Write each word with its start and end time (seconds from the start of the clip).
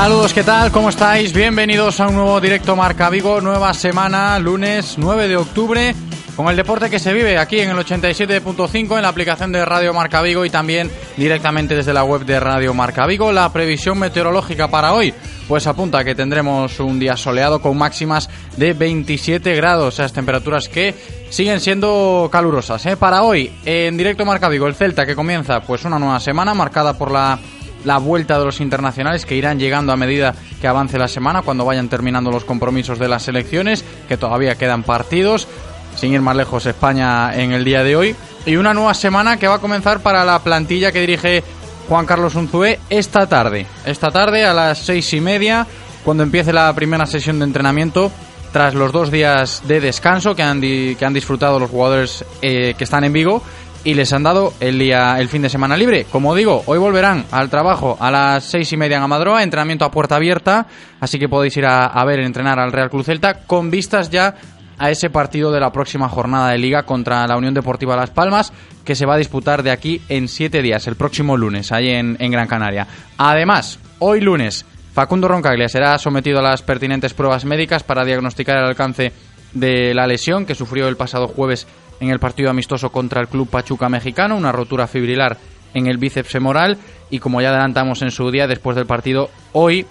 Saludos, 0.00 0.32
¿qué 0.32 0.42
tal? 0.42 0.72
¿Cómo 0.72 0.88
estáis? 0.88 1.34
Bienvenidos 1.34 2.00
a 2.00 2.08
un 2.08 2.14
nuevo 2.14 2.40
directo 2.40 2.74
Marca 2.74 3.10
Vigo, 3.10 3.42
nueva 3.42 3.74
semana, 3.74 4.38
lunes 4.38 4.94
9 4.96 5.28
de 5.28 5.36
octubre, 5.36 5.94
con 6.36 6.48
el 6.48 6.56
deporte 6.56 6.88
que 6.88 6.98
se 6.98 7.12
vive 7.12 7.36
aquí 7.36 7.60
en 7.60 7.68
el 7.68 7.76
87.5 7.76 8.96
en 8.96 9.02
la 9.02 9.08
aplicación 9.08 9.52
de 9.52 9.62
Radio 9.62 9.92
Marca 9.92 10.22
Vigo 10.22 10.46
y 10.46 10.48
también 10.48 10.90
directamente 11.18 11.76
desde 11.76 11.92
la 11.92 12.02
web 12.02 12.24
de 12.24 12.40
Radio 12.40 12.72
Marca 12.72 13.06
Vigo. 13.06 13.30
La 13.30 13.52
previsión 13.52 13.98
meteorológica 13.98 14.68
para 14.68 14.94
hoy 14.94 15.12
pues 15.46 15.66
apunta 15.66 16.02
que 16.02 16.14
tendremos 16.14 16.80
un 16.80 16.98
día 16.98 17.18
soleado 17.18 17.60
con 17.60 17.76
máximas 17.76 18.30
de 18.56 18.72
27 18.72 19.54
grados, 19.54 19.94
esas 19.94 20.14
temperaturas 20.14 20.66
que 20.70 20.94
siguen 21.28 21.60
siendo 21.60 22.30
calurosas. 22.32 22.86
¿eh? 22.86 22.96
Para 22.96 23.22
hoy, 23.22 23.52
en 23.66 23.98
directo 23.98 24.24
Marca 24.24 24.48
Vigo, 24.48 24.66
el 24.66 24.74
Celta 24.74 25.04
que 25.04 25.14
comienza 25.14 25.60
pues 25.60 25.84
una 25.84 25.98
nueva 25.98 26.20
semana 26.20 26.54
marcada 26.54 26.96
por 26.96 27.10
la 27.10 27.38
la 27.84 27.98
vuelta 27.98 28.38
de 28.38 28.44
los 28.44 28.60
internacionales 28.60 29.26
que 29.26 29.36
irán 29.36 29.58
llegando 29.58 29.92
a 29.92 29.96
medida 29.96 30.34
que 30.60 30.68
avance 30.68 30.98
la 30.98 31.08
semana, 31.08 31.42
cuando 31.42 31.64
vayan 31.64 31.88
terminando 31.88 32.30
los 32.30 32.44
compromisos 32.44 32.98
de 32.98 33.08
las 33.08 33.22
selecciones, 33.22 33.84
que 34.08 34.16
todavía 34.16 34.56
quedan 34.56 34.82
partidos, 34.82 35.48
sin 35.96 36.12
ir 36.12 36.20
más 36.20 36.36
lejos 36.36 36.66
España 36.66 37.34
en 37.34 37.52
el 37.52 37.64
día 37.64 37.82
de 37.82 37.96
hoy, 37.96 38.16
y 38.46 38.56
una 38.56 38.74
nueva 38.74 38.94
semana 38.94 39.36
que 39.36 39.48
va 39.48 39.56
a 39.56 39.60
comenzar 39.60 40.00
para 40.00 40.24
la 40.24 40.38
plantilla 40.40 40.92
que 40.92 41.00
dirige 41.00 41.42
Juan 41.88 42.06
Carlos 42.06 42.34
Unzué 42.34 42.78
esta 42.88 43.26
tarde, 43.26 43.66
esta 43.84 44.10
tarde 44.10 44.44
a 44.44 44.54
las 44.54 44.78
seis 44.78 45.12
y 45.12 45.20
media, 45.20 45.66
cuando 46.04 46.22
empiece 46.22 46.52
la 46.52 46.72
primera 46.74 47.06
sesión 47.06 47.38
de 47.38 47.44
entrenamiento 47.44 48.10
tras 48.52 48.74
los 48.74 48.92
dos 48.92 49.10
días 49.10 49.62
de 49.66 49.80
descanso 49.80 50.34
que 50.34 50.42
han, 50.42 50.60
que 50.60 51.04
han 51.04 51.12
disfrutado 51.12 51.58
los 51.58 51.70
jugadores 51.70 52.24
eh, 52.42 52.74
que 52.76 52.84
están 52.84 53.04
en 53.04 53.12
Vigo 53.12 53.42
y 53.84 53.94
les 53.94 54.12
han 54.12 54.22
dado 54.22 54.52
el 54.60 54.78
día, 54.78 55.16
el 55.18 55.28
fin 55.28 55.42
de 55.42 55.48
semana 55.48 55.76
libre. 55.76 56.06
Como 56.10 56.34
digo, 56.34 56.62
hoy 56.66 56.78
volverán 56.78 57.24
al 57.30 57.50
trabajo 57.50 57.96
a 58.00 58.10
las 58.10 58.44
seis 58.44 58.72
y 58.72 58.76
media 58.76 58.98
en 58.98 59.02
Amadroa, 59.02 59.42
entrenamiento 59.42 59.84
a 59.84 59.90
puerta 59.90 60.16
abierta, 60.16 60.66
así 61.00 61.18
que 61.18 61.28
podéis 61.28 61.56
ir 61.56 61.66
a, 61.66 61.86
a 61.86 62.04
ver 62.04 62.20
entrenar 62.20 62.58
al 62.58 62.72
Real 62.72 62.90
Cruz 62.90 63.06
Celta 63.06 63.44
con 63.46 63.70
vistas 63.70 64.10
ya 64.10 64.34
a 64.78 64.90
ese 64.90 65.10
partido 65.10 65.52
de 65.52 65.60
la 65.60 65.72
próxima 65.72 66.08
jornada 66.08 66.50
de 66.50 66.58
liga 66.58 66.84
contra 66.84 67.26
la 67.26 67.36
Unión 67.36 67.52
Deportiva 67.52 67.96
Las 67.96 68.10
Palmas, 68.10 68.52
que 68.84 68.94
se 68.94 69.04
va 69.04 69.14
a 69.14 69.18
disputar 69.18 69.62
de 69.62 69.70
aquí 69.70 70.00
en 70.08 70.26
siete 70.26 70.62
días, 70.62 70.86
el 70.86 70.96
próximo 70.96 71.36
lunes, 71.36 71.70
ahí 71.70 71.90
en, 71.90 72.16
en 72.18 72.30
Gran 72.30 72.48
Canaria. 72.48 72.86
Además, 73.18 73.78
hoy 73.98 74.20
lunes, 74.22 74.64
Facundo 74.94 75.28
Roncaglia 75.28 75.68
será 75.68 75.98
sometido 75.98 76.38
a 76.38 76.42
las 76.42 76.62
pertinentes 76.62 77.14
pruebas 77.14 77.44
médicas 77.44 77.82
para 77.82 78.04
diagnosticar 78.04 78.56
el 78.56 78.64
alcance 78.64 79.12
de 79.52 79.94
la 79.94 80.06
lesión 80.06 80.46
que 80.46 80.54
sufrió 80.54 80.88
el 80.88 80.96
pasado 80.96 81.28
jueves 81.28 81.66
en 82.00 82.10
el 82.10 82.18
partido 82.18 82.50
amistoso 82.50 82.90
contra 82.90 83.20
el 83.20 83.28
Club 83.28 83.48
Pachuca 83.48 83.88
Mexicano, 83.88 84.36
una 84.36 84.52
rotura 84.52 84.86
fibrilar 84.86 85.36
en 85.74 85.86
el 85.86 85.98
bíceps 85.98 86.30
femoral 86.30 86.78
y 87.10 87.18
como 87.18 87.40
ya 87.40 87.50
adelantamos 87.50 88.02
en 88.02 88.10
su 88.10 88.30
día, 88.30 88.46
después 88.46 88.76
del 88.76 88.86
partido, 88.86 89.30
hoy 89.52 89.86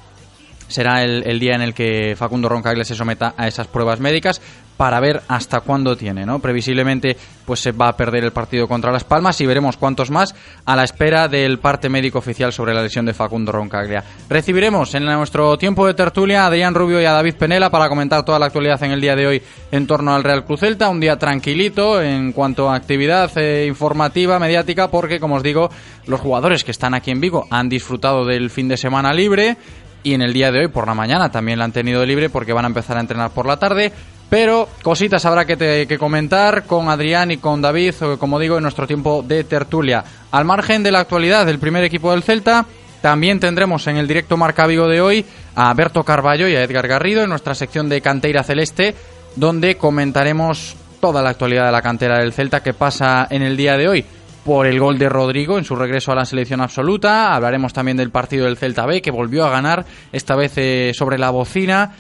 será 0.68 1.04
el, 1.04 1.40
día 1.40 1.56
en 1.56 1.62
el 1.62 1.74
que 1.74 2.16
Facundo 2.16 2.50
Roncagle 2.50 2.86
se 2.86 2.96
someta 2.96 3.34
a 3.38 3.48
esas 3.48 3.68
pruebas 3.68 4.00
médicas 4.00 4.42
para 4.80 5.02
ver 5.02 5.24
hasta 5.28 5.60
cuándo 5.60 5.98
tiene, 5.98 6.26
¿no? 6.26 6.40
Previsiblemente 6.40 7.18
pues 7.44 7.60
se 7.60 7.74
va 7.74 7.90
a 7.90 7.98
perder 7.98 8.24
el 8.24 8.32
partido 8.32 8.66
contra 8.66 8.94
Las 8.94 9.04
Palmas 9.04 9.42
y 9.42 9.46
veremos 9.46 9.76
cuántos 9.76 10.10
más 10.10 10.34
a 10.64 10.74
la 10.74 10.86
espera 10.86 11.28
del 11.28 11.60
parte 11.60 11.90
médico 11.90 12.20
oficial 12.20 12.54
sobre 12.54 12.74
la 12.74 12.82
lesión 12.82 13.06
de 13.06 13.14
Facundo 13.14 13.52
Roncaglia. 13.52 14.06
Recibiremos 14.30 14.96
en 14.96 15.04
nuestro 15.04 15.58
tiempo 15.58 15.86
de 15.86 15.96
tertulia 15.96 16.44
a 16.44 16.46
Adrián 16.46 16.74
Rubio 16.74 17.02
y 17.02 17.04
a 17.04 17.12
David 17.12 17.36
Penela 17.36 17.70
para 17.70 17.90
comentar 17.90 18.24
toda 18.24 18.40
la 18.40 18.46
actualidad 18.46 18.82
en 18.82 18.92
el 18.92 19.02
día 19.02 19.18
de 19.18 19.28
hoy 19.28 19.42
en 19.70 19.86
torno 19.86 20.16
al 20.16 20.24
Real 20.24 20.46
Cruz 20.46 20.62
Celta, 20.62 20.88
un 20.88 21.02
día 21.02 21.18
tranquilito 21.18 22.02
en 22.02 22.32
cuanto 22.32 22.70
a 22.70 22.76
actividad 22.76 23.30
eh, 23.36 23.66
informativa, 23.68 24.40
mediática, 24.40 24.88
porque 24.88 25.20
como 25.20 25.36
os 25.36 25.44
digo, 25.44 25.70
los 26.08 26.22
jugadores 26.22 26.64
que 26.64 26.72
están 26.72 26.94
aquí 26.94 27.12
en 27.12 27.20
Vigo 27.20 27.48
han 27.50 27.68
disfrutado 27.68 28.24
del 28.24 28.50
fin 28.50 28.70
de 28.70 28.78
semana 28.78 29.12
libre 29.12 29.58
y 30.04 30.14
en 30.14 30.22
el 30.22 30.32
día 30.32 30.54
de 30.54 30.60
hoy 30.60 30.68
por 30.70 30.88
la 30.88 30.94
mañana 30.94 31.30
también 31.30 31.60
la 31.60 31.66
han 31.66 31.74
tenido 31.74 32.06
libre 32.06 32.30
porque 32.30 32.54
van 32.54 32.64
a 32.64 32.70
empezar 32.70 32.96
a 32.96 33.02
entrenar 33.02 33.32
por 33.32 33.46
la 33.46 33.58
tarde. 33.58 33.92
Pero 34.30 34.70
cositas 34.84 35.26
habrá 35.26 35.46
que, 35.46 35.98
comentar 35.98 36.66
con 36.66 36.90
Adrián 36.90 37.32
y 37.32 37.38
con 37.38 37.62
David, 37.62 37.96
como 38.20 38.40
digo, 38.40 38.58
en 38.58 38.64
nuestro 38.64 38.86
tiempo 38.86 39.24
de 39.24 39.44
tertulia. 39.44 40.04
Al 40.32 40.46
margen 40.46 40.84
de 40.84 40.92
la 40.92 41.00
actualidad 41.00 41.46
del 41.46 41.58
primer 41.58 41.84
equipo 41.84 42.12
del 42.12 42.22
Celta, 42.22 42.66
también 43.02 43.40
tendremos 43.40 43.88
en 43.88 43.98
el 43.98 44.08
directo 44.08 44.38
Marca 44.38 44.68
Vigo 44.68 44.88
de 44.88 45.02
hoy 45.02 45.26
a 45.56 45.74
Berto 45.74 46.04
Carballo 46.04 46.48
y 46.48 46.56
a 46.56 46.64
Edgar 46.64 46.88
Garrido 46.88 47.24
en 47.24 47.30
nuestra 47.30 47.56
sección 47.56 47.90
de 47.90 48.02
Canteira 48.02 48.44
Celeste, 48.44 48.94
donde 49.36 49.78
comentaremos 49.78 50.76
toda 51.00 51.22
la 51.24 51.30
actualidad 51.30 51.66
de 51.66 51.72
la 51.72 51.82
cantera 51.82 52.20
del 52.20 52.34
Celta 52.34 52.62
que 52.62 52.74
pasa 52.74 53.28
en 53.30 53.42
el 53.42 53.58
día 53.58 53.78
de 53.78 53.88
hoy 53.88 54.06
por 54.44 54.68
el 54.68 54.80
gol 54.80 54.98
de 54.98 55.10
Rodrigo 55.10 55.58
en 55.58 55.64
su 55.64 55.76
regreso 55.76 56.12
a 56.12 56.16
la 56.16 56.26
selección 56.26 56.62
absoluta. 56.62 57.34
Hablaremos 57.34 57.74
también 57.74 57.98
del 57.98 58.12
partido 58.12 58.46
del 58.46 58.58
Celta 58.58 58.86
B, 58.86 59.02
que 59.02 59.12
volvió 59.12 59.46
a 59.46 59.50
ganar, 59.50 59.86
esta 60.12 60.36
vez 60.36 60.54
eh, 60.58 60.92
sobre 60.94 61.18
la 61.18 61.30
bocina. 61.30 61.92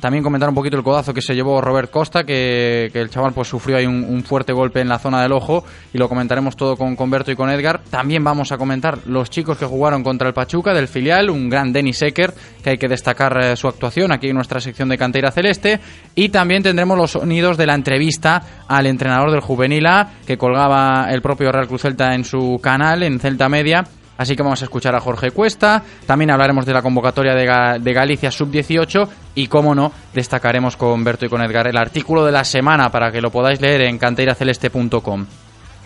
También 0.00 0.22
comentar 0.22 0.48
un 0.48 0.54
poquito 0.54 0.76
el 0.76 0.82
codazo 0.82 1.14
que 1.14 1.22
se 1.22 1.34
llevó 1.34 1.60
Robert 1.60 1.90
Costa, 1.90 2.24
que, 2.24 2.90
el 2.92 3.10
chaval 3.10 3.32
pues 3.32 3.48
sufrió 3.48 3.78
ahí 3.78 3.86
un, 3.86 4.22
fuerte 4.24 4.52
golpe 4.52 4.80
en 4.80 4.88
la 4.88 4.98
zona 4.98 5.22
del 5.22 5.32
ojo 5.32 5.64
y 5.92 5.98
lo 5.98 6.08
comentaremos 6.08 6.56
todo 6.56 6.76
con 6.76 6.96
Conberto 6.96 7.30
y 7.30 7.36
con 7.36 7.48
Edgar. 7.48 7.80
También 7.90 8.22
vamos 8.22 8.52
a 8.52 8.58
comentar 8.58 8.98
los 9.06 9.30
chicos 9.30 9.56
que 9.56 9.64
jugaron 9.64 10.02
contra 10.02 10.28
el 10.28 10.34
Pachuca 10.34 10.74
del 10.74 10.88
filial, 10.88 11.30
un 11.30 11.48
gran 11.48 11.72
Denis 11.72 12.02
Eckert, 12.02 12.36
que 12.62 12.70
hay 12.70 12.78
que 12.78 12.88
destacar 12.88 13.38
eh, 13.42 13.56
su 13.56 13.68
actuación 13.68 14.12
aquí 14.12 14.28
en 14.28 14.34
nuestra 14.34 14.60
sección 14.60 14.88
de 14.88 14.98
Cantera 14.98 15.30
Celeste. 15.30 15.80
Y 16.14 16.28
también 16.28 16.62
tendremos 16.62 16.98
los 16.98 17.12
sonidos 17.12 17.56
de 17.56 17.66
la 17.66 17.74
entrevista 17.74 18.64
al 18.68 18.86
entrenador 18.86 19.30
del 19.30 19.40
Juvenil 19.40 19.86
A, 19.86 20.10
que 20.26 20.36
colgaba 20.36 21.06
el 21.10 21.22
propio 21.22 21.52
Real 21.52 21.68
Cruz 21.68 21.82
Celta 21.82 22.14
en 22.14 22.24
su 22.24 22.58
canal, 22.60 23.02
en 23.02 23.18
Celta 23.18 23.48
Media 23.48 23.84
Así 24.18 24.34
que 24.34 24.42
vamos 24.42 24.62
a 24.62 24.64
escuchar 24.64 24.94
a 24.94 25.00
Jorge 25.00 25.30
Cuesta, 25.30 25.82
también 26.06 26.30
hablaremos 26.30 26.64
de 26.64 26.72
la 26.72 26.82
convocatoria 26.82 27.34
de, 27.34 27.92
Galicia 27.92 28.30
Sub-18 28.30 29.08
y, 29.36 29.46
como 29.46 29.76
no, 29.76 29.92
destacaremos 30.12 30.76
con 30.76 31.04
Berto 31.04 31.26
y 31.26 31.28
con 31.28 31.42
Edgar 31.42 31.68
el 31.68 31.76
artículo 31.76 32.24
de 32.24 32.32
la 32.32 32.42
semana 32.42 32.90
para 32.90 33.12
que 33.12 33.20
lo 33.20 33.30
podáis 33.30 33.60
leer 33.60 33.82
en 33.82 33.98
canteiraceleste.com. 33.98 35.26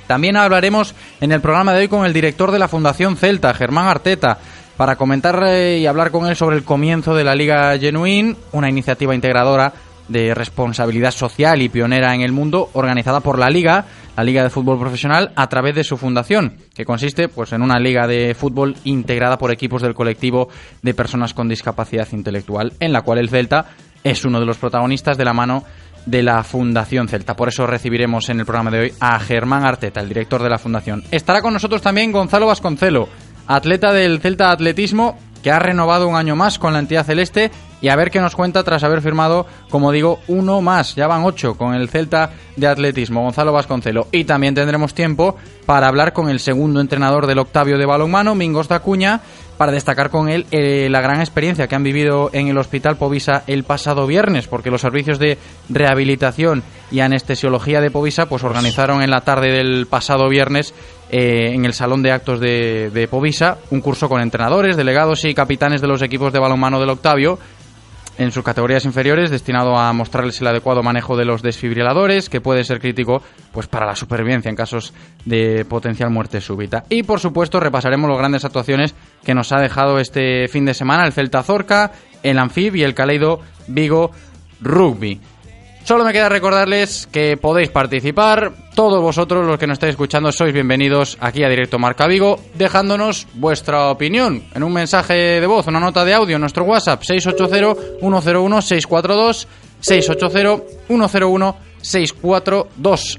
También 0.06 0.36
hablaremos 0.36 0.94
en 1.20 1.32
el 1.32 1.40
programa 1.40 1.74
de 1.74 1.80
hoy 1.80 1.88
con 1.88 2.06
el 2.06 2.12
director 2.12 2.50
de 2.50 2.58
la 2.58 2.68
Fundación 2.68 3.16
Celta, 3.16 3.52
Germán 3.52 3.86
Arteta, 3.86 4.38
para 4.76 4.96
comentar 4.96 5.42
eh, 5.46 5.78
y 5.78 5.86
hablar 5.86 6.10
con 6.10 6.26
él 6.26 6.36
sobre 6.36 6.56
el 6.56 6.64
comienzo 6.64 7.14
de 7.14 7.24
la 7.24 7.34
Liga 7.34 7.76
Genuine, 7.78 8.36
una 8.52 8.70
iniciativa 8.70 9.14
integradora 9.14 9.72
de 10.08 10.34
responsabilidad 10.34 11.10
social 11.10 11.62
y 11.62 11.68
pionera 11.68 12.14
en 12.14 12.22
el 12.22 12.32
mundo, 12.32 12.70
organizada 12.72 13.20
por 13.20 13.38
la 13.38 13.50
Liga, 13.50 13.84
la 14.20 14.24
Liga 14.24 14.42
de 14.42 14.50
Fútbol 14.50 14.78
Profesional, 14.78 15.32
a 15.34 15.48
través 15.48 15.74
de 15.74 15.82
su 15.82 15.96
fundación, 15.96 16.58
que 16.74 16.84
consiste 16.84 17.28
pues, 17.28 17.54
en 17.54 17.62
una 17.62 17.78
liga 17.78 18.06
de 18.06 18.34
fútbol 18.34 18.76
integrada 18.84 19.38
por 19.38 19.50
equipos 19.50 19.80
del 19.80 19.94
colectivo 19.94 20.50
de 20.82 20.92
personas 20.92 21.32
con 21.32 21.48
discapacidad 21.48 22.06
intelectual, 22.12 22.74
en 22.80 22.92
la 22.92 23.00
cual 23.00 23.16
el 23.16 23.30
Celta 23.30 23.64
es 24.04 24.26
uno 24.26 24.38
de 24.38 24.44
los 24.44 24.58
protagonistas 24.58 25.16
de 25.16 25.24
la 25.24 25.32
mano 25.32 25.64
de 26.04 26.22
la 26.22 26.44
Fundación 26.44 27.08
Celta. 27.08 27.34
Por 27.34 27.48
eso 27.48 27.66
recibiremos 27.66 28.28
en 28.28 28.40
el 28.40 28.44
programa 28.44 28.70
de 28.70 28.80
hoy 28.80 28.92
a 29.00 29.18
Germán 29.20 29.64
Arteta, 29.64 30.02
el 30.02 30.08
director 30.08 30.42
de 30.42 30.50
la 30.50 30.58
Fundación. 30.58 31.02
Estará 31.10 31.40
con 31.40 31.54
nosotros 31.54 31.80
también 31.80 32.12
Gonzalo 32.12 32.46
Vasconcelo, 32.46 33.08
atleta 33.46 33.90
del 33.90 34.20
Celta 34.20 34.50
Atletismo, 34.50 35.18
que 35.42 35.50
ha 35.50 35.58
renovado 35.58 36.06
un 36.06 36.16
año 36.16 36.36
más 36.36 36.58
con 36.58 36.74
la 36.74 36.80
entidad 36.80 37.06
celeste 37.06 37.50
y 37.80 37.88
a 37.88 37.96
ver 37.96 38.10
qué 38.10 38.20
nos 38.20 38.36
cuenta 38.36 38.62
tras 38.62 38.84
haber 38.84 39.02
firmado, 39.02 39.46
como 39.70 39.92
digo, 39.92 40.20
uno 40.28 40.60
más. 40.60 40.94
Ya 40.94 41.06
van 41.06 41.24
ocho 41.24 41.56
con 41.56 41.74
el 41.74 41.88
Celta 41.88 42.30
de 42.56 42.66
Atletismo, 42.66 43.22
Gonzalo 43.22 43.52
Vasconcelo. 43.52 44.08
Y 44.12 44.24
también 44.24 44.54
tendremos 44.54 44.94
tiempo 44.94 45.36
para 45.66 45.88
hablar 45.88 46.12
con 46.12 46.28
el 46.28 46.40
segundo 46.40 46.80
entrenador 46.80 47.26
del 47.26 47.38
Octavio 47.38 47.78
de 47.78 47.86
balonmano, 47.86 48.34
Mingos 48.34 48.68
Dacuña, 48.68 49.20
para 49.56 49.72
destacar 49.72 50.08
con 50.08 50.30
él 50.30 50.46
eh, 50.50 50.88
la 50.90 51.02
gran 51.02 51.20
experiencia 51.20 51.68
que 51.68 51.74
han 51.74 51.82
vivido 51.82 52.30
en 52.32 52.48
el 52.48 52.56
Hospital 52.56 52.96
Povisa 52.96 53.44
el 53.46 53.64
pasado 53.64 54.06
viernes, 54.06 54.46
porque 54.46 54.70
los 54.70 54.80
servicios 54.80 55.18
de 55.18 55.36
rehabilitación 55.68 56.62
y 56.90 57.00
anestesiología 57.00 57.82
de 57.82 57.90
Povisa 57.90 58.26
pues 58.26 58.42
organizaron 58.42 59.02
en 59.02 59.10
la 59.10 59.20
tarde 59.20 59.52
del 59.52 59.86
pasado 59.86 60.30
viernes 60.30 60.72
eh, 61.10 61.52
en 61.52 61.66
el 61.66 61.74
salón 61.74 62.02
de 62.02 62.10
actos 62.10 62.40
de, 62.40 62.88
de 62.88 63.06
Povisa 63.06 63.58
un 63.70 63.82
curso 63.82 64.08
con 64.08 64.22
entrenadores, 64.22 64.78
delegados 64.78 65.26
y 65.26 65.34
capitanes 65.34 65.82
de 65.82 65.88
los 65.88 66.00
equipos 66.00 66.32
de 66.32 66.38
balonmano 66.38 66.80
del 66.80 66.88
Octavio 66.88 67.38
en 68.20 68.32
sus 68.32 68.44
categorías 68.44 68.84
inferiores 68.84 69.30
destinado 69.30 69.78
a 69.78 69.90
mostrarles 69.94 70.38
el 70.42 70.46
adecuado 70.46 70.82
manejo 70.82 71.16
de 71.16 71.24
los 71.24 71.40
desfibriladores, 71.40 72.28
que 72.28 72.42
puede 72.42 72.64
ser 72.64 72.78
crítico 72.78 73.22
pues 73.50 73.66
para 73.66 73.86
la 73.86 73.96
supervivencia 73.96 74.50
en 74.50 74.56
casos 74.56 74.92
de 75.24 75.64
potencial 75.64 76.10
muerte 76.10 76.42
súbita. 76.42 76.84
Y 76.90 77.02
por 77.02 77.18
supuesto 77.18 77.60
repasaremos 77.60 78.10
las 78.10 78.18
grandes 78.18 78.44
actuaciones 78.44 78.94
que 79.24 79.34
nos 79.34 79.52
ha 79.52 79.58
dejado 79.58 79.98
este 79.98 80.48
fin 80.48 80.66
de 80.66 80.74
semana 80.74 81.06
el 81.06 81.14
Celta 81.14 81.42
Zorca, 81.42 81.92
el 82.22 82.38
Anfib 82.38 82.76
y 82.76 82.82
el 82.82 82.94
Caleido 82.94 83.40
Vigo 83.68 84.10
Rugby. 84.60 85.18
Solo 85.84 86.04
me 86.04 86.12
queda 86.12 86.28
recordarles 86.28 87.08
que 87.10 87.36
podéis 87.36 87.70
participar. 87.70 88.52
Todos 88.74 89.02
vosotros, 89.02 89.46
los 89.46 89.58
que 89.58 89.66
nos 89.66 89.74
estáis 89.74 89.92
escuchando, 89.92 90.30
sois 90.30 90.52
bienvenidos 90.52 91.16
aquí 91.20 91.42
a 91.42 91.48
Directo 91.48 91.78
Marca 91.78 92.06
Vigo, 92.06 92.38
dejándonos 92.54 93.26
vuestra 93.34 93.90
opinión 93.90 94.44
en 94.54 94.62
un 94.62 94.72
mensaje 94.72 95.40
de 95.40 95.46
voz, 95.46 95.66
una 95.66 95.80
nota 95.80 96.04
de 96.04 96.14
audio 96.14 96.36
en 96.36 96.42
nuestro 96.42 96.64
WhatsApp 96.64 97.02
680-101-642, 97.02 99.46
680-101. 99.82 100.64
642. 100.88 101.69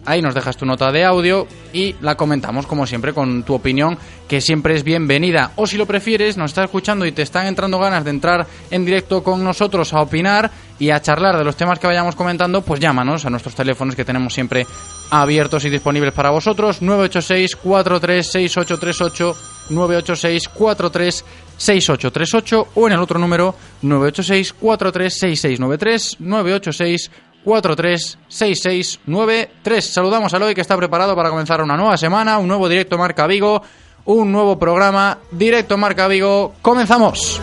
Ahí 0.06 0.22
nos 0.22 0.36
dejas 0.36 0.58
tu 0.58 0.66
nota 0.66 0.92
de 0.92 1.04
audio 1.04 1.48
y 1.74 1.96
la 2.02 2.16
comentamos 2.16 2.68
como 2.68 2.86
siempre 2.86 3.14
con 3.14 3.44
tu 3.44 3.54
opinión 3.54 3.98
que 4.28 4.40
siempre 4.40 4.76
es 4.76 4.84
bienvenida. 4.84 5.52
O 5.56 5.68
si 5.68 5.78
lo 5.78 5.86
prefieres, 5.86 6.38
nos 6.38 6.52
estás 6.52 6.66
escuchando 6.66 7.06
y 7.06 7.12
te 7.12 7.22
están 7.22 7.48
entrando 7.48 7.80
ganas 7.80 8.06
de 8.06 8.12
entrar 8.12 8.48
en 8.70 8.86
directo 8.86 9.24
con 9.24 9.44
nosotros 9.44 9.94
a 9.94 10.02
opinar 10.02 10.52
y 10.80 10.90
a 10.90 11.02
charlar 11.02 11.38
de 11.38 11.44
los 11.44 11.56
temas 11.56 11.80
que 11.80 11.88
vayamos 11.88 12.16
comentando, 12.16 12.62
pues 12.62 12.80
llámanos 12.80 13.26
a 13.26 13.30
nuestros 13.30 13.56
teléfonos 13.56 13.96
que 13.96 14.06
tenemos 14.06 14.34
siempre 14.34 14.66
abiertos 15.10 15.66
y 15.66 15.70
disponibles 15.70 16.14
para 16.14 16.30
vosotros 16.30 16.82
986 16.82 17.56
436838 17.58 19.36
986 19.70 20.48
436838 20.48 22.68
o 22.76 22.88
en 22.88 22.94
el 22.94 23.00
otro 23.00 23.20
número 23.20 23.56
986 23.82 24.54
436693 24.54 26.18
986 26.20 27.12
436693. 27.46 29.82
Saludamos 29.82 30.34
a 30.34 30.38
Eloy 30.38 30.56
que 30.56 30.62
está 30.62 30.78
preparado 30.78 31.14
para 31.16 31.30
comenzar 31.30 31.62
una 31.62 31.78
nueva 31.78 31.98
semana, 31.98 32.38
un 32.38 32.48
nuevo 32.48 32.70
directo 32.70 32.98
Marca 32.98 33.28
Vigo, 33.28 33.62
un 34.06 34.32
nuevo 34.32 34.58
programa 34.58 35.18
Directo 35.32 35.78
Marca 35.78 36.08
Vigo. 36.08 36.54
Comenzamos. 36.62 37.42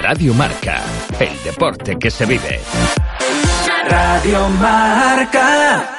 Radio 0.00 0.32
Marca, 0.34 0.82
el 1.20 1.42
deporte 1.44 1.96
que 1.96 2.10
se 2.10 2.26
vive. 2.26 2.60
Radio 3.88 4.48
Marca. 4.48 5.98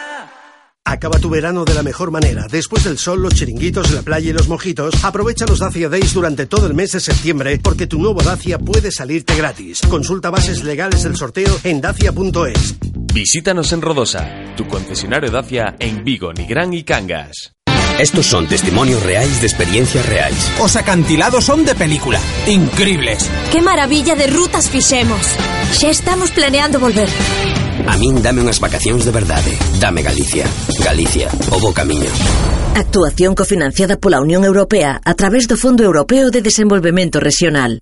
Acaba 0.86 1.18
tu 1.18 1.30
verano 1.30 1.66
de 1.66 1.74
la 1.74 1.82
mejor 1.82 2.12
manera. 2.12 2.46
Después 2.50 2.84
del 2.84 2.98
sol, 2.98 3.22
los 3.22 3.34
chiringuitos, 3.34 3.92
la 3.92 4.02
playa 4.02 4.30
y 4.30 4.34
los 4.34 4.48
mojitos, 4.48 5.04
aprovecha 5.04 5.46
los 5.46 5.60
Dacia 5.60 5.90
Days 5.90 6.14
durante 6.14 6.46
todo 6.46 6.68
el 6.68 6.74
mes 6.74 6.92
de 6.92 7.00
septiembre 7.00 7.60
porque 7.62 7.88
tu 7.88 8.00
nuevo 8.00 8.22
Dacia 8.22 8.60
puede 8.60 8.92
salirte 8.92 9.36
gratis. 9.36 9.82
Consulta 9.90 10.30
bases 10.30 10.64
legales 10.64 11.04
del 11.04 11.16
sorteo 11.16 11.58
en 11.64 11.82
dacia.es. 11.82 12.76
Visítanos 13.14 13.72
en 13.72 13.82
Rodosa, 13.82 14.28
tu 14.56 14.68
concesionario 14.68 15.32
Dacia 15.32 15.76
en 15.80 16.04
Vigo, 16.04 16.34
Nigrán 16.34 16.74
y 16.74 16.84
Cangas. 16.84 17.54
Estos 18.00 18.26
son 18.26 18.48
testimonios 18.48 19.04
reales 19.04 19.40
de 19.42 19.48
experiencias 19.48 20.06
reales. 20.08 20.52
Os 20.60 20.76
acantilados 20.76 21.46
son 21.46 21.64
de 21.64 21.76
película. 21.76 22.20
Increíbles. 22.48 23.30
¡Qué 23.52 23.62
maravilla 23.62 24.16
de 24.16 24.28
rutas 24.28 24.70
fixemos! 24.70 25.22
Xa 25.80 25.90
estamos 25.90 26.32
planeando 26.32 26.80
volver. 26.80 27.08
A 27.88 27.98
min 27.98 28.22
dame 28.22 28.42
unhas 28.42 28.60
vacacións 28.62 29.06
de 29.06 29.12
verdade. 29.12 29.52
Dame 29.82 30.02
Galicia. 30.02 30.46
Galicia, 30.82 31.28
o 31.50 31.58
bo 31.60 31.74
camiño. 31.74 32.10
Actuación 32.76 33.36
cofinanciada 33.36 33.98
pola 34.02 34.22
Unión 34.22 34.46
Europea 34.46 34.98
a 35.04 35.14
través 35.14 35.46
do 35.46 35.58
Fondo 35.58 35.86
Europeo 35.86 36.34
de 36.34 36.42
Desenvolvemento 36.42 37.22
Regional. 37.22 37.82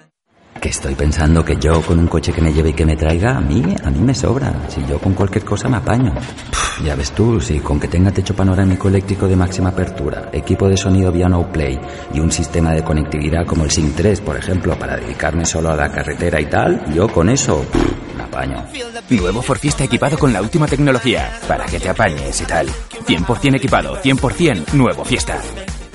Que 0.59 0.69
estoy 0.69 0.93
pensando 0.93 1.43
que 1.43 1.55
yo 1.57 1.81
con 1.81 1.97
un 1.97 2.07
coche 2.07 2.31
que 2.31 2.41
me 2.41 2.53
lleve 2.53 2.69
y 2.69 2.73
que 2.73 2.85
me 2.85 2.95
traiga, 2.95 3.37
a 3.37 3.41
mí, 3.41 3.63
a 3.83 3.89
mí 3.89 3.99
me 3.99 4.13
sobra. 4.13 4.53
Si 4.67 4.85
yo 4.85 4.99
con 4.99 5.13
cualquier 5.13 5.43
cosa 5.43 5.67
me 5.67 5.77
apaño. 5.77 6.13
Pff, 6.13 6.83
ya 6.85 6.95
ves 6.95 7.11
tú, 7.13 7.39
si 7.39 7.59
con 7.59 7.79
que 7.79 7.87
tenga 7.87 8.11
techo 8.11 8.35
panorámico 8.35 8.87
eléctrico 8.87 9.27
de 9.27 9.35
máxima 9.35 9.69
apertura, 9.69 10.29
equipo 10.31 10.69
de 10.69 10.77
sonido 10.77 11.11
vía 11.11 11.27
no 11.27 11.51
play 11.51 11.79
y 12.13 12.19
un 12.19 12.31
sistema 12.31 12.73
de 12.73 12.83
conectividad 12.83 13.45
como 13.45 13.63
el 13.63 13.71
SIM 13.71 13.93
3, 13.95 14.21
por 14.21 14.37
ejemplo, 14.37 14.77
para 14.77 14.97
dedicarme 14.97 15.45
solo 15.45 15.71
a 15.71 15.75
la 15.75 15.91
carretera 15.91 16.39
y 16.39 16.45
tal, 16.45 16.93
yo 16.93 17.07
con 17.07 17.29
eso 17.29 17.63
pff, 17.63 18.15
me 18.17 18.23
apaño. 18.23 18.63
Nuevo 19.09 19.41
Ford 19.41 19.59
Fiesta 19.59 19.83
equipado 19.83 20.17
con 20.19 20.31
la 20.31 20.41
última 20.41 20.67
tecnología, 20.67 21.39
para 21.47 21.65
que 21.65 21.79
te 21.79 21.89
apañes 21.89 22.39
y 22.39 22.45
tal. 22.45 22.67
100% 22.67 23.55
equipado, 23.55 23.99
100% 23.99 24.73
nuevo 24.73 25.03
Fiesta. 25.05 25.39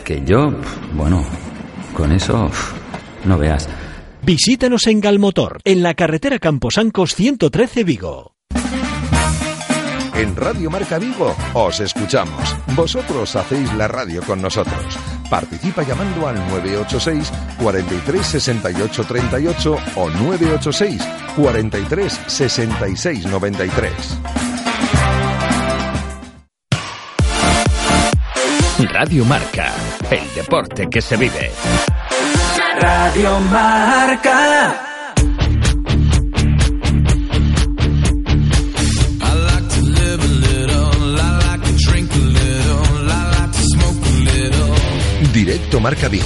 Que 0.02 0.24
yo, 0.24 0.48
bueno, 0.94 1.24
con 1.94 2.10
eso, 2.10 2.46
pff, 2.46 2.72
no 3.26 3.38
veas. 3.38 3.68
Visítanos 4.26 4.88
en 4.88 5.00
Galmotor, 5.00 5.60
en 5.62 5.84
la 5.84 5.94
carretera 5.94 6.40
Camposancos 6.40 7.14
113 7.14 7.84
Vigo. 7.84 8.34
En 10.16 10.34
Radio 10.34 10.68
Marca 10.68 10.98
Vigo 10.98 11.36
os 11.54 11.78
escuchamos. 11.78 12.56
Vosotros 12.74 13.36
hacéis 13.36 13.72
la 13.74 13.86
radio 13.86 14.20
con 14.22 14.42
nosotros. 14.42 14.98
Participa 15.30 15.84
llamando 15.84 16.26
al 16.26 16.34
986 16.48 17.32
43 17.62 18.26
68 18.26 19.04
38 19.04 19.78
o 19.94 20.10
986 20.10 21.02
43 21.36 22.20
66 22.26 23.26
93. 23.26 23.92
Radio 28.92 29.24
Marca, 29.24 29.72
el 30.10 30.34
deporte 30.34 30.88
que 30.90 31.00
se 31.00 31.16
vive. 31.16 31.52
Radio 32.78 33.40
Marca. 33.40 34.84
Directo 45.32 45.80
Marca 45.80 46.08
Vigo. 46.08 46.24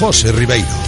José 0.00 0.32
Ribeiro. 0.32 0.83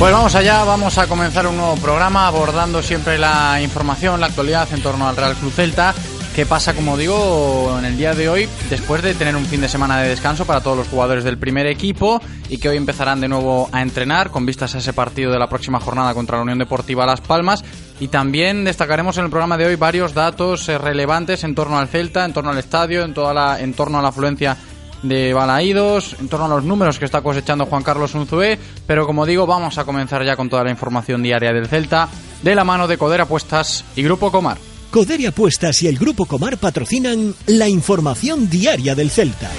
Pues 0.00 0.14
vamos 0.14 0.34
allá, 0.34 0.64
vamos 0.64 0.96
a 0.96 1.06
comenzar 1.06 1.46
un 1.46 1.58
nuevo 1.58 1.76
programa 1.76 2.26
abordando 2.26 2.80
siempre 2.80 3.18
la 3.18 3.60
información, 3.60 4.18
la 4.18 4.28
actualidad 4.28 4.66
en 4.72 4.82
torno 4.82 5.06
al 5.06 5.14
Real 5.14 5.36
Club 5.36 5.52
Celta. 5.52 5.94
¿Qué 6.34 6.46
pasa, 6.46 6.72
como 6.72 6.96
digo, 6.96 7.76
en 7.78 7.84
el 7.84 7.98
día 7.98 8.14
de 8.14 8.30
hoy, 8.30 8.48
después 8.70 9.02
de 9.02 9.12
tener 9.12 9.36
un 9.36 9.44
fin 9.44 9.60
de 9.60 9.68
semana 9.68 10.00
de 10.00 10.08
descanso 10.08 10.46
para 10.46 10.62
todos 10.62 10.78
los 10.78 10.88
jugadores 10.88 11.22
del 11.22 11.36
primer 11.36 11.66
equipo 11.66 12.18
y 12.48 12.56
que 12.56 12.70
hoy 12.70 12.78
empezarán 12.78 13.20
de 13.20 13.28
nuevo 13.28 13.68
a 13.72 13.82
entrenar 13.82 14.30
con 14.30 14.46
vistas 14.46 14.74
a 14.74 14.78
ese 14.78 14.94
partido 14.94 15.32
de 15.32 15.38
la 15.38 15.50
próxima 15.50 15.80
jornada 15.80 16.14
contra 16.14 16.38
la 16.38 16.44
Unión 16.44 16.58
Deportiva 16.58 17.04
Las 17.04 17.20
Palmas? 17.20 17.62
Y 18.00 18.08
también 18.08 18.64
destacaremos 18.64 19.18
en 19.18 19.24
el 19.24 19.30
programa 19.30 19.58
de 19.58 19.66
hoy 19.66 19.76
varios 19.76 20.14
datos 20.14 20.66
eh, 20.70 20.78
relevantes 20.78 21.44
en 21.44 21.54
torno 21.54 21.78
al 21.78 21.88
Celta, 21.88 22.24
en 22.24 22.32
torno 22.32 22.48
al 22.48 22.58
estadio, 22.58 23.04
en, 23.04 23.12
toda 23.12 23.34
la, 23.34 23.60
en 23.60 23.74
torno 23.74 23.98
a 23.98 24.02
la 24.02 24.08
afluencia 24.08 24.56
de 25.02 25.32
Balaídos, 25.32 26.16
en 26.20 26.28
torno 26.28 26.46
a 26.46 26.48
los 26.48 26.64
números 26.64 26.98
que 26.98 27.04
está 27.04 27.22
cosechando 27.22 27.66
Juan 27.66 27.82
Carlos 27.82 28.14
Unzué, 28.14 28.58
pero 28.86 29.06
como 29.06 29.26
digo, 29.26 29.46
vamos 29.46 29.78
a 29.78 29.84
comenzar 29.84 30.24
ya 30.24 30.36
con 30.36 30.48
toda 30.48 30.64
la 30.64 30.70
información 30.70 31.22
diaria 31.22 31.52
del 31.52 31.68
Celta, 31.68 32.08
de 32.42 32.54
la 32.54 32.64
mano 32.64 32.86
de 32.88 32.98
Coder 32.98 33.22
Apuestas 33.22 33.84
y 33.96 34.02
Grupo 34.02 34.30
Comar. 34.30 34.58
Coder 34.90 35.26
Apuestas 35.26 35.82
y 35.82 35.88
el 35.88 35.98
Grupo 35.98 36.26
Comar 36.26 36.58
patrocinan 36.58 37.34
la 37.46 37.68
información 37.68 38.50
diaria 38.50 38.94
del 38.94 39.10
Celta. 39.10 39.50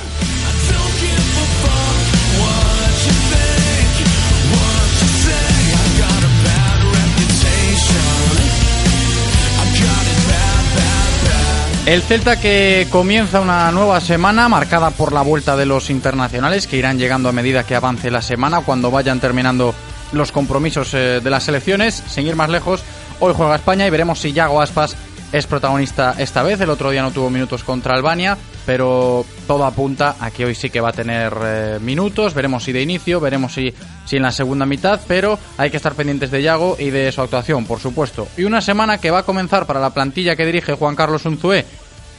El 11.86 12.04
Celta 12.04 12.40
que 12.40 12.88
comienza 12.92 13.40
una 13.40 13.72
nueva 13.72 14.00
semana 14.02 14.48
marcada 14.48 14.92
por 14.92 15.14
la 15.14 15.24
vuelta 15.24 15.58
de 15.58 15.66
los 15.66 15.90
internacionales 15.90 16.68
que 16.68 16.78
irán 16.78 17.00
llegando 17.00 17.28
a 17.28 17.32
medida 17.32 17.66
que 17.66 17.76
avance 17.76 18.12
la 18.12 18.22
semana 18.22 18.62
cuando 18.62 18.92
vayan 18.92 19.20
terminando 19.20 19.74
los 20.12 20.32
compromisos 20.32 20.94
eh, 20.94 21.22
de 21.24 21.30
las 21.32 21.44
selecciones. 21.44 22.04
Sin 22.08 22.28
ir 22.28 22.36
más 22.36 22.52
lejos, 22.52 22.84
hoy 23.20 23.34
juega 23.36 23.56
España 23.56 23.88
y 23.88 23.90
veremos 23.90 24.20
si 24.20 24.32
Yago 24.32 24.62
Aspas 24.62 24.96
es 25.32 25.48
protagonista 25.48 26.14
esta 26.20 26.44
vez. 26.44 26.62
El 26.62 26.70
otro 26.70 26.92
día 26.92 27.02
no 27.02 27.12
tuvo 27.12 27.32
minutos 27.32 27.64
contra 27.64 27.96
Albania, 27.96 28.38
pero 28.66 29.26
todo 29.48 29.66
apunta 29.66 30.16
a 30.20 30.32
que 30.32 30.46
hoy 30.46 30.56
sí 30.56 30.70
que 30.70 30.82
va 30.82 30.90
a 30.90 30.94
tener 30.94 31.34
eh, 31.44 31.80
minutos. 31.82 32.34
Veremos 32.34 32.64
si 32.64 32.72
de 32.72 32.82
inicio, 32.82 33.20
veremos 33.20 33.54
si, 33.54 33.74
si 34.06 34.18
en 34.18 34.24
la 34.24 34.32
segunda 34.32 34.66
mitad, 34.66 35.00
pero 35.08 35.38
hay 35.58 35.70
que 35.70 35.78
estar 35.78 35.94
pendientes 35.94 36.32
de 36.32 36.44
Yago 36.44 36.78
y 36.80 36.90
de 36.90 37.12
su 37.12 37.22
actuación, 37.22 37.66
por 37.66 37.80
supuesto. 37.80 38.28
Y 38.38 38.44
una 38.44 38.62
semana 38.62 39.00
que 39.00 39.12
va 39.12 39.20
a 39.20 39.24
comenzar 39.24 39.66
para 39.66 39.80
la 39.80 39.92
plantilla 39.92 40.36
que 40.36 40.46
dirige 40.46 40.74
Juan 40.74 40.96
Carlos 40.96 41.26
Unzué 41.26 41.66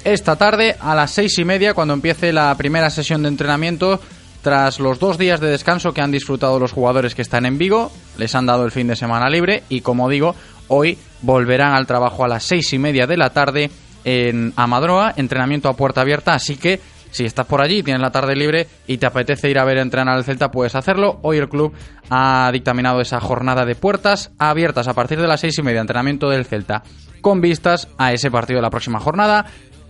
esta 0.04 0.34
tarde 0.34 0.76
a 0.80 0.96
las 0.96 1.12
seis 1.12 1.38
y 1.38 1.44
media 1.44 1.74
cuando 1.74 1.94
empiece 1.94 2.32
la 2.32 2.52
primera 2.56 2.90
sesión 2.90 3.22
de 3.22 3.28
entrenamiento 3.28 4.00
tras 4.42 4.80
los 4.80 4.98
dos 4.98 5.16
días 5.16 5.38
de 5.38 5.46
descanso 5.46 5.92
que 5.94 6.00
han 6.00 6.10
disfrutado 6.10 6.58
los 6.58 6.72
jugadores 6.72 7.14
que 7.14 7.22
están 7.22 7.46
en 7.46 7.58
Vigo, 7.58 7.92
les 8.18 8.34
han 8.34 8.46
dado 8.46 8.64
el 8.64 8.72
fin 8.72 8.88
de 8.88 8.96
semana 8.96 9.30
libre 9.30 9.62
y 9.68 9.82
como 9.82 10.08
digo, 10.08 10.34
hoy 10.66 10.98
volverán 11.20 11.74
al 11.74 11.86
trabajo 11.86 12.24
a 12.24 12.28
las 12.28 12.42
seis 12.42 12.72
y 12.72 12.78
media 12.78 13.06
de 13.06 13.16
la 13.16 13.30
tarde 13.30 13.70
en 14.04 14.52
Amadroa, 14.56 15.14
entrenamiento 15.16 15.68
a 15.68 15.76
puerta 15.76 16.00
abierta, 16.00 16.34
así 16.34 16.56
que 16.56 16.80
si 17.12 17.26
estás 17.26 17.46
por 17.46 17.60
allí, 17.60 17.82
tienes 17.82 18.00
la 18.00 18.10
tarde 18.10 18.34
libre 18.34 18.66
y 18.86 18.96
te 18.96 19.06
apetece 19.06 19.50
ir 19.50 19.58
a 19.58 19.64
ver 19.64 19.76
entrenar 19.76 20.16
al 20.16 20.24
Celta, 20.24 20.50
puedes 20.50 20.74
hacerlo. 20.74 21.20
Hoy 21.22 21.36
el 21.36 21.48
club 21.48 21.74
ha 22.08 22.50
dictaminado 22.52 23.02
esa 23.02 23.20
jornada 23.20 23.66
de 23.66 23.74
puertas 23.74 24.32
abiertas 24.38 24.88
a 24.88 24.94
partir 24.94 25.20
de 25.20 25.28
las 25.28 25.40
seis 25.40 25.58
y 25.58 25.62
media, 25.62 25.82
entrenamiento 25.82 26.30
del 26.30 26.46
Celta, 26.46 26.82
con 27.20 27.42
vistas 27.42 27.88
a 27.98 28.14
ese 28.14 28.30
partido 28.30 28.58
de 28.58 28.62
la 28.62 28.70
próxima 28.70 28.98
jornada 28.98 29.44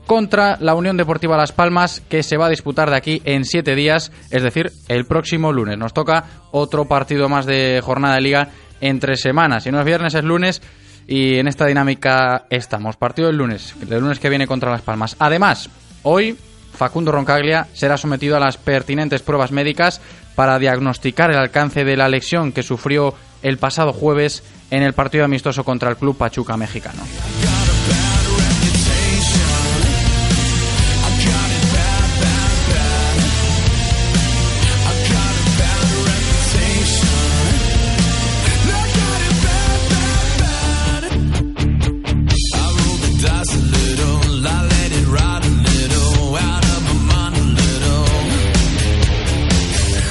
contra 0.07 0.57
la 0.61 0.75
Unión 0.75 0.97
Deportiva 0.97 1.37
Las 1.37 1.53
Palmas, 1.53 2.03
que 2.09 2.25
se 2.25 2.37
va 2.37 2.47
a 2.47 2.51
disputar 2.51 2.91
de 2.91 2.97
aquí 2.97 3.23
en 3.25 3.45
siete 3.45 3.77
días, 3.77 4.11
es 4.31 4.43
decir, 4.43 4.73
el 4.89 5.07
próximo 5.07 5.53
lunes. 5.53 5.79
Nos 5.79 5.95
toca 5.95 6.25
otro 6.51 6.87
partido 6.87 7.29
más 7.29 7.47
de 7.47 7.81
jornada 7.85 8.17
de 8.17 8.21
liga 8.21 8.49
entre 8.81 9.15
semanas. 9.17 9.63
Si 9.63 9.71
no 9.71 9.79
es 9.79 9.87
viernes, 9.87 10.15
es 10.15 10.25
lunes. 10.25 10.61
Y 11.07 11.39
en 11.39 11.49
esta 11.49 11.67
dinámica 11.67 12.47
estamos. 12.51 12.97
Partido 12.97 13.29
el 13.29 13.37
lunes, 13.37 13.75
el 13.81 14.01
lunes 14.01 14.19
que 14.19 14.29
viene 14.29 14.47
contra 14.47 14.71
Las 14.71 14.83
Palmas. 14.83 15.17
Además, 15.19 15.69
hoy 16.03 16.37
Facundo 16.73 17.13
Roncaglia 17.13 17.69
será 17.75 17.97
sometido 17.97 18.37
a 18.37 18.41
las 18.41 18.57
pertinentes 18.57 19.23
pruebas 19.23 19.53
médicas 19.53 20.01
para 20.35 20.59
diagnosticar 20.59 21.31
el 21.31 21.39
alcance 21.39 21.85
de 21.85 21.97
la 21.97 22.09
lesión 22.09 22.53
que 22.53 22.63
sufrió 22.63 23.15
el 23.43 23.59
pasado 23.59 23.93
jueves 23.93 24.43
en 24.71 24.83
el 24.83 24.95
partido 24.95 25.25
amistoso 25.25 25.65
contra 25.65 25.91
el 25.91 25.97
Club 25.97 26.17
Pachuca 26.17 26.57
mexicano. 26.57 27.03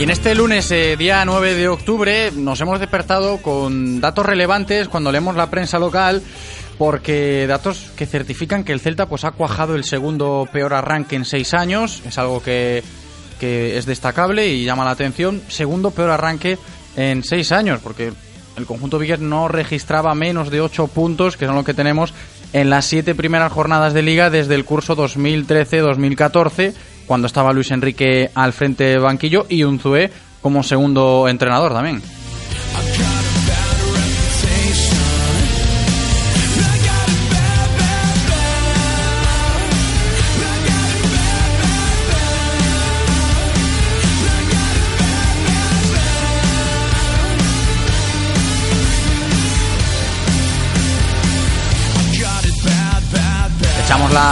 Y 0.02 0.04
en 0.04 0.10
este 0.10 0.34
lunes, 0.34 0.72
eh, 0.72 0.98
día 0.98 1.24
9 1.26 1.54
de 1.54 1.68
octubre, 1.68 2.32
nos 2.32 2.60
hemos 2.60 2.80
despertado 2.80 3.38
con 3.38 4.02
datos 4.02 4.26
relevantes 4.26 4.88
cuando 4.88 5.12
leemos 5.12 5.36
la 5.36 5.52
prensa 5.52 5.78
local, 5.78 6.24
porque 6.80 7.46
datos 7.46 7.92
que 7.96 8.08
certifican 8.08 8.64
que 8.64 8.72
el 8.72 8.80
Celta 8.80 9.06
pues 9.06 9.26
ha 9.26 9.32
cuajado 9.34 9.76
el 9.76 9.84
segundo 9.84 10.50
peor 10.52 10.74
arranque 10.74 11.18
en 11.18 11.24
seis 11.24 11.54
años, 11.54 12.02
es 12.04 12.18
algo 12.18 12.42
que, 12.42 12.84
que 13.40 13.78
es 13.78 13.86
destacable 13.86 14.48
y 14.48 14.66
llama 14.66 14.86
la 14.86 14.90
atención. 14.90 15.40
Segundo 15.50 15.92
peor 15.92 16.10
arranque 16.10 16.58
en 16.96 17.24
seis 17.24 17.52
años, 17.52 17.80
porque 17.84 18.12
el 18.58 18.66
conjunto 18.66 18.98
Vigues 18.98 19.20
no 19.20 19.50
registraba 19.50 20.16
menos 20.16 20.50
de 20.50 20.62
ocho 20.62 20.88
puntos, 20.88 21.38
que 21.38 21.46
son 21.46 21.54
lo 21.54 21.64
que 21.64 21.76
tenemos 21.76 22.12
en 22.54 22.72
las 22.72 22.86
siete 22.86 23.14
primeras 23.14 23.52
jornadas 23.52 23.94
de 23.94 24.02
liga 24.02 24.32
desde 24.32 24.56
el 24.56 24.66
curso 24.66 24.98
2013-2014 24.98 26.74
cuando 27.12 27.28
estaba 27.28 27.52
Luis 27.52 27.72
Enrique 27.72 28.32
al 28.36 28.54
frente 28.54 28.86
del 28.86 29.02
banquillo 29.02 29.46
y 29.50 29.66
Unzué 29.66 30.10
como 30.42 30.64
segundo 30.64 31.28
entrenador 31.28 31.74
también. 31.74 32.02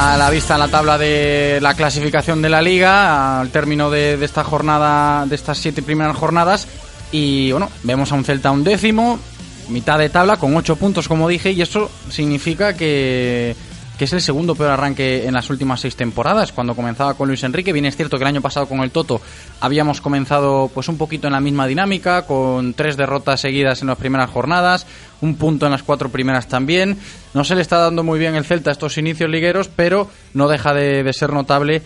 Echamos 0.09 0.17
la, 0.17 0.29
vista 0.31 0.55
a 0.55 0.57
la 0.57 0.67
tabla 0.69 0.97
de 0.97 1.59
la 1.61 1.75
clasificación 1.75 2.41
de 2.41 2.49
la 2.49 2.63
liga 2.63 3.39
al 3.39 3.49
término 3.49 3.91
de, 3.91 4.13
esta 4.23 4.43
jornada, 4.43 5.27
de 5.27 5.35
estas 5.35 5.59
siete 5.59 5.83
primeras 5.83 6.17
jornadas. 6.17 6.67
Y 7.11 7.51
bueno, 7.51 7.69
vemos 7.83 8.11
a 8.11 8.15
un 8.15 8.23
Celta 8.23 8.49
un 8.49 8.63
décimo, 8.63 9.19
mitad 9.67 9.99
de 9.99 10.09
tabla 10.09 10.37
con 10.37 10.57
ocho 10.57 10.77
puntos, 10.77 11.07
como 11.07 11.27
dije, 11.27 11.51
y 11.51 11.61
eso 11.61 11.91
significa 12.09 12.75
que 12.75 13.55
que 13.99 14.05
es 14.05 14.13
el 14.13 14.21
segundo 14.21 14.55
peor 14.55 14.71
arranque 14.71 15.27
en 15.27 15.33
las 15.33 15.49
últimas 15.49 15.81
seis 15.81 15.97
temporadas, 15.97 16.53
cuando 16.53 16.73
comenzaba 16.73 17.15
con 17.15 17.27
Luis 17.27 17.43
Enrique. 17.43 17.73
Bien 17.73 17.83
es 17.83 17.97
cierto 17.97 18.15
que 18.15 18.23
el 18.23 18.29
año 18.29 18.41
pasado 18.41 18.65
con 18.65 18.79
el 18.79 18.91
Toto 18.91 19.19
habíamos 19.59 19.99
comenzado 19.99 20.71
pues 20.73 20.87
un 20.87 20.97
poquito 20.97 21.27
en 21.27 21.33
la 21.33 21.41
misma 21.41 21.67
dinámica, 21.67 22.25
con 22.25 22.73
tres 22.73 22.95
derrotas 22.95 23.41
seguidas 23.41 23.81
en 23.81 23.89
las 23.89 23.97
primeras 23.97 24.29
jornadas, 24.29 24.87
un 25.19 25.35
punto 25.35 25.65
en 25.65 25.73
las 25.73 25.83
cuatro 25.83 26.07
primeras 26.07 26.47
también. 26.47 26.97
No 27.33 27.43
se 27.43 27.55
le 27.55 27.61
está 27.61 27.77
dando 27.77 28.05
muy 28.05 28.19
bien 28.19 28.35
el 28.35 28.45
Celta 28.45 28.71
estos 28.71 28.97
inicios 28.97 29.29
ligueros, 29.29 29.67
pero 29.67 30.09
no 30.33 30.47
deja 30.47 30.73
de, 30.73 31.11
ser 31.11 31.33
notable 31.33 31.81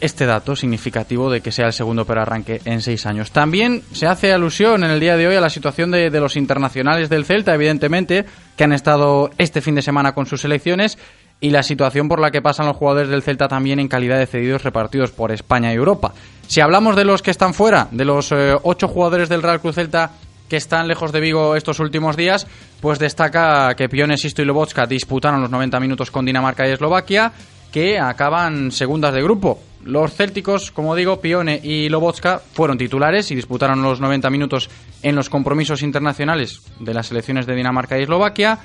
este 0.00 0.24
dato 0.24 0.56
significativo 0.56 1.30
de 1.30 1.42
que 1.42 1.52
sea 1.52 1.66
el 1.66 1.72
segundo 1.74 2.06
peor 2.06 2.20
arranque 2.20 2.62
en 2.64 2.80
seis 2.80 3.04
años. 3.04 3.32
También 3.32 3.82
se 3.92 4.06
hace 4.06 4.32
alusión 4.32 4.82
en 4.82 4.92
el 4.92 5.00
día 5.00 5.18
de 5.18 5.26
hoy 5.26 5.34
a 5.34 5.42
la 5.42 5.50
situación 5.50 5.90
de, 5.90 6.08
de, 6.08 6.20
los 6.20 6.36
internacionales 6.36 7.10
del 7.10 7.26
Celta, 7.26 7.52
evidentemente, 7.52 8.24
que 8.56 8.64
han 8.64 8.72
estado 8.72 9.30
este 9.36 9.60
fin 9.60 9.74
de 9.74 9.82
semana 9.82 10.14
con 10.14 10.24
sus 10.24 10.40
selecciones 10.40 10.96
y 11.40 11.50
la 11.50 11.62
situación 11.62 12.08
por 12.08 12.20
la 12.20 12.30
que 12.30 12.42
pasan 12.42 12.66
los 12.66 12.76
jugadores 12.76 13.08
del 13.08 13.22
Celta 13.22 13.48
también 13.48 13.78
en 13.78 13.88
calidad 13.88 14.18
de 14.18 14.26
cedidos 14.26 14.64
repartidos 14.64 15.12
por 15.12 15.30
España 15.32 15.72
y 15.72 15.76
Europa. 15.76 16.12
Si 16.46 16.60
hablamos 16.60 16.96
de 16.96 17.04
los 17.04 17.22
que 17.22 17.30
están 17.30 17.54
fuera, 17.54 17.88
de 17.90 18.04
los 18.04 18.32
eh, 18.32 18.56
ocho 18.62 18.88
jugadores 18.88 19.28
del 19.28 19.42
Real 19.42 19.60
Cruz 19.60 19.76
Celta 19.76 20.12
que 20.48 20.56
están 20.56 20.88
lejos 20.88 21.12
de 21.12 21.20
Vigo 21.20 21.54
estos 21.54 21.78
últimos 21.78 22.16
días, 22.16 22.46
pues 22.80 22.98
destaca 22.98 23.74
que 23.76 23.88
Pione, 23.88 24.16
Sisto 24.16 24.42
y 24.42 24.46
Lobotska 24.46 24.86
disputaron 24.86 25.42
los 25.42 25.50
90 25.50 25.78
minutos 25.78 26.10
con 26.10 26.24
Dinamarca 26.24 26.66
y 26.66 26.72
Eslovaquia, 26.72 27.32
que 27.70 27.98
acaban 27.98 28.72
segundas 28.72 29.12
de 29.12 29.22
grupo. 29.22 29.60
Los 29.84 30.14
célticos, 30.14 30.70
como 30.70 30.96
digo, 30.96 31.20
Pione 31.20 31.60
y 31.62 31.88
Lobotska 31.88 32.40
fueron 32.52 32.78
titulares 32.78 33.30
y 33.30 33.34
disputaron 33.34 33.82
los 33.82 34.00
90 34.00 34.28
minutos 34.30 34.68
en 35.02 35.14
los 35.14 35.30
compromisos 35.30 35.82
internacionales 35.82 36.62
de 36.80 36.94
las 36.94 37.06
selecciones 37.06 37.46
de 37.46 37.54
Dinamarca 37.54 37.98
y 37.98 38.02
Eslovaquia. 38.02 38.58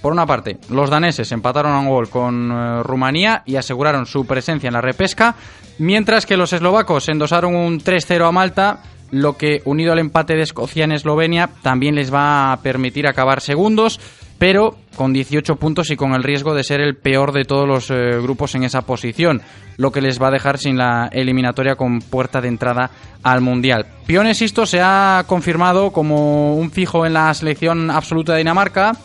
Por 0.00 0.12
una 0.12 0.26
parte, 0.26 0.58
los 0.70 0.88
daneses 0.88 1.30
empataron 1.32 1.72
a 1.72 1.80
un 1.80 1.88
gol 1.88 2.08
con 2.08 2.50
eh, 2.50 2.82
Rumanía 2.82 3.42
y 3.44 3.56
aseguraron 3.56 4.06
su 4.06 4.26
presencia 4.26 4.68
en 4.68 4.74
la 4.74 4.80
repesca, 4.80 5.34
mientras 5.78 6.24
que 6.24 6.38
los 6.38 6.52
eslovacos 6.52 7.08
endosaron 7.08 7.54
un 7.54 7.80
3-0 7.80 8.26
a 8.26 8.32
Malta, 8.32 8.82
lo 9.10 9.36
que 9.36 9.60
unido 9.64 9.92
al 9.92 9.98
empate 9.98 10.36
de 10.36 10.42
Escocia 10.42 10.84
en 10.84 10.92
Eslovenia 10.92 11.50
también 11.62 11.96
les 11.96 12.12
va 12.12 12.52
a 12.52 12.62
permitir 12.62 13.06
acabar 13.06 13.40
segundos, 13.40 14.00
pero 14.38 14.76
con 14.96 15.12
18 15.12 15.56
puntos 15.56 15.90
y 15.90 15.96
con 15.96 16.14
el 16.14 16.22
riesgo 16.22 16.54
de 16.54 16.64
ser 16.64 16.80
el 16.80 16.96
peor 16.96 17.32
de 17.32 17.44
todos 17.44 17.68
los 17.68 17.90
eh, 17.90 18.18
grupos 18.22 18.54
en 18.54 18.64
esa 18.64 18.82
posición, 18.82 19.42
lo 19.76 19.92
que 19.92 20.00
les 20.00 20.20
va 20.20 20.28
a 20.28 20.32
dejar 20.32 20.56
sin 20.56 20.78
la 20.78 21.10
eliminatoria 21.12 21.76
con 21.76 22.00
puerta 22.00 22.40
de 22.40 22.48
entrada 22.48 22.90
al 23.22 23.42
Mundial. 23.42 23.86
Pione 24.06 24.34
Sisto 24.34 24.64
se 24.64 24.80
ha 24.80 25.24
confirmado 25.26 25.90
como 25.90 26.56
un 26.56 26.70
fijo 26.70 27.04
en 27.04 27.12
la 27.12 27.34
selección 27.34 27.90
absoluta 27.90 28.32
de 28.32 28.38
Dinamarca, 28.38 28.96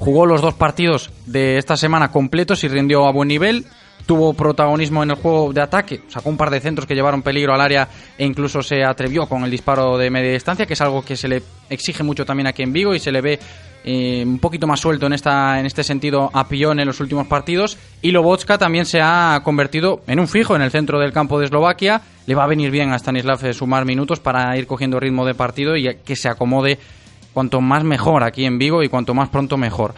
jugó 0.00 0.26
los 0.26 0.40
dos 0.40 0.54
partidos 0.54 1.10
de 1.26 1.58
esta 1.58 1.76
semana 1.76 2.10
completos 2.10 2.64
y 2.64 2.68
rindió 2.68 3.06
a 3.06 3.12
buen 3.12 3.28
nivel, 3.28 3.66
tuvo 4.06 4.32
protagonismo 4.32 5.02
en 5.02 5.10
el 5.10 5.16
juego 5.16 5.52
de 5.52 5.60
ataque, 5.60 6.00
sacó 6.08 6.30
un 6.30 6.38
par 6.38 6.50
de 6.50 6.58
centros 6.58 6.86
que 6.86 6.94
llevaron 6.94 7.22
peligro 7.22 7.54
al 7.54 7.60
área 7.60 7.86
e 8.18 8.24
incluso 8.24 8.62
se 8.62 8.82
atrevió 8.82 9.26
con 9.26 9.44
el 9.44 9.50
disparo 9.50 9.98
de 9.98 10.10
media 10.10 10.32
distancia, 10.32 10.66
que 10.66 10.72
es 10.72 10.80
algo 10.80 11.02
que 11.02 11.16
se 11.16 11.28
le 11.28 11.42
exige 11.68 12.02
mucho 12.02 12.24
también 12.24 12.46
aquí 12.46 12.62
en 12.62 12.72
Vigo 12.72 12.94
y 12.94 12.98
se 12.98 13.12
le 13.12 13.20
ve 13.20 13.38
eh, 13.84 14.24
un 14.26 14.38
poquito 14.38 14.66
más 14.66 14.80
suelto 14.80 15.06
en, 15.06 15.12
esta, 15.12 15.60
en 15.60 15.66
este 15.66 15.84
sentido 15.84 16.30
a 16.32 16.48
Pion 16.48 16.80
en 16.80 16.86
los 16.86 17.00
últimos 17.00 17.26
partidos. 17.26 17.78
Y 18.02 18.10
Lobotska 18.10 18.58
también 18.58 18.86
se 18.86 19.00
ha 19.00 19.40
convertido 19.44 20.02
en 20.06 20.18
un 20.18 20.28
fijo 20.28 20.56
en 20.56 20.62
el 20.62 20.70
centro 20.70 20.98
del 20.98 21.12
campo 21.12 21.38
de 21.38 21.46
Eslovaquia. 21.46 22.02
Le 22.26 22.34
va 22.34 22.44
a 22.44 22.48
venir 22.48 22.70
bien 22.70 22.92
a 22.92 22.98
Stanislav 22.98 23.54
sumar 23.54 23.84
minutos 23.84 24.20
para 24.20 24.56
ir 24.56 24.66
cogiendo 24.66 25.00
ritmo 25.00 25.24
de 25.24 25.34
partido 25.34 25.76
y 25.76 25.94
que 26.04 26.16
se 26.16 26.28
acomode 26.28 26.78
cuanto 27.32 27.60
más 27.60 27.84
mejor 27.84 28.22
aquí 28.22 28.44
en 28.44 28.58
Vigo 28.58 28.82
y 28.82 28.88
cuanto 28.88 29.14
más 29.14 29.28
pronto 29.28 29.56
mejor. 29.56 29.94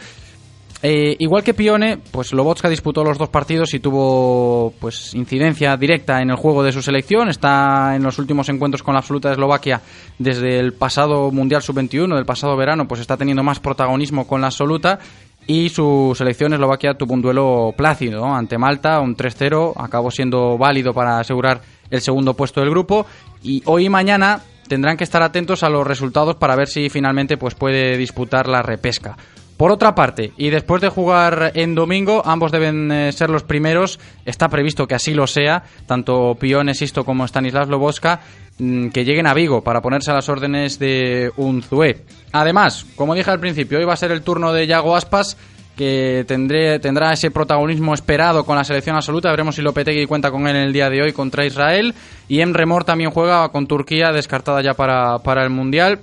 Eh, 0.84 1.14
igual 1.20 1.44
que 1.44 1.54
Pione, 1.54 1.96
pues 1.96 2.32
Lobotska 2.32 2.68
disputó 2.68 3.04
los 3.04 3.16
dos 3.16 3.28
partidos 3.28 3.72
y 3.72 3.78
tuvo 3.78 4.74
pues 4.80 5.14
incidencia 5.14 5.76
directa 5.76 6.20
en 6.20 6.30
el 6.30 6.36
juego 6.36 6.64
de 6.64 6.72
su 6.72 6.82
selección. 6.82 7.28
Está 7.28 7.94
en 7.94 8.02
los 8.02 8.18
últimos 8.18 8.48
encuentros 8.48 8.82
con 8.82 8.94
la 8.94 8.98
absoluta 8.98 9.28
de 9.28 9.34
Eslovaquia 9.34 9.80
desde 10.18 10.58
el 10.58 10.72
pasado 10.72 11.30
Mundial 11.30 11.62
Sub-21, 11.62 12.16
del 12.16 12.26
pasado 12.26 12.56
verano, 12.56 12.88
pues 12.88 13.00
está 13.00 13.16
teniendo 13.16 13.44
más 13.44 13.60
protagonismo 13.60 14.26
con 14.26 14.40
la 14.40 14.48
absoluta. 14.48 14.98
Y 15.46 15.68
su 15.68 16.14
selección 16.16 16.52
Eslovaquia 16.52 16.94
tuvo 16.94 17.14
un 17.14 17.22
duelo 17.22 17.72
plácido 17.76 18.24
ante 18.26 18.58
Malta, 18.58 19.00
un 19.00 19.16
3-0, 19.16 19.74
acabó 19.76 20.10
siendo 20.10 20.58
válido 20.58 20.92
para 20.92 21.20
asegurar 21.20 21.60
el 21.90 22.00
segundo 22.00 22.34
puesto 22.34 22.60
del 22.60 22.70
grupo. 22.70 23.06
Y 23.40 23.62
hoy 23.66 23.86
y 23.86 23.88
mañana 23.88 24.40
tendrán 24.69 24.97
que 24.97 25.04
estar 25.04 25.23
atentos 25.23 25.62
a 25.62 25.69
los 25.69 25.87
resultados 25.87 26.37
para 26.37 26.57
ver 26.57 26.69
si 26.69 26.88
finalmente 26.88 27.37
pues, 27.37 27.54
puede 27.54 27.97
disputar 27.97 28.49
la 28.49 28.62
repesca. 28.62 29.16
Por 29.57 29.71
otra 29.71 29.95
parte, 29.95 30.33
y 30.37 30.50
después 30.50 30.83
de 30.83 30.88
jugar 30.88 31.52
en 31.54 31.76
domingo, 31.76 32.23
ambos 32.25 32.50
deben 32.50 32.90
eh, 32.90 33.12
ser 33.12 33.31
los 33.31 33.45
primeros. 33.45 34.00
Está 34.25 34.49
previsto 34.49 34.88
que 34.88 34.97
así 34.97 35.14
lo 35.14 35.28
sea, 35.28 35.62
tanto 35.87 36.35
Pione 36.35 36.75
Sisto 36.75 37.04
como 37.04 37.25
Stanislav 37.28 37.69
Loboska, 37.69 38.21
mm, 38.59 38.88
que 38.88 39.04
lleguen 39.04 39.28
a 39.28 39.35
Vigo 39.35 39.62
para 39.62 39.81
ponerse 39.81 40.11
a 40.11 40.14
las 40.14 40.28
órdenes 40.28 40.81
de 40.81 41.31
Unzué. 41.37 42.04
Además, 42.33 42.87
como 42.97 43.14
dije 43.14 43.31
al 43.31 43.38
principio, 43.38 43.78
hoy 43.78 43.85
va 43.85 43.92
a 43.92 43.97
ser 43.97 44.11
el 44.11 44.23
turno 44.23 44.52
de 44.52 44.66
Yago 44.66 44.97
Aspas, 44.97 45.37
que 45.76 46.24
tendré, 46.26 46.78
tendrá 46.78 47.12
ese 47.12 47.30
protagonismo 47.30 47.94
esperado 47.94 48.44
con 48.44 48.56
la 48.56 48.64
selección 48.64 48.96
absoluta. 48.96 49.30
Veremos 49.30 49.54
si 49.54 49.62
Lopetegui 49.62 50.06
cuenta 50.06 50.30
con 50.30 50.46
él 50.46 50.56
en 50.56 50.62
el 50.62 50.72
día 50.72 50.90
de 50.90 51.02
hoy 51.02 51.12
contra 51.12 51.44
Israel. 51.44 51.94
Y 52.28 52.40
Emre 52.40 52.66
Mor 52.66 52.84
también 52.84 53.10
juega 53.10 53.48
con 53.48 53.66
Turquía, 53.66 54.12
descartada 54.12 54.62
ya 54.62 54.74
para, 54.74 55.18
para 55.18 55.42
el 55.44 55.50
Mundial. 55.50 56.00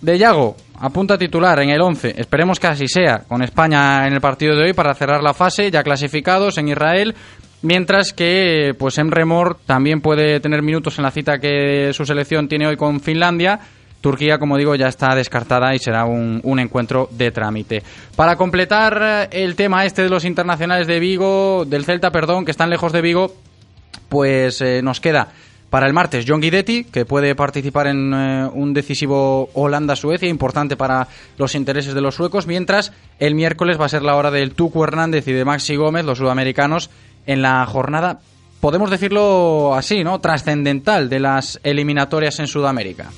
De 0.00 0.16
Yago, 0.16 0.56
apunta 0.78 1.18
titular 1.18 1.60
en 1.60 1.70
el 1.70 1.80
11. 1.80 2.14
Esperemos 2.16 2.58
que 2.58 2.66
así 2.68 2.88
sea, 2.88 3.24
con 3.28 3.42
España 3.42 4.06
en 4.06 4.14
el 4.14 4.20
partido 4.20 4.56
de 4.56 4.64
hoy 4.64 4.72
para 4.72 4.94
cerrar 4.94 5.22
la 5.22 5.34
fase, 5.34 5.70
ya 5.70 5.82
clasificados 5.82 6.56
en 6.58 6.68
Israel. 6.68 7.14
Mientras 7.62 8.14
que 8.14 8.74
pues 8.78 8.96
Emre 8.96 9.26
Mor 9.26 9.58
también 9.66 10.00
puede 10.00 10.40
tener 10.40 10.62
minutos 10.62 10.96
en 10.98 11.04
la 11.04 11.10
cita 11.10 11.38
que 11.38 11.92
su 11.92 12.06
selección 12.06 12.48
tiene 12.48 12.66
hoy 12.66 12.76
con 12.76 13.00
Finlandia. 13.00 13.60
Turquía, 14.00 14.38
como 14.38 14.56
digo, 14.56 14.74
ya 14.74 14.88
está 14.88 15.14
descartada 15.14 15.74
y 15.74 15.78
será 15.78 16.04
un, 16.04 16.58
encuentro 16.58 17.08
de 17.12 17.30
trámite. 17.30 17.82
Para 18.16 18.36
completar 18.36 19.28
el 19.30 19.56
tema 19.56 19.84
este 19.84 20.02
de 20.02 20.08
los 20.08 20.24
internacionales 20.24 20.86
de 20.86 21.00
Vigo, 21.00 21.64
del 21.66 21.84
Celta, 21.84 22.10
perdón, 22.10 22.44
que 22.44 22.50
están 22.50 22.70
lejos 22.70 22.92
de 22.92 23.02
Vigo, 23.02 23.34
pues 24.08 24.60
eh, 24.60 24.80
nos 24.82 25.00
queda 25.00 25.28
para 25.70 25.86
el 25.86 25.92
martes, 25.92 26.24
John 26.26 26.40
Guidetti, 26.40 26.84
que 26.84 27.04
puede 27.04 27.36
participar 27.36 27.86
en 27.86 28.12
eh, 28.12 28.50
un 28.52 28.74
decisivo 28.74 29.50
Holanda-Suecia, 29.54 30.28
importante 30.28 30.76
para 30.76 31.06
los 31.38 31.54
intereses 31.54 31.94
de 31.94 32.00
los 32.00 32.16
suecos, 32.16 32.48
mientras 32.48 32.92
el 33.20 33.36
miércoles 33.36 33.80
va 33.80 33.86
a 33.86 33.88
ser 33.88 34.02
la 34.02 34.16
hora 34.16 34.32
del 34.32 34.52
Tuco 34.52 34.82
Hernández 34.82 35.28
y 35.28 35.32
de 35.32 35.44
Maxi 35.44 35.76
Gómez, 35.76 36.04
los 36.04 36.18
sudamericanos, 36.18 36.90
en 37.26 37.42
la 37.42 37.64
jornada, 37.66 38.18
podemos 38.60 38.90
decirlo 38.90 39.74
así, 39.74 40.02
¿no? 40.02 40.20
Trascendental 40.20 41.08
de 41.08 41.20
las 41.20 41.60
eliminatorias 41.62 42.40
en 42.40 42.48
Sudamérica. 42.48 43.10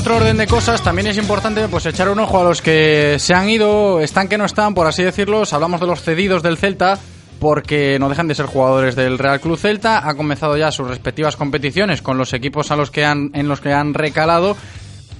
Otro 0.00 0.16
orden 0.16 0.38
de 0.38 0.46
cosas, 0.46 0.82
también 0.82 1.08
es 1.08 1.18
importante 1.18 1.68
pues 1.68 1.84
echar 1.84 2.08
un 2.08 2.18
ojo 2.20 2.40
a 2.40 2.44
los 2.44 2.62
que 2.62 3.16
se 3.18 3.34
han 3.34 3.50
ido, 3.50 4.00
están 4.00 4.28
que 4.28 4.38
no 4.38 4.46
están, 4.46 4.72
por 4.72 4.86
así 4.86 5.02
decirlo. 5.02 5.42
Hablamos 5.52 5.78
de 5.78 5.86
los 5.86 6.00
cedidos 6.00 6.42
del 6.42 6.56
Celta, 6.56 6.98
porque 7.38 7.98
no 7.98 8.08
dejan 8.08 8.26
de 8.26 8.34
ser 8.34 8.46
jugadores 8.46 8.96
del 8.96 9.18
Real 9.18 9.40
Club 9.40 9.58
Celta. 9.58 10.08
Ha 10.08 10.14
comenzado 10.14 10.56
ya 10.56 10.72
sus 10.72 10.88
respectivas 10.88 11.36
competiciones 11.36 12.00
con 12.00 12.16
los 12.16 12.32
equipos 12.32 12.70
a 12.70 12.76
los 12.76 12.90
que 12.90 13.04
han, 13.04 13.30
en 13.34 13.46
los 13.46 13.60
que 13.60 13.74
han 13.74 13.92
recalado. 13.92 14.56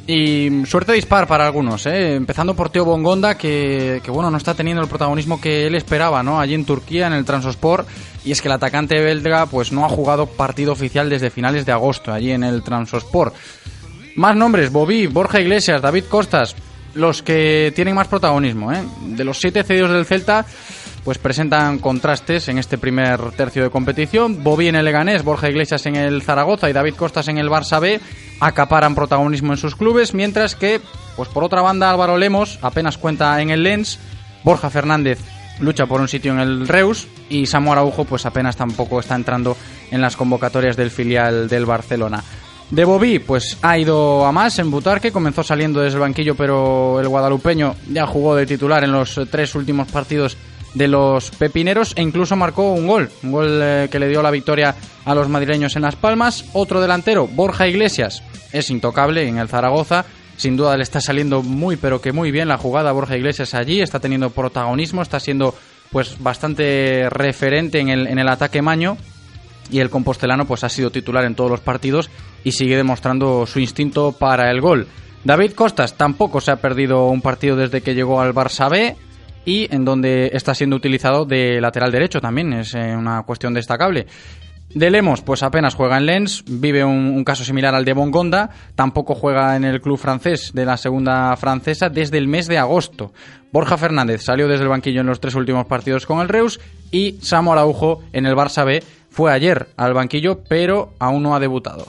Y 0.07 0.65
suerte 0.65 0.93
dispar 0.93 1.27
para 1.27 1.45
algunos, 1.45 1.85
¿eh? 1.85 2.15
empezando 2.15 2.57
por 2.57 2.71
Teo 2.71 2.87
Bongonda, 2.87 3.37
que, 3.37 4.01
que, 4.03 4.11
bueno, 4.11 4.31
no 4.31 4.39
está 4.39 4.55
teniendo 4.55 4.83
el 4.83 4.89
protagonismo 4.89 5.43
que 5.43 5.67
él 5.67 5.75
esperaba, 5.75 6.23
¿no? 6.23 6.41
Allí 6.41 6.55
en 6.55 6.65
Turquía, 6.65 7.07
en 7.07 7.13
el 7.13 7.27
Transosport, 7.27 7.87
y 8.25 8.33
es 8.33 8.41
que 8.41 8.49
el 8.49 8.53
atacante 8.53 8.99
belga, 8.99 9.45
pues 9.45 9.73
no 9.73 9.85
ha 9.85 9.91
jugado 9.91 10.25
partido 10.25 10.73
oficial 10.73 11.11
desde 11.11 11.29
finales 11.29 11.67
de 11.67 11.73
agosto, 11.73 12.15
allí 12.15 12.33
en 12.33 12.45
el 12.45 12.63
Transosport. 12.63 13.35
Más 14.17 14.37
nombres, 14.37 14.73
Bobby, 14.73 15.07
Borja 15.07 15.41
Iglesias, 15.41 15.81
David 15.81 16.05
Costas, 16.05 16.57
los 16.95 17.23
que 17.23 17.73
tienen 17.75 17.95
más 17.95 18.09
protagonismo. 18.09 18.73
¿eh? 18.73 18.83
De 19.07 19.25
los 19.25 19.39
siete 19.39 19.63
cedidos 19.63 19.91
del 19.91 20.05
Celta, 20.05 20.45
pues 21.05 21.19
presentan 21.19 21.79
contrastes 21.79 22.49
en 22.49 22.59
este 22.59 22.79
primer 22.79 23.19
tercio 23.33 23.63
de 23.63 23.71
competición. 23.71 24.43
Bobby 24.43 24.69
en 24.69 24.77
el 24.77 24.85
Leganés, 24.85 25.23
Borja 25.25 25.49
Iglesias 25.49 25.87
en 25.87 25.97
el 25.97 26.23
Zaragoza 26.23 26.69
y 26.69 26.73
David 26.73 26.95
Costas 26.95 27.29
en 27.29 27.39
el 27.39 27.49
Barça 27.49 27.81
B 27.81 28.01
acaparan 28.41 28.95
protagonismo 28.95 29.53
en 29.53 29.59
sus 29.59 29.77
clubes, 29.77 30.15
mientras 30.15 30.55
que, 30.55 30.81
pues 31.17 31.29
por 31.29 31.45
otra 31.45 31.63
banda, 31.63 31.91
Álvaro 31.91 32.17
Lemos 32.17 32.59
apenas 32.63 32.99
cuenta 32.99 33.41
en 33.41 33.51
el 33.51 33.63
Lens, 33.63 33.99
Borja 34.45 34.71
Fernández 34.71 35.19
lucha 35.61 35.87
por 35.87 36.01
un 36.01 36.09
sitio 36.09 36.33
en 36.33 36.41
el 36.41 36.67
Reus 36.67 37.07
y 37.29 37.47
Samu 37.47 37.73
Araujo 37.73 38.05
pues 38.05 38.25
apenas 38.25 38.57
tampoco 38.57 38.99
está 38.99 39.15
entrando 39.15 39.57
en 39.91 40.01
las 40.01 40.17
convocatorias 40.17 40.77
del 40.77 40.91
filial 40.91 41.49
del 41.49 41.67
Barcelona. 41.67 42.23
De 42.71 42.85
Bobí, 42.85 43.19
pues 43.19 43.59
ha 43.63 43.77
ido 43.79 44.25
a 44.25 44.31
más 44.31 44.61
en 44.61 44.71
Butarque, 44.71 45.11
comenzó 45.11 45.43
saliendo 45.43 45.81
desde 45.81 45.97
el 45.97 46.03
banquillo, 46.03 46.37
pero 46.37 47.01
el 47.01 47.09
guadalupeño 47.09 47.75
ya 47.91 48.07
jugó 48.07 48.37
de 48.37 48.47
titular 48.47 48.85
en 48.85 48.93
los 48.93 49.21
tres 49.29 49.57
últimos 49.57 49.89
partidos 49.89 50.37
de 50.75 50.87
los 50.87 51.33
pepineros 51.33 51.95
e 51.97 52.03
incluso 52.03 52.37
marcó 52.37 52.73
un 52.73 52.87
gol, 52.87 53.11
un 53.25 53.33
gol 53.33 53.61
eh, 53.61 53.89
que 53.91 53.99
le 53.99 54.07
dio 54.07 54.23
la 54.23 54.31
victoria 54.31 54.77
a 55.05 55.15
los 55.17 55.29
madrileños 55.29 55.75
en 55.75 55.83
Las 55.83 55.97
Palmas. 55.97 56.45
Otro 56.53 56.81
delantero, 56.81 57.27
Borja 57.27 57.67
Iglesias, 57.67 58.23
es 58.53 58.71
intocable 58.71 59.27
en 59.27 59.39
el 59.39 59.49
Zaragoza. 59.49 60.05
Sin 60.37 60.57
duda 60.57 60.77
le 60.77 60.85
está 60.85 61.01
saliendo 61.01 61.43
muy 61.43 61.77
pero 61.77 62.01
que 62.01 62.13
muy 62.13 62.31
bien 62.31 62.47
la 62.47 62.57
jugada 62.57 62.93
Borja 62.93 63.17
Iglesias 63.17 63.53
allí, 63.55 63.81
está 63.81 63.99
teniendo 63.99 64.31
protagonismo, 64.31 65.03
está 65.03 65.19
siendo 65.19 65.57
pues 65.91 66.23
bastante 66.23 67.09
referente 67.11 67.81
en 67.81 67.89
el, 67.89 68.07
en 68.07 68.21
el 68.21 68.29
ataque 68.29 68.63
maño 68.63 68.97
y 69.71 69.81
el 69.81 69.91
compostelano 69.91 70.47
pues 70.47 70.63
ha 70.63 70.69
sido 70.69 70.91
titular 70.91 71.25
en 71.25 71.35
todos 71.35 71.51
los 71.51 71.61
partidos 71.61 72.11
y 72.45 72.53
sigue 72.53 72.77
demostrando 72.77 73.47
su 73.47 73.61
instinto 73.61 74.13
para 74.13 74.51
el 74.51 74.61
gol. 74.61 74.87
David 75.25 75.53
Costas 75.53 75.97
tampoco 75.97 76.41
se 76.41 76.51
ha 76.51 76.57
perdido 76.57 77.07
un 77.09 77.21
partido 77.21 77.57
desde 77.57 77.83
que 77.83 77.95
llegó 77.95 78.21
al 78.21 78.35
Barça 78.35 78.71
B 78.71 78.97
y 79.45 79.75
en 79.75 79.85
donde 79.85 80.31
está 80.33 80.55
siendo 80.55 80.77
utilizado 80.77 81.25
de 81.25 81.61
lateral 81.61 81.93
derecho 81.93 82.21
también, 82.21 82.53
es 82.53 82.75
eh, 82.75 82.95
una 82.97 83.23
cuestión 83.23 83.53
destacable. 83.55 84.07
De 84.73 84.89
Lemos, 84.89 85.21
pues 85.21 85.43
apenas 85.43 85.75
juega 85.75 85.99
en 85.99 86.07
Lens, 86.07 86.45
vive 86.47 86.85
un, 86.85 87.25
caso 87.25 87.43
similar 87.43 87.75
al 87.75 87.85
de 87.85 87.93
Bongonda, 87.93 88.51
tampoco 88.77 89.17
juega 89.17 89.57
en 89.57 89.65
el 89.65 89.81
club 89.81 89.99
francés 89.99 90.53
de 90.55 90.65
la 90.65 90.77
segunda 90.77 91.37
francesa 91.37 91.89
desde 91.89 92.19
el 92.19 92.29
mes 92.29 92.47
de 92.47 92.59
agosto. 92.59 93.13
Borja 93.51 93.77
Fernández 93.77 94.23
salió 94.23 94.47
desde 94.47 94.63
el 94.63 94.69
banquillo 94.69 95.01
en 95.01 95.09
los 95.09 95.19
tres 95.19 95.35
últimos 95.35 95.67
partidos 95.67 96.07
con 96.07 96.21
el 96.21 96.29
Reus 96.29 96.61
y 96.93 97.19
Samu 97.21 97.53
Araujo 97.53 98.05
en 98.13 98.27
el 98.27 98.37
Barça 98.37 98.65
B 98.65 98.81
fue 99.11 99.33
ayer 99.33 99.67
al 99.77 99.93
banquillo, 99.93 100.45
pero 100.49 100.95
aún 101.01 101.25
no 101.25 101.35
ha 101.35 101.41
debutado. 101.41 101.89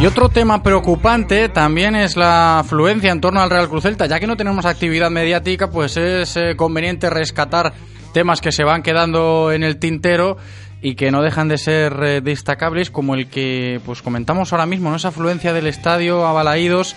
Y 0.00 0.06
otro 0.06 0.30
tema 0.30 0.62
preocupante 0.62 1.50
también 1.50 1.94
es 1.94 2.16
la 2.16 2.60
afluencia 2.60 3.12
en 3.12 3.20
torno 3.20 3.42
al 3.42 3.50
Real 3.50 3.68
Cruz 3.68 3.82
Celta. 3.82 4.06
Ya 4.06 4.18
que 4.18 4.26
no 4.26 4.38
tenemos 4.38 4.64
actividad 4.64 5.10
mediática, 5.10 5.70
pues 5.70 5.98
es 5.98 6.38
eh, 6.38 6.56
conveniente 6.56 7.10
rescatar 7.10 7.74
temas 8.14 8.40
que 8.40 8.50
se 8.50 8.64
van 8.64 8.82
quedando 8.82 9.52
en 9.52 9.62
el 9.62 9.78
tintero 9.78 10.38
y 10.82 10.94
que 10.94 11.10
no 11.10 11.22
dejan 11.22 11.48
de 11.48 11.58
ser 11.58 11.92
eh, 12.02 12.20
destacables, 12.20 12.90
como 12.90 13.14
el 13.14 13.28
que 13.28 13.80
pues 13.84 14.02
comentamos 14.02 14.52
ahora 14.52 14.66
mismo, 14.66 14.90
¿no? 14.90 14.96
esa 14.96 15.08
afluencia 15.08 15.52
del 15.52 15.66
estadio 15.66 16.26
a 16.26 16.32
Balaídos. 16.32 16.96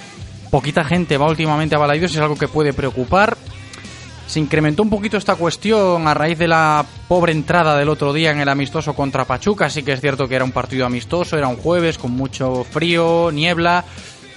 Poquita 0.50 0.84
gente 0.84 1.17
va 1.17 1.28
últimamente 1.28 1.76
a 1.76 1.80
Balaídos, 1.80 2.12
es 2.12 2.22
algo 2.22 2.38
que 2.38 2.48
puede 2.48 2.74
preocupar. 2.74 3.38
Se 4.28 4.39
incrementó 4.39 4.84
un 4.84 4.89
poquito 4.89 5.17
esta 5.17 5.36
cuestión 5.36 6.08
a 6.08 6.13
raíz 6.13 6.38
de 6.38 6.48
la 6.48 6.86
pobre 7.08 7.34
entrada 7.34 7.78
del 7.78 7.89
otro 7.89 8.13
día 8.13 8.32
en 8.32 8.39
el 8.39 8.50
amistoso 8.50 8.96
contra 8.96 9.26
Pachuca. 9.26 9.69
Sí 9.69 9.84
que 9.84 9.91
es 9.91 10.02
cierto 10.02 10.28
que 10.28 10.36
era 10.36 10.46
un 10.46 10.52
partido 10.52 10.86
amistoso, 10.86 11.38
era 11.38 11.50
un 11.50 11.58
jueves 11.58 11.98
con 11.98 12.12
mucho 12.12 12.63
frío, 12.63 13.32
niebla, 13.32 13.84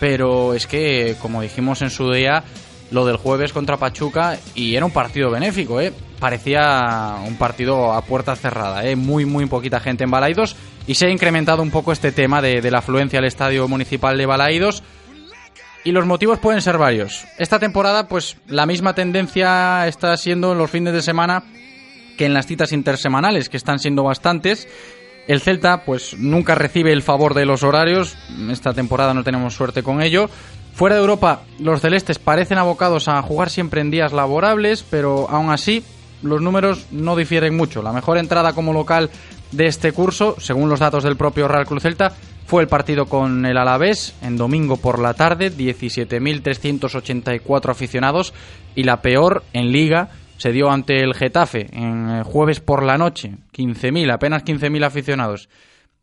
pero 0.01 0.55
es 0.55 0.67
que, 0.67 1.17
como 1.23 1.41
dijimos 1.41 1.83
en 1.83 1.91
su 1.91 2.11
día, 2.11 2.43
lo 2.91 3.05
del 3.05 3.17
jueves 3.17 3.53
contra 3.53 3.77
Pachuca 3.77 4.39
y 4.55 4.77
era 4.77 4.85
un 4.85 4.93
partido 4.93 5.31
benéfico, 5.31 5.81
¿eh? 5.81 5.93
parecía 6.19 7.17
un 7.27 7.37
partido 7.37 7.93
a 7.93 8.03
puerta 8.03 8.37
cerrada, 8.37 8.85
¿eh? 8.87 8.97
muy, 8.97 9.25
muy 9.25 9.47
poquita 9.47 9.81
gente 9.81 10.05
en 10.05 10.11
Balaidos 10.11 10.57
y 10.87 10.95
se 10.95 11.07
ha 11.07 11.11
incrementado 11.11 11.63
un 11.63 11.71
poco 11.71 11.93
este 11.93 12.13
tema 12.13 12.41
de, 12.41 12.61
de 12.61 12.71
la 12.71 12.79
afluencia 12.79 13.19
al 13.19 13.25
estadio 13.25 13.67
municipal 13.69 14.17
de 14.17 14.27
Balaidos. 14.27 14.83
Y 15.85 15.93
los 15.93 16.05
motivos 16.05 16.41
pueden 16.41 16.63
ser 16.63 16.79
varios. 16.79 17.27
Esta 17.39 17.61
temporada, 17.61 18.09
pues 18.09 18.39
la 18.49 18.67
misma 18.67 18.95
tendencia 18.95 19.87
está 19.87 20.17
siendo 20.17 20.51
en 20.51 20.59
los 20.59 20.69
fines 20.69 20.93
de 20.93 21.01
semana 21.01 21.45
que 22.17 22.27
en 22.27 22.35
las 22.35 22.47
citas 22.47 22.73
intersemanales, 22.73 23.49
que 23.49 23.57
están 23.57 23.79
siendo 23.79 24.03
bastantes. 24.03 24.67
El 25.29 25.41
Celta, 25.41 25.85
pues 25.85 26.17
nunca 26.19 26.55
recibe 26.55 26.93
el 26.93 27.03
favor 27.03 27.35
de 27.35 27.47
los 27.47 27.63
horarios. 27.63 28.17
Esta 28.51 28.73
temporada 28.73 29.15
no 29.15 29.25
tenemos 29.25 29.55
suerte 29.55 29.83
con 29.83 30.03
ello. 30.03 30.29
Fuera 30.77 30.95
de 30.97 31.01
Europa, 31.01 31.43
los 31.59 31.81
celestes 31.81 32.19
parecen 32.19 32.59
abocados 32.59 33.09
a 33.09 33.23
jugar 33.23 33.49
siempre 33.49 33.81
en 33.81 33.91
días 33.91 34.13
laborables, 34.13 34.83
pero 34.83 35.27
aún 35.31 35.49
así 35.49 35.83
los 36.23 36.43
números 36.43 36.89
no 36.91 37.17
difieren 37.17 37.57
mucho. 37.57 37.83
La 37.83 37.95
mejor 37.95 38.19
entrada 38.19 38.53
como 38.53 38.75
local 38.75 39.09
de 39.53 39.69
este 39.69 39.93
curso, 39.93 40.37
según 40.39 40.69
los 40.69 40.79
datos 40.79 41.03
del 41.03 41.17
propio 41.17 41.49
Real 41.49 41.65
Cruz 41.65 41.83
Celta, 41.83 42.13
fue 42.45 42.61
el 42.61 42.69
partido 42.69 43.07
con 43.07 43.47
el 43.47 43.57
Alavés 43.57 44.15
en 44.21 44.37
domingo 44.37 44.77
por 44.77 44.99
la 44.99 45.15
tarde, 45.15 45.51
17.384 45.51 47.71
aficionados 47.71 48.35
y 48.75 48.83
la 48.83 49.01
peor 49.01 49.45
en 49.55 49.73
liga 49.73 50.11
se 50.37 50.53
dio 50.53 50.71
ante 50.71 51.01
el 51.01 51.15
Getafe 51.15 51.69
en 51.73 52.23
jueves 52.23 52.61
por 52.61 52.83
la 52.83 52.99
noche, 52.99 53.37
15.000, 53.55 54.13
apenas 54.13 54.45
15.000 54.45 54.85
aficionados. 54.85 55.49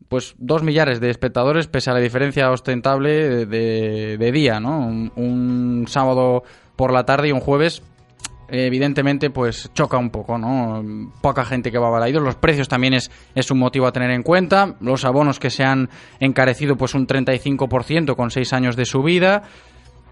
Pues 0.09 0.35
dos 0.37 0.63
millares 0.63 0.99
de 0.99 1.09
espectadores 1.09 1.67
pese 1.67 1.89
a 1.89 1.93
la 1.93 1.99
diferencia 1.99 2.51
ostentable 2.51 3.45
de, 3.45 4.17
de 4.17 4.31
día, 4.31 4.59
¿no? 4.59 4.79
Un, 5.15 5.85
sábado 5.87 6.43
por 6.75 6.91
la 6.91 7.05
tarde 7.05 7.29
y 7.29 7.31
un 7.31 7.39
jueves 7.39 7.81
evidentemente 8.49 9.29
pues 9.31 9.71
choca 9.73 9.97
un 9.97 10.11
poco, 10.11 10.37
¿no? 10.37 11.11
Poca 11.21 11.45
gente 11.45 11.71
que 11.71 11.79
va 11.79 11.87
a 11.87 11.91
Balaidos, 11.91 12.21
los 12.21 12.35
precios 12.35 12.67
también 12.67 12.93
es, 12.93 13.09
es 13.33 13.49
un 13.49 13.57
motivo 13.57 13.87
a 13.87 13.91
tener 13.91 14.11
en 14.11 14.21
cuenta, 14.21 14.75
los 14.79 15.05
abonos 15.05 15.39
que 15.39 15.49
se 15.49 15.63
han 15.63 15.89
encarecido 16.19 16.75
pues 16.75 16.93
un 16.93 17.07
35% 17.07 18.15
con 18.15 18.29
seis 18.29 18.53
años 18.53 18.75
de 18.75 18.85
subida, 18.85 19.43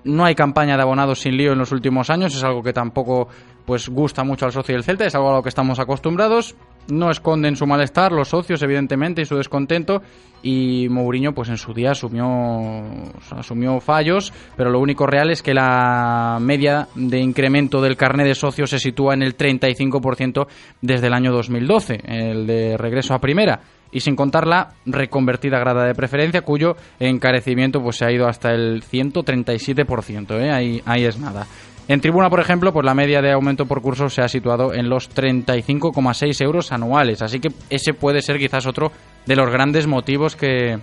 no 0.03 0.25
hay 0.25 0.35
campaña 0.35 0.75
de 0.75 0.81
abonados 0.81 1.21
sin 1.21 1.37
lío 1.37 1.53
en 1.53 1.59
los 1.59 1.71
últimos 1.71 2.09
años, 2.09 2.35
es 2.35 2.43
algo 2.43 2.63
que 2.63 2.73
tampoco 2.73 3.27
pues 3.71 3.87
gusta 3.87 4.25
mucho 4.25 4.45
al 4.45 4.51
socio 4.51 4.75
del 4.75 4.83
Celta, 4.83 5.05
es 5.05 5.15
algo 5.15 5.29
a 5.29 5.35
lo 5.35 5.41
que 5.41 5.47
estamos 5.47 5.79
acostumbrados, 5.79 6.57
no 6.89 7.09
esconden 7.09 7.55
su 7.55 7.65
malestar 7.65 8.11
los 8.11 8.27
socios 8.27 8.61
evidentemente 8.63 9.21
y 9.21 9.25
su 9.25 9.37
descontento. 9.37 10.01
Y 10.43 10.89
Mourinho 10.89 11.33
pues 11.33 11.47
en 11.47 11.55
su 11.55 11.73
día 11.73 11.91
asumió 11.91 12.81
asumió 13.29 13.79
fallos 13.79 14.33
pero 14.57 14.71
lo 14.71 14.79
único 14.79 15.05
real 15.05 15.29
es 15.29 15.43
que 15.43 15.53
la 15.53 16.39
media 16.41 16.87
de 16.95 17.19
incremento 17.19 17.79
del 17.79 17.95
carnet 17.95 18.25
de 18.25 18.35
socios 18.35 18.71
se 18.71 18.79
sitúa 18.79 19.13
en 19.13 19.21
el 19.21 19.37
35% 19.37 20.47
desde 20.81 21.07
el 21.07 21.13
año 21.13 21.31
2012 21.31 22.01
el 22.03 22.47
de 22.47 22.75
regreso 22.75 23.13
a 23.13 23.19
primera 23.19 23.61
y 23.91 23.99
sin 23.99 24.15
contar 24.15 24.47
la 24.47 24.71
reconvertida 24.85 25.59
grada 25.59 25.85
de 25.85 25.93
preferencia 25.93 26.41
cuyo 26.41 26.75
encarecimiento 26.99 27.79
pues 27.83 27.97
se 27.97 28.05
ha 28.05 28.11
ido 28.11 28.27
hasta 28.27 28.49
el 28.49 28.81
137% 28.81 30.41
¿eh? 30.41 30.51
ahí, 30.51 30.81
ahí 30.85 31.05
es 31.05 31.19
nada 31.19 31.45
en 31.87 31.99
tribuna, 32.01 32.29
por 32.29 32.39
ejemplo, 32.39 32.71
pues 32.71 32.85
la 32.85 32.93
media 32.93 33.21
de 33.21 33.31
aumento 33.31 33.65
por 33.65 33.81
curso 33.81 34.09
se 34.09 34.21
ha 34.21 34.27
situado 34.27 34.73
en 34.73 34.89
los 34.89 35.13
35,6 35.13 36.41
euros 36.41 36.71
anuales. 36.71 37.21
Así 37.21 37.39
que 37.39 37.51
ese 37.69 37.93
puede 37.93 38.21
ser 38.21 38.37
quizás 38.37 38.65
otro 38.65 38.91
de 39.25 39.35
los 39.35 39.49
grandes 39.49 39.87
motivos 39.87 40.35
que, 40.35 40.79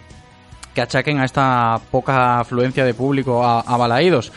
que 0.74 0.80
achaquen 0.80 1.18
a 1.20 1.24
esta 1.24 1.80
poca 1.90 2.40
afluencia 2.40 2.84
de 2.84 2.94
público 2.94 3.44
a, 3.44 3.60
a 3.60 3.76
Balaídos. 3.76 4.32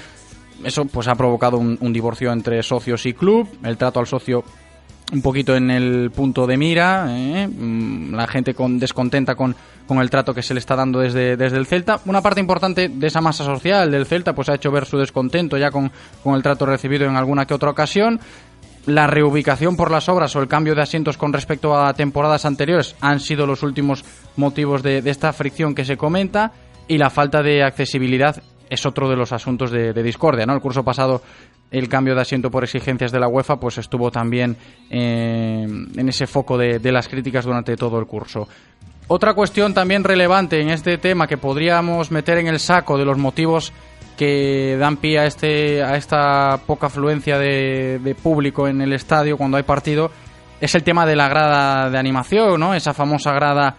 Eso 0.63 0.85
pues 0.85 1.07
ha 1.07 1.15
provocado 1.15 1.57
un, 1.57 1.77
un 1.81 1.91
divorcio 1.91 2.31
entre 2.31 2.61
socios 2.61 3.05
y 3.05 3.13
club, 3.13 3.49
el 3.63 3.77
trato 3.77 3.99
al 3.99 4.07
socio 4.07 4.43
un 5.11 5.21
poquito 5.21 5.55
en 5.55 5.69
el 5.69 6.11
punto 6.11 6.47
de 6.47 6.57
mira, 6.57 7.07
¿eh? 7.09 7.47
Mm, 7.47 8.13
la 8.15 8.27
gente 8.27 8.53
con, 8.53 8.79
descontenta 8.79 9.35
con, 9.35 9.55
con, 9.85 9.99
el 9.99 10.09
trato 10.09 10.33
que 10.33 10.41
se 10.41 10.53
le 10.53 10.59
está 10.59 10.75
dando 10.75 10.99
desde, 10.99 11.35
desde 11.35 11.57
el 11.57 11.65
Celta. 11.65 11.99
Una 12.05 12.21
parte 12.21 12.39
importante 12.39 12.89
de 12.89 13.07
esa 13.07 13.21
masa 13.21 13.43
social 13.43 13.91
del 13.91 14.05
Celta 14.05 14.33
pues 14.33 14.49
ha 14.49 14.55
hecho 14.55 14.71
ver 14.71 14.85
su 14.85 14.97
descontento 14.97 15.57
ya 15.57 15.69
con, 15.69 15.91
con 16.23 16.35
el 16.35 16.43
trato 16.43 16.65
recibido 16.65 17.05
en 17.05 17.15
alguna 17.15 17.45
que 17.45 17.53
otra 17.53 17.69
ocasión. 17.69 18.19
La 18.87 19.05
reubicación 19.05 19.75
por 19.75 19.91
las 19.91 20.09
obras 20.09 20.35
o 20.35 20.41
el 20.41 20.47
cambio 20.47 20.73
de 20.73 20.81
asientos 20.81 21.17
con 21.17 21.33
respecto 21.33 21.77
a 21.77 21.93
temporadas 21.93 22.45
anteriores 22.45 22.95
han 22.99 23.19
sido 23.19 23.45
los 23.45 23.61
últimos 23.61 24.03
motivos 24.37 24.81
de, 24.81 25.03
esta 25.05 25.33
fricción 25.33 25.75
que 25.75 25.85
se 25.85 25.97
comenta 25.97 26.51
y 26.87 26.97
la 26.97 27.11
falta 27.11 27.43
de 27.43 27.63
accesibilidad 27.63 28.41
es 28.71 28.85
otro 28.85 29.07
de 29.07 29.17
los 29.17 29.33
asuntos 29.33 29.69
de, 29.69 29.93
de, 29.93 30.01
discordia. 30.01 30.45
¿no? 30.47 30.53
El 30.53 30.61
curso 30.61 30.83
pasado 30.83 31.21
el 31.71 31.87
cambio 31.87 32.13
de 32.13 32.21
asiento 32.21 32.51
por 32.51 32.63
exigencias 32.63 33.11
de 33.11 33.19
la 33.19 33.27
UEFA 33.27 33.59
pues 33.59 33.77
estuvo 33.77 34.11
también 34.11 34.57
eh, 34.89 35.63
en 35.63 36.09
ese 36.09 36.27
foco 36.27 36.57
de, 36.57 36.79
las 36.91 37.07
críticas 37.07 37.45
durante 37.45 37.75
todo 37.75 37.97
el 37.99 38.05
curso. 38.05 38.47
Otra 39.07 39.33
cuestión 39.33 39.73
también 39.73 40.03
relevante 40.03 40.61
en 40.61 40.69
este 40.69 40.97
tema 40.97 41.27
que 41.27 41.37
podríamos 41.37 42.11
meter 42.11 42.37
en 42.37 42.47
el 42.47 42.59
saco 42.59 42.97
de 42.97 43.05
los 43.05 43.17
motivos 43.17 43.73
que 44.17 44.77
dan 44.77 44.97
pie 44.97 45.19
a, 45.19 45.25
este, 45.25 45.81
a 45.81 45.95
esta 45.95 46.59
poca 46.67 46.87
afluencia 46.87 47.39
de, 47.39 47.99
de 47.99 48.15
público 48.15 48.67
en 48.67 48.81
el 48.81 48.93
estadio 48.93 49.37
cuando 49.37 49.57
hay 49.57 49.63
partido 49.63 50.11
es 50.61 50.75
el 50.75 50.83
tema 50.83 51.07
de 51.07 51.15
la 51.15 51.27
grada 51.27 51.89
de 51.89 51.97
animación, 51.97 52.59
¿no? 52.59 52.75
Esa 52.75 52.93
famosa 52.93 53.33
grada 53.33 53.75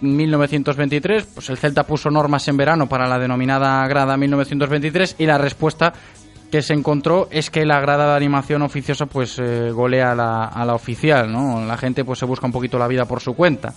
1923, 0.00 1.26
pues 1.34 1.50
el 1.50 1.58
Celta 1.58 1.82
puso 1.84 2.08
normas 2.08 2.46
en 2.48 2.56
verano 2.56 2.88
para 2.88 3.08
la 3.08 3.18
denominada 3.18 3.86
grada 3.88 4.16
1923 4.16 5.16
y 5.18 5.26
la 5.26 5.38
respuesta 5.38 5.92
que 6.50 6.62
se 6.62 6.74
encontró 6.74 7.28
es 7.30 7.50
que 7.50 7.64
la 7.64 7.80
grada 7.80 8.10
de 8.10 8.16
animación 8.16 8.62
oficiosa 8.62 9.06
pues 9.06 9.38
eh, 9.38 9.70
golea 9.70 10.12
a 10.12 10.14
la, 10.14 10.44
a 10.44 10.64
la, 10.64 10.74
oficial, 10.74 11.30
¿no? 11.30 11.64
La 11.64 11.76
gente 11.76 12.04
pues 12.04 12.18
se 12.18 12.26
busca 12.26 12.46
un 12.46 12.52
poquito 12.52 12.78
la 12.78 12.88
vida 12.88 13.04
por 13.04 13.20
su 13.20 13.34
cuenta. 13.34 13.72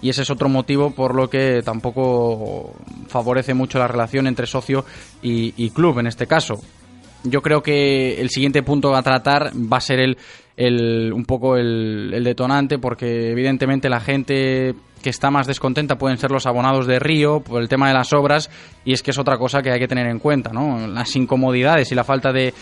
Y 0.00 0.10
ese 0.10 0.22
es 0.22 0.30
otro 0.30 0.48
motivo 0.48 0.90
por 0.90 1.14
lo 1.14 1.28
que 1.28 1.62
tampoco 1.64 2.74
favorece 3.08 3.54
mucho 3.54 3.78
la 3.78 3.88
relación 3.88 4.26
entre 4.26 4.46
socio 4.46 4.84
y, 5.22 5.70
club 5.70 5.98
en 5.98 6.06
este 6.06 6.26
caso. 6.26 6.60
Yo 7.24 7.42
creo 7.42 7.62
que 7.62 8.20
el 8.20 8.30
siguiente 8.30 8.62
punto 8.62 8.94
a 8.94 9.02
tratar 9.02 9.50
va 9.54 9.78
a 9.78 9.80
ser 9.80 9.98
el, 9.98 10.16
el 10.56 11.12
un 11.12 11.24
poco 11.24 11.56
el, 11.56 12.12
el 12.14 12.22
detonante 12.22 12.78
porque 12.78 13.30
evidentemente 13.32 13.88
la 13.88 14.00
gente 14.00 14.74
que 15.02 15.10
está 15.10 15.30
más 15.30 15.46
descontenta 15.46 15.96
pueden 15.96 16.18
ser 16.18 16.30
los 16.30 16.46
abonados 16.46 16.86
de 16.86 16.98
Río 16.98 17.40
por 17.40 17.62
el 17.62 17.68
tema 17.68 17.88
de 17.88 17.94
las 17.94 18.12
obras 18.12 18.50
y 18.84 18.92
es 18.92 19.02
que 19.02 19.10
es 19.10 19.18
otra 19.18 19.38
cosa 19.38 19.62
que 19.62 19.70
hay 19.70 19.78
que 19.78 19.88
tener 19.88 20.06
en 20.06 20.18
cuenta, 20.18 20.50
¿no? 20.52 20.86
Las 20.86 21.14
incomodidades 21.16 21.90
y 21.92 21.94
la 21.94 22.04
falta 22.04 22.32
de, 22.32 22.52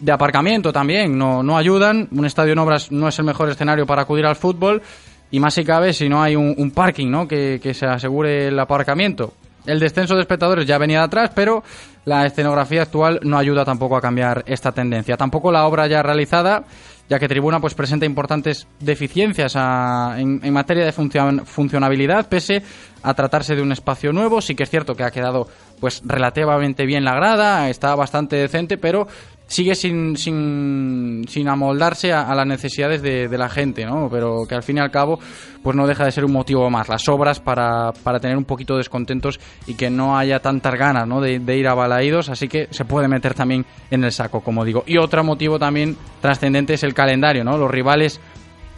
de 0.00 0.12
aparcamiento 0.12 0.72
también 0.72 1.16
no, 1.16 1.42
no 1.42 1.56
ayudan. 1.56 2.08
Un 2.10 2.26
estadio 2.26 2.52
en 2.52 2.58
obras 2.58 2.90
no 2.90 3.08
es 3.08 3.18
el 3.18 3.24
mejor 3.24 3.48
escenario 3.50 3.86
para 3.86 4.02
acudir 4.02 4.26
al 4.26 4.36
fútbol 4.36 4.82
y 5.30 5.40
más 5.40 5.54
si 5.54 5.64
cabe 5.64 5.92
si 5.92 6.08
no 6.08 6.22
hay 6.22 6.36
un, 6.36 6.54
un 6.56 6.70
parking, 6.70 7.10
¿no? 7.10 7.26
Que, 7.26 7.60
que 7.62 7.74
se 7.74 7.86
asegure 7.86 8.48
el 8.48 8.58
aparcamiento. 8.58 9.34
El 9.66 9.80
descenso 9.80 10.14
de 10.14 10.20
espectadores 10.20 10.64
ya 10.64 10.78
venía 10.78 11.00
de 11.00 11.06
atrás, 11.06 11.32
pero 11.34 11.64
la 12.04 12.24
escenografía 12.24 12.82
actual 12.82 13.18
no 13.24 13.36
ayuda 13.36 13.64
tampoco 13.64 13.96
a 13.96 14.00
cambiar 14.00 14.44
esta 14.46 14.70
tendencia. 14.70 15.16
Tampoco 15.16 15.50
la 15.50 15.66
obra 15.66 15.88
ya 15.88 16.02
realizada 16.02 16.64
ya 17.08 17.18
que 17.18 17.28
Tribuna 17.28 17.60
pues 17.60 17.74
presenta 17.74 18.06
importantes 18.06 18.66
deficiencias 18.80 19.54
a, 19.56 20.16
en, 20.18 20.52
materia 20.52 20.84
de 20.84 20.92
funcion, 20.92 21.46
funcionabilidad, 21.46 22.28
pese 22.28 22.62
a 23.02 23.14
tratarse 23.14 23.54
de 23.54 23.62
un 23.62 23.72
espacio 23.72 24.12
nuevo. 24.12 24.40
Sí 24.40 24.54
que 24.54 24.64
es 24.64 24.70
cierto 24.70 24.94
que 24.94 25.04
ha 25.04 25.10
quedado 25.10 25.48
pues 25.80 26.02
relativamente 26.04 26.86
bien 26.86 27.04
la 27.04 27.14
grada, 27.14 27.68
está 27.68 27.94
bastante 27.94 28.36
decente, 28.36 28.78
pero 28.78 29.06
sigue 29.46 29.74
sin, 29.74 30.16
sin, 30.16 31.24
sin 31.28 31.48
amoldarse 31.48 32.12
a, 32.12 32.34
las 32.34 32.46
necesidades 32.46 33.02
de, 33.02 33.28
la 33.36 33.48
gente, 33.48 33.84
¿no? 33.84 34.08
Pero 34.10 34.46
que 34.48 34.54
al 34.54 34.62
fin 34.62 34.78
y 34.78 34.80
al 34.80 34.90
cabo, 34.90 35.18
pues 35.62 35.76
no 35.76 35.86
deja 35.86 36.04
de 36.04 36.12
ser 36.12 36.24
un 36.24 36.32
motivo 36.32 36.68
más. 36.70 36.88
Las 36.88 37.08
obras 37.08 37.40
para, 37.40 37.92
para 37.92 38.18
tener 38.18 38.36
un 38.36 38.44
poquito 38.44 38.76
descontentos 38.76 39.38
y 39.66 39.74
que 39.74 39.90
no 39.90 40.18
haya 40.18 40.40
tantas 40.40 40.74
ganas, 40.74 41.06
¿no? 41.06 41.20
De, 41.20 41.38
de 41.38 41.56
ir 41.56 41.68
a 41.68 41.74
balaídos, 41.74 42.28
así 42.28 42.48
que 42.48 42.68
se 42.70 42.84
puede 42.84 43.08
meter 43.08 43.34
también 43.34 43.64
en 43.90 44.04
el 44.04 44.12
saco, 44.12 44.40
como 44.40 44.64
digo. 44.64 44.84
Y 44.86 44.98
otro 44.98 45.22
motivo 45.22 45.58
también 45.58 45.96
trascendente 46.20 46.74
es 46.74 46.82
el 46.82 46.94
calendario, 46.94 47.44
¿no? 47.44 47.56
Los 47.56 47.70
rivales 47.70 48.20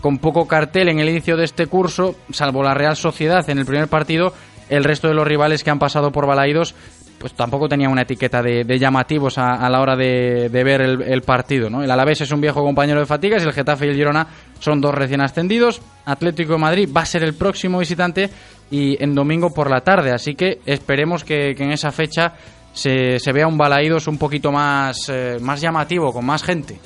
con 0.00 0.18
poco 0.18 0.46
cartel 0.46 0.88
en 0.88 1.00
el 1.00 1.08
inicio 1.08 1.36
de 1.36 1.44
este 1.44 1.66
curso, 1.66 2.14
salvo 2.30 2.62
la 2.62 2.74
Real 2.74 2.96
Sociedad 2.96 3.48
en 3.50 3.58
el 3.58 3.66
primer 3.66 3.88
partido, 3.88 4.32
el 4.68 4.84
resto 4.84 5.08
de 5.08 5.14
los 5.14 5.26
rivales 5.26 5.64
que 5.64 5.70
han 5.70 5.78
pasado 5.78 6.12
por 6.12 6.26
Balaídos 6.26 6.74
pues 7.18 7.34
tampoco 7.34 7.68
tenía 7.68 7.88
una 7.88 8.02
etiqueta 8.02 8.42
de, 8.42 8.78
llamativos 8.78 9.38
a, 9.38 9.68
la 9.68 9.80
hora 9.80 9.96
de, 9.96 10.48
ver 10.50 10.80
el, 10.80 11.22
partido. 11.22 11.68
¿no? 11.68 11.82
El 11.82 11.90
Alavés 11.90 12.20
es 12.20 12.30
un 12.30 12.40
viejo 12.40 12.62
compañero 12.62 13.00
de 13.00 13.06
fatigas 13.06 13.42
el 13.42 13.52
Getafe 13.52 13.86
y 13.86 13.90
el 13.90 13.96
Girona 13.96 14.26
son 14.60 14.80
dos 14.80 14.94
recién 14.94 15.20
ascendidos. 15.20 15.82
Atlético 16.04 16.52
de 16.52 16.58
Madrid 16.58 16.88
va 16.94 17.02
a 17.02 17.06
ser 17.06 17.24
el 17.24 17.34
próximo 17.34 17.78
visitante 17.78 18.30
y 18.70 19.02
en 19.02 19.14
domingo 19.14 19.50
por 19.50 19.70
la 19.70 19.80
tarde. 19.80 20.12
Así 20.12 20.34
que 20.34 20.60
esperemos 20.64 21.24
que, 21.24 21.50
en 21.50 21.72
esa 21.72 21.90
fecha 21.90 22.34
se, 22.72 23.18
vea 23.32 23.46
un 23.46 23.58
Balaídos 23.58 24.06
un 24.06 24.18
poquito 24.18 24.52
más, 24.52 25.08
eh, 25.08 25.38
más 25.40 25.60
llamativo, 25.60 26.12
con 26.12 26.24
más 26.24 26.42
gente. 26.42 26.78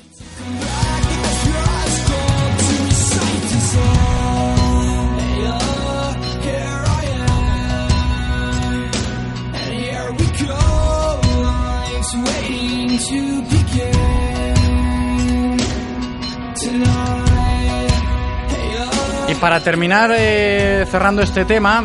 Para 19.43 19.59
terminar 19.59 20.09
eh, 20.17 20.85
cerrando 20.89 21.21
este 21.21 21.43
tema, 21.43 21.83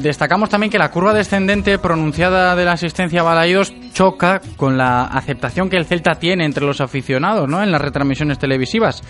destacamos 0.00 0.48
también 0.48 0.70
que 0.70 0.78
la 0.78 0.90
curva 0.90 1.12
descendente 1.12 1.78
pronunciada 1.78 2.56
de 2.56 2.64
la 2.64 2.72
asistencia 2.72 3.20
a 3.20 3.24
choca 3.92 4.40
con 4.56 4.78
la 4.78 5.04
aceptación 5.04 5.68
que 5.68 5.76
el 5.76 5.84
Celta 5.84 6.14
tiene 6.14 6.46
entre 6.46 6.64
los 6.64 6.80
aficionados 6.80 7.46
¿no? 7.46 7.62
en 7.62 7.70
las 7.70 7.82
retransmisiones 7.82 8.38
televisivas. 8.38 9.02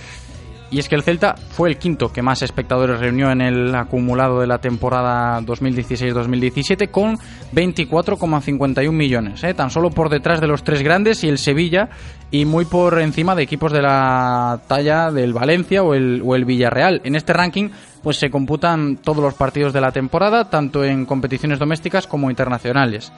Y 0.74 0.80
es 0.80 0.88
que 0.88 0.96
el 0.96 1.04
Celta 1.04 1.36
fue 1.36 1.68
el 1.68 1.78
quinto 1.78 2.12
que 2.12 2.20
más 2.20 2.42
espectadores 2.42 2.98
reunió 2.98 3.30
en 3.30 3.40
el 3.40 3.72
acumulado 3.76 4.40
de 4.40 4.48
la 4.48 4.58
temporada 4.58 5.40
2016-2017 5.42 6.90
con 6.90 7.16
24,51 7.52 8.90
millones, 8.90 9.44
¿eh? 9.44 9.54
tan 9.54 9.70
solo 9.70 9.90
por 9.90 10.08
detrás 10.08 10.40
de 10.40 10.48
los 10.48 10.64
tres 10.64 10.82
grandes 10.82 11.22
y 11.22 11.28
el 11.28 11.38
Sevilla 11.38 11.90
y 12.32 12.44
muy 12.44 12.64
por 12.64 12.98
encima 12.98 13.36
de 13.36 13.44
equipos 13.44 13.72
de 13.72 13.82
la 13.82 14.62
talla 14.66 15.12
del 15.12 15.32
Valencia 15.32 15.84
o 15.84 15.94
el, 15.94 16.20
o 16.24 16.34
el 16.34 16.44
Villarreal. 16.44 17.02
En 17.04 17.14
este 17.14 17.32
ranking 17.32 17.68
pues 18.02 18.16
se 18.16 18.28
computan 18.28 18.96
todos 18.96 19.22
los 19.22 19.34
partidos 19.34 19.72
de 19.72 19.80
la 19.80 19.92
temporada, 19.92 20.50
tanto 20.50 20.82
en 20.82 21.06
competiciones 21.06 21.60
domésticas 21.60 22.08
como 22.08 22.30
internacionales. 22.30 23.12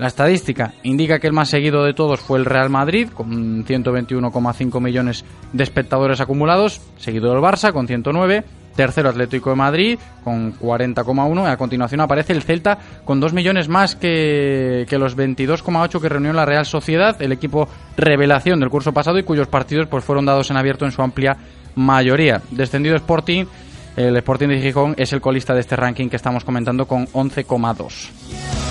La 0.00 0.06
estadística 0.06 0.72
indica 0.82 1.18
que 1.18 1.26
el 1.26 1.34
más 1.34 1.50
seguido 1.50 1.84
de 1.84 1.92
todos 1.92 2.20
fue 2.20 2.38
el 2.38 2.46
Real 2.46 2.70
Madrid, 2.70 3.10
con 3.10 3.66
121,5 3.66 4.80
millones 4.80 5.26
de 5.52 5.62
espectadores 5.62 6.22
acumulados, 6.22 6.80
seguido 6.96 7.30
del 7.30 7.42
Barça, 7.42 7.70
con 7.70 7.86
109, 7.86 8.42
tercero 8.74 9.10
Atlético 9.10 9.50
de 9.50 9.56
Madrid, 9.56 9.98
con 10.24 10.58
40,1, 10.58 11.44
y 11.44 11.46
a 11.48 11.56
continuación 11.58 12.00
aparece 12.00 12.32
el 12.32 12.40
Celta, 12.40 12.78
con 13.04 13.20
2 13.20 13.34
millones 13.34 13.68
más 13.68 13.94
que, 13.94 14.86
que 14.88 14.96
los 14.96 15.18
22,8 15.18 16.00
que 16.00 16.08
reunió 16.08 16.32
la 16.32 16.46
Real 16.46 16.64
Sociedad, 16.64 17.20
el 17.20 17.32
equipo 17.32 17.68
revelación 17.98 18.58
del 18.58 18.70
curso 18.70 18.94
pasado 18.94 19.18
y 19.18 19.22
cuyos 19.22 19.48
partidos 19.48 19.86
pues, 19.86 20.02
fueron 20.02 20.24
dados 20.24 20.50
en 20.50 20.56
abierto 20.56 20.86
en 20.86 20.92
su 20.92 21.02
amplia 21.02 21.36
mayoría. 21.74 22.40
Descendido 22.52 22.96
Sporting, 22.96 23.44
el 23.96 24.16
Sporting 24.16 24.48
de 24.48 24.62
Gijón 24.62 24.94
es 24.96 25.12
el 25.12 25.20
colista 25.20 25.52
de 25.52 25.60
este 25.60 25.76
ranking 25.76 26.08
que 26.08 26.16
estamos 26.16 26.42
comentando 26.42 26.88
con 26.88 27.06
11,2. 27.08 28.69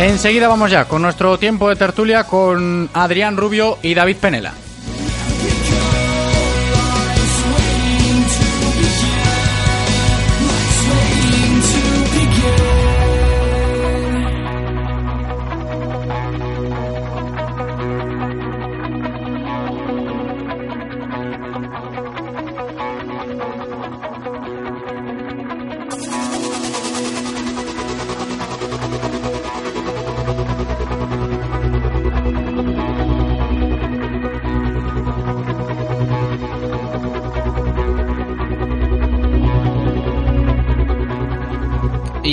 Enseguida 0.00 0.48
vamos 0.48 0.70
ya 0.70 0.86
con 0.86 1.02
nuestro 1.02 1.38
tiempo 1.38 1.68
de 1.68 1.76
tertulia 1.76 2.24
con 2.24 2.88
Adrián 2.94 3.36
Rubio 3.36 3.76
y 3.82 3.92
David 3.92 4.16
Penela. 4.16 4.54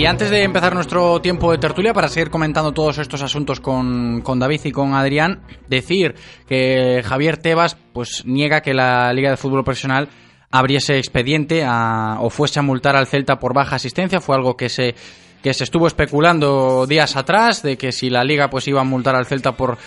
Antes 0.07 0.29
de 0.29 0.43
empezar 0.43 0.73
nuestro 0.73 1.19
tiempo 1.19 1.51
de 1.51 1.57
tertulia, 1.57 1.93
para 1.93 2.07
seguir 2.07 2.29
comentando 2.29 2.71
todos 2.71 2.97
estos 2.97 3.21
asuntos 3.21 3.59
con, 3.59 4.23
David 4.23 4.61
y 4.63 4.71
con 4.71 4.93
Adrián, 4.93 5.41
decir 5.67 6.15
que 6.47 7.01
Javier 7.03 7.37
Tebas 7.37 7.77
pues 7.93 8.23
niega 8.25 8.61
que 8.61 8.73
la 8.73 9.11
Liga 9.11 9.29
de 9.29 9.37
Fútbol 9.37 9.65
Profesional 9.65 10.07
abriese 10.49 10.97
expediente 10.97 11.65
o 11.67 12.29
fuese 12.29 12.59
a 12.59 12.63
multar 12.63 12.95
al 12.95 13.07
Celta 13.07 13.37
por 13.37 13.53
baja 13.53 13.75
asistencia. 13.75 14.21
Fue 14.21 14.35
algo 14.35 14.55
que 14.55 14.69
se 14.69 14.95
que 15.41 15.53
se 15.53 15.63
estuvo 15.63 15.87
especulando 15.87 16.87
días 16.87 17.15
atrás 17.15 17.61
de 17.61 17.77
que 17.77 17.91
si 17.91 18.09
la 18.09 18.23
liga 18.23 18.49
pues 18.49 18.67
iba 18.67 18.81
a 18.81 18.83
multar 18.83 19.15
al 19.15 19.25
Celta 19.27 19.51
por 19.55 19.77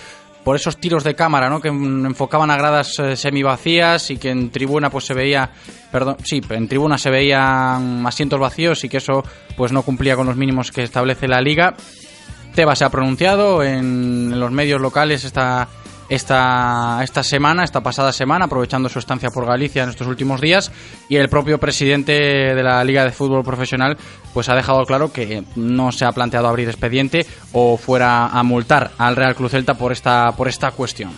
por 0.44 0.57
esos 0.57 0.79
tiros 0.79 1.05
de 1.05 1.14
cámara, 1.14 1.48
¿no? 1.48 1.61
Que 1.61 1.68
enfocaban 1.68 2.50
a 2.50 2.57
gradas 2.57 2.98
eh, 2.98 3.16
semivacías 3.16 4.11
y 4.11 4.16
que 4.16 4.31
en 4.31 4.50
tribuna 4.50 4.90
pues 4.90 5.05
se 5.05 5.14
veía, 5.14 5.50
perdón, 5.92 6.16
sí, 6.24 6.40
en 6.48 6.68
tribuna 6.68 6.98
se 6.98 7.11
veían 7.11 8.07
asientos 8.07 8.40
vacíos 8.40 8.83
y 8.85 8.88
que 8.88 8.98
eso 8.98 9.22
pues 9.57 9.72
no 9.72 9.83
cumplía 9.83 10.16
con 10.16 10.26
los 10.26 10.37
mínimos 10.37 10.72
que 10.72 10.83
establece 10.83 11.29
la 11.29 11.40
liga. 11.40 11.74
Tebas 12.55 12.79
se 12.79 12.85
ha 12.85 12.90
pronunciado 12.90 13.62
en, 13.62 14.31
en 14.33 14.40
los 14.40 14.50
medios 14.50 14.81
locales 14.81 15.24
esta 15.24 15.68
esta, 16.11 17.01
esta 17.03 17.23
semana, 17.23 17.64
esta 17.64 17.83
pasada 17.83 18.12
semana, 18.12 18.44
aprovechando 18.46 18.88
su 18.88 18.99
estancia 18.99 19.31
por 19.31 19.46
Galicia 19.46 19.85
en 19.85 19.88
estos 19.88 20.09
últimos 20.09 20.40
días, 20.40 20.70
y 21.09 21.16
el 21.16 21.29
propio 21.29 21.59
presidente 21.59 22.12
de 22.12 22.62
la 22.62 22.85
Liga 22.85 23.05
de 23.05 23.12
Fútbol 23.12 23.44
Profesional 23.44 23.96
pues 24.35 24.49
ha 24.49 24.55
dejado 24.55 24.85
claro 24.85 25.12
que 25.12 25.44
no 25.57 25.92
se 25.92 26.05
ha 26.05 26.12
planteado 26.12 26.49
abrir 26.49 26.68
expediente 26.68 27.27
o 27.53 27.77
fuera 27.77 28.27
a 28.27 28.42
multar 28.42 28.90
al 28.99 29.16
Real 29.16 29.35
Cruz 29.35 29.53
Celta 29.53 29.75
por 29.75 29.92
esta, 29.92 30.33
por 30.33 30.49
esta 30.49 30.73
cuestión. 30.73 31.12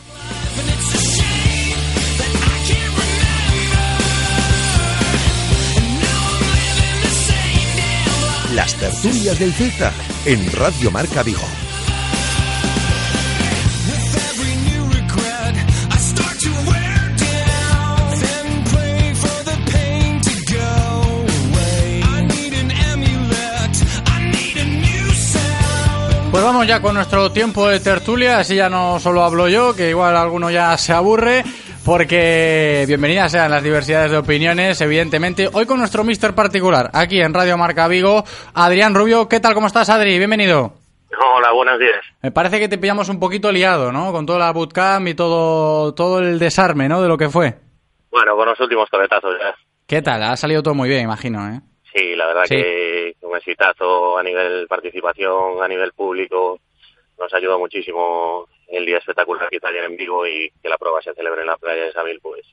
Las 8.54 8.74
tertulias 8.74 9.38
del 9.38 9.52
Celta 9.52 9.92
en 10.26 10.52
Radio 10.52 10.90
Marca 10.90 11.22
Vigo. 11.22 11.61
Pues 26.32 26.42
vamos 26.42 26.66
ya 26.66 26.80
con 26.80 26.94
nuestro 26.94 27.30
tiempo 27.30 27.68
de 27.68 27.78
tertulia, 27.78 28.38
así 28.38 28.56
ya 28.56 28.70
no 28.70 28.98
solo 28.98 29.22
hablo 29.22 29.48
yo, 29.48 29.76
que 29.76 29.90
igual 29.90 30.16
alguno 30.16 30.50
ya 30.50 30.74
se 30.78 30.94
aburre, 30.94 31.44
porque 31.84 32.84
bienvenidas 32.88 33.32
sean 33.32 33.50
las 33.50 33.62
diversidades 33.62 34.10
de 34.12 34.16
opiniones, 34.16 34.80
evidentemente. 34.80 35.50
Hoy 35.52 35.66
con 35.66 35.78
nuestro 35.78 36.04
mister 36.04 36.34
particular, 36.34 36.88
aquí 36.94 37.20
en 37.20 37.34
Radio 37.34 37.58
Marca 37.58 37.86
Vigo, 37.86 38.24
Adrián 38.54 38.94
Rubio. 38.94 39.28
¿Qué 39.28 39.40
tal? 39.40 39.52
¿Cómo 39.52 39.66
estás, 39.66 39.90
Adri? 39.90 40.16
Bienvenido. 40.16 40.72
Hola, 41.36 41.52
buenos 41.52 41.78
días. 41.78 42.00
Me 42.22 42.32
parece 42.32 42.58
que 42.58 42.68
te 42.70 42.78
pillamos 42.78 43.10
un 43.10 43.20
poquito 43.20 43.52
liado, 43.52 43.92
¿no? 43.92 44.10
Con 44.10 44.24
toda 44.24 44.38
la 44.38 44.52
bootcamp 44.52 45.08
y 45.08 45.14
todo, 45.14 45.92
todo 45.92 46.20
el 46.20 46.38
desarme, 46.38 46.88
¿no? 46.88 47.02
De 47.02 47.08
lo 47.08 47.18
que 47.18 47.28
fue. 47.28 47.58
Bueno, 48.10 48.36
con 48.36 48.48
los 48.48 48.58
últimos 48.58 48.88
toletazos 48.88 49.34
ya. 49.38 49.54
¿Qué 49.86 50.00
tal? 50.00 50.22
Ha 50.22 50.36
salido 50.38 50.62
todo 50.62 50.74
muy 50.74 50.88
bien, 50.88 51.02
imagino, 51.02 51.46
¿eh? 51.46 51.60
Sí, 51.94 52.14
la 52.16 52.26
verdad 52.26 52.44
Sí. 52.46 52.56
que 52.56 53.14
un 53.22 53.36
exitazo 53.36 54.16
a 54.18 54.22
nivel 54.22 54.66
participación, 54.68 55.62
a 55.62 55.68
nivel 55.68 55.92
público, 55.92 56.58
nos 57.18 57.32
ayudó 57.34 57.58
muchísimo 57.58 58.46
el 58.68 58.86
día 58.86 58.98
espectacular 58.98 59.48
que 59.50 59.56
Italia 59.56 59.84
en 59.84 59.96
vivo 59.96 60.26
y 60.26 60.50
que 60.62 60.68
la 60.68 60.78
prueba 60.78 61.02
se 61.02 61.12
celebre 61.14 61.42
en 61.42 61.48
la 61.48 61.56
playa 61.56 61.84
de 61.84 61.92
Sabil, 61.92 62.18
pues, 62.22 62.46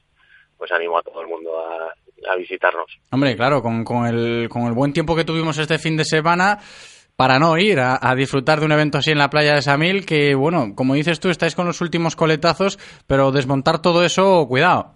pues 0.57 0.71
animo 0.73 0.97
a 0.97 1.01
todo 1.01 1.21
el 1.21 1.27
mundo 1.27 1.57
a, 1.57 1.93
a 2.31 2.35
visitarnos. 2.35 2.99
Hombre, 3.11 3.35
claro, 3.37 3.61
con, 3.61 3.85
con 3.85 4.05
el, 4.05 4.49
con 4.49 4.63
el 4.63 4.73
buen 4.73 4.91
tiempo 4.91 5.15
que 5.15 5.23
tuvimos 5.23 5.57
este 5.57 5.79
fin 5.79 5.95
de 5.95 6.03
semana, 6.03 6.57
para 7.15 7.39
no 7.39 7.57
ir 7.57 7.79
a, 7.79 7.97
a 8.01 8.15
disfrutar 8.15 8.59
de 8.59 8.65
un 8.65 8.71
evento 8.73 8.97
así 8.97 9.11
en 9.11 9.17
la 9.19 9.29
playa 9.29 9.55
de 9.55 9.61
Samil, 9.61 10.05
que 10.05 10.35
bueno, 10.35 10.73
como 10.75 10.93
dices 10.95 11.19
tú, 11.21 11.29
estáis 11.29 11.55
con 11.55 11.65
los 11.65 11.79
últimos 11.79 12.15
coletazos, 12.17 12.77
pero 13.07 13.31
desmontar 13.31 13.81
todo 13.81 14.03
eso, 14.03 14.45
cuidado. 14.47 14.95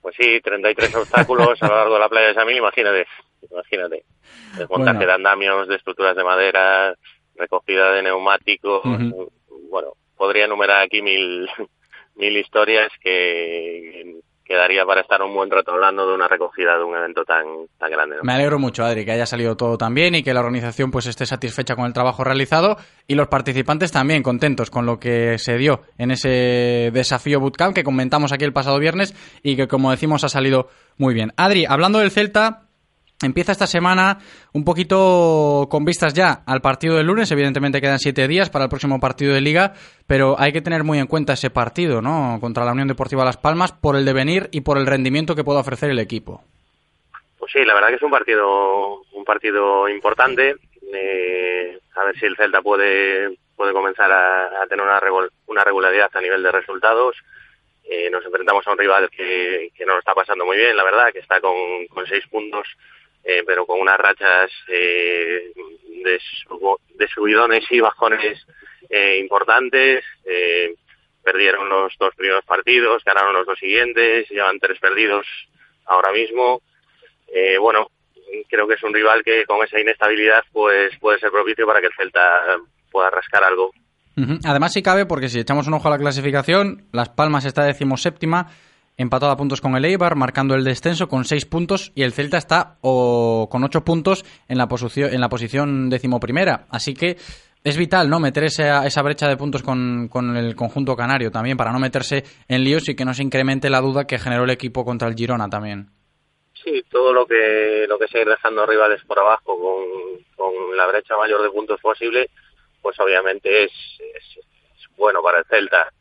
Pues 0.00 0.14
sí, 0.18 0.40
33 0.40 0.94
obstáculos 0.94 1.62
a 1.62 1.66
lo 1.68 1.76
largo 1.76 1.94
de 1.94 2.00
la 2.00 2.08
playa 2.08 2.28
de 2.28 2.34
Samil, 2.34 2.56
imagínate, 2.58 3.06
imagínate. 3.50 4.04
Desmontaje 4.58 4.96
Bueno. 4.98 5.06
de 5.06 5.12
andamios, 5.12 5.68
de 5.68 5.76
estructuras 5.76 6.16
de 6.16 6.24
madera, 6.24 6.94
recogida 7.36 7.92
de 7.92 8.02
neumáticos, 8.02 8.82
bueno, 9.70 9.92
podría 10.16 10.46
enumerar 10.46 10.82
aquí 10.82 11.02
mil, 11.02 11.48
mil 12.16 12.36
historias 12.36 12.90
que 13.02 14.20
quedaría 14.44 14.86
para 14.86 15.00
estar 15.00 15.20
un 15.22 15.34
buen 15.34 15.50
rato 15.50 15.72
hablando 15.72 16.06
de 16.06 16.14
una 16.14 16.28
recogida 16.28 16.78
de 16.78 16.84
un 16.84 16.94
evento 16.96 17.24
tan, 17.24 17.44
tan 17.78 17.90
grande. 17.90 18.14
¿no? 18.16 18.22
Me 18.22 18.32
alegro 18.32 18.60
mucho, 18.60 18.84
Adri, 18.84 19.04
que 19.04 19.10
haya 19.10 19.26
salido 19.26 19.56
todo 19.56 19.76
tan 19.76 19.92
bien 19.92 20.14
y 20.14 20.22
que 20.22 20.32
la 20.32 20.38
organización 20.38 20.92
pues 20.92 21.06
esté 21.06 21.26
satisfecha 21.26 21.74
con 21.74 21.84
el 21.84 21.92
trabajo 21.92 22.22
realizado 22.22 22.76
y 23.08 23.16
los 23.16 23.26
participantes 23.26 23.90
también 23.90 24.22
contentos 24.22 24.70
con 24.70 24.86
lo 24.86 25.00
que 25.00 25.36
se 25.38 25.56
dio 25.58 25.80
en 25.98 26.12
ese 26.12 26.90
desafío 26.92 27.40
bootcamp 27.40 27.74
que 27.74 27.82
comentamos 27.82 28.32
aquí 28.32 28.44
el 28.44 28.52
pasado 28.52 28.78
viernes 28.78 29.16
y 29.42 29.56
que 29.56 29.66
como 29.66 29.90
decimos 29.90 30.22
ha 30.22 30.28
salido 30.28 30.68
muy 30.96 31.12
bien. 31.12 31.32
Adri, 31.36 31.64
hablando 31.68 31.98
del 31.98 32.12
Celta, 32.12 32.65
Empieza 33.22 33.52
esta 33.52 33.66
semana 33.66 34.18
un 34.52 34.64
poquito 34.64 35.68
con 35.70 35.86
vistas 35.86 36.12
ya 36.12 36.42
al 36.46 36.60
partido 36.60 36.96
del 36.96 37.06
lunes. 37.06 37.30
Evidentemente 37.30 37.80
quedan 37.80 37.98
siete 37.98 38.28
días 38.28 38.50
para 38.50 38.64
el 38.64 38.68
próximo 38.68 39.00
partido 39.00 39.32
de 39.32 39.40
Liga, 39.40 39.72
pero 40.06 40.36
hay 40.38 40.52
que 40.52 40.60
tener 40.60 40.84
muy 40.84 40.98
en 40.98 41.06
cuenta 41.06 41.32
ese 41.32 41.48
partido, 41.48 42.02
¿no? 42.02 42.36
Contra 42.40 42.64
la 42.66 42.72
Unión 42.72 42.88
Deportiva 42.88 43.24
Las 43.24 43.38
Palmas 43.38 43.72
por 43.72 43.96
el 43.96 44.04
devenir 44.04 44.48
y 44.52 44.60
por 44.60 44.76
el 44.76 44.86
rendimiento 44.86 45.34
que 45.34 45.44
pueda 45.44 45.60
ofrecer 45.60 45.90
el 45.90 45.98
equipo. 45.98 46.42
Pues 47.38 47.52
sí, 47.52 47.64
la 47.64 47.72
verdad 47.72 47.88
que 47.88 47.94
es 47.94 48.02
un 48.02 48.10
partido 48.10 49.00
un 49.12 49.24
partido 49.24 49.88
importante. 49.88 50.56
Eh, 50.92 51.78
a 51.94 52.04
ver 52.04 52.18
si 52.18 52.26
el 52.26 52.36
Celta 52.36 52.60
puede 52.60 53.38
puede 53.56 53.72
comenzar 53.72 54.12
a, 54.12 54.66
tener 54.68 54.84
una, 54.84 55.00
una 55.46 55.64
regularidad 55.64 56.10
a 56.12 56.20
nivel 56.20 56.42
de 56.42 56.52
resultados. 56.52 57.16
Eh, 57.88 58.10
nos 58.10 58.24
enfrentamos 58.24 58.66
a 58.66 58.72
un 58.72 58.78
rival 58.78 59.08
que, 59.08 59.70
que 59.74 59.86
no 59.86 59.94
lo 59.94 60.00
está 60.00 60.12
pasando 60.12 60.44
muy 60.44 60.56
bien, 60.56 60.76
la 60.76 60.84
verdad, 60.84 61.12
que 61.12 61.20
está 61.20 61.40
con, 61.40 61.54
con 61.88 62.06
seis 62.06 62.26
puntos, 62.26 62.66
eh, 63.26 63.42
pero 63.44 63.66
con 63.66 63.80
unas 63.80 63.98
rachas 63.98 64.50
eh, 64.68 65.52
de, 66.04 67.08
subidones 67.08 67.64
y 67.70 67.80
bajones 67.80 68.46
eh, 68.88 69.18
importantes. 69.20 70.04
Eh, 70.24 70.74
perdieron 71.24 71.68
los 71.68 71.92
dos 71.98 72.14
primeros 72.14 72.44
partidos, 72.44 73.02
ganaron 73.04 73.34
los 73.34 73.46
dos 73.46 73.58
siguientes, 73.58 74.28
llevan 74.30 74.60
tres 74.60 74.78
perdidos 74.78 75.26
ahora 75.86 76.12
mismo. 76.12 76.62
Eh, 77.26 77.58
bueno, 77.58 77.88
creo 78.48 78.68
que 78.68 78.74
es 78.74 78.82
un 78.84 78.94
rival 78.94 79.24
que 79.24 79.44
con 79.44 79.64
esa 79.64 79.80
inestabilidad 79.80 80.44
pues 80.52 80.96
puede 81.00 81.18
ser 81.18 81.32
propicio 81.32 81.66
para 81.66 81.80
que 81.80 81.86
el 81.86 81.94
Celta 81.96 82.58
pueda 82.92 83.10
rascar 83.10 83.42
algo. 83.42 83.72
Además, 84.44 84.72
sí 84.72 84.82
cabe, 84.82 85.04
porque 85.04 85.28
si 85.28 85.40
echamos 85.40 85.66
un 85.66 85.74
ojo 85.74 85.88
a 85.88 85.90
la 85.90 85.98
clasificación, 85.98 86.86
Las 86.90 87.10
Palmas 87.10 87.44
está 87.44 87.64
decimoséptima, 87.64 88.50
empatado 88.96 89.32
a 89.32 89.36
puntos 89.36 89.60
con 89.60 89.76
el 89.76 89.84
Eibar, 89.84 90.16
marcando 90.16 90.54
el 90.54 90.64
descenso 90.64 91.08
con 91.08 91.24
seis 91.24 91.44
puntos, 91.44 91.92
y 91.94 92.02
el 92.02 92.12
Celta 92.12 92.38
está 92.38 92.76
o, 92.80 93.48
con 93.50 93.64
ocho 93.64 93.84
puntos 93.84 94.24
en 94.48 94.58
la, 94.58 94.68
posición 94.68 95.12
en 95.12 95.20
la 95.20 95.28
posición 95.28 95.90
decimoprimera. 95.90 96.66
Así 96.70 96.94
que 96.94 97.16
es 97.62 97.76
vital, 97.76 98.08
¿no? 98.08 98.20
Meter 98.20 98.44
esa, 98.44 98.86
esa 98.86 99.02
brecha 99.02 99.28
de 99.28 99.36
puntos 99.36 99.62
con, 99.62 100.08
con 100.08 100.36
el 100.36 100.54
conjunto 100.54 100.96
canario 100.96 101.30
también, 101.30 101.56
para 101.56 101.72
no 101.72 101.78
meterse 101.78 102.24
en 102.48 102.64
líos 102.64 102.88
y 102.88 102.94
que 102.94 103.04
no 103.04 103.12
se 103.12 103.22
incremente 103.22 103.70
la 103.70 103.80
duda 103.80 104.06
que 104.06 104.18
generó 104.18 104.44
el 104.44 104.50
equipo 104.50 104.84
contra 104.84 105.08
el 105.08 105.14
Girona 105.14 105.48
también. 105.48 105.88
Sí, 106.62 106.82
todo 106.90 107.12
lo 107.12 107.26
que 107.26 107.86
lo 107.88 107.98
que 107.98 108.08
sea 108.08 108.22
ir 108.22 108.28
dejando 108.28 108.66
rivales 108.66 109.02
por 109.04 109.18
abajo 109.18 109.56
con, 109.56 110.24
con 110.36 110.76
la 110.76 110.86
brecha 110.86 111.16
mayor 111.16 111.42
de 111.42 111.50
puntos 111.50 111.80
posible, 111.80 112.30
pues 112.80 112.98
obviamente 112.98 113.64
es, 113.64 113.72
es, 113.98 114.44
es 114.44 114.96
bueno 114.96 115.20
para 115.22 115.40
el 115.40 115.44
Celta. 115.44 115.92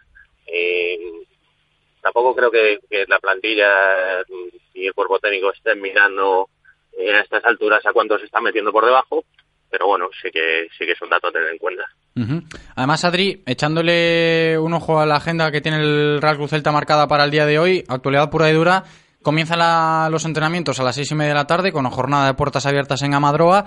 Eh, 0.47 1.24
tampoco 2.05 2.35
creo 2.35 2.51
que, 2.51 2.77
la 3.07 3.17
plantilla 3.17 4.21
y 4.75 4.85
el 4.85 4.93
cuerpo 4.93 5.17
técnico 5.17 5.51
estén 5.51 5.81
mirando 5.81 6.49
a 6.99 7.19
estas 7.19 7.43
alturas 7.45 7.83
a 7.83 7.93
cuántos 7.93 8.19
se 8.19 8.27
están 8.27 8.43
metiendo 8.43 8.71
por 8.71 8.85
debajo, 8.85 9.23
pero 9.71 9.87
bueno, 9.87 10.09
sí 10.21 10.29
que 10.29 10.67
sí 10.77 10.85
que 10.85 10.91
es 10.91 11.01
un 11.01 11.09
dato 11.09 11.29
a 11.29 11.31
tener 11.31 11.49
en 11.49 11.57
cuenta. 11.57 11.83
Ujú. 12.15 12.43
Además, 12.75 13.03
Adri, 13.05 13.41
echándole 13.47 14.55
un 14.59 14.73
ojo 14.73 14.99
a 14.99 15.07
la 15.07 15.15
agenda 15.15 15.51
que 15.51 15.61
tiene 15.61 15.79
el 15.79 16.21
Real 16.21 16.37
Cruz 16.37 16.51
Celta 16.51 16.71
marcada 16.71 17.07
para 17.07 17.23
el 17.23 17.31
día 17.31 17.47
de 17.47 17.57
hoy, 17.57 17.83
actualidad 17.87 18.29
pura 18.29 18.51
y 18.51 18.53
dura, 18.53 18.83
comienzan 19.23 20.11
los 20.11 20.25
entrenamientos 20.25 20.79
a 20.79 20.83
las 20.83 20.93
seis 20.93 21.09
y 21.09 21.15
media 21.15 21.29
de 21.29 21.39
la 21.39 21.47
tarde 21.47 21.71
con 21.71 21.89
jornada 21.89 22.27
de 22.27 22.35
puertas 22.35 22.67
abiertas 22.67 23.01
en 23.01 23.15
Amadroa, 23.15 23.65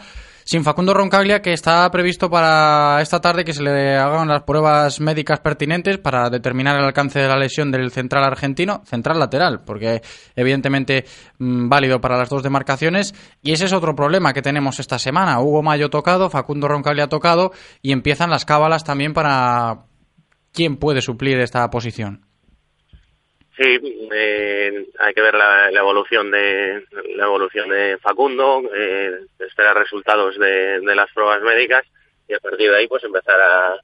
sin 0.48 0.64
Facundo 0.64 0.94
Roncaglia, 0.94 1.42
que 1.42 1.52
está 1.52 1.90
previsto 1.90 2.30
para 2.30 3.02
esta 3.02 3.20
tarde 3.20 3.44
que 3.44 3.52
se 3.52 3.62
le 3.62 3.96
hagan 3.98 4.28
las 4.28 4.44
pruebas 4.44 4.98
médicas 4.98 5.40
pertinentes 5.40 5.98
para 5.98 6.30
determinar 6.30 6.74
el 6.78 6.86
alcance 6.86 7.18
de 7.18 7.28
la 7.28 7.36
lesión 7.36 7.70
del 7.70 7.90
central 7.90 8.24
argentino, 8.24 8.80
central 8.86 9.18
lateral, 9.18 9.60
porque 9.66 10.00
evidentemente 10.34 11.04
mm, 11.38 11.68
válido 11.68 12.00
para 12.00 12.16
las 12.16 12.30
dos 12.30 12.42
demarcaciones. 12.42 13.14
Y 13.42 13.52
ese 13.52 13.66
es 13.66 13.74
otro 13.74 13.94
problema 13.94 14.32
que 14.32 14.40
tenemos 14.40 14.80
esta 14.80 14.98
semana. 14.98 15.38
Hugo 15.38 15.62
Mayo 15.62 15.90
tocado, 15.90 16.30
Facundo 16.30 16.66
Roncaglia 16.66 17.08
tocado 17.08 17.52
y 17.82 17.92
empiezan 17.92 18.30
las 18.30 18.46
cábalas 18.46 18.84
también 18.84 19.12
para 19.12 19.84
quién 20.54 20.78
puede 20.78 21.02
suplir 21.02 21.38
esta 21.40 21.68
posición. 21.68 22.27
Sí, 23.58 24.08
eh, 24.14 24.86
hay 25.00 25.14
que 25.14 25.20
ver 25.20 25.34
la, 25.34 25.68
la 25.72 25.80
evolución 25.80 26.30
de 26.30 26.84
la 27.16 27.24
evolución 27.24 27.68
de 27.68 27.98
Facundo, 27.98 28.62
eh, 28.72 29.10
esperar 29.40 29.76
resultados 29.76 30.38
de, 30.38 30.78
de 30.78 30.94
las 30.94 31.10
pruebas 31.12 31.42
médicas 31.42 31.84
y 32.28 32.34
a 32.34 32.38
partir 32.38 32.70
de 32.70 32.76
ahí 32.76 32.86
pues 32.86 33.02
empezar 33.02 33.40
a 33.40 33.74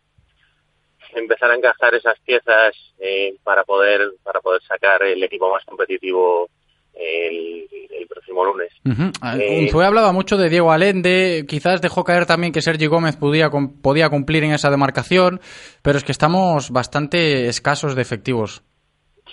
empezar 1.17 1.51
a 1.51 1.57
encajar 1.57 1.93
esas 1.95 2.19
piezas 2.21 2.75
eh, 3.01 3.35
para 3.43 3.65
poder 3.65 4.13
para 4.23 4.41
poder 4.41 4.63
sacar 4.63 5.03
el 5.03 5.23
equipo 5.25 5.51
más 5.51 5.65
competitivo 5.65 6.49
el, 6.95 7.67
el 7.91 8.07
próximo 8.07 8.45
lunes. 8.45 8.71
Ujú. 8.85 9.11
Eh, 9.41 9.59
Unzué 9.63 9.87
hablaba 9.87 10.13
mucho 10.13 10.37
de 10.37 10.51
Diego 10.51 10.71
Alende, 10.71 11.45
quizás 11.49 11.83
dejó 11.83 12.05
caer 12.05 12.27
también 12.27 12.53
que 12.53 12.63
Sergi 12.63 12.87
Gómez 12.87 13.17
podía, 13.17 13.51
podía 13.83 14.09
cumplir 14.09 14.45
en 14.45 14.53
esa 14.53 14.71
demarcación, 14.71 15.41
pero 15.83 15.99
es 15.99 16.05
que 16.05 16.13
estamos 16.13 16.71
bastante 16.71 17.49
escasos 17.49 17.97
de 17.97 18.03
efectivos. 18.03 18.63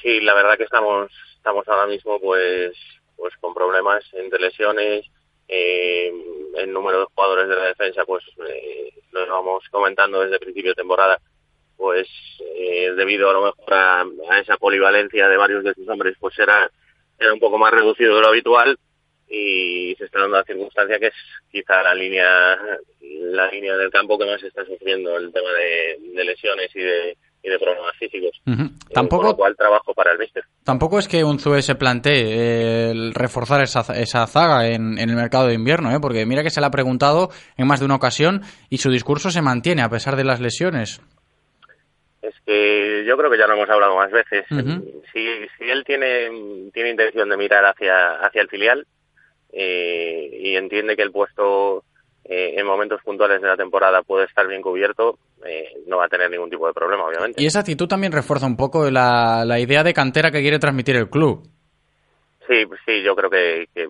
Sí, 0.01 0.19
la 0.21 0.33
verdad 0.33 0.57
que 0.57 0.63
estamos 0.63 1.11
estamos 1.35 1.67
ahora 1.67 1.87
mismo 1.87 2.19
pues 2.19 2.73
pues 3.15 3.35
con 3.39 3.53
problemas 3.53 4.03
entre 4.13 4.39
lesiones, 4.39 5.05
eh, 5.47 6.11
el 6.57 6.73
número 6.73 7.01
de 7.01 7.05
jugadores 7.13 7.47
de 7.47 7.55
la 7.55 7.65
defensa 7.65 8.03
pues 8.05 8.23
eh, 8.47 8.91
lo 9.11 9.27
vamos 9.27 9.63
comentando 9.69 10.21
desde 10.21 10.39
principio 10.39 10.71
de 10.71 10.75
temporada 10.75 11.19
pues 11.77 12.07
eh, 12.55 12.93
debido 12.95 13.29
a 13.29 13.33
lo 13.33 13.45
mejor 13.45 13.73
a, 13.73 14.05
esa 14.39 14.57
polivalencia 14.57 15.27
de 15.27 15.37
varios 15.37 15.63
de 15.63 15.73
sus 15.73 15.87
hombres 15.87 16.15
pues 16.19 16.37
era 16.39 16.71
era 17.19 17.33
un 17.33 17.39
poco 17.39 17.59
más 17.59 17.71
reducido 17.71 18.15
de 18.15 18.21
lo 18.21 18.27
habitual 18.29 18.77
y 19.29 19.95
se 19.97 20.05
está 20.05 20.19
dando 20.19 20.37
la 20.37 20.43
circunstancia 20.43 20.97
que 20.99 21.07
es 21.07 21.15
quizá 21.51 21.83
la 21.83 21.93
línea 21.93 22.57
la 22.99 23.51
línea 23.51 23.77
del 23.77 23.91
campo 23.91 24.17
que 24.17 24.25
más 24.25 24.41
está 24.41 24.65
sufriendo 24.65 25.15
el 25.17 25.31
tema 25.31 25.51
de 25.51 26.23
lesiones 26.23 26.75
y 26.75 26.79
de 26.79 27.17
y 27.43 27.49
de 27.49 27.57
problemas 27.59 27.91
físicos 27.97 28.39
Ujú. 28.45 28.61
Eh, 28.61 28.67
con 28.85 28.93
Tampoco, 28.93 29.23
lo 29.27 29.35
cual 29.35 29.55
trabajo 29.55 29.93
para 29.93 30.11
el 30.11 30.19
míster. 30.19 30.43
tampoco 30.63 30.99
es 30.99 31.07
que 31.07 31.23
Unzué 31.23 31.61
se 31.61 31.75
plantee 31.75 32.21
eh, 32.21 32.91
el 32.91 33.13
reforzar 33.13 33.61
esa, 33.63 33.81
esa 33.99 34.27
zaga 34.27 34.67
en, 34.67 34.97
en 34.99 35.09
el 35.09 35.15
mercado 35.15 35.47
de 35.47 35.53
invierno, 35.55 35.91
¿eh? 35.91 35.99
porque 36.01 36.25
mira 36.25 36.43
que 36.43 36.49
se 36.51 36.59
le 36.61 36.67
ha 36.67 36.71
preguntado 36.71 37.29
en 37.57 37.67
más 37.67 37.79
de 37.79 37.85
una 37.85 37.95
ocasión 37.95 38.41
y 38.69 38.77
su 38.77 38.91
discurso 38.91 39.31
se 39.31 39.41
mantiene 39.41 39.81
a 39.81 39.89
pesar 39.89 40.15
de 40.15 40.23
las 40.23 40.39
lesiones. 40.39 41.01
Es 42.21 42.35
que 42.45 43.03
yo 43.07 43.17
creo 43.17 43.31
que 43.31 43.37
ya 43.39 43.47
lo 43.47 43.53
hemos 43.55 43.69
hablado 43.69 43.95
más 43.95 44.11
veces. 44.11 44.45
Si, 45.11 45.27
si 45.57 45.69
él 45.69 45.83
tiene, 45.83 46.69
tiene 46.71 46.91
intención 46.91 47.27
de 47.29 47.37
mirar 47.37 47.65
hacia, 47.65 48.17
hacia 48.23 48.43
el 48.43 48.47
filial 48.49 48.85
eh, 49.51 50.29
y 50.39 50.55
entiende 50.55 50.95
que 50.95 51.01
el 51.01 51.11
puesto 51.11 51.83
eh, 52.25 52.53
en 52.57 52.65
momentos 52.65 53.01
puntuales 53.03 53.41
de 53.41 53.47
la 53.47 53.57
temporada 53.57 54.03
puede 54.03 54.25
estar 54.25 54.47
bien 54.47 54.61
cubierto, 54.61 55.17
eh, 55.45 55.69
no 55.87 55.97
va 55.97 56.05
a 56.05 56.09
tener 56.09 56.29
ningún 56.29 56.49
tipo 56.49 56.67
de 56.67 56.73
problema, 56.73 57.05
obviamente. 57.05 57.41
Y 57.41 57.45
esa 57.45 57.59
actitud 57.59 57.87
también 57.87 58.11
refuerza 58.11 58.45
un 58.45 58.57
poco 58.57 58.89
la, 58.89 59.43
la 59.45 59.59
idea 59.59 59.83
de 59.83 59.93
cantera 59.93 60.31
que 60.31 60.41
quiere 60.41 60.59
transmitir 60.59 60.95
el 60.95 61.09
club. 61.09 61.43
Sí, 62.47 62.65
pues 62.65 62.79
sí, 62.85 63.01
yo 63.01 63.15
creo 63.15 63.29
que, 63.29 63.67
que, 63.73 63.87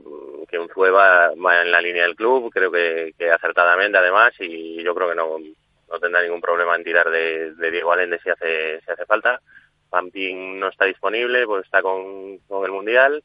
que 0.48 0.60
Unzué 0.60 0.92
va, 0.92 1.32
va 1.34 1.62
en 1.62 1.72
la 1.72 1.82
línea 1.82 2.04
del 2.04 2.16
club, 2.16 2.52
creo 2.52 2.72
que, 2.72 3.14
que 3.18 3.32
acertadamente 3.32 3.98
además, 3.98 4.34
y 4.40 4.84
yo 4.84 4.94
creo 4.94 5.10
que 5.10 5.16
no, 5.16 5.38
no 5.40 6.00
tendrá 6.00 6.22
ningún 6.22 6.42
problema 6.42 6.76
en 6.76 6.84
tirar 6.84 7.10
de, 7.10 7.54
de 7.56 7.72
Diego 7.72 7.92
Allende 7.92 8.20
si 8.24 8.30
hace, 8.30 8.80
si 8.86 8.92
hace 8.92 9.06
falta. 9.06 9.40
Pampín 9.90 10.60
no 10.60 10.70
está 10.70 10.86
disponible, 10.86 11.46
pues 11.46 11.66
está 11.66 11.82
con, 11.82 12.38
con 12.48 12.64
el 12.64 12.72
Mundial. 12.72 13.24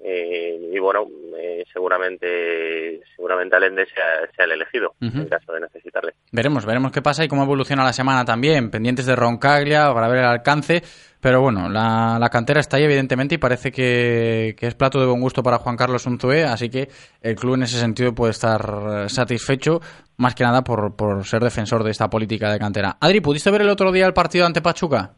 Eh, 0.00 0.70
y 0.72 0.78
bueno, 0.78 1.06
eh, 1.36 1.64
seguramente 1.72 3.00
seguramente 3.16 3.56
Alende 3.56 3.84
sea, 3.86 4.30
sea 4.34 4.44
el 4.44 4.52
elegido 4.52 4.94
en 5.00 5.26
caso 5.26 5.52
de 5.52 5.60
necesitarle. 5.60 6.14
Veremos, 6.30 6.64
veremos 6.64 6.92
qué 6.92 7.02
pasa 7.02 7.24
y 7.24 7.28
cómo 7.28 7.42
evoluciona 7.42 7.82
la 7.84 7.92
semana 7.92 8.24
también. 8.24 8.70
Pendientes 8.70 9.06
de 9.06 9.16
Roncaglia 9.16 9.92
para 9.92 10.08
ver 10.08 10.18
el 10.18 10.24
alcance. 10.26 10.82
Pero 11.20 11.40
bueno, 11.40 11.68
la, 11.68 12.16
la 12.20 12.28
cantera 12.28 12.60
está 12.60 12.76
ahí 12.76 12.84
evidentemente 12.84 13.34
y 13.34 13.38
parece 13.38 13.72
que, 13.72 14.54
que 14.56 14.68
es 14.68 14.74
plato 14.76 15.00
de 15.00 15.06
buen 15.06 15.20
gusto 15.20 15.42
para 15.42 15.58
Juan 15.58 15.76
Carlos 15.76 16.06
Unzué, 16.06 16.44
así 16.44 16.70
que 16.70 16.88
el 17.20 17.34
club 17.34 17.54
en 17.54 17.64
ese 17.64 17.80
sentido 17.80 18.14
puede 18.14 18.30
estar 18.30 18.60
eh, 18.60 19.08
satisfecho, 19.08 19.80
más 20.16 20.36
que 20.36 20.44
nada 20.44 20.62
por, 20.62 20.94
por 20.94 21.24
ser 21.26 21.42
defensor 21.42 21.82
de 21.82 21.90
esta 21.90 22.08
política 22.08 22.52
de 22.52 22.60
cantera. 22.60 22.98
Adri, 23.00 23.20
¿pudiste 23.20 23.50
ver 23.50 23.62
el 23.62 23.68
otro 23.68 23.90
día 23.90 24.06
el 24.06 24.14
partido 24.14 24.46
ante 24.46 24.62
Pachuca? 24.62 25.16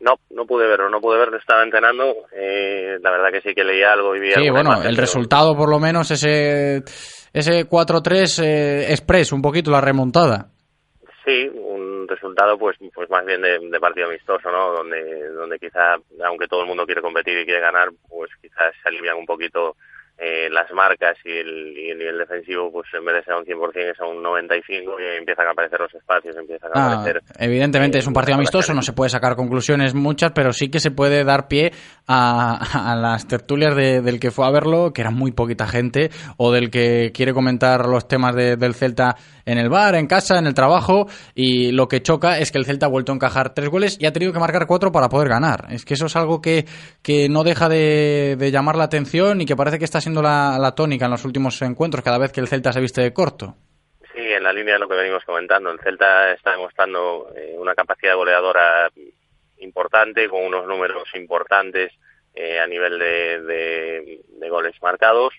No, 0.00 0.14
no 0.30 0.46
pude 0.46 0.66
verlo, 0.66 0.88
no 0.88 1.00
pude 1.00 1.18
verlo, 1.18 1.36
estaba 1.36 1.62
entrenando. 1.62 2.14
Eh, 2.32 2.96
la 3.02 3.10
verdad 3.10 3.30
que 3.30 3.42
sí 3.42 3.54
que 3.54 3.64
leía 3.64 3.92
algo 3.92 4.16
y 4.16 4.20
vi 4.20 4.32
Sí, 4.32 4.48
bueno, 4.48 4.70
imagen, 4.70 4.86
el 4.88 4.94
pero- 4.96 5.00
resultado 5.02 5.54
por 5.56 5.68
lo 5.68 5.78
menos 5.78 6.10
ese, 6.10 6.82
ese 7.34 7.68
4-3 7.68 8.42
eh, 8.42 8.90
express, 8.92 9.32
un 9.32 9.42
poquito 9.42 9.70
la 9.70 9.80
remontada. 9.82 10.46
Sí, 11.24 11.50
un 11.54 12.08
resultado 12.08 12.56
pues 12.58 12.76
pues 12.94 13.10
más 13.10 13.24
bien 13.26 13.42
de, 13.42 13.58
de 13.58 13.78
partido 13.80 14.08
amistoso, 14.08 14.50
¿no? 14.50 14.72
Donde 14.72 15.28
donde 15.28 15.58
quizá, 15.58 15.96
aunque 16.26 16.48
todo 16.48 16.62
el 16.62 16.66
mundo 16.66 16.86
quiere 16.86 17.02
competir 17.02 17.38
y 17.38 17.44
quiere 17.44 17.60
ganar, 17.60 17.90
pues 18.08 18.30
quizás 18.40 18.72
se 18.82 18.88
alivian 18.88 19.18
un 19.18 19.26
poquito 19.26 19.76
eh, 20.20 20.48
las 20.50 20.70
marcas 20.72 21.16
y 21.24 21.30
el, 21.30 21.74
y 21.78 21.90
el 21.90 21.98
nivel 21.98 22.18
defensivo, 22.18 22.70
pues 22.70 22.86
en 22.92 23.04
vez 23.04 23.14
de 23.16 23.22
ser 23.24 23.34
un 23.34 23.44
100% 23.44 23.92
es 23.92 24.00
a 24.00 24.04
un 24.04 24.22
95 24.22 24.96
y 25.00 25.16
empiezan 25.18 25.46
a 25.46 25.52
aparecer 25.52 25.80
los 25.80 25.94
espacios, 25.94 26.36
empiezan 26.36 26.70
a 26.70 26.72
Ah, 26.74 26.92
aparecer... 27.00 27.22
evidentemente 27.38 27.98
es 27.98 28.06
un 28.06 28.12
partido 28.12 28.36
buenas 28.36 28.50
amistoso, 28.54 28.74
no 28.74 28.82
se 28.82 28.92
puede 28.92 29.08
sacar 29.08 29.34
conclusiones 29.36 29.94
muchas, 29.94 30.32
pero 30.32 30.52
sí 30.52 30.70
que 30.70 30.78
se 30.78 30.90
puede 30.90 31.24
dar 31.24 31.48
pie 31.48 31.72
a, 32.12 32.96
las 32.96 33.28
tertulias 33.28 33.76
de- 33.76 34.00
del 34.02 34.18
que 34.18 34.32
fue 34.32 34.44
a 34.46 34.50
verlo, 34.50 34.92
que 34.92 35.00
era 35.02 35.10
muy 35.10 35.30
poquita 35.30 35.66
gente, 35.68 36.10
o 36.36 36.50
del 36.50 36.70
que 36.70 37.12
quiere 37.14 37.32
comentar 37.32 37.86
los 37.86 38.08
temas 38.08 38.34
de- 38.34 38.56
del 38.56 38.74
Celta 38.74 39.14
en 39.46 39.58
el 39.58 39.68
bar, 39.68 39.94
en 39.94 40.06
casa, 40.08 40.38
en 40.38 40.46
el 40.46 40.54
trabajo, 40.54 41.06
y 41.34 41.70
lo 41.72 41.86
que 41.86 42.02
choca 42.02 42.38
es 42.38 42.50
que 42.50 42.58
el 42.58 42.64
Celta 42.64 42.86
ha 42.86 42.88
vuelto 42.88 43.12
a 43.12 43.14
encajar 43.14 43.54
tres 43.54 43.68
goles 43.68 43.96
y 44.00 44.06
ha 44.06 44.12
tenido 44.12 44.32
que 44.32 44.38
marcar 44.40 44.66
cuatro 44.66 44.90
para 44.90 45.08
poder 45.08 45.28
ganar. 45.28 45.66
Es 45.70 45.84
que 45.84 45.94
eso 45.94 46.06
es 46.06 46.16
algo 46.16 46.40
que, 46.40 46.64
que 47.02 47.28
no 47.28 47.44
deja 47.44 47.68
de, 47.68 48.36
de 48.38 48.50
llamar 48.50 48.76
la 48.76 48.84
atención 48.84 49.40
y 49.40 49.46
que 49.46 49.54
parece 49.56 49.78
que 49.78 49.84
está 49.84 50.00
siendo 50.00 50.20
la, 50.20 50.58
la 50.58 50.72
tónica 50.74 51.04
en 51.04 51.12
los 51.12 51.24
últimos 51.24 51.62
encuentros, 51.62 52.02
cada 52.02 52.18
vez 52.18 52.32
que 52.32 52.40
el 52.40 52.48
Celta 52.48 52.72
se 52.72 52.80
viste 52.80 53.02
de 53.02 53.12
corto. 53.12 53.54
Sí, 54.12 54.20
en 54.20 54.42
la 54.42 54.52
línea 54.52 54.74
de 54.74 54.80
lo 54.80 54.88
que 54.88 54.96
venimos 54.96 55.24
comentando, 55.24 55.70
el 55.70 55.78
Celta 55.78 56.32
está 56.32 56.50
demostrando 56.50 57.28
eh, 57.36 57.56
una 57.56 57.74
capacidad 57.74 58.16
goleadora 58.16 58.88
importante, 59.60 60.28
con 60.28 60.44
unos 60.44 60.66
números 60.66 61.04
importantes 61.14 61.92
eh, 62.34 62.58
a 62.60 62.66
nivel 62.66 62.98
de, 62.98 63.40
de- 63.42 64.48
goles 64.50 64.74
marcados, 64.82 65.32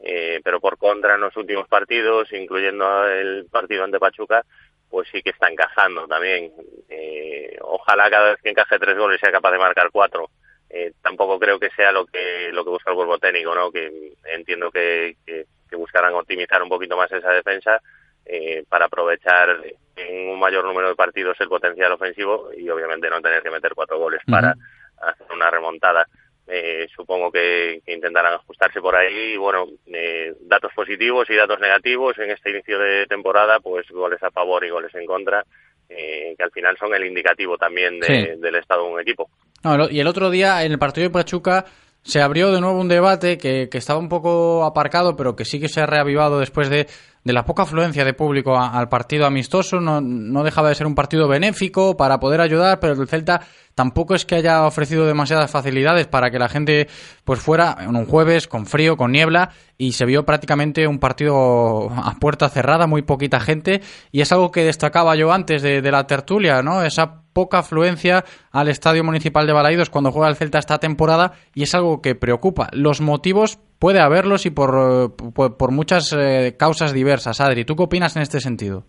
eh, 0.00 0.40
pero 0.44 0.60
por 0.60 0.76
contra 0.78 1.14
en 1.14 1.20
los 1.22 1.36
últimos 1.36 1.66
partidos, 1.68 2.30
incluyendo 2.32 3.08
el 3.08 3.46
partido 3.50 3.84
ante 3.84 3.98
Pachuca, 3.98 4.44
pues 4.90 5.08
sí 5.10 5.22
que 5.22 5.30
está 5.30 5.48
encajando 5.48 6.06
también. 6.06 6.52
Eh, 6.88 7.56
ojalá 7.62 8.10
cada 8.10 8.30
vez 8.32 8.42
que 8.42 8.50
encaje 8.50 8.78
tres 8.78 8.96
goles 8.98 9.18
sea 9.20 9.32
capaz 9.32 9.52
de 9.52 9.58
marcar 9.58 9.90
cuatro. 9.90 10.28
Eh, 10.68 10.92
tampoco 11.02 11.38
creo 11.38 11.58
que 11.58 11.70
sea 11.70 11.92
lo 11.92 12.06
que 12.06 12.50
lo 12.52 12.64
que 12.64 12.70
busca 12.70 12.90
el 12.90 12.96
cuerpo 12.96 13.18
técnico, 13.18 13.54
¿no? 13.54 13.70
Que 13.70 14.12
entiendo 14.24 14.70
que, 14.70 15.16
que, 15.24 15.46
que 15.68 15.76
buscarán 15.76 16.14
optimizar 16.14 16.62
un 16.62 16.68
poquito 16.68 16.96
más 16.96 17.10
esa 17.12 17.30
defensa 17.30 17.80
eh, 18.26 18.64
para 18.68 18.86
aprovechar 18.86 19.48
en 19.96 20.28
un 20.30 20.38
mayor 20.38 20.64
número 20.64 20.88
de 20.88 20.94
partidos 20.94 21.36
el 21.40 21.48
potencial 21.48 21.92
ofensivo 21.92 22.50
y 22.56 22.68
obviamente 22.70 23.08
no 23.10 23.20
tener 23.20 23.42
que 23.42 23.50
meter 23.50 23.72
cuatro 23.74 23.98
goles 23.98 24.20
para 24.26 24.54
hacer 25.00 25.26
una 25.34 25.50
remontada. 25.50 26.06
Eh, 26.46 26.88
supongo 26.94 27.30
que, 27.30 27.80
que 27.86 27.92
intentarán 27.94 28.34
ajustarse 28.34 28.80
por 28.80 28.96
ahí 28.96 29.34
y 29.34 29.36
bueno, 29.36 29.66
eh, 29.86 30.34
datos 30.40 30.72
positivos 30.74 31.30
y 31.30 31.36
datos 31.36 31.60
negativos 31.60 32.18
en 32.18 32.30
este 32.30 32.50
inicio 32.50 32.78
de 32.78 33.06
temporada, 33.06 33.60
pues 33.60 33.86
goles 33.90 34.20
a 34.22 34.30
favor 34.30 34.64
y 34.64 34.70
goles 34.70 34.92
en 34.94 35.06
contra, 35.06 35.44
eh, 35.88 36.34
que 36.36 36.42
al 36.42 36.50
final 36.50 36.76
son 36.78 36.94
el 36.94 37.04
indicativo 37.06 37.56
también 37.56 38.00
de- 38.00 38.06
Sí. 38.34 38.40
del 38.40 38.56
estado 38.56 38.86
de 38.86 38.92
un 38.92 39.00
equipo. 39.00 39.30
No, 39.62 39.88
y 39.88 40.00
el 40.00 40.06
otro 40.08 40.30
día 40.30 40.64
en 40.64 40.72
el 40.72 40.78
partido 40.80 41.06
de 41.06 41.12
Pachuca 41.12 41.64
se 42.02 42.20
abrió 42.20 42.50
de 42.50 42.60
nuevo 42.60 42.80
un 42.80 42.88
debate 42.88 43.38
que, 43.38 43.68
que 43.70 43.78
estaba 43.78 44.00
un 44.00 44.08
poco 44.08 44.64
aparcado, 44.64 45.14
pero 45.16 45.36
que 45.36 45.44
sí 45.44 45.60
que 45.60 45.68
se 45.68 45.80
ha 45.80 45.86
reavivado 45.86 46.40
después 46.40 46.68
de, 46.68 46.88
de 47.24 47.32
la 47.32 47.44
poca 47.44 47.62
afluencia 47.62 48.04
de 48.04 48.14
público 48.14 48.58
al 48.58 48.88
partido 48.88 49.26
amistoso. 49.26 49.80
No, 49.80 50.00
no 50.00 50.42
dejaba 50.42 50.68
de 50.68 50.74
ser 50.74 50.86
un 50.86 50.94
partido 50.94 51.28
benéfico 51.28 51.96
para 51.96 52.18
poder 52.20 52.40
ayudar, 52.40 52.80
pero 52.80 52.94
el 52.94 53.08
Celta 53.08 53.42
tampoco 53.74 54.14
es 54.14 54.26
que 54.26 54.34
haya 54.34 54.66
ofrecido 54.66 55.06
demasiadas 55.06 55.50
facilidades 55.50 56.06
para 56.06 56.30
que 56.30 56.38
la 56.38 56.48
gente 56.48 56.88
pues 57.24 57.40
fuera 57.40 57.76
en 57.80 57.96
un 57.96 58.06
jueves 58.06 58.48
con 58.48 58.66
frío, 58.66 58.96
con 58.96 59.12
niebla 59.12 59.50
y 59.78 59.92
se 59.92 60.04
vio 60.04 60.24
prácticamente 60.24 60.86
un 60.86 60.98
partido 60.98 61.90
a 61.90 62.14
puerta 62.20 62.48
cerrada, 62.48 62.86
muy 62.86 63.02
poquita 63.02 63.40
gente 63.40 63.80
y 64.10 64.20
es 64.20 64.32
algo 64.32 64.50
que 64.50 64.64
destacaba 64.64 65.16
yo 65.16 65.32
antes 65.32 65.62
de, 65.62 65.80
de 65.80 65.90
la 65.90 66.06
tertulia, 66.06 66.62
¿no? 66.62 66.82
Esa 66.82 67.21
poca 67.32 67.58
afluencia 67.58 68.24
al 68.50 68.68
Estadio 68.68 69.04
Municipal 69.04 69.46
de 69.46 69.52
Balaidos 69.52 69.90
cuando 69.90 70.10
juega 70.10 70.28
el 70.28 70.36
Celta 70.36 70.58
esta 70.58 70.78
temporada 70.78 71.32
y 71.54 71.62
es 71.62 71.74
algo 71.74 72.02
que 72.02 72.14
preocupa. 72.14 72.68
Los 72.72 73.00
motivos 73.00 73.58
puede 73.78 74.00
haberlos 74.00 74.46
y 74.46 74.50
por, 74.50 74.70
eh, 74.70 75.08
por, 75.34 75.56
por 75.56 75.72
muchas 75.72 76.12
eh, 76.12 76.56
causas 76.58 76.92
diversas. 76.92 77.40
Adri, 77.40 77.64
¿tú 77.64 77.76
qué 77.76 77.84
opinas 77.84 78.16
en 78.16 78.22
este 78.22 78.40
sentido? 78.40 78.84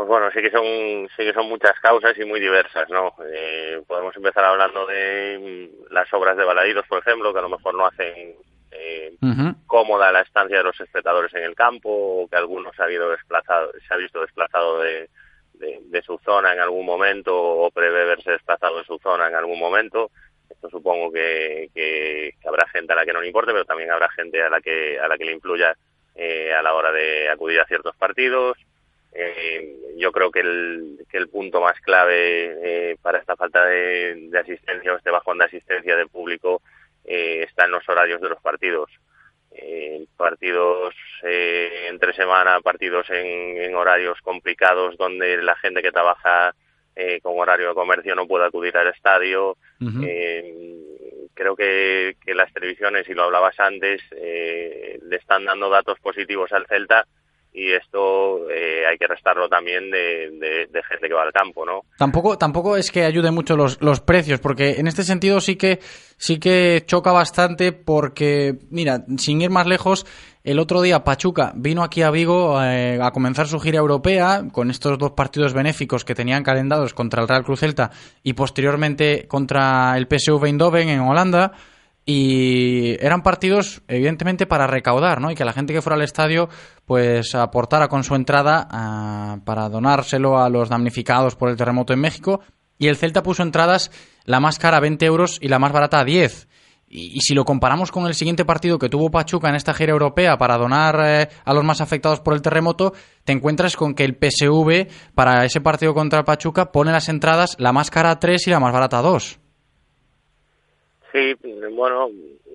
Pues 0.00 0.08
bueno, 0.08 0.30
sí 0.32 0.40
que 0.40 0.50
son 0.50 0.64
sí 1.14 1.24
que 1.24 1.34
son 1.34 1.46
muchas 1.46 1.78
causas 1.78 2.16
y 2.18 2.24
muy 2.24 2.40
diversas, 2.40 2.88
¿no? 2.88 3.12
Eh, 3.34 3.82
podemos 3.86 4.16
empezar 4.16 4.42
hablando 4.46 4.86
de 4.86 5.68
mm, 5.68 5.92
las 5.92 6.10
obras 6.14 6.38
de 6.38 6.44
Baladidos, 6.46 6.86
por 6.86 7.00
ejemplo, 7.00 7.34
que 7.34 7.38
a 7.38 7.42
lo 7.42 7.50
mejor 7.50 7.74
no 7.74 7.86
hacen 7.86 8.34
eh, 8.70 9.12
cómoda 9.66 10.10
la 10.10 10.22
estancia 10.22 10.56
de 10.56 10.64
los 10.64 10.80
espectadores 10.80 11.34
en 11.34 11.42
el 11.42 11.54
campo, 11.54 11.90
o 11.90 12.28
que 12.28 12.36
algunos 12.36 12.74
se 12.74 12.82
ha, 12.82 12.86
desplazado, 12.86 13.72
se 13.86 13.92
ha 13.92 13.98
visto 13.98 14.22
desplazado 14.22 14.80
de, 14.80 15.10
de, 15.60 16.02
su 16.02 16.18
zona 16.24 16.52
en 16.52 16.60
algún 16.60 16.86
momento 16.86 17.36
o 17.36 17.70
prevé 17.70 18.04
verse 18.04 18.32
desplazado 18.32 18.78
de 18.78 18.84
su 18.84 18.98
zona 18.98 19.28
en 19.28 19.34
algún 19.34 19.58
momento. 19.58 20.10
Esto 20.48 20.68
supongo 20.68 21.12
que, 21.12 21.70
que, 21.74 22.34
que 22.40 22.48
habrá 22.48 22.66
gente 22.68 22.92
a 22.92 22.96
la 22.96 23.04
que 23.04 23.12
no 23.12 23.20
le 23.20 23.28
importe, 23.28 23.52
pero 23.52 23.64
también 23.64 23.90
habrá 23.90 24.08
gente 24.10 24.42
a 24.42 24.50
la 24.50 24.60
que 24.60 24.98
a 24.98 25.06
la 25.06 25.16
que 25.16 25.24
le 25.24 25.32
influya 25.32 25.76
eh, 26.16 26.52
a 26.52 26.62
la 26.62 26.74
hora 26.74 26.90
de 26.92 27.28
acudir 27.28 27.60
a 27.60 27.66
ciertos 27.66 27.94
partidos. 27.96 28.58
Eh, 29.12 29.94
yo 29.96 30.12
creo 30.12 30.30
que 30.30 30.40
el, 30.40 30.98
que 31.10 31.18
el 31.18 31.28
punto 31.28 31.60
más 31.60 31.78
clave 31.80 32.56
eh, 32.62 32.96
para 33.02 33.18
esta 33.18 33.36
falta 33.36 33.64
de, 33.64 34.28
de 34.30 34.38
asistencia 34.38 34.92
o 34.92 34.96
este 34.96 35.10
bajón 35.10 35.38
de 35.38 35.46
asistencia 35.46 35.96
del 35.96 36.08
público 36.08 36.62
eh, 37.04 37.44
está 37.48 37.64
en 37.64 37.72
los 37.72 37.88
horarios 37.88 38.20
de 38.20 38.28
los 38.28 38.40
partidos. 38.40 38.90
Eh, 39.52 40.06
partidos 40.16 40.94
eh, 41.24 41.86
entre 41.88 42.12
semana, 42.12 42.60
partidos 42.60 43.10
en, 43.10 43.58
en 43.58 43.74
horarios 43.74 44.20
complicados 44.22 44.96
donde 44.96 45.42
la 45.42 45.56
gente 45.56 45.82
que 45.82 45.90
trabaja 45.90 46.54
eh, 46.94 47.20
con 47.20 47.38
horario 47.38 47.68
de 47.68 47.74
comercio 47.74 48.14
no 48.14 48.26
puede 48.26 48.46
acudir 48.46 48.76
al 48.76 48.88
estadio. 48.88 49.56
Eh, 50.04 50.76
creo 51.34 51.56
que, 51.56 52.16
que 52.24 52.34
las 52.34 52.52
televisiones, 52.52 53.08
y 53.08 53.14
lo 53.14 53.24
hablabas 53.24 53.58
antes, 53.58 54.02
eh, 54.12 54.98
le 55.02 55.16
están 55.16 55.46
dando 55.46 55.70
datos 55.70 55.98
positivos 56.00 56.52
al 56.52 56.66
Celta 56.66 57.06
y 57.52 57.72
esto 57.72 58.48
eh, 58.50 58.84
hay 58.88 58.96
que 58.96 59.06
restarlo 59.06 59.48
también 59.48 59.90
de, 59.90 60.30
de- 60.40 60.80
gente 60.88 61.08
que 61.08 61.14
va 61.14 61.22
al 61.22 61.32
campo, 61.32 61.64
¿no? 61.64 61.82
Tampoco, 61.98 62.36
tampoco 62.38 62.76
es 62.76 62.90
que 62.90 63.04
ayude 63.04 63.30
mucho 63.30 63.56
los, 63.56 63.80
los 63.80 64.00
precios, 64.00 64.40
porque 64.40 64.76
en 64.78 64.86
este 64.88 65.02
sentido 65.04 65.40
sí 65.40 65.56
que, 65.56 65.78
sí 66.16 66.38
que 66.40 66.82
choca 66.86 67.12
bastante 67.12 67.72
porque, 67.72 68.58
mira, 68.70 69.04
sin 69.18 69.40
ir 69.40 69.50
más 69.50 69.66
lejos, 69.66 70.06
el 70.42 70.58
otro 70.58 70.80
día 70.82 71.04
Pachuca 71.04 71.52
vino 71.54 71.82
aquí 71.84 72.02
a 72.02 72.10
Vigo 72.10 72.60
eh, 72.62 72.98
a 73.00 73.10
comenzar 73.10 73.46
su 73.46 73.60
gira 73.60 73.78
europea 73.78 74.44
con 74.52 74.70
estos 74.70 74.96
dos 74.98 75.12
partidos 75.12 75.52
benéficos 75.52 76.04
que 76.04 76.14
tenían 76.14 76.42
calendados 76.42 76.94
contra 76.94 77.20
el 77.22 77.28
Real 77.28 77.44
Cruz 77.44 77.60
Celta 77.60 77.90
y 78.22 78.32
posteriormente 78.32 79.26
contra 79.28 79.96
el 79.96 80.06
PSV 80.08 80.44
Eindhoven 80.46 80.88
en 80.88 81.00
Holanda. 81.00 81.52
Y 82.12 82.96
eran 82.98 83.22
partidos, 83.22 83.82
evidentemente, 83.86 84.44
para 84.44 84.66
recaudar, 84.66 85.20
¿no? 85.20 85.30
Y 85.30 85.36
que 85.36 85.44
la 85.44 85.52
gente 85.52 85.72
que 85.72 85.80
fuera 85.80 85.94
al 85.94 86.02
estadio, 86.02 86.48
pues 86.84 87.36
aportara 87.36 87.86
con 87.86 88.02
su 88.02 88.16
entrada 88.16 88.66
ah, 88.68 89.38
para 89.44 89.68
donárselo 89.68 90.42
a 90.42 90.50
los 90.50 90.68
damnificados 90.70 91.36
por 91.36 91.50
el 91.50 91.56
terremoto 91.56 91.92
en 91.92 92.00
México. 92.00 92.40
Y 92.78 92.88
el 92.88 92.96
Celta 92.96 93.22
puso 93.22 93.44
entradas, 93.44 93.92
la 94.24 94.40
más 94.40 94.58
cara 94.58 94.78
a 94.78 94.80
20 94.80 95.06
euros 95.06 95.38
y 95.40 95.46
la 95.46 95.60
más 95.60 95.70
barata 95.70 96.00
a 96.00 96.04
10. 96.04 96.48
Y, 96.88 97.20
si 97.20 97.32
lo 97.32 97.44
comparamos 97.44 97.92
con 97.92 98.08
el 98.08 98.14
siguiente 98.16 98.44
partido 98.44 98.80
que 98.80 98.88
tuvo 98.88 99.12
Pachuca 99.12 99.48
en 99.48 99.54
esta 99.54 99.72
gira 99.72 99.92
europea 99.92 100.36
para 100.36 100.58
donar 100.58 101.00
eh, 101.04 101.28
a 101.44 101.54
los 101.54 101.62
más 101.62 101.80
afectados 101.80 102.18
por 102.18 102.34
el 102.34 102.42
terremoto, 102.42 102.92
te 103.22 103.30
encuentras 103.30 103.76
con 103.76 103.94
que 103.94 104.04
el 104.04 104.16
PSV 104.20 104.88
para 105.14 105.44
ese 105.44 105.60
partido 105.60 105.94
contra 105.94 106.24
Pachuca 106.24 106.72
pone 106.72 106.90
las 106.90 107.08
entradas 107.08 107.54
la 107.60 107.72
más 107.72 107.88
cara 107.88 108.10
a 108.10 108.18
3 108.18 108.48
y 108.48 108.50
la 108.50 108.58
más 108.58 108.72
barata 108.72 108.98
a 108.98 109.02
2. 109.02 109.39
Sí, 111.12 111.34
bueno, 111.72 112.10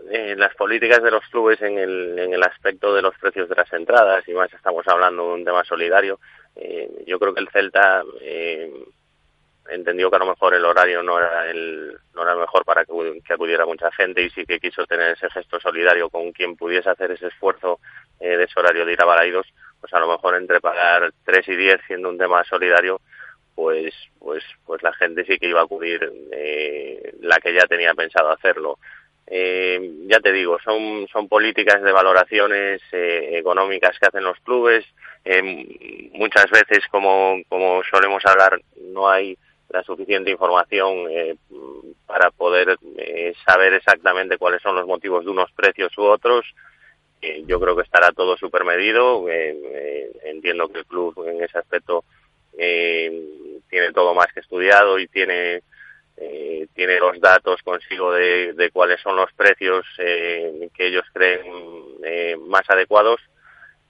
eh, 0.10 0.36
las 0.38 0.56
políticas 0.56 1.04
de 1.04 1.12
los 1.12 1.26
clubes 1.28 1.62
en 1.62 1.78
el, 1.78 2.18
en 2.18 2.34
el 2.34 2.44
aspecto 2.44 2.94
de 2.94 3.02
los 3.02 3.18
precios 3.18 3.50
de 3.50 3.56
las 3.56 3.72
entradas, 3.74 4.28
y 4.28 4.34
más 4.34 4.54
estamos 4.54 4.88
hablando 4.88 5.28
de 5.28 5.34
un 5.34 5.46
tema 5.46 5.64
solidario, 5.64 6.20
eh, 6.56 7.04
yo 7.06 7.20
creo 7.20 7.34
que 7.34 7.42
el 7.42 7.50
Celta 7.50 8.04
eh, 8.22 8.72
entendió 9.70 10.10
que 10.10 10.16
a 10.16 10.20
lo 10.20 10.28
mejor 10.28 10.54
el 10.54 10.64
horario 10.64 11.02
no 11.04 11.18
era 11.18 11.50
el, 11.50 11.98
no 12.14 12.22
era 12.22 12.34
el 12.34 12.40
mejor 12.40 12.64
para 12.64 12.86
que, 12.86 12.94
acudiera 13.34 13.66
mucha 13.66 13.92
gente 13.92 14.22
y 14.22 14.30
sí 14.30 14.46
que 14.46 14.60
quiso 14.60 14.86
tener 14.86 15.12
ese 15.12 15.30
gesto 15.30 15.60
solidario 15.60 16.10
con 16.10 16.32
quien 16.32 16.56
pudiese 16.56 16.90
hacer 16.90 17.12
ese 17.12 17.28
esfuerzo 17.28 17.80
eh, 18.20 18.38
de 18.38 18.44
ese 18.44 18.60
horario 18.60 18.86
de 18.86 18.94
ir 18.94 19.02
a 19.02 19.06
Balaidos, 19.06 19.48
pues 19.82 19.94
a 19.94 20.00
lo 20.00 20.08
mejor 20.08 20.36
entre 20.36 20.62
pagar 20.62 21.12
3 21.26 21.50
y 21.50 21.56
10 21.56 21.82
siendo 21.88 22.10
un 22.10 22.18
tema 22.18 22.44
solidario, 22.44 23.02
pues 23.56 23.94
pues 24.20 24.44
pues 24.66 24.84
la 24.84 24.94
gente 24.94 25.26
sí 25.26 25.38
que 25.38 25.48
iba 25.48 25.62
a 25.62 25.64
acudir 25.64 26.12
eh, 26.32 27.14
la 27.22 27.38
que 27.38 27.54
ya 27.54 27.66
tenía 27.68 27.94
pensado 27.94 28.30
hacerlo. 28.32 28.78
Eh, 29.28 30.06
ya 30.08 30.20
te 30.20 30.32
digo, 30.32 30.60
son, 30.64 31.08
son 31.12 31.28
políticas 31.28 31.82
de 31.82 31.92
valoraciones 31.92 32.82
eh, 32.92 33.32
económicas 33.34 33.98
que 33.98 34.06
hacen 34.06 34.24
los 34.24 34.40
clubes. 34.42 34.86
Eh, 35.24 36.12
muchas 36.14 36.50
veces, 36.52 36.86
como, 36.92 37.38
como 37.50 37.82
solemos 37.90 38.24
hablar, 38.26 38.62
no 38.92 39.10
hay 39.10 39.38
la 39.70 39.84
suficiente 39.84 40.30
información 40.30 41.08
eh, 41.10 41.36
para 42.06 42.30
poder 42.30 42.78
saber 43.46 43.74
exactamente 43.74 44.38
cuáles 44.38 44.62
son 44.62 44.76
los 44.76 44.86
motivos 44.86 45.26
de 45.26 45.32
unos 45.32 45.52
precios 45.54 45.98
u 45.98 46.04
otros. 46.04 46.46
Yo 47.48 47.60
creo 47.60 47.76
que 47.76 47.82
estará 47.82 48.12
todo 48.12 48.38
súper 48.38 48.64
medido. 48.64 49.26
Entiendo 50.24 50.68
que 50.70 50.80
el 50.80 50.86
club 50.86 51.26
en 51.28 51.44
ese 51.44 51.58
aspecto 51.58 52.04
eh, 52.58 53.60
tiene 53.70 53.92
todo 53.92 54.14
más 54.14 54.32
que 54.34 54.40
estudiado 54.40 55.00
y 55.00 55.08
tiene 55.08 55.62
eh, 56.18 56.68
tiene 56.74 56.98
los 57.00 57.20
datos 57.20 57.62
consigo 57.62 58.14
de, 58.14 58.54
de 58.54 58.72
cuáles 58.72 59.02
son 59.02 59.16
los 59.18 59.32
precios 59.34 59.86
eh, 59.98 60.70
que 60.74 60.88
ellos 60.88 61.06
creen 61.14 61.42
eh, 62.04 62.38
más 62.48 62.70
adecuados. 62.70 63.20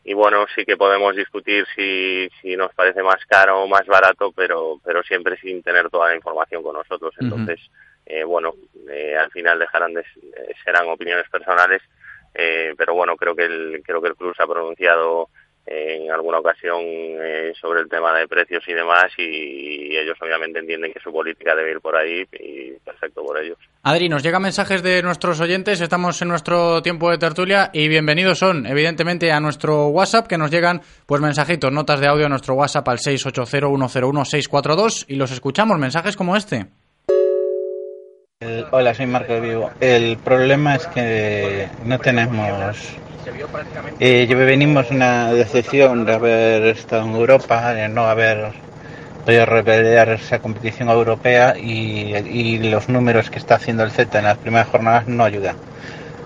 Y 0.03 0.13
bueno 0.13 0.45
sí 0.55 0.66
que 0.66 0.78
podemos 0.78 1.16
discutir 1.16 1.66
si, 1.76 2.30
si 2.41 2.55
nos 2.55 2.74
parece 2.74 3.01
más 3.01 3.24
caro 3.26 3.63
o 3.63 3.68
más 3.68 3.86
barato 3.88 4.32
pero 4.32 4.80
pero 4.84 5.01
siempre 5.03 5.38
sin 5.38 5.63
tener 5.63 5.89
toda 5.89 6.09
la 6.09 6.16
información 6.16 6.61
con 6.61 6.76
nosotros. 6.76 7.13
Entonces 7.20 7.59
eh, 8.05 8.24
bueno 8.24 8.53
eh, 8.89 9.16
al 9.16 9.32
final 9.32 9.57
dejarán 9.59 9.93
de, 9.93 10.01
eh, 10.01 10.53
serán 10.63 10.88
opiniones 10.89 11.28
personales 11.30 11.82
eh, 12.36 12.74
pero 12.78 12.93
bueno 12.93 13.16
creo 13.16 13.36
que 13.36 13.45
el 13.45 13.82
creo 13.84 14.01
que 14.01 14.09
el 14.09 14.16
club 14.16 14.36
se 14.36 14.43
ha 14.43 14.47
pronunciado 14.47 15.30
en 15.68 16.11
alguna 16.11 16.39
ocasión 16.39 16.80
eh, 16.82 17.53
sobre 17.59 17.82
el 17.82 17.89
tema 17.89 18.13
de 18.18 18.28
precios 18.28 18.63
y 18.68 18.74
demás 18.74 19.05
y, 19.18 19.95
ellos 19.95 20.18
obviamente 20.22 20.59
entienden 20.59 20.91
que 20.91 20.99
su 20.99 21.09
política 21.11 21.55
debe 21.55 21.72
ir 21.72 21.80
por 21.80 21.95
ahí 21.95 22.26
y 22.34 22.72
perfecto 22.84 23.24
por 23.24 23.41
ellos. 23.41 23.57
Adri, 23.82 24.09
nos 24.09 24.22
llegan 24.24 24.41
mensajes 24.41 24.84
de 24.84 25.01
nuestros 25.01 25.39
oyentes, 25.39 25.80
estamos 25.80 26.22
en 26.22 26.28
nuestro 26.28 26.82
tiempo 26.82 27.09
de 27.09 27.18
tertulia 27.18 27.70
y 27.72 27.88
bienvenidos 27.88 28.39
son, 28.39 28.66
evidentemente, 28.66 29.32
a 29.32 29.39
nuestro 29.39 29.88
WhatsApp, 29.88 30.28
que 30.28 30.38
nos 30.38 30.51
llegan 30.51 30.82
pues 31.05 31.22
mensajitos, 31.22 31.72
notas 31.72 32.01
de 32.01 32.07
audio 32.07 32.26
a 32.26 32.30
nuestro 32.30 32.55
WhatsApp 32.55 32.89
al 32.89 32.97
680101642 32.97 35.05
y 35.07 35.16
los 35.16 35.32
escuchamos, 35.32 35.80
mensajes 35.80 36.18
como 36.18 36.36
este. 36.36 36.66
El- 38.41 38.66
hola, 38.72 38.93
soy 38.93 39.05
Marco 39.05 39.32
de 39.34 39.39
Vigo. 39.39 39.72
El 39.80 40.18
problema 40.18 40.76
es 40.76 40.86
que 40.88 41.70
no 41.86 41.97
tenemos. 41.99 42.97
Eh, 43.99 44.28
yo- 44.30 44.38
venimos 44.38 44.91
una 44.91 45.32
decepción 45.32 46.05
de 46.05 46.13
haber 46.13 46.63
estado 46.65 47.05
en 47.05 47.15
Europa, 47.15 47.73
de 47.73 47.88
no 47.88 48.05
haber 48.05 48.51
podido 49.26 49.45
revelar 49.45 50.09
esa 50.09 50.39
competición 50.39 50.89
europea 50.89 51.57
y, 51.57 52.13
y 52.15 52.59
los 52.69 52.89
números 52.89 53.30
que 53.30 53.39
está 53.39 53.55
haciendo 53.55 53.84
el 53.84 53.91
Z 53.91 54.17
en 54.19 54.26
las 54.26 54.38
primeras 54.38 54.67
jornadas 54.67 55.07
no 55.07 55.23
ayudan. 55.23 55.55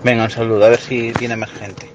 Venga, 0.04 0.24
un 0.24 0.30
saludo, 0.30 0.64
a 0.64 0.68
ver 0.70 0.80
si 0.80 1.12
viene 1.18 1.36
más 1.36 1.50
gente. 1.50 1.88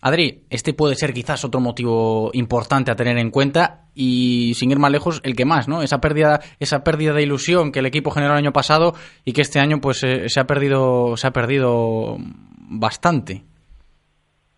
Adri, 0.00 0.44
este 0.50 0.74
puede 0.74 0.96
ser 0.96 1.14
quizás 1.14 1.44
otro 1.46 1.60
motivo 1.60 2.30
importante 2.34 2.90
a 2.90 2.96
tener 2.96 3.16
en 3.16 3.30
cuenta 3.30 3.86
y 3.94 4.52
sin 4.54 4.70
ir 4.70 4.78
más 4.78 4.90
lejos, 4.90 5.20
el 5.24 5.34
que 5.34 5.46
más, 5.46 5.66
¿no? 5.66 5.80
Esa 5.82 5.98
pérdida, 5.98 6.40
esa 6.60 6.84
pérdida 6.84 7.14
de 7.14 7.22
ilusión 7.22 7.72
que 7.72 7.78
el 7.78 7.86
equipo 7.86 8.10
generó 8.10 8.34
el 8.34 8.38
año 8.38 8.52
pasado 8.52 8.94
y 9.24 9.32
que 9.32 9.40
este 9.40 9.60
año 9.60 9.80
pues 9.80 10.02
eh, 10.04 10.28
se 10.28 10.40
ha 10.40 10.44
perdido, 10.46 11.16
se 11.16 11.26
ha 11.26 11.30
perdido 11.32 12.18
bastante. 12.68 13.44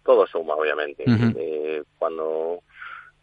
Todo 0.07 0.27
suma, 0.27 0.55
obviamente. 0.55 1.03
Eh, 1.37 1.83
cuando 1.99 2.61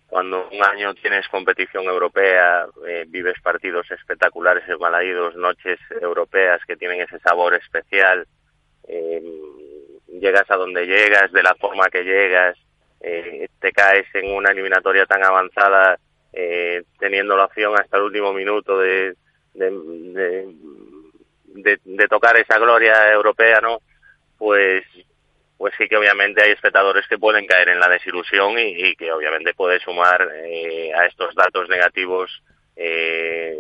cuando 0.08 0.48
un 0.52 0.64
año 0.64 0.94
tienes 0.94 1.28
competición 1.30 1.86
europea, 1.86 2.68
eh, 2.88 3.06
vives 3.08 3.34
partidos 3.42 3.90
espectaculares 3.90 4.64
Balaídos, 4.78 5.36
noches 5.36 5.80
europeas 6.02 6.62
que 6.68 6.76
tienen 6.76 7.02
ese 7.02 7.18
sabor 7.20 7.56
especial, 7.56 8.28
eh, 8.88 9.24
llegas 10.22 10.46
a 10.52 10.56
donde 10.58 10.86
llegas, 10.86 11.32
de 11.32 11.42
la 11.42 11.56
forma 11.56 11.88
que 11.90 12.04
llegas, 12.04 12.56
eh, 13.02 13.48
te 13.60 13.72
caes 13.72 14.06
en 14.14 14.32
una 14.36 14.52
eliminatoria 14.52 15.08
tan 15.08 15.24
avanzada, 15.24 15.98
eh, 16.32 16.84
teniendo 17.00 17.36
la 17.36 17.46
opción 17.46 17.74
hasta 17.80 17.98
el 17.98 18.04
último 18.04 18.34
minuto 18.34 18.78
de, 18.78 19.16
de, 19.56 19.72
de, 19.72 20.54
de- 21.56 21.80
de 21.84 22.08
tocar 22.08 22.38
esa 22.38 22.60
gloria 22.60 23.12
europea, 23.12 23.62
¿no? 23.62 23.80
Pues 24.38 24.84
pues 25.64 25.76
sí 25.78 25.88
que 25.88 25.96
obviamente 25.96 26.44
hay 26.44 26.52
espectadores 26.52 27.08
que 27.08 27.18
pueden 27.18 27.48
caer 27.48 27.70
en 27.70 27.80
la 27.80 27.88
desilusión 27.88 28.60
y, 28.60 28.90
y 28.90 28.96
que 28.98 29.10
obviamente 29.14 29.54
puede 29.54 29.80
sumar 29.80 30.28
eh, 30.44 30.92
a 30.94 31.06
estos 31.06 31.34
datos 31.36 31.70
negativos 31.70 32.30
eh, 32.76 33.56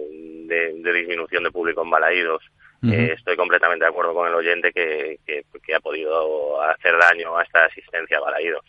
de, 0.45 0.73
de 0.81 0.93
disminución 0.93 1.45
de 1.45 1.51
público 1.51 1.81
en 1.81 1.89
Balaídos. 1.89 2.43
Eh, 2.83 3.13
estoy 3.15 3.37
completamente 3.37 3.85
de 3.85 3.89
acuerdo 3.89 4.13
con 4.13 4.27
el 4.27 4.33
oyente 4.33 4.73
que, 4.73 5.19
que, 5.25 5.43
que 5.65 5.73
ha 5.73 5.79
podido 5.79 6.61
hacer 6.63 6.91
daño 6.99 7.37
a 7.37 7.43
esta 7.43 7.63
asistencia 7.63 8.17
a 8.17 8.25
Balaídos. 8.25 8.65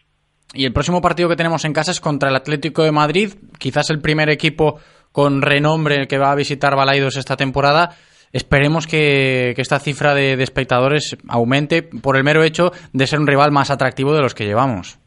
Y 0.53 0.65
el 0.65 0.73
próximo 0.73 1.03
partido 1.03 1.29
que 1.29 1.35
tenemos 1.35 1.65
en 1.65 1.73
casa 1.73 1.91
es 1.91 2.01
contra 2.01 2.29
el 2.29 2.37
Atlético 2.37 2.85
de 2.85 2.93
Madrid, 2.93 3.35
quizás 3.59 3.91
el 3.91 4.01
primer 4.01 4.31
equipo 4.31 4.79
con 5.11 5.43
renombre 5.43 6.07
que 6.07 6.19
va 6.19 6.31
a 6.31 6.37
visitar 6.37 6.77
Balaidos 6.77 7.17
esta 7.17 7.35
temporada. 7.35 7.97
Esperemos 8.35 8.89
que, 8.89 9.53
que 9.55 9.63
esta 9.63 9.79
cifra 9.79 10.13
de, 10.13 10.33
espectadores 10.43 11.17
aumente 11.29 11.85
por 11.85 12.17
el 12.17 12.25
mero 12.25 12.43
hecho 12.43 12.73
de 12.93 13.07
ser 13.07 13.21
un 13.21 13.29
rival 13.29 13.53
más 13.53 13.71
atractivo 13.71 14.13
de 14.13 14.23
los 14.23 14.35
que 14.35 14.45
llevamos. 14.45 14.99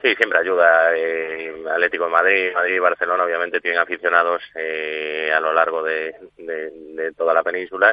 Sí, 0.00 0.14
siempre 0.14 0.38
ayuda. 0.38 0.96
Eh, 0.96 1.52
Atlético 1.68 2.04
de 2.04 2.10
Madrid, 2.10 2.52
Madrid 2.54 2.76
y 2.76 2.78
Barcelona 2.78 3.24
obviamente 3.24 3.60
tienen 3.60 3.80
aficionados 3.80 4.40
eh, 4.54 5.32
a 5.34 5.40
lo 5.40 5.52
largo 5.52 5.82
de 5.82 6.14
toda 7.16 7.34
la 7.34 7.42
península 7.42 7.92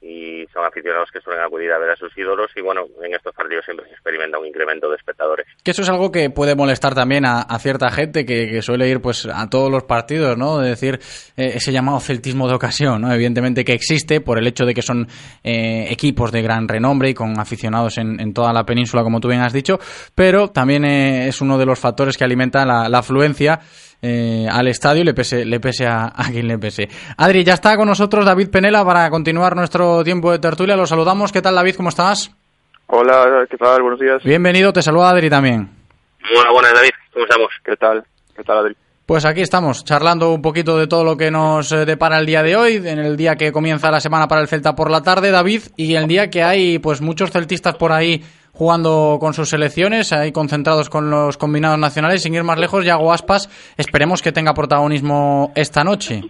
y 0.00 0.46
son 0.52 0.64
aficionados 0.64 1.10
que 1.10 1.20
suelen 1.20 1.42
acudir 1.42 1.72
a 1.72 1.78
ver 1.78 1.90
a 1.90 1.96
sus 1.96 2.16
ídolos 2.16 2.50
y 2.54 2.60
bueno, 2.60 2.82
en 3.02 3.14
estos 3.14 3.34
partidos 3.34 3.64
siempre 3.64 3.86
se 3.86 3.92
experimenta 3.92 4.38
un 4.38 4.46
incremento 4.46 4.90
de 4.90 4.96
espectadores. 4.96 5.46
Que 5.64 5.70
eso 5.70 5.82
es 5.82 5.88
algo 5.88 6.12
que 6.12 6.30
puede 6.30 6.54
molestar 6.54 6.94
también 6.94 7.24
a, 7.26 7.44
cierta 7.58 7.90
gente 7.90 8.26
que, 8.26 8.60
suele 8.62 8.88
ir 8.88 9.00
pues 9.00 9.26
a 9.26 9.48
todos 9.48 9.70
los 9.70 9.84
partidos, 9.84 10.36
¿no? 10.36 10.58
De 10.58 10.70
decir, 10.70 11.00
eh, 11.36 11.52
ese 11.54 11.72
llamado 11.72 11.98
celtismo 12.00 12.46
de 12.48 12.54
ocasión, 12.54 13.00
¿no? 13.00 13.12
Evidentemente 13.12 13.64
que 13.64 13.72
existe 13.72 14.20
por 14.20 14.38
el 14.38 14.46
hecho 14.46 14.64
de 14.64 14.74
que 14.74 14.82
son 14.82 15.06
eh, 15.42 15.86
equipos 15.90 16.30
de 16.30 16.42
gran 16.42 16.68
renombre 16.68 17.10
y 17.10 17.14
con 17.14 17.38
aficionados 17.40 17.98
en, 17.98 18.20
en 18.20 18.34
toda 18.34 18.52
la 18.52 18.64
península, 18.64 19.02
como 19.02 19.20
tú 19.20 19.28
bien 19.28 19.40
has 19.40 19.52
dicho, 19.52 19.78
pero 20.14 20.48
también 20.48 20.84
eh, 20.84 21.28
es 21.28 21.40
uno 21.40 21.58
de 21.58 21.66
los 21.66 21.78
factores 21.78 22.16
que 22.16 22.24
alimenta 22.24 22.64
la 22.64 22.98
afluencia 22.98 23.60
eh, 24.02 24.46
al 24.50 24.68
estadio, 24.68 25.04
le 25.04 25.14
pese, 25.14 25.44
le 25.44 25.60
pese 25.60 25.86
a, 25.86 26.06
a 26.14 26.30
quien 26.30 26.48
le 26.48 26.58
pese. 26.58 26.88
Adri, 27.16 27.44
ya 27.44 27.54
está 27.54 27.76
con 27.76 27.88
nosotros 27.88 28.24
David 28.24 28.50
Penela 28.50 28.84
para 28.84 29.08
continuar 29.10 29.56
nuestro 29.56 30.02
tiempo 30.04 30.32
de 30.32 30.38
tertulia. 30.38 30.76
Lo 30.76 30.86
saludamos. 30.86 31.32
¿Qué 31.32 31.42
tal, 31.42 31.54
David? 31.54 31.76
¿Cómo 31.76 31.88
estás? 31.88 32.30
Hola, 32.88 33.46
¿qué 33.50 33.56
tal? 33.56 33.82
Buenos 33.82 34.00
días. 34.00 34.22
Bienvenido. 34.22 34.72
Te 34.72 34.82
saluda 34.82 35.10
Adri 35.10 35.28
también. 35.28 35.68
Hola, 36.34 36.50
buenas 36.52 36.74
David, 36.74 36.90
¿cómo 37.12 37.24
estamos? 37.24 37.48
¿Qué 37.64 37.76
tal? 37.76 38.04
¿Qué 38.34 38.42
tal, 38.42 38.58
Adri? 38.58 38.76
Pues 39.06 39.24
aquí 39.24 39.40
estamos, 39.40 39.84
charlando 39.84 40.32
un 40.32 40.42
poquito 40.42 40.76
de 40.76 40.88
todo 40.88 41.04
lo 41.04 41.16
que 41.16 41.30
nos 41.30 41.70
eh, 41.70 41.84
depara 41.84 42.18
el 42.18 42.26
día 42.26 42.42
de 42.42 42.56
hoy, 42.56 42.76
en 42.76 42.98
el 42.98 43.16
día 43.16 43.36
que 43.36 43.52
comienza 43.52 43.88
la 43.92 44.00
semana 44.00 44.26
para 44.26 44.40
el 44.40 44.48
Celta 44.48 44.74
por 44.74 44.90
la 44.90 45.04
tarde, 45.04 45.30
David, 45.30 45.62
y 45.76 45.94
el 45.94 46.08
día 46.08 46.28
que 46.28 46.42
hay 46.42 46.80
pues 46.80 47.00
muchos 47.00 47.30
celtistas 47.30 47.76
por 47.76 47.92
ahí 47.92 48.24
jugando 48.56 49.18
con 49.20 49.34
sus 49.34 49.50
selecciones, 49.50 50.12
ahí 50.14 50.32
concentrados 50.32 50.88
con 50.88 51.10
los 51.10 51.36
combinados 51.36 51.78
nacionales, 51.78 52.22
sin 52.22 52.34
ir 52.34 52.42
más 52.42 52.58
lejos, 52.58 52.84
Yago 52.86 53.12
Aspas, 53.12 53.50
esperemos 53.76 54.22
que 54.22 54.32
tenga 54.32 54.54
protagonismo 54.54 55.52
esta 55.54 55.84
noche. 55.84 56.22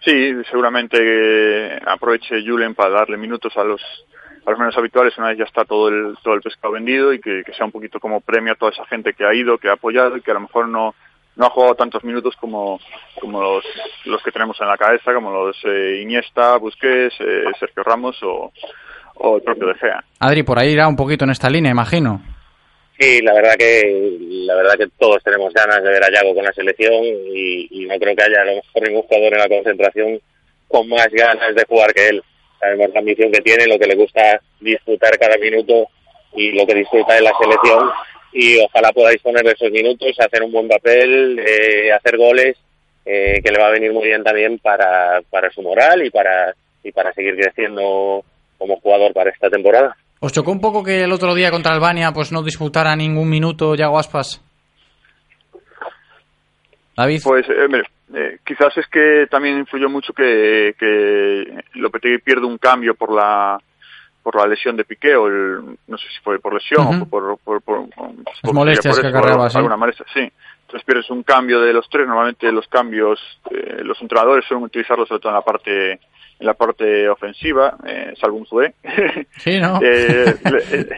Sí, 0.00 0.32
seguramente 0.50 1.78
aproveche 1.86 2.42
Julen 2.44 2.74
para 2.74 2.90
darle 2.90 3.16
minutos 3.16 3.56
a 3.56 3.64
los 3.64 3.80
a 4.46 4.50
los 4.50 4.58
menos 4.58 4.76
habituales 4.78 5.18
una 5.18 5.28
vez 5.28 5.38
ya 5.38 5.44
está 5.44 5.64
todo 5.64 5.88
el 5.88 6.16
todo 6.22 6.34
el 6.34 6.40
pescado 6.40 6.72
vendido 6.72 7.12
y 7.12 7.20
que, 7.20 7.42
que 7.44 7.52
sea 7.52 7.66
un 7.66 7.72
poquito 7.72 8.00
como 8.00 8.20
premio 8.20 8.54
a 8.54 8.56
toda 8.56 8.72
esa 8.72 8.86
gente 8.86 9.12
que 9.12 9.24
ha 9.24 9.34
ido, 9.34 9.58
que 9.58 9.68
ha 9.68 9.74
apoyado 9.74 10.16
y 10.16 10.22
que 10.22 10.30
a 10.30 10.34
lo 10.34 10.40
mejor 10.40 10.68
no 10.68 10.94
no 11.36 11.46
ha 11.46 11.50
jugado 11.50 11.74
tantos 11.74 12.02
minutos 12.02 12.34
como 12.40 12.80
como 13.20 13.40
los, 13.40 13.64
los 14.06 14.22
que 14.22 14.32
tenemos 14.32 14.60
en 14.60 14.68
la 14.68 14.78
cabeza, 14.78 15.12
como 15.12 15.30
los 15.30 15.56
eh, 15.64 16.00
Iniesta, 16.02 16.56
Busquets, 16.56 17.16
eh, 17.20 17.44
Sergio 17.58 17.82
Ramos 17.82 18.18
o, 18.22 18.52
o 19.18 19.36
el 19.36 19.42
propio 19.42 19.68
De 19.68 19.74
Gea. 19.74 20.04
Adri, 20.20 20.42
por 20.42 20.58
ahí 20.58 20.72
irá 20.72 20.88
un 20.88 20.96
poquito 20.96 21.24
en 21.24 21.30
esta 21.30 21.48
línea, 21.48 21.70
imagino. 21.70 22.20
Sí, 22.98 23.20
la 23.22 23.32
verdad 23.32 23.54
que 23.56 24.16
la 24.20 24.56
verdad 24.56 24.74
que 24.76 24.88
todos 24.98 25.22
tenemos 25.22 25.52
ganas 25.54 25.82
de 25.82 25.90
ver 25.90 26.02
a 26.02 26.10
Yago 26.10 26.34
con 26.34 26.44
la 26.44 26.52
selección 26.52 27.04
y, 27.04 27.68
y 27.70 27.86
no 27.86 27.96
creo 27.98 28.16
que 28.16 28.24
haya 28.24 28.42
a 28.42 28.44
lo 28.44 28.54
mejor 28.56 28.88
ningún 28.88 29.02
jugador 29.02 29.32
en 29.34 29.38
la 29.38 29.48
concentración 29.48 30.20
con 30.66 30.88
más 30.88 31.08
ganas 31.10 31.54
de 31.54 31.64
jugar 31.68 31.94
que 31.94 32.08
él. 32.08 32.22
Sabemos 32.58 32.90
la 32.92 33.00
ambición 33.00 33.30
que 33.30 33.40
tiene, 33.40 33.68
lo 33.68 33.78
que 33.78 33.86
le 33.86 33.94
gusta 33.94 34.40
disfrutar 34.60 35.16
cada 35.16 35.38
minuto 35.38 35.86
y 36.34 36.50
lo 36.52 36.66
que 36.66 36.74
disfruta 36.74 37.14
de 37.14 37.22
la 37.22 37.32
selección 37.40 37.88
y 38.32 38.58
ojalá 38.58 38.92
pueda 38.92 39.10
disponer 39.10 39.42
de 39.42 39.52
esos 39.52 39.70
minutos, 39.70 40.18
hacer 40.18 40.42
un 40.42 40.52
buen 40.52 40.68
papel, 40.68 41.38
eh, 41.38 41.92
hacer 41.92 42.16
goles 42.16 42.56
eh, 43.04 43.40
que 43.42 43.50
le 43.50 43.58
va 43.58 43.68
a 43.68 43.72
venir 43.72 43.92
muy 43.92 44.06
bien 44.06 44.22
también 44.22 44.58
para, 44.58 45.22
para 45.30 45.50
su 45.50 45.62
moral 45.62 46.04
y 46.04 46.10
para, 46.10 46.54
y 46.82 46.92
para 46.92 47.12
seguir 47.14 47.36
creciendo 47.36 48.24
como 48.58 48.76
jugador 48.80 49.12
para 49.14 49.30
esta 49.30 49.48
temporada. 49.48 49.96
¿Os 50.20 50.32
chocó 50.32 50.50
un 50.50 50.60
poco 50.60 50.82
que 50.82 51.04
el 51.04 51.12
otro 51.12 51.34
día 51.34 51.50
contra 51.50 51.72
Albania 51.72 52.12
pues 52.12 52.32
no 52.32 52.42
disputara 52.42 52.96
ningún 52.96 53.28
minuto 53.30 53.74
Yago 53.76 53.98
Aspas? 53.98 54.42
David. 56.96 57.20
Pues, 57.22 57.48
eh, 57.48 57.64
hombre, 57.64 57.82
eh, 58.14 58.38
quizás 58.44 58.76
es 58.76 58.86
que 58.88 59.26
también 59.30 59.58
influyó 59.58 59.88
mucho 59.88 60.12
que, 60.12 60.74
que 60.78 61.62
Lopetegui 61.74 62.18
pierde 62.18 62.46
un 62.46 62.58
cambio 62.58 62.94
por 62.94 63.14
la 63.14 63.58
por 64.20 64.36
la 64.36 64.46
lesión 64.46 64.76
de 64.76 64.84
Piqué 64.84 65.14
o 65.16 65.26
el, 65.28 65.60
no 65.86 65.96
sé 65.96 66.04
si 66.08 66.20
fue 66.22 66.38
por 66.38 66.52
lesión 66.52 67.02
o 67.02 67.06
por, 67.06 67.38
por, 67.38 67.62
por, 67.62 67.88
por- 67.88 68.10
Las 68.42 68.52
molestias 68.52 68.94
por 68.96 69.02
que 69.02 69.08
acarreaba, 69.08 69.48
sí. 69.48 69.56
alguna 69.56 69.76
molestia, 69.78 70.04
sí. 70.12 70.20
Entonces 70.66 70.84
pierdes 70.84 71.08
un 71.08 71.22
cambio 71.22 71.60
de 71.62 71.72
los 71.72 71.88
tres. 71.88 72.06
Normalmente 72.06 72.52
los 72.52 72.66
cambios, 72.68 73.18
eh, 73.50 73.78
los 73.82 73.98
entrenadores 74.02 74.44
suelen 74.46 74.64
utilizarlos 74.66 75.08
sobre 75.08 75.20
todo 75.20 75.30
en 75.30 75.36
la 75.36 75.42
parte 75.42 76.00
en 76.38 76.46
la 76.46 76.54
parte 76.54 77.08
ofensiva, 77.08 77.76
eh, 77.86 78.14
salvo 78.20 78.38
un 78.38 78.46
Zue. 78.46 78.74
Sí, 79.38 79.58
¿no? 79.60 79.80
Eh, 79.82 80.34
eh, 80.44 80.88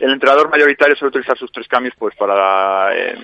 el 0.00 0.12
entrenador 0.12 0.50
mayoritario 0.50 0.96
suele 0.96 1.10
utilizar 1.10 1.36
sus 1.38 1.52
tres 1.52 1.68
cambios 1.68 1.94
pues 1.98 2.14
para 2.16 2.96
eh, 2.96 3.16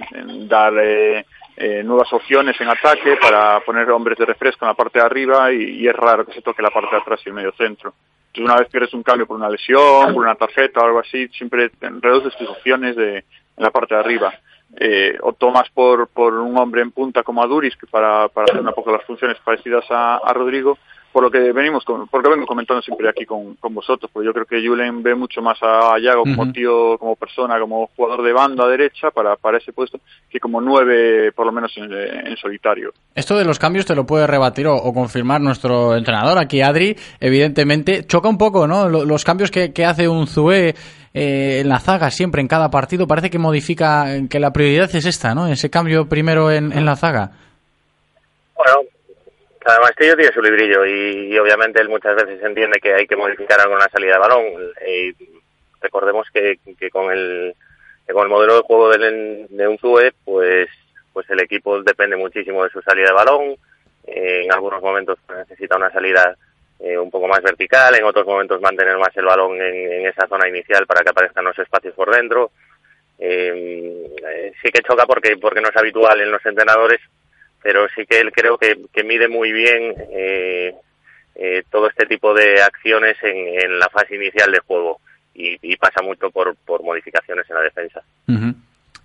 dar 0.46 0.72
eh, 0.78 1.24
eh, 1.56 1.82
nuevas 1.84 2.12
opciones 2.12 2.60
en 2.60 2.68
ataque, 2.68 3.16
para 3.20 3.60
poner 3.60 3.90
hombres 3.90 4.18
de 4.18 4.26
refresco 4.26 4.64
en 4.64 4.70
la 4.70 4.74
parte 4.74 4.98
de 4.98 5.04
arriba 5.04 5.52
y, 5.52 5.82
y 5.82 5.88
es 5.88 5.94
raro 5.94 6.26
que 6.26 6.32
se 6.32 6.42
toque 6.42 6.62
la 6.62 6.70
parte 6.70 6.90
de 6.94 7.02
atrás 7.02 7.20
y 7.24 7.28
el 7.28 7.34
medio 7.34 7.52
centro. 7.52 7.94
Entonces 8.34 8.50
una 8.50 8.60
vez 8.60 8.68
pierdes 8.68 8.92
un 8.94 9.04
cambio 9.04 9.26
por 9.26 9.36
una 9.36 9.48
lesión, 9.48 10.12
por 10.12 10.24
una 10.24 10.34
tarjeta 10.34 10.80
o 10.80 10.86
algo 10.86 10.98
así, 10.98 11.28
siempre 11.28 11.70
reduces 12.00 12.36
tus 12.36 12.48
opciones 12.48 12.96
de, 12.96 13.18
en 13.18 13.24
la 13.56 13.70
parte 13.70 13.94
de 13.94 14.00
arriba. 14.00 14.34
Eh, 14.76 15.16
o 15.22 15.32
tomas 15.34 15.70
por, 15.70 16.08
por 16.08 16.34
un 16.34 16.58
hombre 16.58 16.82
en 16.82 16.90
punta 16.90 17.22
como 17.22 17.42
a 17.42 17.46
Duris, 17.46 17.76
que 17.76 17.86
para, 17.86 18.26
para 18.28 18.46
hacer 18.46 18.60
un 18.60 18.74
poco 18.74 18.90
las 18.90 19.04
funciones 19.04 19.38
parecidas 19.44 19.84
a, 19.88 20.16
a 20.16 20.32
Rodrigo, 20.32 20.78
por 21.14 21.22
lo 21.22 21.30
que 21.30 21.52
venimos 21.52 21.84
con, 21.84 22.08
porque 22.08 22.28
vengo 22.28 22.44
comentando 22.44 22.82
siempre 22.82 23.08
aquí 23.08 23.24
con, 23.24 23.54
con 23.54 23.72
vosotros, 23.72 24.10
porque 24.12 24.26
yo 24.26 24.32
creo 24.34 24.46
que 24.46 24.66
Julen 24.66 25.00
ve 25.00 25.14
mucho 25.14 25.40
más 25.40 25.56
a 25.62 25.96
Yago 25.98 26.24
como 26.24 26.52
tío, 26.52 26.98
como 26.98 27.14
persona, 27.14 27.58
como 27.60 27.88
jugador 27.96 28.22
de 28.24 28.32
banda 28.32 28.66
derecha 28.66 29.10
para, 29.12 29.36
para 29.36 29.58
ese 29.58 29.72
puesto, 29.72 30.00
que 30.28 30.40
como 30.40 30.60
nueve, 30.60 31.30
por 31.32 31.46
lo 31.46 31.52
menos 31.52 31.72
en, 31.76 31.90
en 31.92 32.36
solitario. 32.36 32.92
Esto 33.14 33.38
de 33.38 33.44
los 33.44 33.58
cambios 33.60 33.86
te 33.86 33.94
lo 33.94 34.04
puede 34.04 34.26
rebatir 34.26 34.66
o, 34.66 34.74
o 34.74 34.92
confirmar 34.92 35.40
nuestro 35.40 35.94
entrenador 35.96 36.36
aquí, 36.38 36.60
Adri. 36.60 36.96
Evidentemente, 37.20 38.04
choca 38.06 38.28
un 38.28 38.36
poco, 38.36 38.66
¿no? 38.66 38.88
Lo- 38.88 39.04
Los 39.04 39.24
cambios 39.24 39.50
que, 39.52 39.72
que 39.72 39.84
hace 39.84 40.08
un 40.08 40.26
Zue 40.26 40.74
eh, 41.14 41.60
en 41.60 41.68
la 41.68 41.78
zaga 41.78 42.10
siempre, 42.10 42.40
en 42.40 42.48
cada 42.48 42.70
partido, 42.70 43.06
parece 43.06 43.30
que 43.30 43.38
modifica, 43.38 44.06
que 44.28 44.40
la 44.40 44.52
prioridad 44.52 44.90
es 44.92 45.06
esta, 45.06 45.32
¿no? 45.32 45.46
Ese 45.46 45.70
cambio 45.70 46.08
primero 46.08 46.50
en, 46.50 46.72
en 46.72 46.84
la 46.84 46.96
zaga. 46.96 47.30
Bueno, 48.56 48.80
cada 49.64 49.80
maestrillo 49.80 50.16
tiene 50.16 50.32
su 50.32 50.42
librillo 50.42 50.84
y, 50.84 51.38
obviamente 51.38 51.80
él 51.80 51.88
muchas 51.88 52.14
veces 52.16 52.42
entiende 52.42 52.80
que 52.80 52.94
hay 52.94 53.06
que 53.06 53.16
modificar 53.16 53.58
la 53.68 53.88
salida 53.88 54.14
de 54.14 54.18
balón. 54.18 54.44
Y 54.86 55.14
recordemos 55.80 56.28
que, 56.32 56.58
que 56.78 56.90
con 56.90 57.10
el 57.10 57.54
que 58.06 58.12
con 58.12 58.24
el 58.24 58.28
modelo 58.28 58.56
de 58.56 58.62
juego 58.62 58.90
del, 58.90 59.46
de 59.48 59.68
un 59.68 59.78
Zue, 59.78 60.12
pues 60.24 60.68
pues 61.12 61.30
el 61.30 61.40
equipo 61.40 61.80
depende 61.82 62.16
muchísimo 62.16 62.64
de 62.64 62.70
su 62.70 62.82
salida 62.82 63.08
de 63.08 63.14
balón. 63.14 63.56
Eh, 64.06 64.42
en 64.44 64.52
algunos 64.52 64.82
momentos 64.82 65.18
necesita 65.28 65.76
una 65.76 65.90
salida 65.90 66.36
eh, 66.80 66.98
un 66.98 67.10
poco 67.10 67.28
más 67.28 67.40
vertical, 67.40 67.94
en 67.94 68.04
otros 68.04 68.26
momentos 68.26 68.60
mantener 68.60 68.98
más 68.98 69.16
el 69.16 69.24
balón 69.24 69.54
en, 69.62 69.92
en 69.92 70.06
esa 70.06 70.26
zona 70.26 70.48
inicial 70.48 70.86
para 70.86 71.02
que 71.02 71.10
aparezcan 71.10 71.44
los 71.44 71.58
espacios 71.58 71.94
por 71.94 72.14
dentro. 72.14 72.50
Eh, 73.18 74.10
eh, 74.28 74.52
sí 74.60 74.70
que 74.70 74.82
choca 74.82 75.06
porque 75.06 75.36
porque 75.36 75.60
no 75.60 75.68
es 75.68 75.76
habitual 75.76 76.20
en 76.20 76.32
los 76.32 76.44
entrenadores 76.44 77.00
pero 77.64 77.86
sí 77.96 78.04
que 78.06 78.20
él 78.20 78.30
creo 78.30 78.58
que, 78.58 78.76
mide 79.04 79.26
muy 79.26 79.50
bien 79.50 79.94
eh, 80.12 80.74
eh, 81.34 81.62
todo 81.70 81.88
este 81.88 82.04
tipo 82.04 82.34
de 82.34 82.60
acciones 82.60 83.16
en, 83.22 83.78
la 83.78 83.88
fase 83.88 84.16
inicial 84.16 84.52
de 84.52 84.58
juego 84.58 85.00
y, 85.34 85.74
pasa 85.76 86.02
mucho 86.02 86.30
por, 86.30 86.54
modificaciones 86.82 87.48
en 87.48 87.56
la 87.56 87.62
defensa. 87.62 88.02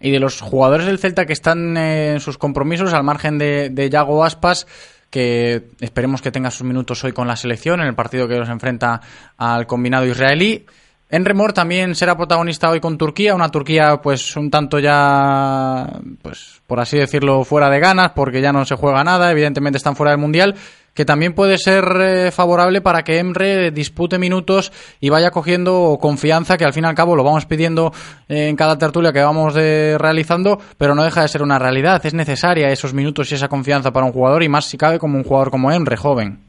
Y 0.01 0.11
de 0.11 0.19
los 0.19 0.41
jugadores 0.41 0.85
del 0.85 0.99
Celta 0.99 1.25
que 1.25 1.33
están 1.33 1.77
en 1.77 2.19
sus 2.19 2.37
compromisos, 2.37 2.93
al 2.93 3.03
margen 3.03 3.37
de, 3.37 3.69
de 3.69 3.89
Yago 3.89 4.25
Aspas, 4.25 4.67
que 5.09 5.63
esperemos 5.79 6.21
que 6.21 6.31
tenga 6.31 6.51
sus 6.51 6.67
minutos 6.67 7.01
hoy 7.05 7.13
con 7.13 7.27
la 7.27 7.37
selección 7.37 7.79
en 7.79 7.87
el 7.87 7.95
partido 7.95 8.27
que 8.27 8.37
nos 8.37 8.49
enfrenta 8.49 8.99
al 9.37 9.67
combinado 9.67 10.05
israelí. 10.05 10.65
Enremor 11.11 11.53
también 11.53 11.95
será 11.95 12.15
protagonista 12.15 12.69
hoy 12.69 12.79
con 12.79 12.97
Turquía, 12.97 13.33
una 13.33 13.49
Turquía 13.49 13.99
pues 14.01 14.35
un 14.37 14.51
tanto 14.51 14.77
ya, 14.77 15.87
pues 16.21 16.61
por 16.67 16.79
así 16.79 16.97
decirlo, 16.99 17.43
fuera 17.43 17.69
de 17.69 17.79
ganas, 17.79 18.11
porque 18.11 18.41
ya 18.41 18.53
no 18.53 18.63
se 18.63 18.75
juega 18.75 19.03
nada, 19.03 19.31
evidentemente 19.31 19.77
están 19.77 19.95
fuera 19.95 20.11
del 20.11 20.19
Mundial, 20.19 20.53
que 20.93 21.05
también 21.05 21.33
puede 21.33 21.57
ser 21.57 21.83
eh, 21.99 22.29
favorable 22.31 22.81
para 22.81 23.03
que 23.03 23.17
Emre 23.17 23.71
dispute 23.71 24.19
minutos 24.19 24.71
y 24.99 25.09
vaya 25.09 25.31
cogiendo 25.31 25.97
confianza, 25.99 26.57
que 26.57 26.65
al 26.65 26.73
fin 26.73 26.83
y 26.83 26.87
al 26.87 26.93
cabo 26.93 27.15
lo 27.15 27.23
vamos 27.23 27.47
pidiendo 27.47 27.91
eh, 28.27 28.47
en 28.47 28.55
cada 28.55 28.77
tertulia 28.77 29.11
que 29.11 29.23
vamos 29.23 29.55
de- 29.55 29.97
realizando, 29.97 30.59
pero 30.77 30.93
no 30.93 31.03
deja 31.03 31.23
de 31.23 31.27
ser 31.27 31.41
una 31.41 31.57
realidad, 31.57 32.05
es 32.05 32.13
necesaria 32.13 32.69
esos 32.69 32.93
minutos 32.93 33.31
y 33.31 33.35
esa 33.35 33.47
confianza 33.47 33.91
para 33.91 34.05
un 34.05 34.11
jugador, 34.11 34.43
y 34.43 34.49
más 34.49 34.65
si 34.65 34.77
cabe 34.77 34.99
como 34.99 35.17
un 35.17 35.23
jugador 35.23 35.49
como 35.49 35.71
Emre, 35.71 35.97
joven. 35.97 36.39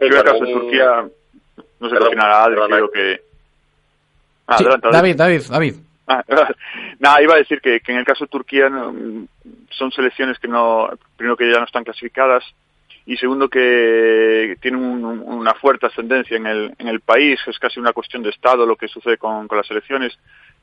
Yo 0.00 0.06
en 0.06 0.12
el 0.14 0.22
caso 0.24 0.42
de 0.42 0.52
Turquía, 0.52 1.04
no 1.80 1.86
opinará 2.06 2.44
Adri, 2.44 2.56
creo 2.66 2.90
que... 2.90 3.31
Ah, 4.46 4.58
Sí, 4.58 4.64
adelante, 4.64 4.88
David. 4.92 5.16
David, 5.16 5.42
David. 5.50 5.74
Ah, 6.06 6.24
nada, 6.98 7.22
iba 7.22 7.34
a 7.34 7.38
decir 7.38 7.60
que, 7.60 7.80
que 7.80 7.92
en 7.92 7.98
el 7.98 8.04
caso 8.04 8.24
de 8.24 8.28
Turquía 8.30 8.68
no, 8.68 8.92
son 9.70 9.92
selecciones 9.92 10.38
que 10.38 10.48
no, 10.48 10.90
primero 11.16 11.36
que 11.36 11.50
ya 11.50 11.58
no 11.58 11.64
están 11.64 11.84
clasificadas 11.84 12.44
y 13.06 13.16
segundo 13.16 13.48
que 13.48 14.56
tienen 14.60 14.80
un- 14.82 15.04
un- 15.04 15.20
una 15.20 15.54
fuerte 15.54 15.86
ascendencia 15.86 16.36
en 16.36 16.46
el, 16.46 16.74
en 16.78 16.88
el 16.88 17.00
país, 17.00 17.40
es 17.46 17.58
casi 17.58 17.80
una 17.80 17.92
cuestión 17.92 18.22
de 18.22 18.30
Estado 18.30 18.64
lo 18.66 18.76
que 18.76 18.88
sucede 18.88 19.16
con, 19.18 19.48
con 19.48 19.58
las 19.58 19.70
elecciones. 19.70 20.16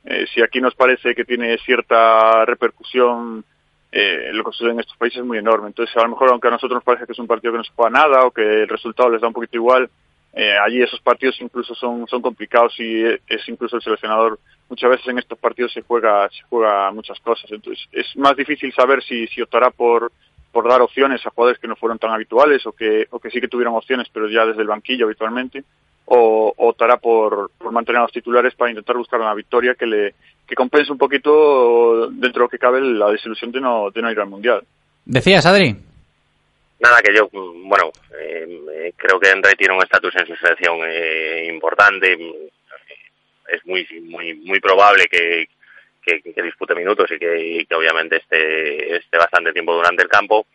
Eh, 0.04 0.26
si 0.32 0.40
aquí 0.42 0.60
nos 0.60 0.74
parece 0.74 1.14
que 1.14 1.24
tiene 1.26 1.58
cierta 1.58 2.44
repercusión, 2.46 3.44
eh, 3.92 4.30
lo 4.32 4.44
que 4.44 4.52
sucede 4.52 4.70
en 4.72 4.80
estos 4.80 4.96
países 4.96 5.18
es 5.20 5.24
muy 5.26 5.36
enorme. 5.38 5.66
Entonces, 5.68 5.94
a 5.96 6.02
lo 6.02 6.08
mejor, 6.10 6.30
aunque 6.30 6.48
a 6.48 6.52
nosotros 6.52 6.76
nos 6.76 6.84
parece 6.84 7.04
que 7.06 7.12
es 7.12 7.18
un 7.18 7.26
partido 7.26 7.52
que 7.52 7.58
no 7.58 7.64
se 7.64 7.72
juega 7.74 7.90
nada 7.90 8.24
o 8.24 8.30
que 8.30 8.62
el 8.62 8.68
resultado 8.68 9.10
les 9.10 9.20
da 9.20 9.26
un 9.28 9.34
poquito 9.34 9.56
igual, 9.56 9.90
eh, 10.32 10.56
allí 10.64 10.82
esos 10.82 11.00
partidos 11.00 11.40
incluso 11.40 11.74
son, 11.74 12.06
son 12.06 12.22
complicados 12.22 12.74
y 12.78 13.04
eh, 13.04 13.20
es 13.26 13.48
incluso 13.48 13.76
el 13.76 13.82
seleccionador 13.82 14.38
muchas 14.68 14.90
veces 14.90 15.08
en 15.08 15.18
estos 15.18 15.38
partidos 15.38 15.72
se 15.72 15.82
juega 15.82 16.28
se 16.28 16.42
juega 16.48 16.90
muchas 16.92 17.18
cosas 17.20 17.50
entonces 17.50 17.84
es 17.90 18.16
más 18.16 18.36
difícil 18.36 18.72
saber 18.72 19.02
si, 19.02 19.26
si 19.26 19.42
optará 19.42 19.70
por 19.70 20.12
por 20.52 20.68
dar 20.68 20.82
opciones 20.82 21.24
a 21.26 21.30
jugadores 21.30 21.60
que 21.60 21.68
no 21.68 21.76
fueron 21.76 21.98
tan 21.98 22.10
habituales 22.10 22.64
o 22.66 22.72
que 22.72 23.06
o 23.10 23.18
que 23.18 23.30
sí 23.30 23.40
que 23.40 23.48
tuvieron 23.48 23.74
opciones 23.74 24.08
pero 24.12 24.28
ya 24.28 24.46
desde 24.46 24.62
el 24.62 24.68
banquillo 24.68 25.06
habitualmente 25.06 25.64
o, 26.04 26.52
o 26.56 26.68
optará 26.68 26.96
por, 26.96 27.50
por 27.58 27.72
mantener 27.72 27.98
a 27.98 28.02
los 28.02 28.12
titulares 28.12 28.54
para 28.54 28.70
intentar 28.70 28.96
buscar 28.96 29.20
una 29.20 29.34
victoria 29.34 29.74
que 29.74 29.86
le 29.86 30.14
que 30.46 30.54
compense 30.54 30.92
un 30.92 30.98
poquito 30.98 32.08
dentro 32.10 32.40
de 32.42 32.46
lo 32.46 32.48
que 32.48 32.58
cabe 32.58 32.80
la 32.80 33.10
desilusión 33.10 33.50
de 33.50 33.60
no 33.60 33.90
de 33.90 34.00
no 34.00 34.10
ir 34.12 34.20
al 34.20 34.28
mundial 34.28 34.62
Decías, 35.04 35.46
Adri. 35.46 35.76
Nada, 36.80 37.00
que 37.02 37.14
yo, 37.14 37.28
mm, 37.30 37.68
bueno, 37.68 37.92
eh, 38.18 38.46
eh, 38.72 38.92
creo 38.96 39.20
que 39.20 39.30
Enre 39.30 39.52
tiene 39.54 39.74
un 39.74 39.82
estatus 39.82 40.14
en 40.16 40.26
su 40.26 40.34
selección 40.36 40.78
eh, 40.86 41.46
importante. 41.48 42.16
Mm, 42.16 42.32
Es 43.52 43.66
muy 43.66 43.84
muy 44.02 44.34
muy 44.34 44.60
probable 44.60 45.06
que, 45.10 45.48
que, 46.04 46.42
dispute 46.42 46.74
minutos 46.74 47.10
y 47.10 47.18
que, 47.18 47.66
que 47.68 47.74
obviamente 47.74 48.16
esté, 48.18 48.96
esté 48.96 49.18
bastante 49.18 49.52
tiempo 49.52 49.74
durante 49.74 50.02
el 50.04 50.08
campo. 50.08 50.46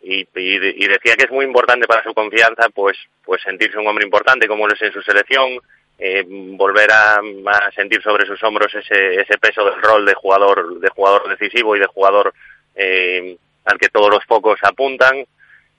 Y, 0.00 0.20
y, 0.36 0.58
de- 0.58 0.74
y 0.78 0.86
decía 0.86 1.16
que 1.16 1.24
es 1.24 1.30
muy 1.32 1.44
importante 1.44 1.86
para 1.88 2.04
su 2.04 2.14
confianza, 2.14 2.68
pues, 2.72 2.96
pues 3.24 3.42
sentirse 3.42 3.76
un 3.78 3.88
hombre 3.88 4.04
importante 4.04 4.46
como 4.46 4.66
lo 4.68 4.74
es 4.74 4.82
en 4.82 4.92
su 4.92 5.02
selección, 5.02 5.58
eh, 5.98 6.22
volver 6.28 6.90
a, 6.92 7.16
a 7.16 7.70
sentir 7.72 8.00
sobre 8.02 8.24
sus 8.24 8.40
hombros 8.44 8.72
ese, 8.72 9.20
ese 9.20 9.36
peso 9.38 9.64
del 9.64 9.82
rol 9.82 10.06
de 10.06 10.14
jugador, 10.14 10.78
de 10.78 10.88
jugador 10.90 11.28
decisivo 11.36 11.74
y 11.74 11.80
de 11.80 11.86
jugador 11.86 12.32
eh, 12.76 13.36
al 13.64 13.78
que 13.78 13.88
todos 13.88 14.10
los 14.10 14.24
focos 14.24 14.60
apuntan 14.62 15.26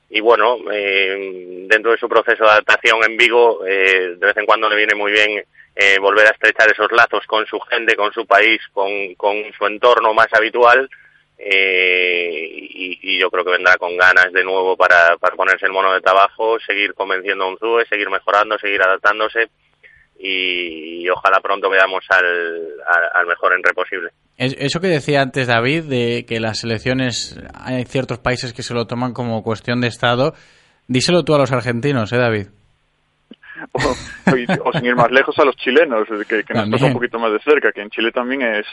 y 0.10 0.22
bueno, 0.22 0.57
eh, 0.72 1.66
dentro 1.68 1.91
de 1.91 1.97
su 1.97 2.10
proceso 2.10 2.43
de 2.43 2.49
adaptación 2.49 2.99
en 3.07 3.16
Vigo, 3.16 3.66
eh, 3.66 4.16
de 4.18 4.26
vez 4.26 4.38
en 4.38 4.45
cuando 4.45 4.68
le 4.68 4.76
viene 4.76 4.95
muy 4.95 5.12
bien 5.12 5.43
eh, 5.76 5.99
volver 5.99 6.28
a 6.28 6.32
estrechar 6.32 6.72
esos 6.72 6.91
lazos 6.91 7.26
con 7.28 7.45
su 7.45 7.60
gente, 7.60 7.95
con 7.95 8.12
su 8.12 8.26
país, 8.26 8.60
con, 8.74 8.89
su 9.57 9.66
entorno 9.66 10.14
más 10.14 10.28
habitual. 10.34 10.89
eh, 11.38 12.49
y, 12.72 12.99
y 13.01 13.20
yo 13.20 13.30
creo 13.30 13.45
que 13.45 13.51
vendrá 13.51 13.78
con 13.78 13.95
ganas 13.95 14.32
de 14.34 14.43
nuevo 14.43 14.76
para, 14.76 15.16
ponerse 15.38 15.66
el 15.66 15.72
mono 15.72 15.93
de 15.93 16.01
trabajo, 16.01 16.60
seguir 16.60 16.93
convenciendo 16.93 17.45
a 17.45 17.47
Unzúe, 17.49 17.86
seguir 17.88 18.10
mejorando, 18.10 18.57
seguir 18.57 18.82
adaptándose 18.82 19.49
y, 20.18 21.07
ojalá 21.10 21.39
pronto 21.39 21.70
veamos 21.70 22.03
al, 22.10 22.68
al, 22.86 23.10
al 23.14 23.26
mejor 23.28 23.53
entre 23.53 23.74
posible. 23.74 24.10
Es- 24.39 24.55
Eso 24.57 24.79
que 24.79 24.87
decía 24.87 25.21
antes 25.21 25.47
David, 25.47 25.83
de 25.83 26.25
que 26.27 26.39
las 26.39 26.63
elecciones, 26.63 27.39
hay 27.53 27.83
ciertos 27.85 28.17
países 28.19 28.53
que 28.53 28.63
se 28.63 28.73
lo 28.73 28.87
toman 28.87 29.13
como 29.13 29.43
cuestión 29.43 29.81
de 29.81 29.87
Estado, 29.87 30.33
díselo 30.87 31.23
tú 31.23 31.35
a 31.35 31.37
los 31.37 31.51
argentinos, 31.51 32.11
¿eh, 32.13 32.17
David? 32.17 32.47
o, 33.73 33.79
o 34.69 34.73
sin 34.73 34.85
ir 34.85 34.95
más 34.95 35.11
lejos 35.11 35.37
a 35.37 35.43
los 35.45 35.55
chilenos, 35.57 36.07
que, 36.27 36.43
que 36.43 36.53
nos 36.53 36.69
toca 36.71 36.85
un 36.85 36.93
poquito 36.93 37.19
más 37.19 37.31
de 37.33 37.39
cerca, 37.41 37.71
que 37.73 37.81
en 37.81 37.89
Chile 37.89 38.11
también 38.11 38.41
es, 38.41 38.65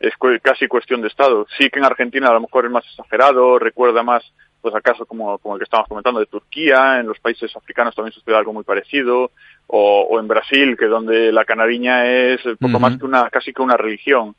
es 0.00 0.12
casi 0.42 0.66
cuestión 0.66 1.00
de 1.00 1.08
Estado. 1.08 1.46
Sí 1.56 1.70
que 1.70 1.78
en 1.78 1.84
Argentina 1.84 2.28
a 2.28 2.32
lo 2.34 2.40
mejor 2.40 2.66
es 2.66 2.72
más 2.72 2.84
exagerado, 2.84 3.58
recuerda 3.58 4.02
más 4.02 4.22
pues 4.60 4.74
acaso 4.74 5.04
como, 5.04 5.36
como 5.38 5.54
el 5.54 5.60
que 5.60 5.64
estamos 5.64 5.86
comentando 5.86 6.20
de 6.20 6.26
Turquía, 6.26 6.98
en 6.98 7.06
los 7.06 7.18
países 7.20 7.54
africanos 7.54 7.94
también 7.94 8.12
sucede 8.14 8.34
algo 8.34 8.52
muy 8.54 8.64
parecido, 8.64 9.30
o, 9.66 10.06
o 10.10 10.18
en 10.18 10.26
Brasil, 10.26 10.74
que 10.78 10.86
donde 10.86 11.30
la 11.32 11.44
canariña 11.44 12.06
es 12.06 12.40
poco 12.58 12.80
más 12.80 12.96
que 12.98 13.04
una, 13.04 13.28
casi 13.30 13.52
que 13.52 13.60
una 13.62 13.76
religión. 13.76 14.34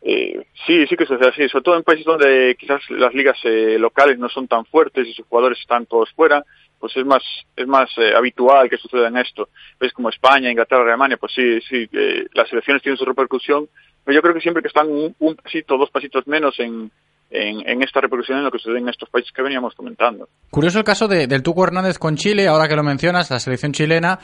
Eh, 0.00 0.46
sí, 0.66 0.86
sí 0.86 0.96
que 0.96 1.06
sucede 1.06 1.28
así, 1.28 1.48
sobre 1.48 1.64
todo 1.64 1.76
en 1.76 1.82
países 1.82 2.06
donde 2.06 2.56
quizás 2.58 2.80
las 2.90 3.12
ligas 3.14 3.36
eh, 3.44 3.76
locales 3.78 4.18
no 4.18 4.28
son 4.28 4.46
tan 4.46 4.64
fuertes 4.64 5.06
y 5.08 5.12
sus 5.12 5.26
jugadores 5.26 5.58
están 5.58 5.86
todos 5.86 6.10
fuera, 6.12 6.44
pues 6.78 6.96
es 6.96 7.04
más 7.04 7.22
es 7.56 7.66
más 7.66 7.90
eh, 7.98 8.12
habitual 8.16 8.70
que 8.70 8.76
suceda 8.76 9.08
en 9.08 9.16
esto. 9.16 9.48
Ves 9.80 9.92
como 9.92 10.08
España, 10.10 10.50
Inglaterra, 10.50 10.84
Alemania, 10.84 11.16
pues 11.18 11.32
sí, 11.34 11.60
sí, 11.68 11.88
eh, 11.92 12.26
las 12.32 12.50
elecciones 12.52 12.80
tienen 12.82 12.96
su 12.96 13.04
repercusión, 13.04 13.68
pero 14.04 14.14
yo 14.14 14.22
creo 14.22 14.34
que 14.34 14.40
siempre 14.40 14.62
que 14.62 14.68
están 14.68 14.88
un, 14.88 15.14
un 15.18 15.34
pasito, 15.34 15.76
dos 15.76 15.90
pasitos 15.90 16.26
menos 16.28 16.54
en, 16.60 16.92
en, 17.30 17.68
en 17.68 17.82
esta 17.82 18.00
repercusión 18.00 18.38
en 18.38 18.44
lo 18.44 18.52
que 18.52 18.58
sucede 18.60 18.78
en 18.78 18.88
estos 18.88 19.10
países 19.10 19.32
que 19.32 19.42
veníamos 19.42 19.74
comentando. 19.74 20.28
Curioso 20.50 20.78
el 20.78 20.84
caso 20.84 21.08
de- 21.08 21.26
del 21.26 21.42
Tuco 21.42 21.64
Hernández 21.64 21.98
con 21.98 22.14
Chile, 22.16 22.46
ahora 22.46 22.68
que 22.68 22.76
lo 22.76 22.84
mencionas, 22.84 23.30
la 23.32 23.40
selección 23.40 23.72
chilena. 23.72 24.20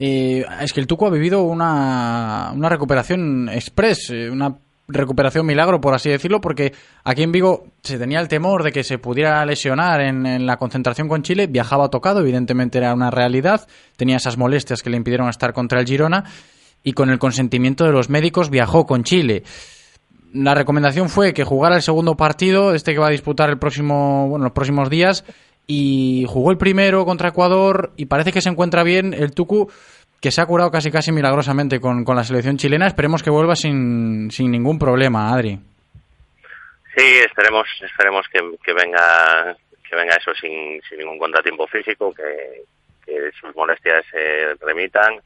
eh, 0.00 0.42
es 0.62 0.72
que 0.72 0.80
el 0.80 0.86
Tuco 0.86 1.06
ha 1.06 1.10
vivido 1.10 1.42
una, 1.42 2.50
una 2.54 2.68
recuperación 2.70 3.48
express, 3.50 4.10
eh, 4.10 4.30
una 4.30 4.56
recuperación 4.88 5.44
milagro, 5.44 5.80
por 5.80 5.94
así 5.94 6.08
decirlo, 6.08 6.40
porque 6.40 6.72
aquí 7.04 7.22
en 7.22 7.30
Vigo 7.30 7.66
se 7.82 7.98
tenía 7.98 8.20
el 8.20 8.28
temor 8.28 8.62
de 8.62 8.72
que 8.72 8.82
se 8.82 8.98
pudiera 8.98 9.44
lesionar 9.44 10.00
en, 10.00 10.46
la 10.46 10.56
concentración 10.56 11.08
con 11.08 11.22
Chile, 11.22 11.46
viajaba 11.46 11.90
tocado, 11.90 12.20
evidentemente 12.20 12.78
era 12.78 12.94
una 12.94 13.10
realidad, 13.10 13.68
tenía 13.96 14.16
esas 14.16 14.38
molestias 14.38 14.82
que 14.82 14.90
le 14.90 14.96
impidieron 14.96 15.28
estar 15.28 15.52
contra 15.52 15.80
el 15.80 15.86
Girona, 15.86 16.24
y 16.82 16.92
con 16.92 17.10
el 17.10 17.18
consentimiento 17.18 17.84
de 17.84 17.92
los 17.92 18.08
médicos 18.08 18.50
viajó 18.50 18.86
con 18.86 19.04
Chile. 19.04 19.42
La 20.32 20.54
recomendación 20.54 21.08
fue 21.08 21.34
que 21.34 21.44
jugara 21.44 21.76
el 21.76 21.82
segundo 21.82 22.16
partido, 22.16 22.74
este 22.74 22.92
que 22.92 22.98
va 22.98 23.08
a 23.08 23.10
disputar 23.10 23.50
el 23.50 23.58
próximo, 23.58 24.28
bueno, 24.28 24.44
los 24.44 24.52
próximos 24.52 24.88
días, 24.88 25.24
y 25.66 26.24
jugó 26.28 26.50
el 26.50 26.56
primero 26.56 27.04
contra 27.04 27.28
Ecuador 27.28 27.92
y 27.96 28.06
parece 28.06 28.32
que 28.32 28.40
se 28.40 28.48
encuentra 28.48 28.84
bien 28.84 29.12
el 29.12 29.32
Tucu, 29.32 29.68
que 30.20 30.30
se 30.30 30.40
ha 30.40 30.46
curado 30.46 30.70
casi 30.70 30.90
casi 30.90 31.12
milagrosamente 31.12 31.80
con, 31.80 32.04
con 32.04 32.16
la 32.16 32.24
selección 32.24 32.56
chilena. 32.56 32.86
Esperemos 32.86 33.22
que 33.22 33.30
vuelva 33.30 33.54
sin, 33.54 34.30
sin 34.30 34.50
ningún 34.50 34.78
problema, 34.78 35.32
Adri. 35.32 35.58
Sí, 36.96 37.04
esperemos, 37.24 37.66
esperemos 37.80 38.26
que, 38.32 38.40
que 38.64 38.72
venga, 38.72 39.56
que 39.88 39.96
venga 39.96 40.16
eso 40.16 40.32
sin, 40.40 40.80
sin 40.88 40.98
ningún 40.98 41.18
contratiempo 41.18 41.66
físico, 41.68 42.12
que, 42.12 42.64
que 43.06 43.30
sus 43.40 43.54
molestias 43.54 44.04
se 44.10 44.54
remitan 44.66 45.20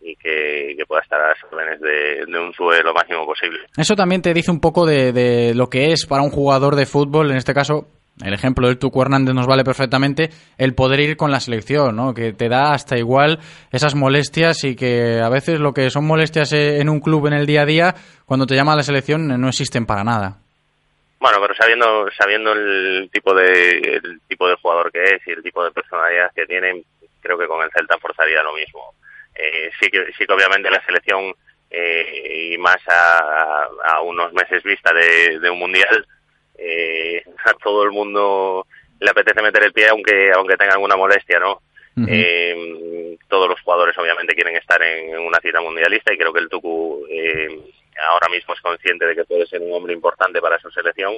y 0.00 0.14
que, 0.14 0.74
que 0.78 0.86
pueda 0.86 1.02
estar 1.02 1.20
a 1.20 1.30
las 1.30 1.44
órdenes 1.50 1.80
de, 1.80 2.24
de 2.26 2.38
un 2.38 2.52
SUE 2.52 2.82
lo 2.84 2.94
máximo 2.94 3.26
posible. 3.26 3.58
Eso 3.76 3.96
también 3.96 4.22
te 4.22 4.32
dice 4.32 4.52
un 4.52 4.60
poco 4.60 4.86
de, 4.86 5.12
de 5.12 5.54
lo 5.54 5.68
que 5.68 5.90
es 5.90 6.06
para 6.06 6.22
un 6.22 6.30
jugador 6.30 6.76
de 6.76 6.86
fútbol, 6.86 7.32
en 7.32 7.38
este 7.38 7.54
caso, 7.54 7.88
el 8.24 8.32
ejemplo 8.32 8.68
del 8.68 8.78
Tucu 8.78 9.02
Hernández 9.02 9.34
nos 9.34 9.46
vale 9.46 9.64
perfectamente, 9.64 10.30
el 10.56 10.74
poder 10.74 11.00
ir 11.00 11.16
con 11.16 11.30
la 11.30 11.40
selección, 11.40 11.96
¿no? 11.96 12.14
Que 12.14 12.32
te 12.32 12.48
da 12.48 12.72
hasta 12.72 12.96
igual 12.96 13.38
esas 13.70 13.94
molestias 13.94 14.64
y 14.64 14.74
que 14.74 15.20
a 15.22 15.28
veces 15.28 15.60
lo 15.60 15.72
que 15.72 15.90
son 15.90 16.06
molestias 16.06 16.52
eh, 16.52 16.80
en 16.80 16.88
un 16.88 17.00
club 17.00 17.26
en 17.26 17.34
el 17.34 17.46
día 17.46 17.62
a 17.62 17.66
día, 17.66 17.94
cuando 18.24 18.46
te 18.46 18.54
llama 18.54 18.72
a 18.72 18.76
la 18.76 18.82
selección, 18.82 19.30
eh, 19.30 19.38
no 19.38 19.48
existen 19.48 19.84
para 19.84 20.04
nada. 20.04 20.38
Bueno, 21.18 21.38
pero 21.40 21.54
sabiendo 21.54 22.08
sabiendo 22.16 22.52
el 22.52 23.10
tipo 23.12 23.34
de 23.34 23.78
el 23.78 24.20
tipo 24.28 24.48
de 24.48 24.56
jugador 24.56 24.92
que 24.92 25.02
es 25.02 25.26
y 25.26 25.32
el 25.32 25.42
tipo 25.42 25.64
de 25.64 25.72
personalidad 25.72 26.30
que 26.34 26.46
tiene, 26.46 26.84
creo 27.20 27.38
que 27.38 27.46
con 27.46 27.62
el 27.62 27.70
Celta 27.70 27.98
forzaría 27.98 28.42
lo 28.42 28.54
mismo. 28.54 28.94
Eh, 29.34 29.70
sí 29.80 29.88
que 29.90 30.06
sí 30.16 30.26
que 30.26 30.32
obviamente 30.32 30.70
la 30.70 30.84
selección 30.84 31.34
eh, 31.70 32.52
y 32.52 32.58
más 32.58 32.76
a, 32.88 33.66
a 33.84 34.00
unos 34.02 34.32
meses 34.34 34.62
vista 34.62 34.92
de 34.94 35.50
un 35.50 35.58
mundial 35.58 36.06
eh, 36.58 37.22
a 37.44 37.52
todo 37.54 37.82
el 37.84 37.92
mundo 37.92 38.66
le 38.98 39.10
apetece 39.10 39.42
meter 39.42 39.64
el 39.64 39.72
pie 39.72 39.88
aunque 39.88 40.32
aunque 40.32 40.56
tenga 40.56 40.74
alguna 40.74 40.96
molestia, 40.96 41.38
¿no? 41.38 41.60
Eh, 42.06 43.16
todos 43.26 43.48
los 43.48 43.58
jugadores 43.62 43.96
obviamente 43.96 44.34
quieren 44.34 44.54
estar 44.56 44.82
en, 44.82 45.14
en 45.14 45.20
una 45.20 45.40
cita 45.40 45.62
mundialista 45.62 46.12
y 46.12 46.18
creo 46.18 46.30
que 46.30 46.40
el 46.40 46.48
Tucu 46.50 47.06
eh, 47.08 47.58
ahora 48.06 48.28
mismo 48.28 48.52
es 48.52 48.60
consciente 48.60 49.06
de 49.06 49.14
que 49.14 49.24
puede 49.24 49.46
ser 49.46 49.62
un 49.62 49.72
hombre 49.72 49.94
importante 49.94 50.40
para 50.40 50.58
su 50.58 50.70
selección 50.70 51.16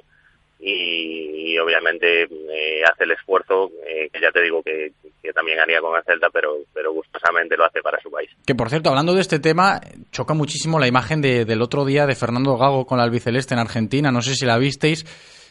y, 0.60 1.52
y 1.52 1.58
obviamente 1.58 2.22
eh, 2.24 2.82
hace 2.84 3.04
el 3.04 3.12
esfuerzo 3.12 3.70
eh, 3.88 4.08
que 4.12 4.20
ya 4.20 4.30
te 4.32 4.42
digo 4.42 4.62
que, 4.62 4.92
que 5.22 5.32
también 5.32 5.60
haría 5.60 5.80
con 5.80 5.96
el 5.96 6.02
Celta 6.04 6.28
pero 6.32 6.56
pero 6.74 6.92
gustosamente 6.92 7.56
lo 7.56 7.64
hace 7.64 7.80
para 7.80 8.00
su 8.00 8.10
país 8.10 8.28
Que 8.44 8.54
por 8.54 8.68
cierto, 8.68 8.88
hablando 8.90 9.14
de 9.14 9.20
este 9.20 9.38
tema, 9.38 9.80
choca 10.10 10.34
muchísimo 10.34 10.78
la 10.78 10.88
imagen 10.88 11.20
de- 11.22 11.44
del 11.44 11.62
otro 11.62 11.84
día 11.84 12.06
de 12.06 12.14
Fernando 12.16 12.56
Gago 12.56 12.86
con 12.86 12.98
la 12.98 13.04
albiceleste 13.04 13.54
en 13.54 13.60
Argentina. 13.60 14.10
No 14.10 14.20
sé 14.22 14.34
si 14.34 14.46
la 14.46 14.58
visteis, 14.58 15.04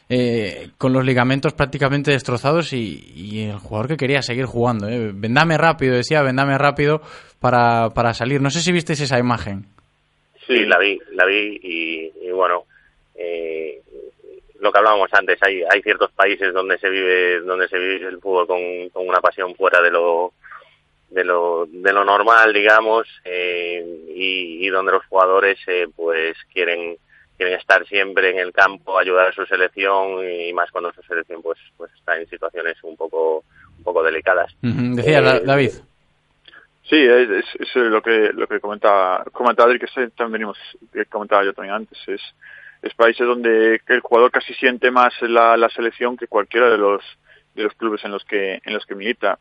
eh, 0.09 0.69
con 0.77 0.93
los 0.93 1.03
ligamentos 1.05 1.53
prácticamente 1.53 2.11
destrozados 2.11 2.73
y, 2.73 3.11
y 3.15 3.41
el 3.45 3.57
jugador 3.59 3.87
que 3.89 3.97
quería 3.97 4.21
seguir 4.21 4.45
jugando. 4.45 4.87
Eh. 4.89 5.11
Vendame 5.13 5.57
rápido, 5.57 5.95
decía, 5.95 6.21
vendame 6.21 6.57
rápido 6.57 7.01
para, 7.39 7.89
para 7.91 8.13
salir. 8.13 8.41
No 8.41 8.49
sé 8.49 8.61
si 8.61 8.71
visteis 8.71 9.01
esa 9.01 9.19
imagen. 9.19 9.65
Sí, 10.47 10.65
la 10.65 10.77
vi, 10.79 10.97
la 11.13 11.25
vi 11.25 11.59
y, 11.61 12.27
y 12.27 12.31
bueno, 12.31 12.63
eh, 13.15 13.81
lo 14.59 14.71
que 14.71 14.77
hablábamos 14.77 15.09
antes, 15.13 15.41
hay, 15.43 15.63
hay 15.69 15.81
ciertos 15.81 16.11
países 16.11 16.53
donde 16.53 16.77
se 16.79 16.89
vive, 16.89 17.41
donde 17.41 17.67
se 17.67 17.77
vive 17.77 18.07
el 18.07 18.19
fútbol 18.19 18.47
con, 18.47 18.89
con 18.89 19.07
una 19.07 19.21
pasión 19.21 19.53
fuera 19.55 19.81
de 19.81 19.91
lo, 19.91 20.33
de 21.09 21.23
lo, 21.23 21.65
de 21.69 21.93
lo 21.93 22.03
normal, 22.03 22.53
digamos, 22.53 23.07
eh, 23.23 23.85
y, 24.13 24.65
y 24.65 24.69
donde 24.69 24.91
los 24.93 25.05
jugadores, 25.05 25.57
eh, 25.67 25.87
pues 25.95 26.35
quieren, 26.53 26.97
quieren 27.37 27.57
estar 27.59 27.85
siempre 27.87 28.31
en 28.31 28.39
el 28.39 28.51
campo, 28.51 28.97
ayudar 28.97 29.27
a 29.27 29.33
su 29.33 29.45
selección 29.45 30.27
y 30.29 30.51
más 30.53 30.71
cuando 30.71 30.91
su 30.93 31.01
selección, 31.03 31.41
pues, 31.41 31.59
pues 31.77 31.91
está 31.93 32.17
en 32.19 32.27
situaciones 32.29 32.77
un 32.83 32.97
poco, 32.97 33.43
un 33.77 33.83
poco 33.83 34.03
delicadas. 34.03 34.53
Decía 34.61 35.19
Eh, 35.19 35.41
David. 35.45 35.71
Sí, 36.89 36.95
es, 36.95 37.29
es- 37.29 37.59
es 37.59 37.75
lo 37.75 38.01
que 38.01 38.31
lo 38.33 38.47
que 38.47 38.59
comentaba, 38.61 39.23
comentaba 39.33 39.69
Adri, 39.69 39.77
que 39.79 39.87
también 40.15 40.31
venimos, 40.31 40.57
que 40.93 41.05
comentaba 41.05 41.43
yo 41.43 41.51
también 41.53 41.75
antes, 41.75 41.97
es, 42.07 42.21
es 42.81 42.93
países 42.93 43.25
donde 43.25 43.81
el 43.87 43.99
jugador 44.01 44.31
casi 44.31 44.53
siente 44.55 44.91
más 44.91 45.13
la, 45.21 45.57
la 45.57 45.69
selección 45.69 46.17
que 46.17 46.27
cualquiera 46.27 46.69
de 46.69 46.77
los 46.77 47.01
de 47.55 47.63
los 47.63 47.73
clubes 47.73 48.03
en 48.05 48.11
los 48.11 48.23
que 48.23 48.61
en 48.63 48.73
los 48.73 48.85
que 48.85 48.95
milita. 48.95 49.39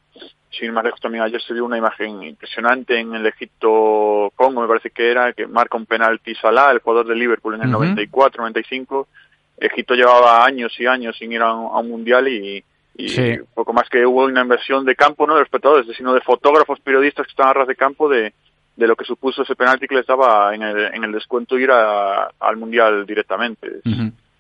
Sin 0.51 0.73
más 0.73 0.85
lejos 0.85 1.01
también 1.01 1.23
ayer 1.23 1.41
se 1.43 1.53
vio 1.53 1.67
una 1.67 1.77
imagen 1.77 2.23
impresionante 2.23 2.99
en 2.99 3.15
el 3.15 3.27
Egipto 3.27 4.33
Congo, 4.35 4.63
me 4.63 4.69
parece 4.69 4.91
que 4.91 5.11
era, 5.11 5.33
que 5.35 5.47
marca 5.47 5.77
un 5.77 5.85
penalti 5.85 6.35
Salah, 6.35 6.71
el 6.73 6.79
jugador 6.79 7.07
de 7.09 7.15
Liverpool 7.15 7.55
en 7.57 7.63
el 7.63 7.69
Ujú. 7.69 7.79
94, 7.85 8.41
95. 8.43 9.09
Egipto 9.59 9.95
llevaba 9.95 10.45
años 10.45 10.73
y 10.79 10.87
años 10.87 11.17
sin 11.19 11.33
ir 11.33 11.43
a 11.43 11.53
un, 11.55 11.67
a 11.77 11.79
un 11.81 11.91
mundial 11.91 12.29
y, 12.29 12.65
y 12.97 13.09
Sí. 13.11 13.37
poco 13.55 13.75
más 13.75 13.89
que 13.91 14.07
hubo 14.07 14.25
una 14.25 14.41
inversión 14.43 14.85
de 14.87 14.97
campo, 14.97 15.27
no 15.27 15.37
de 15.37 15.43
espectadores, 15.43 15.87
sino 15.97 16.15
de 16.15 16.21
fotógrafos, 16.23 16.81
periodistas 16.81 17.27
que 17.27 17.31
estaban 17.31 17.51
a 17.51 17.55
ras 17.55 17.69
de 17.69 17.77
campo 17.77 18.09
de, 18.09 18.33
de 18.77 18.87
lo 18.87 18.95
que 18.95 19.05
supuso 19.05 19.43
ese 19.43 19.57
penalti 19.57 19.87
que 19.89 19.95
les 19.97 20.07
daba 20.07 20.55
en 20.55 20.63
el, 20.63 20.95
en 20.95 21.03
el 21.05 21.13
descuento 21.13 21.59
ir 21.59 21.71
a- 21.71 22.31
al 22.39 22.57
mundial 22.57 23.07
directamente. 23.07 23.81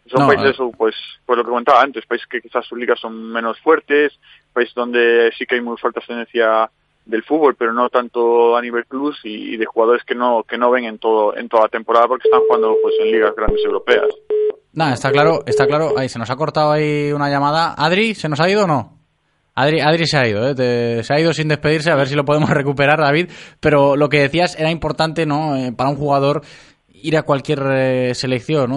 Son 0.08 0.20
No, 0.20 0.26
países, 0.28 0.56
pues, 0.76 0.94
pues 1.24 1.36
lo 1.36 1.42
que 1.44 1.50
comentaba 1.50 1.82
antes, 1.82 2.06
países 2.06 2.28
que 2.28 2.40
quizás 2.40 2.64
sus 2.66 2.78
ligas 2.78 3.00
son 3.00 3.32
menos 3.32 3.58
fuertes, 3.60 4.12
países 4.52 4.74
donde 4.74 5.32
sí 5.36 5.46
que 5.46 5.56
hay 5.56 5.60
muy 5.60 5.76
fuerte 5.78 5.98
ascendencia 6.00 6.70
del 7.04 7.22
fútbol, 7.24 7.54
pero 7.56 7.72
no 7.72 7.88
tanto 7.88 8.56
a 8.56 8.62
nivel 8.62 8.84
clubs 8.86 9.18
y, 9.24 9.54
y 9.54 9.56
de 9.56 9.64
jugadores 9.66 10.04
que 10.04 10.14
no 10.14 10.42
que 10.42 10.58
no 10.58 10.70
ven 10.70 10.84
en 10.84 10.98
todo 10.98 11.36
en 11.36 11.48
toda 11.48 11.64
la 11.64 11.68
temporada 11.68 12.08
porque 12.08 12.26
están 12.28 12.40
jugando 12.46 12.76
pues 12.82 12.94
en 13.00 13.12
ligas 13.12 13.34
grandes 13.36 13.64
europeas. 13.64 14.06
Nada, 14.72 14.92
está 14.94 15.10
claro, 15.10 15.42
está 15.46 15.66
claro. 15.66 15.94
Ahí 15.96 16.08
se 16.08 16.18
nos 16.18 16.28
ha 16.30 16.36
cortado 16.36 16.72
ahí 16.72 17.10
una 17.12 17.30
llamada. 17.30 17.74
Adri, 17.78 18.14
¿se 18.14 18.28
nos 18.28 18.40
ha 18.40 18.50
ido 18.50 18.64
o 18.64 18.66
no? 18.66 18.95
Adri, 19.56 20.06
se 20.06 20.16
ha 20.18 20.28
ido, 20.28 20.48
¿eh? 20.48 20.54
Te- 20.54 21.02
se 21.02 21.14
ha 21.14 21.18
ido 21.20 21.32
sin 21.32 21.48
despedirse, 21.48 21.90
a 21.90 21.96
ver 21.96 22.06
si 22.08 22.14
lo 22.14 22.24
podemos 22.24 22.50
recuperar, 22.50 22.98
David. 23.00 23.30
Pero 23.58 23.96
lo 23.96 24.08
que 24.08 24.20
decías 24.20 24.54
era 24.58 24.70
importante, 24.70 25.26
¿no? 25.26 25.56
Eh, 25.56 25.72
para 25.72 25.90
un 25.90 25.96
jugador 25.96 26.42
ir 26.92 27.16
a 27.16 27.22
cualquier 27.22 27.62
eh, 27.72 28.14
selección, 28.14 28.72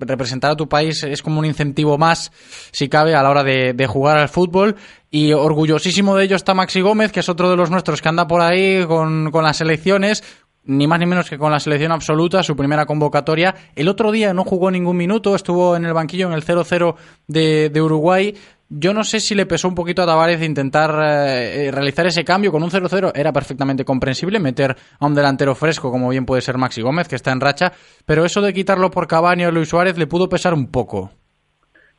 representar 0.00 0.50
a 0.52 0.56
tu 0.56 0.68
país 0.68 1.02
es 1.04 1.22
como 1.22 1.38
un 1.38 1.44
incentivo 1.44 1.96
más, 1.98 2.32
si 2.72 2.88
cabe, 2.88 3.14
a 3.14 3.22
la 3.22 3.30
hora 3.30 3.44
de, 3.44 3.72
de 3.72 3.86
jugar 3.86 4.18
al 4.18 4.28
fútbol. 4.28 4.76
Y 5.10 5.32
orgullosísimo 5.32 6.16
de 6.16 6.24
ello 6.24 6.36
está 6.36 6.54
Maxi 6.54 6.80
Gómez, 6.80 7.12
que 7.12 7.20
es 7.20 7.28
otro 7.28 7.48
de 7.50 7.56
los 7.56 7.70
nuestros 7.70 8.02
que 8.02 8.08
anda 8.08 8.26
por 8.26 8.40
ahí 8.40 8.84
con, 8.86 9.30
con 9.30 9.44
las 9.44 9.58
selecciones, 9.58 10.24
ni 10.64 10.86
más 10.86 10.98
ni 10.98 11.06
menos 11.06 11.30
que 11.30 11.38
con 11.38 11.52
la 11.52 11.60
selección 11.60 11.92
absoluta, 11.92 12.42
su 12.42 12.56
primera 12.56 12.84
convocatoria. 12.84 13.54
El 13.76 13.88
otro 13.88 14.12
día 14.12 14.34
no 14.34 14.44
jugó 14.44 14.70
ningún 14.70 14.96
minuto, 14.96 15.34
estuvo 15.34 15.76
en 15.76 15.84
el 15.86 15.94
banquillo 15.94 16.26
en 16.26 16.34
el 16.34 16.44
0-0 16.44 16.94
de, 17.28 17.70
de 17.70 17.80
Uruguay. 17.82 18.34
Yo 18.70 18.92
no 18.92 19.02
sé 19.02 19.20
si 19.20 19.34
le 19.34 19.46
pesó 19.46 19.66
un 19.66 19.74
poquito 19.74 20.02
a 20.02 20.06
Tavares 20.06 20.42
intentar 20.42 20.90
eh, 21.02 21.68
eh, 21.68 21.70
realizar 21.70 22.06
ese 22.06 22.22
cambio 22.24 22.52
con 22.52 22.62
un 22.62 22.70
0-0. 22.70 23.12
Era 23.14 23.32
perfectamente 23.32 23.84
comprensible 23.84 24.38
meter 24.38 24.76
a 25.00 25.06
un 25.06 25.14
delantero 25.14 25.54
fresco, 25.54 25.90
como 25.90 26.10
bien 26.10 26.26
puede 26.26 26.42
ser 26.42 26.58
Maxi 26.58 26.82
Gómez, 26.82 27.08
que 27.08 27.16
está 27.16 27.32
en 27.32 27.40
racha. 27.40 27.72
Pero 28.04 28.26
eso 28.26 28.42
de 28.42 28.52
quitarlo 28.52 28.90
por 28.90 29.06
Cavani 29.06 29.46
o 29.46 29.50
Luis 29.50 29.70
Suárez 29.70 29.96
le 29.96 30.06
pudo 30.06 30.28
pesar 30.28 30.52
un 30.52 30.70
poco. 30.70 31.10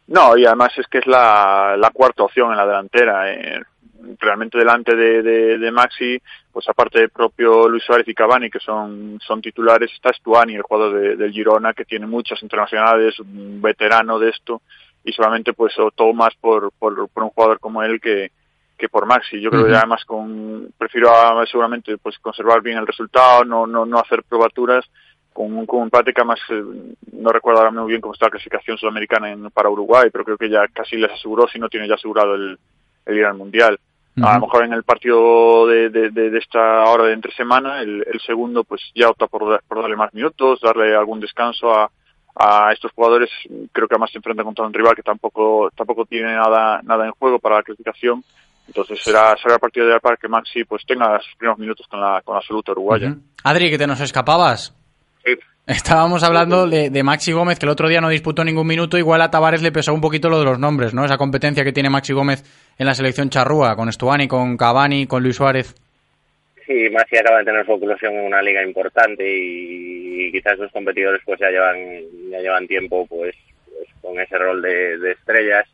No, 0.07 0.37
y 0.37 0.45
además 0.45 0.69
es 0.77 0.85
que 0.87 0.99
es 0.99 1.07
la, 1.07 1.75
la 1.77 1.89
cuarta 1.89 2.23
opción 2.23 2.51
en 2.51 2.57
la 2.57 2.65
delantera. 2.67 3.33
eh. 3.33 3.61
Realmente 4.19 4.57
delante 4.57 4.95
de, 4.95 5.57
de, 5.57 5.71
Maxi, 5.71 6.17
pues 6.53 6.67
aparte 6.69 6.99
del 6.99 7.09
propio 7.09 7.67
Luis 7.67 7.83
Suárez 7.83 8.07
y 8.07 8.13
Cavani, 8.13 8.49
que 8.49 8.59
son, 8.59 9.19
son 9.21 9.41
titulares, 9.41 9.91
está 9.93 10.13
Stuani, 10.13 10.55
el 10.55 10.61
jugador 10.61 10.93
de- 11.01 11.15
del 11.17 11.33
Girona, 11.33 11.73
que 11.73 11.83
tiene 11.83 12.07
muchas 12.07 12.41
internacionales, 12.41 13.19
un 13.19 13.61
veterano 13.61 14.17
de 14.17 14.29
esto, 14.29 14.61
y 15.03 15.11
solamente 15.13 15.53
pues 15.53 15.77
optó 15.79 16.11
más 16.13 16.33
por, 16.41 16.71
por, 16.77 17.07
por 17.09 17.23
un 17.23 17.29
jugador 17.29 17.59
como 17.59 17.81
él 17.83 17.99
que, 18.01 18.31
que 18.77 18.89
por 18.89 19.05
Maxi. 19.05 19.39
Yo 19.41 19.49
creo 19.49 19.63
que 19.65 19.71
además 19.77 20.05
con, 20.05 20.71
prefiero 20.77 21.09
a- 21.09 21.45
seguramente 21.47 21.97
pues 21.97 22.17
conservar 22.19 22.61
bien 22.61 22.77
el 22.77 22.87
resultado, 22.87 23.43
no, 23.45 23.65
no, 23.67 23.85
no 23.85 23.99
hacer 23.99 24.23
probaturas 24.23 24.85
con 25.33 25.53
un, 25.55 25.65
con 25.65 25.79
un 25.79 25.83
empate 25.85 26.13
que 26.13 26.21
además 26.21 26.39
eh, 26.49 26.63
no 27.13 27.29
recuerdo 27.29 27.59
ahora 27.61 27.71
muy 27.71 27.87
bien 27.89 28.01
cómo 28.01 28.13
está 28.13 28.25
la 28.25 28.31
clasificación 28.31 28.77
sudamericana 28.77 29.31
en- 29.31 29.49
para 29.51 29.69
Uruguay, 29.69 30.09
pero 30.11 30.25
creo 30.25 30.37
que 30.37 30.49
ya 30.49 30.67
casi 30.67 30.97
les 30.97 31.11
aseguró, 31.11 31.47
si 31.47 31.59
no 31.59 31.69
tiene 31.69 31.87
ya 31.87 31.95
asegurado 31.95 32.35
el, 32.35 32.57
el 33.05 33.17
ir 33.17 33.25
al 33.25 33.35
Mundial. 33.37 33.79
A 34.21 34.33
lo 34.35 34.41
mejor 34.41 34.65
en 34.65 34.73
el 34.73 34.83
partido 34.83 35.65
de, 35.67 35.89
de, 35.89 36.09
de- 36.09 36.29
de 36.29 36.37
esta 36.39 36.83
hora 36.89 37.05
de 37.05 37.13
entre 37.13 37.31
semana, 37.33 37.81
el, 37.81 38.05
el 38.11 38.19
segundo 38.19 38.65
pues 38.65 38.81
ya 38.93 39.07
opta 39.09 39.27
por, 39.27 39.61
por 39.65 39.81
darle 39.81 39.95
más 39.95 40.13
minutos, 40.13 40.59
darle 40.61 40.93
algún 40.93 41.21
descanso 41.21 41.71
a, 41.73 41.89
a 42.39 42.71
estos 42.71 42.91
jugadores. 42.93 43.29
Creo 43.73 43.87
que 43.87 43.95
además 43.95 44.11
se 44.11 44.17
enfrenta 44.17 44.43
contra 44.43 44.65
un 44.65 44.73
rival 44.73 44.95
que 44.95 45.03
tampoco 45.03 45.69
tampoco 45.75 46.05
tiene 46.05 46.33
nada 46.33 46.81
nada 46.83 47.05
en 47.05 47.11
juego 47.11 47.37
para 47.37 47.57
la 47.57 47.63
clasificación. 47.63 48.23
Entonces 48.65 48.99
será 49.03 49.35
será 49.41 49.55
el 49.55 49.59
partido 49.59 49.87
de 49.87 49.99
para 49.99 50.15
que 50.15 50.29
Maxi 50.29 50.63
pues 50.63 50.85
tenga 50.85 51.19
sus 51.19 51.35
primeros 51.35 51.59
minutos 51.59 51.85
con 51.87 51.99
la 51.99 52.21
con 52.21 52.35
la 52.35 52.39
absoluta 52.39 52.71
uruguaya. 52.71 53.15
Adri, 53.43 53.69
que 53.69 53.77
te 53.77 53.87
nos 53.87 53.99
escapabas. 53.99 54.73
Estábamos 55.67 56.23
hablando 56.23 56.65
de, 56.65 56.89
de 56.89 57.03
Maxi 57.03 57.31
Gómez, 57.31 57.59
que 57.59 57.67
el 57.67 57.71
otro 57.71 57.87
día 57.87 58.01
no 58.01 58.09
disputó 58.09 58.43
ningún 58.43 58.65
minuto. 58.65 58.97
Igual 58.97 59.21
a 59.21 59.29
Tavares 59.29 59.61
le 59.61 59.71
pesó 59.71 59.93
un 59.93 60.01
poquito 60.01 60.27
lo 60.27 60.39
de 60.39 60.45
los 60.45 60.57
nombres, 60.57 60.95
¿no? 60.95 61.05
Esa 61.05 61.17
competencia 61.17 61.63
que 61.63 61.71
tiene 61.71 61.91
Maxi 61.91 62.11
Gómez 62.11 62.43
en 62.79 62.87
la 62.87 62.95
selección 62.95 63.29
charrúa, 63.29 63.75
con 63.75 63.87
Estuani, 63.87 64.27
con 64.27 64.57
Cavani, 64.57 65.05
con 65.05 65.21
Luis 65.21 65.35
Suárez. 65.35 65.75
Sí, 66.69 66.87
Maxi 66.91 67.17
acaba 67.17 67.39
de 67.39 67.45
tener 67.45 67.65
su 67.65 67.71
oclusión 67.71 68.13
en 68.13 68.25
una 68.25 68.43
liga 68.43 68.61
importante 68.61 69.25
y, 69.27 70.31
quizás 70.31 70.59
los 70.59 70.71
competidores 70.71 71.19
pues 71.25 71.39
ya 71.39 71.49
llevan 71.49 72.29
ya 72.29 72.39
llevan 72.41 72.67
tiempo 72.67 73.07
pues, 73.07 73.35
pues 73.65 73.87
con 74.03 74.19
ese 74.19 74.37
rol 74.37 74.61
de, 74.61 75.11
estrellas 75.11 75.67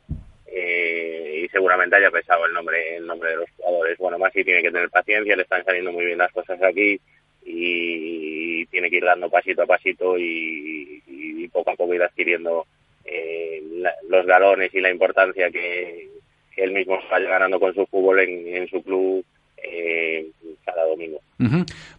eh, 0.47 1.41
y 1.43 1.49
seguramente 1.49 1.97
haya 1.97 2.09
pesado 2.11 2.45
el 2.45 2.53
nombre 2.53 2.95
el 2.95 3.05
nombre 3.05 3.31
de 3.31 3.35
los 3.35 3.49
jugadores. 3.57 3.97
Bueno, 3.97 4.17
Maxi 4.17 4.45
tiene 4.45 4.61
que 4.61 4.71
tener 4.71 4.89
paciencia, 4.89 5.35
le 5.35 5.41
están 5.43 5.65
saliendo 5.65 5.91
muy 5.91 6.05
bien 6.05 6.17
las 6.17 6.31
cosas 6.31 6.63
aquí 6.63 6.97
y 7.43 8.65
tiene 8.67 8.89
que 8.89 8.95
ir 8.95 9.03
dando 9.03 9.29
pasito 9.29 9.63
a 9.63 9.67
pasito 9.67 10.17
y, 10.17 11.03
y 11.07 11.45
poco 11.49 11.71
a 11.71 11.75
poco 11.75 11.93
ir 11.93 12.03
adquiriendo 12.03 12.67
eh, 13.03 13.61
los 14.07 14.25
galones 14.25 14.73
y 14.73 14.79
la 14.79 14.91
importancia 14.91 15.51
que, 15.51 16.07
que 16.55 16.63
él 16.63 16.71
mismo 16.71 16.97
está 17.01 17.19
ganando 17.19 17.59
con 17.59 17.75
su 17.75 17.85
fútbol 17.85 18.21
en, 18.21 18.47
en 18.55 18.67
su 18.69 18.81
club 18.81 19.25
eh, 19.71 20.31
cada 20.65 20.85
domingo. 20.87 21.19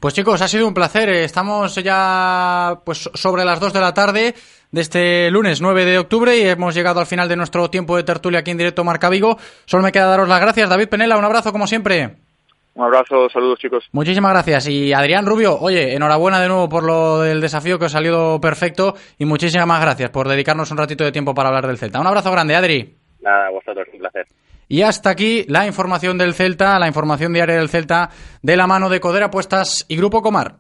Pues 0.01 0.15
chicos, 0.15 0.41
ha 0.43 0.49
sido 0.49 0.67
un 0.67 0.75
placer. 0.75 1.09
Eh, 1.09 1.25
Estamos 1.25 1.75
ya 1.77 2.81
pues 2.85 3.11
sobre 3.15 3.45
las 3.45 3.61
2 3.61 3.73
de 3.73 3.81
la 3.81 3.95
tarde 3.95 4.35
de 4.71 4.81
este 4.81 5.31
lunes 5.31 5.61
9 5.61 5.85
de 5.85 5.99
octubre 5.99 6.37
y 6.37 6.43
hemos 6.43 6.75
llegado 6.75 7.01
al 7.01 7.07
final 7.07 7.29
de 7.29 7.37
nuestro 7.37 7.71
tiempo 7.71 7.97
de 7.97 8.03
tertulia 8.03 8.41
aquí 8.41 8.51
en 8.51 8.59
directo 8.59 8.85
Marca 8.85 9.09
Vigo. 9.09 9.37
Solo 9.65 9.83
me 9.83 9.93
queda 9.93 10.07
daros 10.07 10.29
las 10.29 10.41
gracias. 10.41 10.69
David 10.69 10.89
Penela, 10.89 11.17
un 11.17 11.25
abrazo 11.25 11.53
como 11.53 11.67
siempre. 11.67 12.17
Un 12.75 12.85
abrazo, 12.85 13.29
saludos 13.31 13.59
chicos. 13.59 13.85
Muchísimas 13.93 14.33
gracias. 14.33 14.69
Y 14.69 14.93
Adrián 14.93 15.25
Rubio, 15.25 15.59
oye, 15.59 15.95
enhorabuena 15.95 16.41
de 16.41 16.49
nuevo 16.49 16.69
por 16.69 16.83
lo 16.85 17.21
del 17.21 17.41
desafío 17.41 17.79
que 17.79 17.87
os 17.87 17.95
ha 17.95 17.99
salido 17.99 18.39
perfecto 18.39 18.95
y 19.19 19.25
muchísimas 19.25 19.67
más 19.67 19.81
gracias 19.81 20.11
por 20.11 20.29
dedicarnos 20.29 20.71
un 20.71 20.77
ratito 20.77 21.03
de 21.03 21.13
tiempo 21.13 21.33
para 21.35 21.49
hablar 21.49 21.67
del 21.67 21.79
Celta. 21.79 22.01
Un 22.01 22.07
abrazo 22.07 22.31
grande, 22.31 22.55
Adri. 22.55 22.95
Nada, 23.23 23.47
a 23.47 23.51
vosotros, 23.51 23.87
un 23.95 23.99
placer. 24.01 24.27
Y 24.69 24.83
hasta 24.83 25.11
aquí 25.11 25.45
la 25.49 25.67
información 25.67 26.19
del 26.19 26.35
Celta, 26.35 26.79
la 26.79 26.89
información 26.89 27.33
diaria 27.33 27.57
del 27.57 27.69
Celta 27.69 28.11
de 28.43 28.57
la 28.57 28.67
mano 28.67 28.89
de 28.89 29.01
Codera 29.01 29.27
Apuestas 29.27 29.85
y 29.89 29.97
Grupo 29.97 30.23
Comar. 30.23 30.59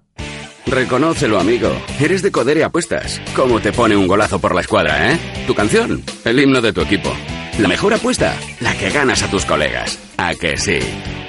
Reconócelo, 0.67 1.39
amigo. 1.39 1.71
Eres 2.01 2.23
de 2.23 2.33
Codere 2.33 2.65
Apuestas. 2.65 3.21
¿Cómo 3.37 3.61
te 3.61 3.73
pone 3.73 3.97
un 3.97 4.09
golazo 4.09 4.41
por 4.41 4.55
la 4.55 4.63
escuadra, 4.63 5.13
eh? 5.13 5.19
Tu 5.47 5.55
canción, 5.55 6.03
el 6.25 6.41
himno 6.41 6.61
de 6.61 6.73
tu 6.73 6.81
equipo. 6.81 7.13
La 7.59 7.69
mejor 7.69 7.95
apuesta, 7.95 8.35
la 8.61 8.77
que 8.77 8.91
ganas 8.91 9.23
a 9.23 9.31
tus 9.31 9.45
colegas. 9.45 9.99
¿A 10.19 10.35
que 10.35 10.57
sí? 10.57 10.79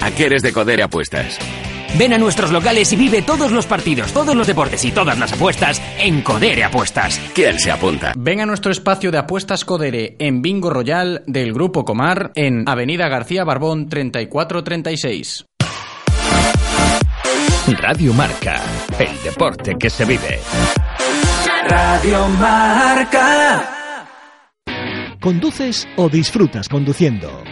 ¿A 0.02 0.12
que 0.12 0.26
eres 0.26 0.42
de 0.42 0.52
Codere 0.52 0.84
Apuestas? 0.84 1.38
Ven 1.98 2.14
a 2.14 2.18
nuestros 2.18 2.52
locales 2.52 2.92
y 2.94 2.96
vive 2.96 3.22
todos 3.22 3.52
los 3.52 3.66
partidos, 3.66 4.12
todos 4.14 4.36
los 4.36 4.48
deportes 4.48 4.84
y 4.86 4.92
todas 4.92 5.18
las 5.18 5.34
apuestas 5.34 5.82
en 6.00 6.22
Codere 6.22 6.64
Apuestas. 6.64 7.20
¿Quién 7.34 7.60
se 7.60 7.72
apunta? 7.72 8.14
Ven 8.18 8.42
a 8.42 8.46
nuestro 8.46 8.72
espacio 8.72 9.12
de 9.12 9.18
apuestas 9.18 9.66
Codere 9.66 10.16
en 10.20 10.42
Bingo 10.42 10.70
Royal 10.70 11.24
del 11.28 11.54
Grupo 11.54 11.86
Comar 11.86 12.32
en 12.36 12.68
Avenida 12.68 13.08
García 13.08 13.44
Barbón 13.44 13.90
3436. 13.90 15.46
Radio 17.80 18.14
Marca, 18.14 18.62
el 18.98 19.24
deporte 19.24 19.76
que 19.78 19.90
se 19.90 20.06
vive. 20.06 20.40
Radio 21.68 22.28
Marca. 22.40 23.74
¿Conduces 25.20 25.86
o 25.98 26.08
disfrutas 26.08 26.70
conduciendo? 26.70 27.44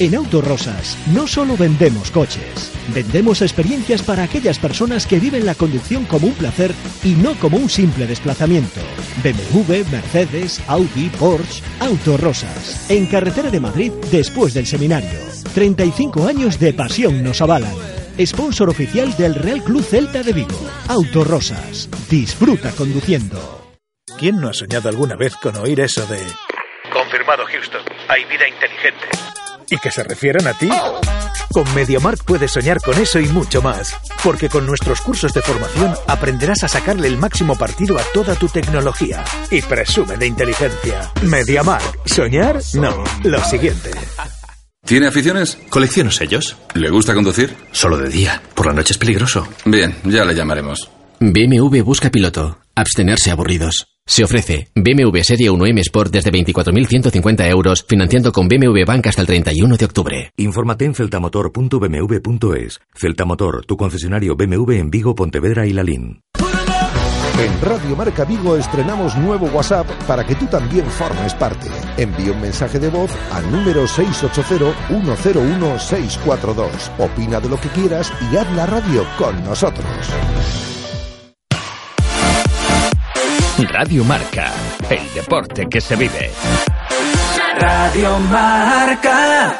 En 0.00 0.14
Autorosas 0.14 0.96
no 1.12 1.26
solo 1.26 1.58
vendemos 1.58 2.10
coches, 2.10 2.72
vendemos 2.94 3.42
experiencias 3.42 4.00
para 4.00 4.22
aquellas 4.22 4.58
personas 4.58 5.06
que 5.06 5.20
viven 5.20 5.44
la 5.44 5.54
conducción 5.54 6.06
como 6.06 6.26
un 6.26 6.32
placer 6.32 6.72
y 7.04 7.10
no 7.10 7.34
como 7.34 7.58
un 7.58 7.68
simple 7.68 8.06
desplazamiento. 8.06 8.80
BMW, 9.22 9.84
Mercedes, 9.92 10.62
Audi, 10.68 11.10
Porsche, 11.18 11.62
Autorosas. 11.80 12.90
En 12.90 13.04
carretera 13.08 13.50
de 13.50 13.60
Madrid 13.60 13.92
después 14.10 14.54
del 14.54 14.66
seminario. 14.66 15.20
35 15.52 16.26
años 16.26 16.58
de 16.58 16.72
pasión 16.72 17.22
nos 17.22 17.42
avalan. 17.42 17.74
Sponsor 18.24 18.70
oficial 18.70 19.14
del 19.18 19.34
Real 19.34 19.62
Club 19.62 19.84
Celta 19.84 20.22
de 20.22 20.32
Vigo. 20.32 20.66
Autorosas. 20.88 21.90
Disfruta 22.08 22.72
conduciendo. 22.72 23.68
¿Quién 24.18 24.40
no 24.40 24.48
ha 24.48 24.54
soñado 24.54 24.88
alguna 24.88 25.16
vez 25.16 25.36
con 25.36 25.56
oír 25.56 25.78
eso 25.80 26.06
de... 26.06 26.20
Confirmado 26.90 27.44
Houston, 27.44 27.82
hay 28.08 28.24
vida 28.24 28.48
inteligente. 28.48 29.39
¿Y 29.70 29.78
que 29.78 29.90
se 29.90 30.02
refieran 30.02 30.46
a 30.48 30.52
ti? 30.54 30.68
Con 31.52 31.64
MediaMark 31.74 32.24
puedes 32.24 32.52
soñar 32.52 32.80
con 32.80 32.98
eso 32.98 33.20
y 33.20 33.26
mucho 33.28 33.62
más. 33.62 33.94
Porque 34.22 34.48
con 34.48 34.66
nuestros 34.66 35.00
cursos 35.00 35.32
de 35.32 35.42
formación 35.42 35.94
aprenderás 36.06 36.64
a 36.64 36.68
sacarle 36.68 37.08
el 37.08 37.16
máximo 37.16 37.56
partido 37.56 37.98
a 37.98 38.02
toda 38.12 38.34
tu 38.34 38.48
tecnología. 38.48 39.24
Y 39.50 39.62
presume 39.62 40.16
de 40.16 40.26
inteligencia. 40.26 41.10
MediaMark. 41.22 42.06
¿Soñar? 42.06 42.60
No. 42.74 43.04
Lo 43.24 43.44
siguiente. 43.44 43.90
¿Tiene 44.84 45.06
aficiones? 45.06 45.58
Colecciono 45.68 46.10
sellos. 46.10 46.56
¿Le 46.74 46.90
gusta 46.90 47.14
conducir? 47.14 47.54
Solo 47.70 47.98
de 47.98 48.08
día. 48.08 48.42
Por 48.54 48.66
la 48.66 48.72
noche 48.72 48.92
es 48.92 48.98
peligroso. 48.98 49.46
Bien, 49.64 49.94
ya 50.04 50.24
le 50.24 50.34
llamaremos. 50.34 50.90
BMW 51.20 51.82
busca 51.82 52.10
piloto. 52.10 52.58
Abstenerse 52.74 53.30
aburridos. 53.30 53.89
Se 54.06 54.24
ofrece 54.24 54.68
BMW 54.74 55.20
Serie 55.22 55.50
1 55.50 55.66
M 55.66 55.80
Sport 55.82 56.12
desde 56.12 56.32
24.150 56.32 57.48
euros, 57.48 57.84
financiando 57.88 58.32
con 58.32 58.48
BMW 58.48 58.84
Bank 58.84 59.06
hasta 59.06 59.20
el 59.20 59.28
31 59.28 59.76
de 59.76 59.84
octubre. 59.84 60.32
Infórmate 60.36 60.84
en 60.84 60.94
celtamotor.bmw.es. 60.94 62.80
Celtamotor, 62.94 63.64
tu 63.66 63.76
concesionario 63.76 64.34
BMW 64.34 64.72
en 64.72 64.90
Vigo, 64.90 65.14
Pontevedra 65.14 65.66
y 65.66 65.72
Lalín. 65.72 66.22
En 67.40 67.60
Radio 67.62 67.96
Marca 67.96 68.26
Vigo 68.26 68.54
estrenamos 68.56 69.16
nuevo 69.16 69.46
WhatsApp 69.46 69.86
para 70.06 70.26
que 70.26 70.34
tú 70.34 70.44
también 70.46 70.84
formes 70.86 71.32
parte. 71.34 71.68
Envía 71.96 72.32
un 72.32 72.40
mensaje 72.40 72.78
de 72.78 72.90
voz 72.90 73.10
al 73.32 73.50
número 73.50 73.86
680-101-642. 73.86 76.68
Opina 76.98 77.40
de 77.40 77.48
lo 77.48 77.58
que 77.58 77.70
quieras 77.70 78.12
y 78.30 78.36
haz 78.36 78.52
la 78.54 78.66
radio 78.66 79.06
con 79.16 79.42
nosotros. 79.44 79.86
Radio 83.66 84.04
Marca, 84.04 84.52
el 84.88 85.12
deporte 85.12 85.68
que 85.68 85.80
se 85.80 85.94
vive. 85.96 86.30
Radio 87.58 88.18
Marca. 88.20 89.54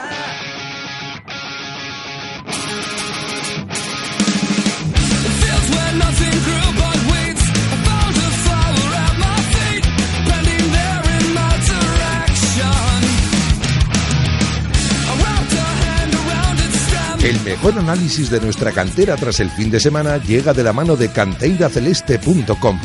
El 17.22 17.38
mejor 17.42 17.78
análisis 17.78 18.30
de 18.30 18.40
nuestra 18.40 18.72
cantera 18.72 19.16
tras 19.16 19.40
el 19.40 19.50
fin 19.50 19.70
de 19.70 19.78
semana 19.78 20.16
llega 20.16 20.54
de 20.54 20.64
la 20.64 20.72
mano 20.72 20.96
de 20.96 21.10
canteiraceleste.com 21.12 22.78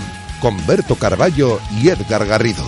con 0.46 0.64
Berto 0.68 0.94
Carballo 0.96 1.60
y 1.72 1.90
Edgar 1.90 2.24
Garrido. 2.24 2.64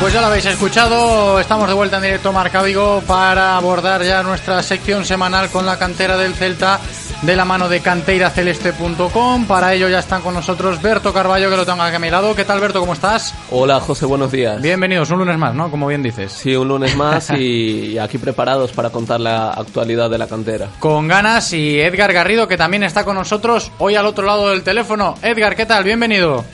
Pues 0.00 0.14
ya 0.14 0.22
lo 0.22 0.28
habéis 0.28 0.46
escuchado, 0.46 1.38
estamos 1.38 1.68
de 1.68 1.74
vuelta 1.74 1.98
en 1.98 2.02
directo 2.04 2.32
Marca 2.32 2.62
Vigo 2.62 3.02
para 3.06 3.58
abordar 3.58 4.02
ya 4.02 4.22
nuestra 4.22 4.62
sección 4.62 5.04
semanal 5.04 5.50
con 5.50 5.66
la 5.66 5.78
cantera 5.78 6.16
del 6.16 6.34
Celta 6.34 6.80
de 7.22 7.36
la 7.36 7.44
mano 7.44 7.68
de 7.68 7.80
canteiraceleste.com. 7.80 9.46
Para 9.46 9.74
ello 9.74 9.88
ya 9.88 9.98
están 9.98 10.22
con 10.22 10.34
nosotros 10.34 10.80
Berto 10.80 11.12
Carballo, 11.12 11.50
que 11.50 11.56
lo 11.56 11.66
tengo 11.66 11.82
aquí 11.82 11.96
a 11.96 11.98
mi 11.98 12.10
lado. 12.10 12.34
¿Qué 12.34 12.44
tal, 12.44 12.60
Berto? 12.60 12.80
¿Cómo 12.80 12.94
estás? 12.94 13.34
Hola, 13.50 13.80
José, 13.80 14.06
buenos 14.06 14.32
días. 14.32 14.60
Bienvenidos, 14.60 15.10
un 15.10 15.18
lunes 15.18 15.38
más, 15.38 15.54
¿no? 15.54 15.70
Como 15.70 15.86
bien 15.86 16.02
dices. 16.02 16.32
Sí, 16.32 16.56
un 16.56 16.68
lunes 16.68 16.96
más 16.96 17.30
y 17.36 17.98
aquí 17.98 18.18
preparados 18.18 18.72
para 18.72 18.90
contar 18.90 19.20
la 19.20 19.50
actualidad 19.50 20.10
de 20.10 20.18
la 20.18 20.26
cantera. 20.26 20.68
Con 20.78 21.08
ganas 21.08 21.52
y 21.52 21.80
Edgar 21.80 22.12
Garrido, 22.12 22.48
que 22.48 22.56
también 22.56 22.82
está 22.82 23.04
con 23.04 23.16
nosotros 23.16 23.70
hoy 23.78 23.96
al 23.96 24.06
otro 24.06 24.26
lado 24.26 24.50
del 24.50 24.62
teléfono. 24.62 25.14
Edgar, 25.22 25.56
¿qué 25.56 25.66
tal? 25.66 25.84
Bienvenido. 25.84 26.44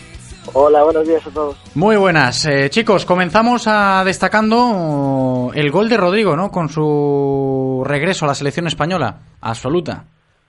Hola, 0.52 0.84
buenos 0.84 1.06
días 1.06 1.26
a 1.26 1.30
todos. 1.30 1.56
Muy 1.74 1.96
buenas. 1.96 2.44
Eh, 2.46 2.70
chicos, 2.70 3.04
comenzamos 3.04 3.64
a 3.66 4.02
destacando 4.04 5.50
el 5.54 5.70
gol 5.70 5.88
de 5.88 5.96
Rodrigo, 5.96 6.36
¿no? 6.36 6.50
Con 6.50 6.68
su 6.68 7.82
regreso 7.84 8.24
a 8.24 8.28
la 8.28 8.34
selección 8.34 8.66
española. 8.66 9.18
Absoluta. 9.40 10.04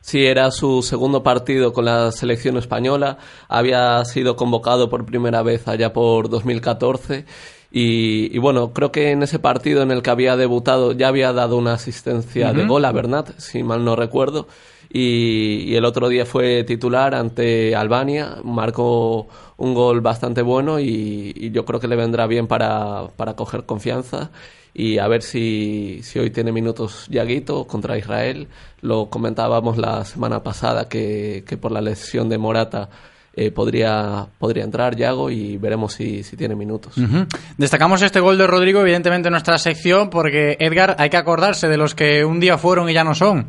Sí, 0.08 0.26
era 0.26 0.52
su 0.52 0.84
segundo 0.84 1.22
partido 1.22 1.74
con 1.74 1.84
la 1.84 2.14
selección 2.14 2.56
española. 2.56 3.18
Había 3.50 4.06
sido 4.06 4.38
convocado 4.38 4.90
por 4.90 5.06
primera 5.06 5.44
vez 5.44 5.68
allá 5.68 5.92
por 5.92 6.30
2014. 6.30 7.26
Y, 7.74 8.34
y, 8.34 8.38
bueno, 8.38 8.72
creo 8.72 8.94
que 8.94 9.12
en 9.12 9.22
ese 9.24 9.38
partido 9.38 9.82
en 9.84 9.92
el 9.92 10.02
que 10.02 10.10
había 10.10 10.38
debutado 10.38 10.94
ya 10.94 11.10
había 11.10 11.34
dado 11.34 11.58
una 11.58 11.74
asistencia 11.74 12.54
de 12.54 12.66
gol 12.66 12.86
a 12.86 12.94
Bernat, 12.94 13.38
si 13.38 13.64
mal 13.64 13.84
no 13.84 13.98
recuerdo. 13.98 14.48
Y, 14.90 15.66
y, 15.66 15.76
el 15.76 15.84
otro 15.84 16.08
día 16.08 16.26
fue 16.26 16.64
titular 16.64 17.14
ante 17.14 17.76
Albania, 17.76 18.38
marcó 18.46 19.28
un 19.58 19.74
gol 19.74 20.02
bastante 20.02 20.42
bueno 20.42 20.80
y, 20.80 21.34
y 21.36 21.52
yo 21.52 21.66
creo 21.66 21.80
que 21.80 21.88
le 21.88 21.96
vendrá 21.96 22.28
bien 22.28 22.48
para, 22.48 23.08
para 23.16 23.36
coger 23.36 23.66
confianza 23.66 24.30
y 24.74 25.00
a 25.00 25.08
ver 25.08 25.24
si, 25.24 26.02
si 26.04 26.20
hoy 26.20 26.30
tiene 26.30 26.52
minutos 26.52 27.08
Yaguito 27.10 27.66
contra 27.66 27.98
Israel. 27.98 28.48
Lo 28.82 29.08
comentábamos 29.10 29.78
la 29.78 30.06
semana 30.06 30.44
pasada 30.44 30.88
que, 30.88 31.44
que 31.48 31.58
por 31.58 31.72
la 31.72 31.82
lesión 31.82 32.30
de 32.30 32.38
Morata 32.38 32.88
eh, 33.36 33.50
podría, 33.50 34.28
podría 34.38 34.64
entrar 34.64 34.96
Yago 34.96 35.32
y 35.32 35.58
veremos 35.58 35.94
si, 35.94 36.22
si 36.22 36.38
tiene 36.38 36.56
minutos. 36.56 36.96
Uh 36.98 37.02
-huh. 37.02 37.28
Destacamos 37.58 38.04
este 38.04 38.20
gol 38.20 38.38
de 38.38 38.46
Rodrigo, 38.46 38.82
evidentemente, 38.82 39.30
en 39.30 39.32
nuestra 39.32 39.58
sección, 39.58 40.12
porque 40.12 40.58
Edgar, 40.60 40.96
hay 41.00 41.10
que 41.10 41.18
acordarse 41.18 41.68
de 41.68 41.78
los 41.78 41.96
que 41.96 42.24
un 42.24 42.40
día 42.40 42.60
fueron 42.60 42.88
y 42.90 42.94
ya 42.94 43.04
no 43.04 43.16
son. 43.16 43.48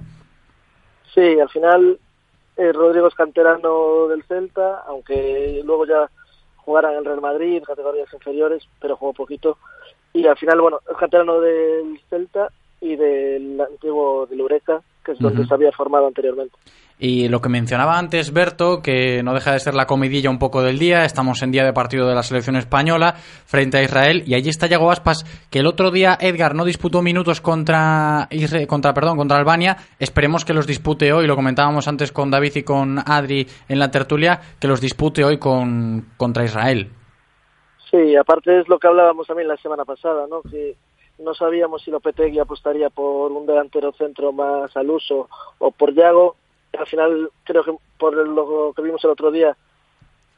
Sí, 1.14 1.38
al 1.40 1.48
final 1.50 1.98
eh, 2.58 2.72
Rodrigo 2.72 3.08
es 3.08 3.14
canterano 3.14 4.08
del 4.08 4.22
Celta, 4.24 4.82
aunque 4.86 5.62
luego 5.64 5.86
ya 5.86 6.10
jugara 6.56 6.92
en 6.92 6.98
el 6.98 7.04
Real 7.06 7.20
Madrid, 7.22 7.62
categorías 7.62 8.12
inferiores, 8.12 8.68
pero 8.80 8.96
jugó 8.96 9.14
poquito 9.14 9.56
y 10.12 10.26
al 10.26 10.36
final, 10.36 10.60
bueno, 10.60 10.80
es 10.90 10.96
canterano 10.96 11.40
del 11.40 12.00
Celta 12.10 12.50
y 12.80 12.96
del 12.96 13.60
antiguo 13.60 14.26
del 14.26 14.40
Eureka, 14.40 14.82
que 15.04 15.12
es 15.12 15.18
donde 15.18 15.42
uh 15.42 15.44
-huh. 15.44 15.48
se 15.48 15.54
había 15.54 15.72
formado 15.72 16.06
anteriormente. 16.06 16.56
Y 17.00 17.28
lo 17.28 17.40
que 17.40 17.48
mencionaba 17.48 17.96
antes 17.96 18.32
Berto, 18.32 18.82
que 18.82 19.22
no 19.22 19.32
deja 19.32 19.52
de 19.52 19.60
ser 19.60 19.74
la 19.74 19.86
comidilla 19.86 20.30
un 20.30 20.38
poco 20.38 20.62
del 20.62 20.78
día, 20.78 21.04
estamos 21.04 21.42
en 21.42 21.52
día 21.52 21.64
de 21.64 21.72
partido 21.72 22.08
de 22.08 22.14
la 22.14 22.24
selección 22.24 22.56
española 22.56 23.14
frente 23.14 23.78
a 23.78 23.82
Israel 23.82 24.24
y 24.26 24.34
allí 24.34 24.48
está 24.48 24.66
Yago 24.66 24.90
Aspas, 24.90 25.24
que 25.48 25.60
el 25.60 25.66
otro 25.66 25.92
día 25.92 26.18
Edgar 26.20 26.56
no 26.56 26.64
disputó 26.64 27.00
minutos 27.00 27.40
contra 27.40 28.28
contra 28.66 28.94
perdón, 28.94 29.16
contra 29.16 29.38
Albania, 29.38 29.76
esperemos 30.00 30.44
que 30.44 30.54
los 30.54 30.66
dispute 30.66 31.12
hoy, 31.12 31.28
lo 31.28 31.36
comentábamos 31.36 31.86
antes 31.86 32.10
con 32.10 32.32
David 32.32 32.56
y 32.56 32.62
con 32.64 32.98
Adri 32.98 33.46
en 33.68 33.78
la 33.78 33.90
tertulia, 33.90 34.40
que 34.58 34.66
los 34.66 34.80
dispute 34.80 35.24
hoy 35.24 35.38
con 35.38 36.06
contra 36.16 36.44
Israel. 36.44 36.90
Sí, 37.90 38.16
aparte 38.16 38.60
es 38.60 38.68
lo 38.68 38.78
que 38.78 38.88
hablábamos 38.88 39.26
también 39.26 39.48
la 39.48 39.56
semana 39.56 39.84
pasada, 39.84 40.26
¿no? 40.28 40.42
Que 40.42 40.76
no 41.18 41.34
sabíamos 41.34 41.82
si 41.82 41.90
Lopetegui 41.90 42.38
apostaría 42.38 42.90
por 42.90 43.32
un 43.32 43.46
delantero 43.46 43.92
centro 43.92 44.32
más 44.32 44.76
al 44.76 44.90
uso 44.90 45.28
o 45.58 45.70
por 45.70 45.94
Yago. 45.94 46.36
Al 46.76 46.86
final, 46.86 47.30
creo 47.44 47.64
que 47.64 47.72
por 47.98 48.14
lo 48.14 48.72
que 48.74 48.82
vimos 48.82 49.02
el 49.04 49.10
otro 49.10 49.30
día, 49.30 49.56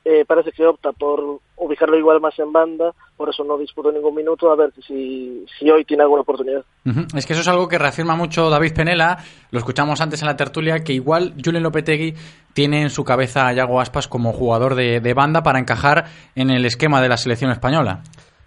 eh, 0.04 0.24
parece 0.24 0.52
que 0.52 0.64
opta 0.66 0.92
por 0.92 1.40
ubicarlo 1.56 1.98
igual 1.98 2.20
más 2.20 2.38
en 2.38 2.52
banda, 2.52 2.94
por 3.16 3.28
eso 3.28 3.44
no 3.44 3.58
disputó 3.58 3.92
ningún 3.92 4.14
minuto, 4.14 4.50
a 4.50 4.56
ver 4.56 4.72
si, 4.86 5.44
si 5.58 5.70
hoy 5.70 5.84
tiene 5.84 6.04
alguna 6.04 6.22
oportunidad. 6.22 6.64
Uh 6.86 6.90
-huh. 6.90 7.18
Es 7.18 7.26
que 7.26 7.34
eso 7.34 7.42
es 7.42 7.48
algo 7.48 7.68
que 7.68 7.78
reafirma 7.78 8.16
mucho 8.16 8.48
David 8.48 8.72
Penela, 8.72 9.18
lo 9.50 9.58
escuchamos 9.58 10.00
antes 10.00 10.22
en 10.22 10.28
la 10.28 10.36
tertulia, 10.36 10.82
que 10.82 10.94
igual 10.94 11.34
Julen 11.44 11.62
Lopetegui 11.62 12.14
tiene 12.54 12.80
en 12.80 12.88
su 12.90 13.04
cabeza 13.04 13.46
a 13.46 13.52
Yago 13.52 13.78
Aspas 13.78 14.08
como 14.08 14.32
jugador 14.32 14.74
de, 14.74 15.00
de 15.00 15.14
banda 15.14 15.42
para 15.42 15.58
encajar 15.58 16.06
en 16.34 16.48
el 16.50 16.64
esquema 16.64 17.02
de 17.02 17.08
la 17.10 17.18
selección 17.18 17.50
española. 17.50 18.02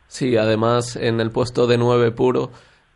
Sí, 0.07 0.35
además 0.37 0.95
en 0.95 1.19
el 1.19 1.29
puesto 1.31 1.67
de 1.67 1.77
nueve 1.77 2.11
puro 2.11 2.49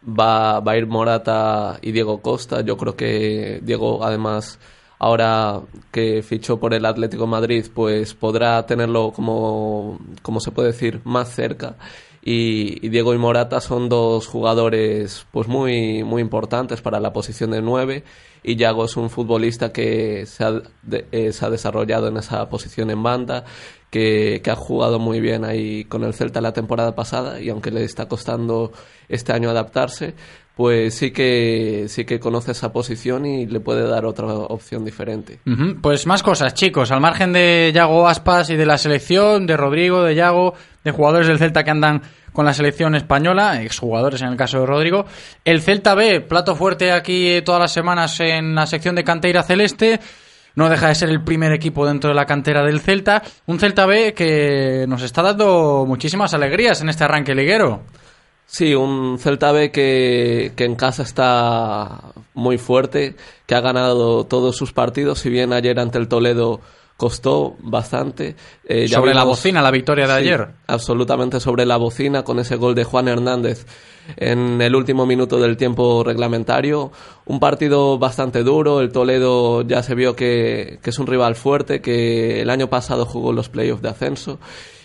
va, 0.04 0.60
va 0.62 0.72
a 0.72 0.78
ir 0.78 0.88
Morata 0.88 1.78
y 1.82 1.92
Diego 1.92 2.22
Costa. 2.22 2.62
Yo 2.62 2.76
creo 2.78 2.96
que 2.96 3.60
Diego 3.62 4.04
además 4.04 4.60
ahora 5.00 5.62
que 5.92 6.24
fichó 6.24 6.60
por 6.60 6.74
el 6.74 6.86
Atlético 6.86 7.28
Madrid, 7.28 7.66
pues 7.74 8.14
podrá 8.14 8.66
tenerlo 8.66 9.12
como, 9.12 10.00
como 10.22 10.40
se 10.40 10.52
puede 10.52 10.70
decir, 10.70 11.02
más 11.04 11.30
cerca. 11.30 11.76
Y, 12.22 12.90
Diego 12.90 13.14
y 13.14 13.18
Morata 13.18 13.62
son 13.62 13.88
dos 13.88 14.28
jugadores 14.28 15.26
pues 15.32 15.48
muy, 15.48 16.04
muy 16.04 16.22
importantes 16.22 16.82
para 16.82 17.00
la 17.00 17.14
posición 17.14 17.52
de 17.52 17.62
nueve 17.62 18.04
y 18.44 18.56
Yago 18.56 18.86
es 18.86 18.98
un 18.98 19.10
futbolista 19.10 19.72
que 19.72 20.26
se 20.26 20.44
ha, 20.44 20.52
de, 20.82 21.08
eh, 21.12 21.32
se 21.32 21.46
ha 21.46 21.50
desarrollado 21.50 22.08
en 22.08 22.18
esa 22.18 22.48
posición 22.50 22.90
en 22.90 23.02
banda, 23.02 23.46
que, 23.90 24.42
que, 24.44 24.52
ha 24.52 24.56
jugado 24.56 25.00
muy 25.00 25.22
bien 25.22 25.46
ahí 25.46 25.86
con 25.86 26.04
el 26.04 26.14
Celta 26.14 26.42
la 26.42 26.54
temporada 26.54 26.96
pasada 26.96 27.42
y 27.42 27.50
aunque 27.50 27.72
le 27.72 27.84
está 27.84 28.08
costando 28.08 28.72
este 29.08 29.32
año 29.34 29.50
adaptarse, 29.50 30.16
pues 30.58 30.96
sí 30.96 31.12
que 31.12 31.86
sí 31.88 32.04
que 32.04 32.20
conoce 32.20 32.52
esa 32.52 32.74
posición 32.74 33.28
y 33.28 33.46
le 33.46 33.60
puede 33.60 33.88
dar 33.88 34.06
otra 34.08 34.26
opción 34.26 34.84
diferente. 34.84 35.40
Pues 35.84 36.08
más 36.08 36.24
cosas, 36.24 36.56
chicos, 36.56 36.90
al 36.90 37.00
margen 37.00 37.32
de 37.32 37.72
Yago 37.74 38.08
Aspas 38.08 38.50
y 38.50 38.56
de 38.56 38.66
la 38.66 38.80
selección, 38.80 39.46
de 39.46 39.56
Rodrigo, 39.56 40.02
de 40.02 40.16
Yago, 40.16 40.56
de 40.84 40.90
jugadores 40.90 41.28
del 41.28 41.38
Celta 41.38 41.64
que 41.64 41.70
andan 41.70 42.02
con 42.34 42.46
la 42.46 42.56
selección 42.56 42.96
española, 42.96 43.62
exjugadores 43.62 44.24
en 44.24 44.30
el 44.30 44.36
caso 44.36 44.60
de 44.60 44.66
Rodrigo. 44.66 45.06
El 45.46 45.62
Celta 45.62 45.94
B, 45.94 46.22
plato 46.22 46.56
fuerte 46.56 46.92
aquí 46.92 47.40
todas 47.46 47.62
las 47.62 47.72
semanas 47.72 48.20
en 48.20 48.56
la 48.56 48.66
sección 48.66 48.96
de 48.96 49.04
Canteira 49.04 49.44
Celeste. 49.44 50.00
No 50.56 50.70
deja 50.70 50.88
de 50.88 50.96
ser 50.96 51.10
el 51.10 51.24
primer 51.24 51.52
equipo 51.52 51.86
dentro 51.86 52.10
de 52.10 52.16
la 52.16 52.26
cantera 52.26 52.64
del 52.64 52.80
Celta. 52.80 53.22
Un 53.46 53.60
Celta 53.60 53.86
B 53.86 54.16
que 54.16 54.86
nos 54.88 55.04
está 55.04 55.22
dando 55.22 55.86
muchísimas 55.88 56.34
alegrías 56.34 56.82
en 56.82 56.90
este 56.90 57.04
arranque 57.04 57.36
liguero. 57.36 57.84
Sí, 58.50 58.74
un 58.74 59.20
Celta 59.20 59.52
B 59.52 59.72
que, 59.72 60.54
que 60.56 60.64
en 60.64 60.76
casa 60.76 61.04
está 61.04 62.14
muy 62.34 62.58
fuerte, 62.58 63.16
que 63.46 63.56
ha 63.56 63.60
ganado 63.60 64.26
todos 64.26 64.56
sus 64.56 64.72
partidos, 64.72 65.20
si 65.20 65.30
bien 65.30 65.52
ayer 65.52 65.78
ante 65.80 65.98
el 65.98 66.08
Toledo 66.08 66.62
costó 66.96 67.56
bastante. 67.60 68.36
Eh, 68.64 68.88
sobre 68.88 69.12
vimos, 69.12 69.16
la 69.16 69.24
bocina 69.24 69.62
la 69.62 69.70
victoria 69.70 70.08
de 70.08 70.14
sí, 70.14 70.20
ayer. 70.20 70.48
Absolutamente 70.66 71.42
sobre 71.42 71.66
la 71.66 71.76
bocina 71.76 72.24
con 72.24 72.40
ese 72.40 72.56
gol 72.56 72.74
de 72.74 72.86
Juan 72.86 73.10
Hernández 73.10 73.66
en 74.16 74.62
el 74.62 74.76
último 74.76 75.06
minuto 75.06 75.40
del 75.40 75.58
tiempo 75.58 76.04
reglamentario. 76.04 76.92
Un 77.26 77.42
partido 77.42 78.00
bastante 78.00 78.44
duro. 78.44 78.80
El 78.80 78.94
Toledo 78.94 79.62
ya 79.62 79.84
se 79.84 79.94
vio 79.94 80.16
que, 80.16 80.80
que 80.82 80.90
es 80.90 81.00
un 81.00 81.08
rival 81.08 81.36
fuerte, 81.36 81.82
que 81.82 82.42
el 82.42 82.50
año 82.50 82.70
pasado 82.70 83.06
jugó 83.06 83.34
los 83.34 83.50
playoffs 83.50 83.82
de 83.82 83.90
ascenso 83.90 84.40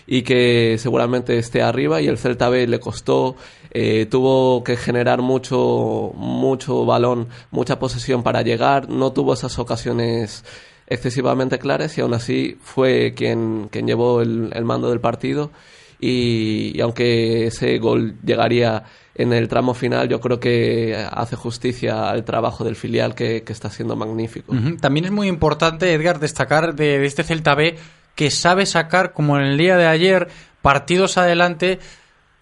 y 0.05 0.23
que 0.23 0.77
seguramente 0.79 1.37
esté 1.37 1.61
arriba 1.61 2.01
y 2.01 2.07
el 2.07 2.17
Celta 2.17 2.49
B 2.49 2.67
le 2.67 2.79
costó 2.79 3.35
eh, 3.71 4.05
tuvo 4.05 4.63
que 4.63 4.75
generar 4.75 5.21
mucho 5.21 6.11
mucho 6.15 6.85
balón 6.85 7.27
mucha 7.51 7.79
posesión 7.79 8.23
para 8.23 8.41
llegar 8.41 8.89
no 8.89 9.13
tuvo 9.13 9.33
esas 9.33 9.57
ocasiones 9.59 10.43
excesivamente 10.87 11.59
claras 11.59 11.97
y 11.97 12.01
aún 12.01 12.13
así 12.13 12.57
fue 12.61 13.13
quien, 13.15 13.69
quien 13.71 13.87
llevó 13.87 14.21
el, 14.21 14.51
el 14.53 14.65
mando 14.65 14.89
del 14.89 14.99
partido 14.99 15.51
y, 16.05 16.81
aunque 16.81 17.47
ese 17.47 17.77
gol 17.79 18.15
llegaría 18.25 18.83
en 19.15 19.31
el 19.31 19.47
tramo 19.47 19.73
final 19.73 20.09
yo 20.09 20.19
creo 20.19 20.39
que 20.39 20.97
hace 21.09 21.35
justicia 21.35 22.09
al 22.09 22.25
trabajo 22.25 22.65
del 22.65 22.75
filial 22.75 23.15
que, 23.15 23.43
que 23.43 23.53
está 23.53 23.69
siendo 23.69 23.95
magnífico. 23.95 24.53
También 24.81 25.05
es 25.05 25.11
muy 25.11 25.27
importante, 25.27 25.93
Edgar, 25.93 26.19
destacar 26.19 26.75
de, 26.75 26.99
de 26.99 27.05
este 27.05 27.23
Celta 27.23 27.55
B 27.55 27.77
que 28.15 28.29
sabe 28.29 28.65
sacar, 28.65 29.13
como 29.13 29.37
en 29.37 29.43
el 29.43 29.57
día 29.57 29.77
de 29.77 29.87
ayer, 29.87 30.27
partidos 30.61 31.17
adelante 31.17 31.79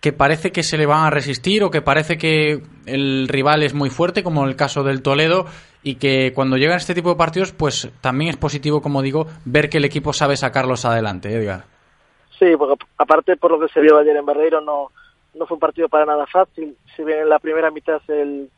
que 0.01 0.11
parece 0.11 0.51
que 0.51 0.63
se 0.63 0.78
le 0.78 0.88
van 0.88 1.05
a 1.05 1.11
resistir 1.11 1.63
o 1.63 1.69
que 1.69 1.82
parece 1.82 2.17
que 2.17 2.63
el 2.88 3.28
rival 3.28 3.61
es 3.61 3.76
muy 3.76 3.91
fuerte, 3.91 4.24
como 4.24 4.43
en 4.43 4.49
el 4.49 4.55
caso 4.55 4.84
del 4.84 5.03
Toledo, 5.03 5.45
y 5.84 5.95
que 5.95 6.34
cuando 6.34 6.57
llegan 6.57 6.78
este 6.78 6.95
tipo 6.95 7.09
de 7.09 7.15
partidos, 7.15 7.51
pues 7.51 7.91
también 8.01 8.32
es 8.32 8.38
positivo, 8.38 8.82
como 8.82 9.03
digo, 9.03 9.28
ver 9.45 9.69
que 9.69 9.78
el 9.78 9.86
equipo 9.86 10.11
sabe 10.11 10.38
sacarlos 10.38 10.86
adelante, 10.86 11.34
Edgar. 11.34 11.65
Sí, 12.39 12.47
porque 12.57 12.84
aparte 12.97 13.38
por 13.38 13.51
lo 13.51 13.59
que 13.59 13.72
se 13.72 13.80
vio 13.80 13.99
ayer 13.99 14.17
en 14.17 14.26
Barreiro, 14.26 14.59
no, 14.59 14.89
no 15.36 15.45
fue 15.45 15.55
un 15.55 15.59
partido 15.61 15.88
para 15.88 16.05
nada 16.05 16.26
fácil. 16.26 16.76
Si 16.95 17.03
bien 17.03 17.19
en 17.19 17.30
la 17.30 17.38
primera 17.38 17.69
mitad 17.69 18.01
el 18.07 18.49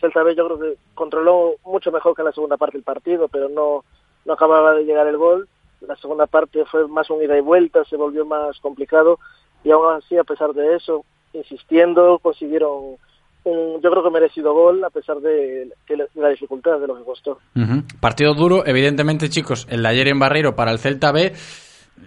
Celta 0.00 0.22
B 0.22 0.34
yo 0.34 0.46
creo 0.46 0.58
que 0.58 0.78
controló 0.94 1.56
mucho 1.64 1.92
mejor 1.92 2.14
que 2.14 2.22
en 2.22 2.26
la 2.26 2.32
segunda 2.32 2.56
parte 2.56 2.78
el 2.78 2.82
partido, 2.82 3.28
pero 3.28 3.50
no, 3.50 3.84
no 4.24 4.32
acababa 4.32 4.74
de 4.74 4.84
llegar 4.84 5.06
el 5.06 5.18
gol. 5.18 5.48
La 5.80 5.96
segunda 5.96 6.26
parte 6.26 6.64
fue 6.64 6.86
más 6.88 7.08
un 7.10 7.22
ida 7.22 7.36
y 7.36 7.40
vuelta, 7.40 7.84
se 7.84 7.96
volvió 7.96 8.24
más 8.24 8.58
complicado 8.60 9.18
y 9.64 9.70
aún 9.70 9.94
así, 9.94 10.16
a 10.16 10.24
pesar 10.24 10.52
de 10.52 10.76
eso, 10.76 11.04
insistiendo, 11.32 12.18
consiguieron 12.20 12.96
un, 13.44 13.80
yo 13.82 13.90
creo 13.90 14.02
que 14.02 14.10
merecido 14.10 14.52
gol 14.54 14.82
a 14.84 14.90
pesar 14.90 15.18
de, 15.18 15.68
de 15.88 16.08
la 16.14 16.28
dificultad 16.30 16.78
de 16.80 16.86
lo 16.86 16.96
que 16.96 17.04
costó. 17.04 17.38
Partido 18.00 18.34
duro, 18.34 18.66
evidentemente, 18.66 19.28
chicos, 19.28 19.66
el 19.70 19.82
de 19.82 19.88
ayer 19.88 20.08
en 20.08 20.18
Barreiro 20.18 20.56
para 20.56 20.72
el 20.72 20.78
Celta 20.78 21.12
B. 21.12 21.32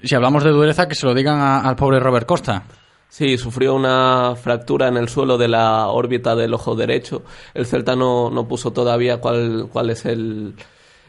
Si 0.04 0.14
hablamos 0.16 0.44
de 0.44 0.52
dureza, 0.52 0.88
que 0.88 0.96
se 0.96 1.06
lo 1.06 1.14
digan 1.14 1.40
a- 1.40 1.62
al 1.62 1.76
pobre 1.76 2.00
Robert 2.00 2.28
Costa. 2.28 2.64
Sí, 3.08 3.38
sufrió 3.38 3.74
una 3.74 4.36
fractura 4.36 4.88
en 4.88 4.98
el 4.98 5.10
suelo 5.10 5.38
de 5.38 5.48
la 5.48 5.88
órbita 5.88 6.36
del 6.36 6.54
ojo 6.54 6.76
derecho. 6.76 7.24
El 7.56 7.66
Celta 7.66 7.96
no, 7.96 8.30
no 8.30 8.48
puso 8.48 8.72
todavía 8.72 9.20
cuál, 9.20 9.68
cuál 9.72 9.90
es 9.90 10.06
el, 10.06 10.54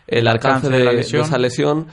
el 0.06 0.18
El 0.18 0.28
alcance, 0.28 0.68
alcance 0.68 0.70
de 0.70 0.78
de, 0.78 0.84
la 0.84 0.90
de 0.92 0.96
lesión. 0.98 1.22
esa 1.22 1.38
lesión. 1.38 1.86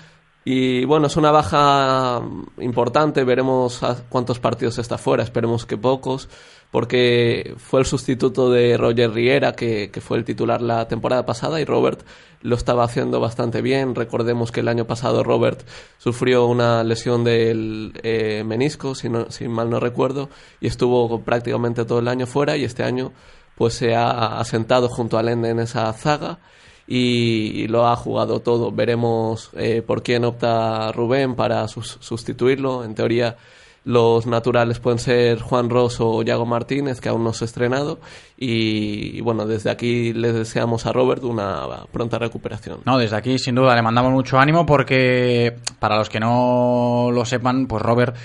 Y 0.50 0.86
bueno, 0.86 1.08
es 1.08 1.18
una 1.18 1.30
baja 1.32 2.22
importante. 2.60 3.26
Veremos 3.26 3.82
cuántos 4.08 4.40
partidos 4.40 4.78
está 4.78 4.98
fuera. 4.98 5.22
Esperemos 5.22 5.66
que 5.66 5.76
pocos, 5.76 6.30
porque 6.72 7.54
fue 7.58 7.82
el 7.82 7.86
sustituto 7.86 8.50
de 8.50 8.78
Roger 8.78 9.12
Riera, 9.12 9.52
que, 9.52 9.92
que 9.92 10.00
fue 10.00 10.18
el 10.18 10.24
titular 10.24 10.62
la 10.62 10.88
temporada 10.88 11.26
pasada, 11.26 11.60
y 11.60 11.66
Robert 11.66 12.00
lo 12.44 12.56
estaba 12.56 12.86
haciendo 12.86 13.20
bastante 13.20 13.62
bien. 13.62 13.94
Recordemos 13.94 14.54
que 14.54 14.62
el 14.62 14.70
año 14.70 14.88
pasado 14.88 15.22
Robert 15.22 15.68
sufrió 15.98 16.46
una 16.46 16.82
lesión 16.86 17.26
del 17.26 18.00
eh, 18.02 18.46
menisco, 18.46 18.96
si, 18.96 19.10
no, 19.10 19.30
si 19.30 19.50
mal 19.50 19.70
no 19.70 19.82
recuerdo, 19.82 20.30
y 20.62 20.68
estuvo 20.68 21.26
prácticamente 21.26 21.84
todo 21.84 22.00
el 22.00 22.08
año 22.08 22.26
fuera, 22.26 22.56
y 22.56 22.64
este 22.64 22.84
año 22.84 23.12
pues 23.56 23.74
se 23.74 23.96
ha 23.96 24.40
asentado 24.40 24.88
junto 24.88 25.18
a 25.18 25.24
Lende 25.24 25.50
en 25.50 25.60
esa 25.60 25.92
zaga 25.92 26.40
y, 26.88 27.68
lo 27.68 27.88
ha 27.88 27.96
jugado 27.96 28.40
todo. 28.40 28.72
Veremos 28.72 29.50
eh, 29.58 29.82
por 29.86 30.04
quién 30.04 30.24
opta 30.26 30.92
Rubén 30.92 31.36
para 31.36 31.68
sus- 31.68 31.98
sustituirlo. 32.00 32.84
En 32.84 32.96
teoría, 32.96 33.36
los 33.84 34.26
naturales 34.26 34.80
pueden 34.80 35.00
ser 35.00 35.40
Juan 35.42 35.70
Ross 35.70 35.98
o 36.00 36.22
Yago 36.22 36.46
Martínez, 36.46 37.00
que 37.02 37.10
aún 37.10 37.24
no 37.24 37.34
se 37.34 37.44
ha 37.44 37.48
estrenado. 37.48 38.00
Y, 38.38 39.18
y 39.18 39.22
bueno, 39.22 39.46
desde 39.46 39.70
aquí 39.70 40.14
le 40.14 40.32
deseamos 40.34 40.86
a 40.86 40.94
Robert 40.94 41.24
una 41.24 41.68
pronta 41.92 42.18
recuperación. 42.20 42.80
No, 42.86 42.98
desde 42.98 43.16
aquí 43.18 43.38
sin 43.40 43.56
duda 43.56 43.76
le 43.76 43.82
mandamos 43.82 44.12
mucho 44.12 44.38
ánimo 44.40 44.66
porque 44.66 45.56
para 45.80 45.98
los 45.98 46.10
que 46.10 46.20
no 46.20 47.10
lo 47.14 47.26
sepan, 47.26 47.68
pues 47.68 47.82
Robert 47.82 48.16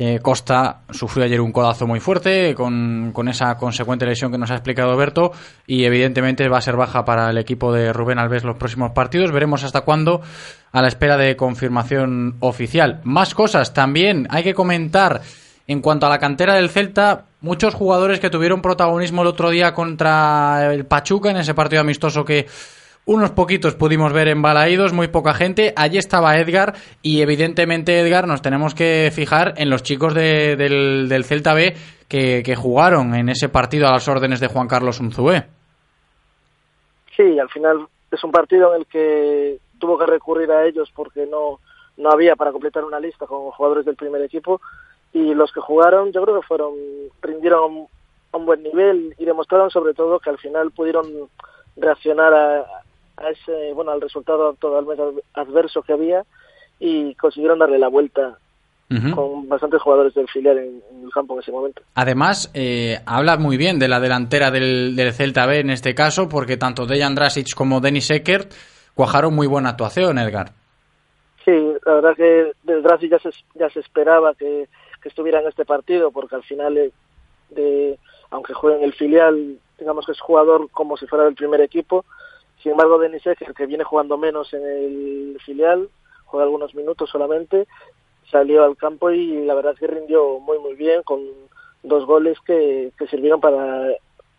eh, 0.00 0.20
Costa 0.22 0.82
sufrió 0.90 1.24
ayer 1.24 1.40
un 1.40 1.50
codazo 1.50 1.86
muy 1.86 1.98
fuerte 1.98 2.54
con, 2.54 3.10
con 3.12 3.28
esa 3.28 3.56
consecuente 3.56 4.06
lesión 4.06 4.30
que 4.30 4.38
nos 4.38 4.52
ha 4.52 4.54
explicado 4.54 4.96
Berto 4.96 5.32
y 5.66 5.84
evidentemente 5.84 6.48
va 6.48 6.58
a 6.58 6.62
ser 6.62 6.76
baja 6.76 7.04
para 7.04 7.30
el 7.30 7.38
equipo 7.38 7.72
de 7.72 7.92
Rubén 7.92 8.20
Alves 8.20 8.44
los 8.44 8.56
próximos 8.56 8.92
partidos. 8.92 9.32
Veremos 9.32 9.64
hasta 9.64 9.80
cuándo 9.80 10.22
a 10.70 10.82
la 10.82 10.88
espera 10.88 11.16
de 11.16 11.34
confirmación 11.34 12.36
oficial. 12.38 13.00
Más 13.02 13.34
cosas 13.34 13.74
también 13.74 14.28
hay 14.30 14.44
que 14.44 14.54
comentar 14.54 15.20
en 15.66 15.82
cuanto 15.82 16.06
a 16.06 16.10
la 16.10 16.18
cantera 16.18 16.54
del 16.54 16.70
Celta, 16.70 17.26
muchos 17.40 17.74
jugadores 17.74 18.20
que 18.20 18.30
tuvieron 18.30 18.62
protagonismo 18.62 19.22
el 19.22 19.28
otro 19.28 19.50
día 19.50 19.74
contra 19.74 20.72
el 20.72 20.86
Pachuca 20.86 21.30
en 21.30 21.36
ese 21.38 21.54
partido 21.54 21.82
amistoso 21.82 22.24
que 22.24 22.46
unos 23.08 23.30
poquitos 23.32 23.74
pudimos 23.74 24.12
ver 24.12 24.28
en 24.28 24.42
Balaídos, 24.42 24.92
muy 24.92 25.08
poca 25.08 25.32
gente. 25.34 25.72
Allí 25.76 25.96
estaba 25.98 26.36
Edgar 26.38 26.74
y 27.02 27.22
evidentemente 27.22 27.98
Edgar 27.98 28.26
nos 28.28 28.42
tenemos 28.42 28.74
que 28.74 29.10
fijar 29.12 29.54
en 29.56 29.70
los 29.70 29.82
chicos 29.82 30.12
de- 30.14 30.56
del, 30.56 31.08
del 31.08 31.24
Celta 31.24 31.54
B 31.54 31.74
que, 32.06 32.42
que 32.44 32.54
jugaron 32.54 33.14
en 33.14 33.28
ese 33.30 33.48
partido 33.48 33.88
a 33.88 33.92
las 33.92 34.06
órdenes 34.08 34.40
de 34.40 34.48
Juan 34.48 34.68
Carlos 34.68 35.00
Unzué. 35.00 35.46
Sí, 37.16 37.38
al 37.38 37.48
final 37.48 37.86
es 38.10 38.22
un 38.24 38.30
partido 38.30 38.74
en 38.74 38.82
el 38.82 38.86
que 38.86 39.58
tuvo 39.78 39.98
que 39.98 40.06
recurrir 40.06 40.50
a 40.52 40.66
ellos 40.66 40.90
porque 40.94 41.26
no, 41.26 41.60
no 41.96 42.10
había 42.10 42.36
para 42.36 42.52
completar 42.52 42.84
una 42.84 43.00
lista 43.00 43.26
con 43.26 43.50
jugadores 43.50 43.84
del 43.84 43.96
primer 43.96 44.22
equipo 44.22 44.60
y 45.12 45.34
los 45.34 45.50
que 45.52 45.60
jugaron 45.60 46.12
yo 46.12 46.22
creo 46.22 46.40
que 46.40 46.46
fueron 46.46 46.74
rindieron 47.22 47.88
a 48.32 48.36
un, 48.36 48.44
buen 48.46 48.62
nivel 48.62 49.14
y 49.18 49.24
demostraron 49.24 49.70
sobre 49.70 49.94
todo 49.94 50.18
que 50.20 50.30
al 50.30 50.38
final 50.38 50.70
pudieron 50.70 51.06
reaccionar 51.76 52.32
a, 52.34 52.60
a 53.18 53.30
ese 53.30 53.72
bueno 53.74 53.90
al 53.92 54.00
resultado 54.00 54.54
totalmente 54.54 55.22
adverso 55.34 55.82
que 55.82 55.92
había 55.92 56.24
y 56.78 57.14
consiguieron 57.16 57.58
darle 57.58 57.78
la 57.78 57.88
vuelta 57.88 58.38
con 59.14 59.46
bastantes 59.46 59.82
jugadores 59.82 60.14
del 60.14 60.26
filial 60.28 60.56
en, 60.56 60.82
en 60.90 61.04
el 61.04 61.10
campo 61.10 61.34
en 61.34 61.40
ese 61.40 61.52
momento. 61.52 61.82
Además, 61.94 62.50
eh, 62.54 62.96
habla 63.04 63.36
muy 63.36 63.58
bien 63.58 63.78
de 63.78 63.86
la 63.86 64.00
delantera 64.00 64.50
del, 64.50 64.96
del 64.96 65.12
Celta 65.12 65.44
B 65.44 65.60
en 65.60 65.68
este 65.68 65.94
caso, 65.94 66.26
porque 66.26 66.56
tanto 66.56 66.86
Dejan 66.86 67.14
Drasic 67.14 67.54
como 67.54 67.80
Denis 67.80 68.10
Eckert 68.10 68.50
cuajaron 68.94 69.34
muy 69.34 69.46
buena 69.46 69.70
actuación, 69.70 70.18
Edgar. 70.18 70.52
Sí, 71.44 71.52
la 71.84 71.94
verdad 71.94 72.16
que 72.16 72.52
de 72.62 72.80
Drassi 72.80 73.10
ya 73.10 73.18
se, 73.18 73.30
ya 73.54 73.68
se 73.68 73.80
esperaba 73.80 74.34
que, 74.34 74.68
que 75.02 75.08
estuviera 75.08 75.40
en 75.40 75.48
este 75.48 75.66
partido, 75.66 76.10
porque 76.10 76.36
al 76.36 76.42
final, 76.44 76.78
eh, 76.78 76.90
de, 77.50 77.98
aunque 78.30 78.54
juegue 78.54 78.78
en 78.78 78.84
el 78.84 78.94
filial, 78.94 79.58
digamos 79.78 80.06
que 80.06 80.12
es 80.12 80.20
jugador 80.20 80.70
como 80.70 80.96
si 80.96 81.06
fuera 81.06 81.26
del 81.26 81.34
primer 81.34 81.60
equipo. 81.60 82.06
Sin 82.62 82.72
embargo, 82.72 82.98
Denis 82.98 83.26
Ecker, 83.26 83.54
que 83.54 83.66
viene 83.66 83.84
jugando 83.84 84.18
menos 84.18 84.52
en 84.52 84.62
el 84.62 85.38
filial, 85.44 85.88
juega 86.24 86.44
algunos 86.44 86.74
minutos 86.74 87.08
solamente, 87.10 87.66
salió 88.30 88.64
al 88.64 88.76
campo 88.76 89.10
y 89.10 89.44
la 89.44 89.54
verdad 89.54 89.76
que 89.78 89.86
rindió 89.86 90.38
muy, 90.40 90.58
muy 90.58 90.74
bien, 90.74 91.02
con 91.02 91.20
dos 91.82 92.04
goles 92.06 92.36
que, 92.44 92.92
que 92.98 93.06
sirvieron 93.06 93.40
para 93.40 93.88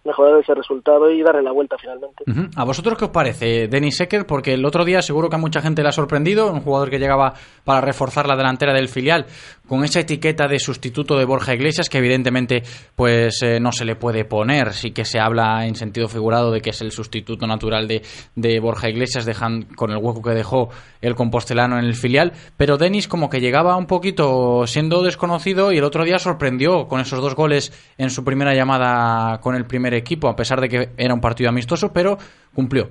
mejorar 0.06 0.40
ese 0.40 0.54
resultado 0.54 1.12
y 1.12 1.22
darle 1.22 1.44
la 1.44 1.52
vuelta 1.52 1.78
finalmente. 1.78 2.24
¿A 2.56 2.64
vosotros 2.64 2.98
qué 2.98 3.06
os 3.06 3.12
parece 3.12 3.68
Denis 3.68 4.00
Ecker? 4.00 4.26
Porque 4.26 4.54
el 4.54 4.66
otro 4.66 4.86
día 4.86 5.02
seguro 5.02 5.30
que 5.30 5.36
a 5.36 5.40
mucha 5.40 5.62
gente 5.62 5.84
le 5.84 5.90
ha 5.90 5.92
sorprendido, 5.92 6.52
un 6.52 6.62
jugador 6.62 6.90
que 6.90 7.00
llegaba 7.00 7.34
para 7.66 7.82
reforzar 7.82 8.28
la 8.28 8.36
delantera 8.36 8.74
del 8.74 8.88
filial, 8.88 9.26
con 9.70 9.86
esa 9.86 10.00
etiqueta 10.00 10.48
de 10.48 10.60
sustituto 10.60 11.18
de 11.18 11.26
Borja 11.26 11.54
Iglesias, 11.54 11.88
que 11.88 12.00
evidentemente 12.00 12.64
pues 12.96 13.42
eh, 13.44 13.60
no 13.60 13.72
se 13.72 13.86
le 13.86 13.96
puede 13.96 14.26
poner, 14.26 14.74
sí 14.74 14.92
que 14.92 15.06
se 15.06 15.20
habla 15.20 15.66
en 15.68 15.76
sentido 15.76 16.08
figurado 16.08 16.52
de 16.52 16.60
que 16.60 16.72
es 16.72 16.82
el 16.82 16.92
sustituto 16.92 17.46
natural 17.46 17.88
de, 17.88 18.02
de 18.36 18.60
Borja 18.60 18.90
Iglesias, 18.90 19.26
dejan 19.26 19.64
con 19.76 19.92
el 19.92 19.98
hueco 19.98 20.24
que 20.24 20.32
dejó 20.32 20.70
el 21.02 21.14
compostelano 21.16 21.78
en 21.78 21.86
el 21.86 21.94
filial, 21.94 22.34
pero 22.58 22.78
Denis 22.78 23.08
como 23.08 23.30
que 23.30 23.40
llegaba 23.40 23.78
un 23.78 23.86
poquito 23.86 24.66
siendo 24.66 25.04
desconocido 25.04 25.72
y 25.72 25.78
el 25.78 25.84
otro 25.84 26.04
día 26.04 26.18
sorprendió 26.18 26.88
con 26.88 27.00
esos 27.00 27.22
dos 27.22 27.36
goles 27.36 27.72
en 28.00 28.10
su 28.10 28.24
primera 28.24 28.56
llamada 28.56 29.40
con 29.40 29.56
el 29.56 29.66
primer 29.66 29.94
equipo, 29.94 30.28
a 30.28 30.36
pesar 30.36 30.60
de 30.62 30.70
que 30.70 30.90
era 30.98 31.14
un 31.14 31.22
partido 31.22 31.50
amistoso, 31.50 31.94
pero 31.94 32.18
cumplió. 32.56 32.90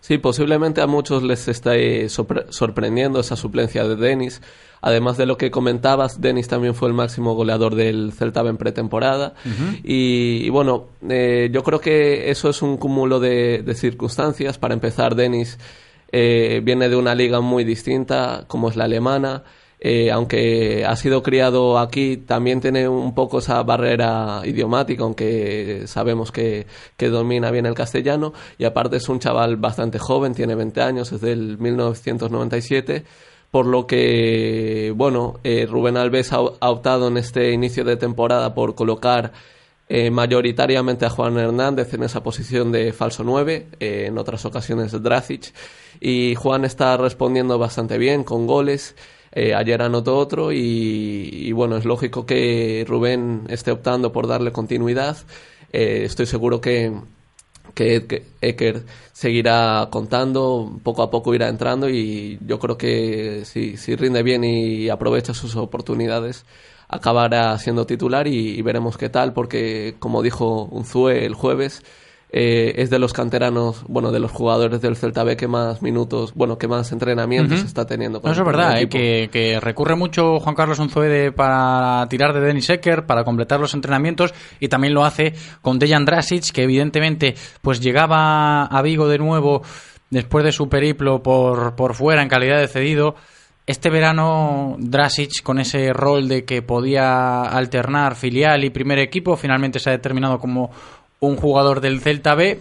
Sí, 0.00 0.18
posiblemente 0.18 0.80
a 0.80 0.86
muchos 0.86 1.22
les 1.22 1.46
está 1.48 1.76
eh, 1.76 2.06
sorpre- 2.06 2.46
sorprendiendo 2.50 3.20
esa 3.20 3.36
suplencia 3.36 3.86
de 3.86 3.96
Denis. 3.96 4.40
Además 4.82 5.18
de 5.18 5.26
lo 5.26 5.36
que 5.36 5.50
comentabas, 5.50 6.22
Denis 6.22 6.48
también 6.48 6.74
fue 6.74 6.88
el 6.88 6.94
máximo 6.94 7.34
goleador 7.34 7.74
del 7.74 8.12
Celta 8.12 8.40
en 8.40 8.56
pretemporada. 8.56 9.34
y, 9.84 10.42
y 10.46 10.48
bueno, 10.48 10.86
eh, 11.08 11.50
yo 11.52 11.62
creo 11.62 11.80
que 11.80 12.30
eso 12.30 12.48
es 12.48 12.62
un 12.62 12.78
cúmulo 12.78 13.20
de, 13.20 13.62
de 13.62 13.74
circunstancias. 13.74 14.56
Para 14.56 14.72
empezar, 14.72 15.14
Denis 15.14 15.58
eh, 16.12 16.62
viene 16.64 16.88
de 16.88 16.96
una 16.96 17.14
liga 17.14 17.40
muy 17.42 17.64
distinta, 17.64 18.44
como 18.48 18.70
es 18.70 18.76
la 18.76 18.84
alemana. 18.84 19.42
Eh, 19.82 20.10
aunque 20.10 20.84
ha 20.84 20.94
sido 20.96 21.22
criado 21.22 21.78
aquí, 21.78 22.18
también 22.18 22.60
tiene 22.60 22.86
un 22.86 23.14
poco 23.14 23.38
esa 23.38 23.62
barrera 23.62 24.42
idiomática, 24.44 25.04
aunque 25.04 25.84
sabemos 25.86 26.30
que, 26.30 26.66
que 26.98 27.08
domina 27.08 27.50
bien 27.50 27.66
el 27.66 27.74
castellano. 27.74 28.34
Y 28.58 28.64
aparte 28.64 28.98
es 28.98 29.08
un 29.08 29.20
chaval 29.20 29.56
bastante 29.56 29.98
joven, 29.98 30.34
tiene 30.34 30.54
20 30.54 30.82
años, 30.82 31.12
es 31.12 31.20
del 31.22 31.56
1997. 31.58 33.04
Por 33.50 33.66
lo 33.66 33.86
que, 33.86 34.92
bueno, 34.94 35.40
eh, 35.42 35.66
Rubén 35.68 35.96
Alves 35.96 36.32
ha, 36.32 36.40
optado 36.40 37.08
en 37.08 37.16
este 37.16 37.50
inicio 37.50 37.84
de 37.84 37.96
temporada 37.96 38.54
por 38.54 38.76
colocar 38.76 39.32
eh, 39.88 40.10
mayoritariamente 40.10 41.04
a 41.04 41.10
Juan 41.10 41.36
Hernández 41.36 41.92
en 41.94 42.04
esa 42.04 42.22
posición 42.22 42.70
de 42.70 42.92
falso 42.92 43.24
9, 43.24 43.66
eh, 43.80 44.04
en 44.06 44.18
otras 44.18 44.44
ocasiones 44.44 44.92
Dracic. 45.02 45.52
Y 46.00 46.36
Juan 46.36 46.64
está 46.64 46.96
respondiendo 46.96 47.58
bastante 47.58 47.98
bien 47.98 48.22
con 48.22 48.46
goles. 48.46 48.94
Eh, 49.32 49.54
ayer 49.54 49.80
anotó 49.82 50.16
otro 50.16 50.50
y, 50.52 51.52
bueno, 51.52 51.76
es 51.76 51.84
lógico 51.84 52.26
que 52.26 52.84
Rubén 52.86 53.44
esté 53.48 53.70
optando 53.70 54.12
por 54.12 54.26
darle 54.26 54.52
continuidad. 54.52 55.16
Eh, 55.72 56.02
estoy 56.04 56.26
seguro 56.26 56.60
que, 56.60 56.92
que 57.74 58.24
Eker 58.40 58.82
seguirá 59.12 59.88
contando, 59.90 60.78
poco 60.82 61.02
a 61.02 61.10
poco 61.10 61.34
irá 61.34 61.48
entrando 61.48 61.88
y 61.88 62.38
yo 62.44 62.58
creo 62.58 62.76
que 62.76 63.44
si, 63.44 63.76
si 63.76 63.94
rinde 63.94 64.22
bien 64.22 64.42
y 64.42 64.88
aprovecha 64.88 65.32
sus 65.32 65.54
oportunidades, 65.56 66.44
acabará 66.88 67.56
siendo 67.58 67.86
titular 67.86 68.26
y, 68.26 68.58
y 68.58 68.62
veremos 68.62 68.98
qué 68.98 69.08
tal, 69.08 69.32
porque 69.32 69.94
como 70.00 70.22
dijo 70.22 70.64
Unzue 70.72 71.24
el 71.24 71.34
jueves, 71.34 71.84
eh, 72.32 72.74
es 72.76 72.90
de 72.90 72.98
los 72.98 73.12
canteranos, 73.12 73.84
bueno, 73.88 74.12
de 74.12 74.20
los 74.20 74.30
jugadores 74.30 74.80
del 74.80 74.96
Celta 74.96 75.24
B 75.24 75.36
que 75.36 75.48
más 75.48 75.82
minutos, 75.82 76.32
bueno, 76.34 76.58
que 76.58 76.68
más 76.68 76.92
entrenamientos 76.92 77.60
está 77.62 77.86
teniendo. 77.86 78.20
con 78.20 78.28
No, 78.28 78.32
eso 78.32 78.42
es 78.42 78.46
verdad, 78.46 78.80
eh, 78.80 78.88
que, 78.88 79.28
que 79.32 79.58
recurre 79.60 79.96
mucho 79.96 80.38
Juan 80.38 80.54
Carlos 80.54 80.78
Unzué 80.78 81.08
de- 81.08 81.32
para 81.32 82.06
tirar 82.08 82.32
de 82.32 82.40
Denis 82.40 82.70
Ecker, 82.70 83.06
para 83.06 83.24
completar 83.24 83.58
los 83.58 83.74
entrenamientos, 83.74 84.32
y 84.60 84.68
también 84.68 84.94
lo 84.94 85.04
hace 85.04 85.34
con 85.60 85.78
Dejan 85.78 86.04
Drasic, 86.04 86.52
que 86.52 86.62
evidentemente 86.62 87.34
pues 87.62 87.80
llegaba 87.80 88.64
a 88.66 88.82
Vigo 88.82 89.08
de 89.08 89.18
nuevo 89.18 89.62
después 90.10 90.44
de 90.44 90.52
su 90.52 90.68
periplo 90.68 91.22
por, 91.22 91.74
por 91.76 91.94
fuera 91.94 92.22
en 92.22 92.28
calidad 92.28 92.58
de 92.58 92.68
cedido. 92.68 93.14
Este 93.66 93.90
verano 93.90 94.74
Drasic 94.80 95.42
con 95.44 95.60
ese 95.60 95.92
rol 95.92 96.26
de 96.26 96.44
que 96.44 96.62
podía 96.62 97.42
alternar 97.42 98.16
filial 98.16 98.64
y 98.64 98.70
primer 98.70 98.98
equipo, 98.98 99.36
finalmente 99.36 99.78
se 99.78 99.90
ha 99.90 99.92
determinado 99.92 100.40
como 100.40 100.70
un 101.20 101.36
jugador 101.36 101.80
del 101.80 102.00
Celta 102.00 102.34
B 102.34 102.58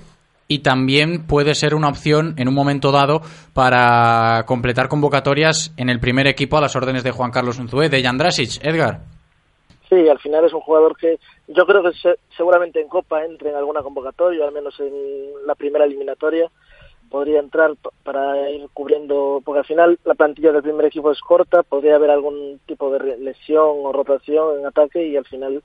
y 0.48 0.60
también 0.60 1.26
puede 1.28 1.56
ser 1.56 1.76
una 1.76 1.90
opción 1.90 2.34
en 2.38 2.48
un 2.48 2.54
momento 2.56 2.92
dado 2.92 3.22
para 3.54 4.44
completar 4.48 4.88
convocatorias 4.90 5.72
en 5.78 5.90
el 5.90 6.00
primer 6.00 6.28
equipo 6.28 6.58
a 6.58 6.62
las 6.62 6.76
órdenes 6.76 7.04
de 7.04 7.12
Juan 7.12 7.32
Carlos 7.32 7.60
Unzué, 7.60 7.90
de 7.90 8.02
Jandrasic. 8.02 8.64
Edgar. 8.66 9.00
Sí, 9.90 10.08
al 10.08 10.20
final 10.20 10.46
es 10.46 10.54
un 10.54 10.62
jugador 10.62 10.96
que 10.98 11.20
yo 11.48 11.66
creo 11.66 11.82
que 11.84 11.94
se- 11.94 12.20
seguramente 12.38 12.80
en 12.82 12.88
Copa 12.88 13.24
entre 13.26 13.50
en 13.50 13.56
alguna 13.56 13.82
convocatoria, 13.82 14.46
al 14.46 14.52
menos 14.54 14.80
en 14.80 14.94
la 15.48 15.56
primera 15.56 15.86
eliminatoria, 15.86 16.48
podría 17.10 17.40
entrar 17.40 17.72
para 18.04 18.50
ir 18.52 18.68
cubriendo, 18.74 19.42
porque 19.44 19.60
al 19.60 19.66
final 19.66 19.98
la 20.06 20.14
plantilla 20.14 20.52
del 20.52 20.62
primer 20.62 20.86
equipo 20.86 21.12
es 21.12 21.20
corta, 21.22 21.64
podría 21.64 21.96
haber 21.96 22.12
algún 22.12 22.60
tipo 22.68 22.92
de 22.92 23.18
lesión 23.18 23.66
o 23.84 23.92
rotación 23.92 24.60
en 24.60 24.66
ataque 24.68 25.08
y 25.08 25.18
al 25.18 25.26
final 25.26 25.64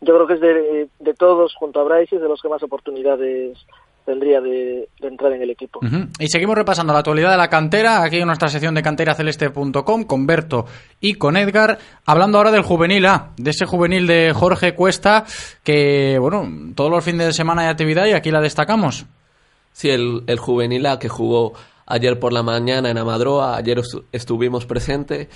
yo 0.00 0.14
creo 0.14 0.26
que 0.26 0.34
es 0.34 0.40
de, 0.40 0.88
de 1.00 1.14
todos 1.14 1.54
junto 1.56 1.80
a 1.80 1.84
Bryce 1.84 2.18
de 2.18 2.28
los 2.28 2.40
que 2.40 2.48
más 2.48 2.62
oportunidades 2.62 3.58
tendría 4.04 4.40
de, 4.40 4.88
de 5.00 5.06
entrar 5.06 5.32
en 5.34 5.42
el 5.42 5.50
equipo. 5.50 5.80
Y 6.18 6.28
seguimos 6.28 6.56
repasando 6.56 6.94
la 6.94 7.00
actualidad 7.00 7.30
de 7.30 7.36
la 7.36 7.50
cantera. 7.50 8.02
Aquí 8.02 8.16
en 8.16 8.26
nuestra 8.26 8.48
sección 8.48 8.74
de 8.74 8.82
canteraceleste.com 8.82 10.04
con 10.04 10.26
Berto 10.26 10.64
y 10.98 11.14
con 11.14 11.36
Edgar, 11.36 11.78
hablando 12.06 12.38
ahora 12.38 12.50
del 12.50 12.62
juvenil 12.62 13.04
A, 13.04 13.32
de 13.36 13.50
ese 13.50 13.66
juvenil 13.66 14.06
de 14.06 14.32
Jorge 14.34 14.74
Cuesta 14.74 15.26
que, 15.62 16.18
bueno, 16.18 16.48
todos 16.74 16.90
los 16.90 17.04
fines 17.04 17.26
de 17.26 17.32
semana 17.34 17.62
hay 17.62 17.68
actividad 17.68 18.06
y 18.06 18.12
aquí 18.12 18.30
la 18.30 18.40
destacamos. 18.40 19.04
Sí, 19.72 19.90
el, 19.90 20.22
el 20.26 20.38
juvenil 20.38 20.86
A 20.86 20.98
que 20.98 21.10
jugó 21.10 21.52
ayer 21.84 22.18
por 22.18 22.32
la 22.32 22.42
mañana 22.42 22.90
en 22.90 22.96
Amadroa, 22.96 23.56
ayer 23.56 23.78
estu- 23.78 24.04
estuvimos 24.12 24.64
presente, 24.64 25.28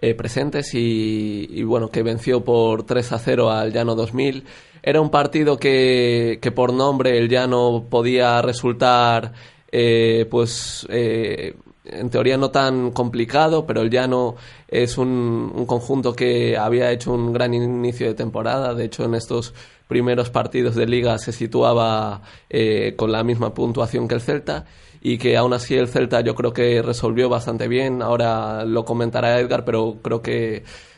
eh, 0.00 0.14
presentes 0.14 0.70
y, 0.74 1.62
bueno, 1.64 1.90
que 1.90 2.02
venció 2.02 2.44
por 2.44 2.84
3 2.84 3.12
a 3.12 3.18
0 3.18 3.50
al 3.50 3.72
Llano 3.72 3.94
2000. 3.94 4.44
Era 4.82 5.00
un 5.00 5.10
partido 5.10 5.58
que, 5.58 6.38
que 6.40 6.52
por 6.52 6.72
nombre 6.72 7.18
el 7.18 7.28
Llano 7.28 7.86
podía 7.90 8.40
resultar 8.42 9.32
eh, 9.70 10.26
pues 10.30 10.86
eh, 10.88 11.54
en 11.84 12.10
teoría 12.10 12.36
no 12.36 12.50
tan 12.50 12.92
complicado, 12.92 13.66
pero 13.66 13.82
el 13.82 13.90
Llano 13.90 14.36
es 14.68 14.98
un, 14.98 15.52
un 15.54 15.66
conjunto 15.66 16.14
que 16.14 16.56
había 16.56 16.90
hecho 16.92 17.12
un 17.12 17.32
gran 17.32 17.54
inicio 17.54 18.06
de 18.06 18.14
temporada. 18.14 18.74
De 18.74 18.84
hecho, 18.84 19.04
en 19.04 19.14
estos 19.14 19.54
primeros 19.88 20.30
partidos 20.30 20.74
de 20.74 20.86
liga 20.86 21.18
se 21.18 21.32
situaba 21.32 22.22
eh, 22.50 22.94
con 22.96 23.10
la 23.10 23.24
misma 23.24 23.54
puntuación 23.54 24.06
que 24.06 24.14
el 24.14 24.20
Celta 24.20 24.66
y 25.00 25.18
que 25.18 25.36
aún 25.36 25.52
así 25.52 25.74
el 25.76 25.88
Celta 25.88 26.20
yo 26.20 26.34
creo 26.34 26.52
que 26.52 26.82
resolvió 26.82 27.28
bastante 27.28 27.68
bien. 27.68 28.02
Ahora 28.02 28.64
lo 28.64 28.84
comentará 28.84 29.38
Edgar, 29.40 29.64
pero 29.64 29.96
creo 30.02 30.22
que 30.22 30.56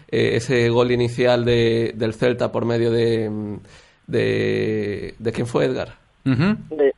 eh, 0.08 0.30
ese 0.36 0.68
gol 0.70 0.90
inicial 0.90 1.44
de, 1.44 1.92
del 1.96 2.14
Celta 2.14 2.50
por 2.52 2.64
medio 2.64 2.90
de, 2.90 3.58
de... 4.06 5.14
¿De 5.18 5.32
quién 5.32 5.46
fue 5.46 5.66
Edgar? 5.66 5.94
De 6.24 6.94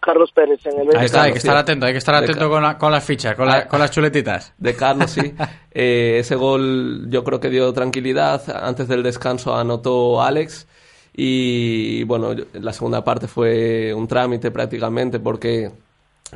Carlos 0.00 0.30
Pérez 0.34 0.60
en 0.66 0.80
el 0.80 0.96
Ahí 0.96 1.06
está, 1.06 1.22
hay 1.22 1.32
que 1.32 1.38
estar 1.38 1.56
atento, 1.56 1.86
hay 1.86 1.92
que 1.92 1.98
estar 1.98 2.14
atento 2.14 2.48
con, 2.50 2.62
la- 2.62 2.76
con 2.76 2.92
las 2.92 3.02
fichas, 3.04 3.34
con, 3.34 3.46
la- 3.46 3.58
Ah. 3.60 3.68
con 3.68 3.80
las 3.80 3.90
chuletitas. 3.90 4.52
De 4.58 4.74
Carlos, 4.74 5.10
sí. 5.10 5.32
Eh, 5.76 6.18
ese 6.20 6.36
gol 6.36 7.06
yo 7.10 7.24
creo 7.24 7.40
que 7.40 7.50
dio 7.50 7.72
tranquilidad. 7.72 8.40
Antes 8.64 8.86
del 8.86 9.02
descanso 9.02 9.56
anotó 9.56 10.22
Alex. 10.22 10.68
Y 11.16 12.04
bueno, 12.04 12.30
la 12.52 12.72
segunda 12.72 13.02
parte 13.02 13.26
fue 13.26 13.92
un 13.92 14.06
trámite 14.06 14.52
prácticamente 14.52 15.18
porque 15.18 15.72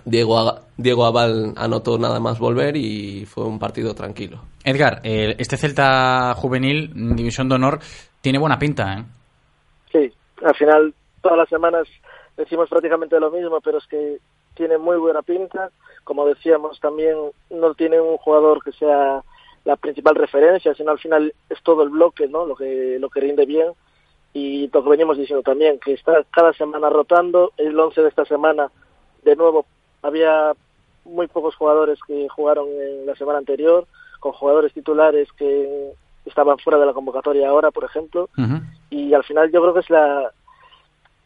Diego, 0.04 0.60
Diego 0.76 1.04
Aval 1.06 1.54
anotó 1.56 1.98
nada 1.98 2.20
más 2.20 2.38
volver 2.38 2.76
y 2.76 3.24
fue 3.26 3.44
un 3.44 3.58
partido 3.58 3.94
tranquilo. 3.94 4.40
Edgar, 4.64 5.00
eh, 5.02 5.34
este 5.38 5.56
Celta 5.56 6.34
juvenil, 6.34 6.92
División 7.16 7.48
de 7.48 7.54
Honor, 7.56 7.80
tiene 8.20 8.38
buena 8.38 8.58
pinta, 8.58 8.94
¿eh? 8.94 9.04
Sí, 9.92 10.12
al 10.44 10.54
final 10.54 10.94
todas 11.22 11.38
las 11.38 11.48
semanas 11.48 11.88
decimos 12.36 12.68
prácticamente 12.68 13.18
lo 13.18 13.30
mismo, 13.30 13.60
pero 13.60 13.78
es 13.78 13.86
que 13.86 14.18
tiene 14.54 14.78
muy 14.78 14.96
buena 14.96 15.22
pinta. 15.22 15.70
Como 16.04 16.26
decíamos, 16.26 16.80
también 16.80 17.16
no 17.50 17.74
tiene 17.74 18.00
un 18.00 18.16
jugador 18.18 18.62
que 18.62 18.72
sea 18.72 19.22
la 19.64 19.76
principal 19.76 20.14
referencia, 20.14 20.74
sino 20.74 20.90
al 20.90 20.98
final 20.98 21.34
es 21.48 21.62
todo 21.62 21.82
el 21.82 21.90
bloque, 21.90 22.28
¿no? 22.28 22.46
Lo 22.46 22.56
que 22.56 22.98
lo 22.98 23.10
que 23.10 23.20
rinde 23.20 23.44
bien 23.46 23.68
y 24.32 24.68
lo 24.72 24.82
que 24.82 24.90
venimos 24.90 25.18
diciendo 25.18 25.42
también, 25.42 25.78
que 25.78 25.94
está 25.94 26.24
cada 26.30 26.52
semana 26.52 26.88
rotando. 26.90 27.52
El 27.56 27.78
11 27.78 28.02
de 28.02 28.08
esta 28.08 28.24
semana, 28.24 28.70
de 29.22 29.36
nuevo, 29.36 29.66
había 30.08 30.52
muy 31.04 31.26
pocos 31.26 31.54
jugadores 31.54 31.98
que 32.06 32.28
jugaron 32.28 32.68
en 32.68 33.06
la 33.06 33.14
semana 33.14 33.38
anterior, 33.38 33.86
con 34.20 34.32
jugadores 34.32 34.72
titulares 34.72 35.28
que 35.32 35.92
estaban 36.26 36.58
fuera 36.58 36.78
de 36.78 36.86
la 36.86 36.92
convocatoria 36.92 37.48
ahora, 37.48 37.70
por 37.70 37.84
ejemplo 37.84 38.28
y 38.90 39.14
al 39.14 39.24
final 39.24 39.50
yo 39.52 39.60
creo 39.60 39.74
que 39.74 39.80
es 39.80 39.90
la, 39.90 40.30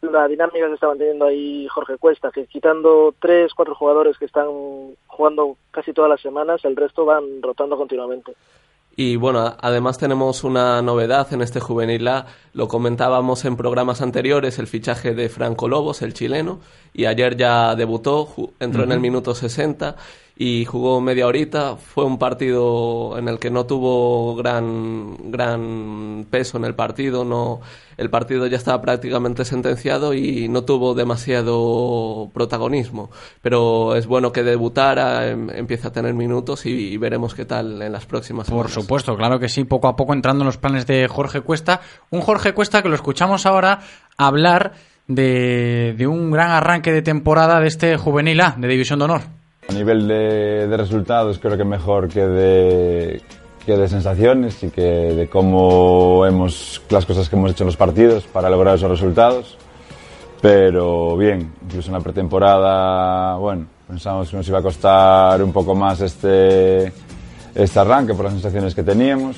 la 0.01 0.27
dinámica 0.27 0.67
que 0.67 0.73
está 0.73 0.87
manteniendo 0.87 1.25
ahí 1.25 1.67
Jorge 1.67 1.97
Cuesta, 1.97 2.31
que 2.31 2.45
quitando 2.45 3.13
tres, 3.19 3.53
cuatro 3.53 3.75
jugadores 3.75 4.17
que 4.17 4.25
están 4.25 4.47
jugando 5.07 5.57
casi 5.71 5.93
todas 5.93 6.09
las 6.09 6.21
semanas, 6.21 6.63
el 6.65 6.75
resto 6.75 7.05
van 7.05 7.41
rotando 7.41 7.77
continuamente. 7.77 8.33
Y 8.95 9.15
bueno, 9.15 9.55
además 9.59 9.97
tenemos 9.97 10.43
una 10.43 10.81
novedad 10.83 11.31
en 11.33 11.41
este 11.41 11.59
juvenil 11.59 12.07
A. 12.07 12.27
Lo 12.53 12.67
comentábamos 12.67 13.43
en 13.45 13.57
programas 13.57 14.01
anteriores, 14.01 14.59
el 14.59 14.67
fichaje 14.67 15.15
de 15.15 15.29
Franco 15.29 15.67
Lobos, 15.67 16.03
el 16.03 16.13
chileno, 16.13 16.59
y 16.93 17.05
ayer 17.05 17.35
ya 17.35 17.75
debutó, 17.75 18.29
entró 18.59 18.83
en 18.83 18.91
el 18.91 18.99
minuto 18.99 19.33
60 19.33 19.95
y 20.35 20.65
jugó 20.65 20.99
media 20.99 21.27
horita. 21.27 21.75
Fue 21.77 22.05
un 22.05 22.17
partido 22.17 23.17
en 23.19 23.27
el 23.27 23.37
que 23.39 23.51
no 23.51 23.65
tuvo 23.65 24.35
gran, 24.35 25.15
gran 25.31 26.25
peso 26.29 26.57
en 26.57 26.65
el 26.65 26.73
partido. 26.75 27.23
No, 27.23 27.61
el 27.97 28.09
partido 28.09 28.47
ya 28.47 28.57
estaba 28.57 28.81
prácticamente 28.81 29.45
sentenciado 29.45 30.13
y 30.15 30.47
no 30.49 30.63
tuvo 30.63 30.95
demasiado 30.95 32.29
protagonismo. 32.33 33.11
Pero 33.41 33.95
es 33.95 34.07
bueno 34.07 34.31
que 34.31 34.43
debutara, 34.43 35.29
em- 35.29 35.49
empiece 35.51 35.87
a 35.87 35.91
tener 35.91 36.13
minutos 36.13 36.65
y, 36.65 36.71
y 36.93 36.97
veremos 36.97 37.35
qué 37.35 37.45
tal 37.45 37.81
en 37.81 37.91
las 37.91 38.05
próximas 38.05 38.47
Por 38.49 38.67
semanas. 38.69 38.73
supuesto, 38.73 39.15
claro 39.15 39.39
que 39.39 39.49
sí, 39.49 39.63
poco 39.65 39.87
a 39.87 39.95
poco 39.95 40.13
entrando 40.13 40.43
en 40.43 40.47
los 40.47 40.57
planes 40.57 40.87
de 40.87 41.07
Jorge 41.07 41.41
Cuesta. 41.41 41.81
Un 42.09 42.21
Jorge 42.21 42.53
Cuesta 42.53 42.81
que 42.81 42.89
lo 42.89 42.95
escuchamos 42.95 43.45
ahora 43.45 43.81
hablar 44.17 44.73
de, 45.07 45.93
de 45.97 46.07
un 46.07 46.31
gran 46.31 46.49
arranque 46.51 46.91
de 46.91 47.01
temporada 47.01 47.59
de 47.59 47.67
este 47.67 47.97
juvenil 47.97 48.41
A, 48.41 48.55
de 48.57 48.67
División 48.67 48.99
de 48.99 49.05
Honor. 49.05 49.21
A 49.69 49.73
nivel 49.73 50.07
de, 50.07 50.75
resultados 50.77 51.39
creo 51.39 51.57
que 51.57 51.63
mejor 51.63 52.09
que 52.09 52.25
de, 52.25 53.21
que 53.65 53.77
de 53.77 53.87
sensaciones 53.87 54.61
y 54.63 54.69
que 54.69 54.81
de 54.81 55.29
cómo 55.29 56.25
hemos 56.25 56.81
las 56.89 57.05
cosas 57.05 57.29
que 57.29 57.35
hemos 57.35 57.51
hecho 57.51 57.63
en 57.63 57.67
los 57.67 57.77
partidos 57.77 58.25
para 58.25 58.49
lograr 58.49 58.75
esos 58.75 58.89
resultados. 58.89 59.57
Pero 60.41 61.15
bien, 61.15 61.53
incluso 61.63 61.87
en 61.87 61.93
la 61.93 62.01
pretemporada, 62.01 63.37
bueno, 63.37 63.65
pensamos 63.87 64.29
que 64.29 64.35
nos 64.35 64.47
iba 64.49 64.59
a 64.59 64.61
costar 64.61 65.41
un 65.41 65.53
poco 65.53 65.73
más 65.73 66.01
este, 66.01 66.91
este 67.55 67.79
arranque 67.79 68.13
por 68.13 68.25
las 68.25 68.33
sensaciones 68.33 68.75
que 68.75 68.83
teníamos 68.83 69.37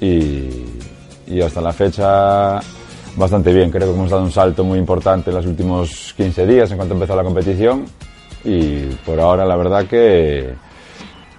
y, 0.00 0.50
y 1.26 1.40
hasta 1.40 1.60
la 1.60 1.72
fecha 1.72 2.60
bastante 3.16 3.52
bien. 3.52 3.72
Creo 3.72 3.88
que 3.88 3.94
hemos 3.94 4.10
dado 4.10 4.22
un 4.22 4.30
salto 4.30 4.62
muy 4.62 4.78
importante 4.78 5.30
en 5.30 5.36
los 5.36 5.46
últimos 5.46 6.14
15 6.16 6.46
días 6.46 6.70
en 6.70 6.76
cuanto 6.76 6.94
empezó 6.94 7.16
la 7.16 7.24
competición 7.24 7.86
y 8.44 8.80
por 9.06 9.20
ahora 9.20 9.44
la 9.44 9.56
verdad 9.56 9.86
que 9.86 10.54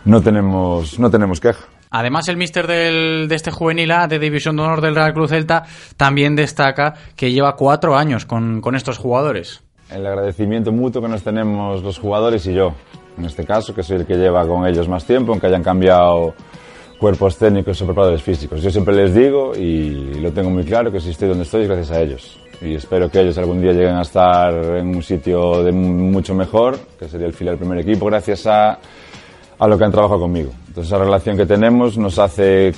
no 0.06 0.22
tenemos, 0.22 1.00
no 1.00 1.10
tenemos 1.10 1.40
queja. 1.40 1.66
Además, 1.92 2.28
el 2.28 2.36
míster 2.38 2.68
del- 2.68 3.28
de 3.30 3.36
este 3.36 3.52
juvenil 3.52 3.92
A 3.92 4.08
de 4.08 4.20
División 4.20 4.56
de 4.58 4.64
Honor 4.64 4.82
del 4.82 4.96
Real 4.96 5.14
Cruz 5.14 5.30
Celta 5.30 5.64
también 5.98 6.36
destaca 6.36 6.94
que 7.16 7.32
lleva 7.32 7.56
cuatro 7.56 7.96
años 7.96 8.26
con, 8.26 8.60
con 8.60 8.76
estos 8.76 8.98
jugadores. 8.98 9.62
El 9.90 10.06
agradecimiento 10.06 10.72
mutuo 10.72 11.02
que 11.02 11.08
nos 11.08 11.24
tenemos 11.24 11.84
los 11.84 11.98
jugadores 12.00 12.46
y 12.48 12.54
yo, 12.54 12.74
en 13.18 13.26
este 13.26 13.46
caso, 13.46 13.74
que 13.74 13.84
soy 13.84 13.98
el 13.98 14.06
que 14.06 14.16
lleva 14.16 14.46
con 14.48 14.68
ellos 14.68 14.90
más 14.90 15.06
tiempo, 15.06 15.32
aunque 15.32 15.48
hayan 15.48 15.64
cambiado 15.64 16.34
cuerpos 17.00 17.38
técnicos 17.38 17.82
o 17.82 17.86
preparadores 17.86 18.24
físicos. 18.24 18.62
Yo 18.62 18.72
siempre 18.72 18.96
les 18.96 19.14
digo, 19.14 19.56
y 19.56 20.16
lo 20.20 20.32
tengo 20.32 20.50
muy 20.50 20.64
claro, 20.64 20.92
que 20.92 21.00
si 21.00 21.12
estoy 21.12 21.30
donde 21.30 21.44
estoy 21.44 21.62
es 21.64 21.68
gracias 21.68 21.92
a 21.92 22.02
ellos. 22.02 22.40
Y 22.62 22.76
espero 22.76 23.10
que 23.10 23.22
ellos 23.22 23.38
algún 23.38 23.62
día 23.62 23.74
lleguen 23.74 23.96
a 23.96 24.02
estar 24.02 24.54
en 24.54 24.96
un 24.96 25.04
sitio 25.04 25.64
de 25.64 25.72
mucho 25.72 26.34
mejor, 26.34 26.80
que 26.98 27.08
sería 27.08 27.28
el 27.28 27.34
filial 27.34 27.58
primer 27.58 27.80
equipo, 27.80 28.06
gracias 28.06 28.48
a, 28.48 28.80
a 29.60 29.68
lo 29.68 29.78
que 29.78 29.84
han 29.84 29.92
trabajado 29.92 30.22
conmigo. 30.22 30.52
Entonces 30.68 30.92
esa 30.92 31.04
relación 31.04 31.38
que 31.38 31.46
tenemos 31.46 31.98
nos 31.98 32.18
hace, 32.18 32.74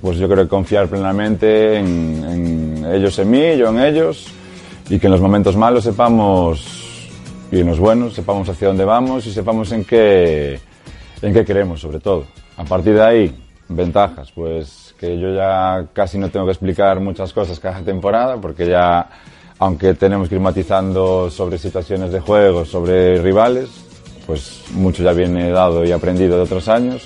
pues 0.00 0.16
yo 0.18 0.28
creo 0.28 0.48
confiar 0.48 0.88
plenamente 0.88 1.78
en, 1.78 2.24
en 2.24 2.92
ellos 2.92 3.18
en 3.18 3.30
mí, 3.30 3.56
yo 3.56 3.68
en 3.68 3.80
ellos, 3.80 4.26
y 4.88 4.98
que 4.98 5.06
en 5.06 5.12
los 5.12 5.20
momentos 5.20 5.56
malos 5.56 5.84
sepamos, 5.84 7.08
y 7.50 7.60
en 7.60 7.66
los 7.66 7.78
buenos, 7.78 8.14
sepamos 8.14 8.48
hacia 8.48 8.68
dónde 8.68 8.84
vamos 8.84 9.26
y 9.26 9.32
sepamos 9.32 9.72
en 9.72 9.84
qué, 9.84 10.58
en 11.22 11.32
qué 11.32 11.44
queremos, 11.44 11.80
sobre 11.80 12.00
todo. 12.00 12.24
A 12.56 12.64
partir 12.64 12.94
de 12.94 13.02
ahí, 13.02 13.36
ventajas, 13.68 14.32
pues 14.32 14.87
que 14.98 15.18
yo 15.18 15.32
ya 15.34 15.86
casi 15.92 16.18
no 16.18 16.28
tengo 16.28 16.46
que 16.46 16.52
explicar 16.52 17.00
muchas 17.00 17.32
cosas 17.32 17.60
cada 17.60 17.80
temporada, 17.80 18.36
porque 18.36 18.66
ya, 18.66 19.08
aunque 19.58 19.94
tenemos 19.94 20.28
que 20.28 20.36
sobre 21.30 21.56
situaciones 21.58 22.12
de 22.12 22.20
juego, 22.20 22.64
sobre 22.64 23.22
rivales, 23.22 23.68
pues 24.26 24.64
mucho 24.74 25.02
ya 25.02 25.12
viene 25.12 25.50
dado 25.50 25.84
y 25.84 25.92
aprendido 25.92 26.36
de 26.36 26.42
otros 26.42 26.68
años. 26.68 27.04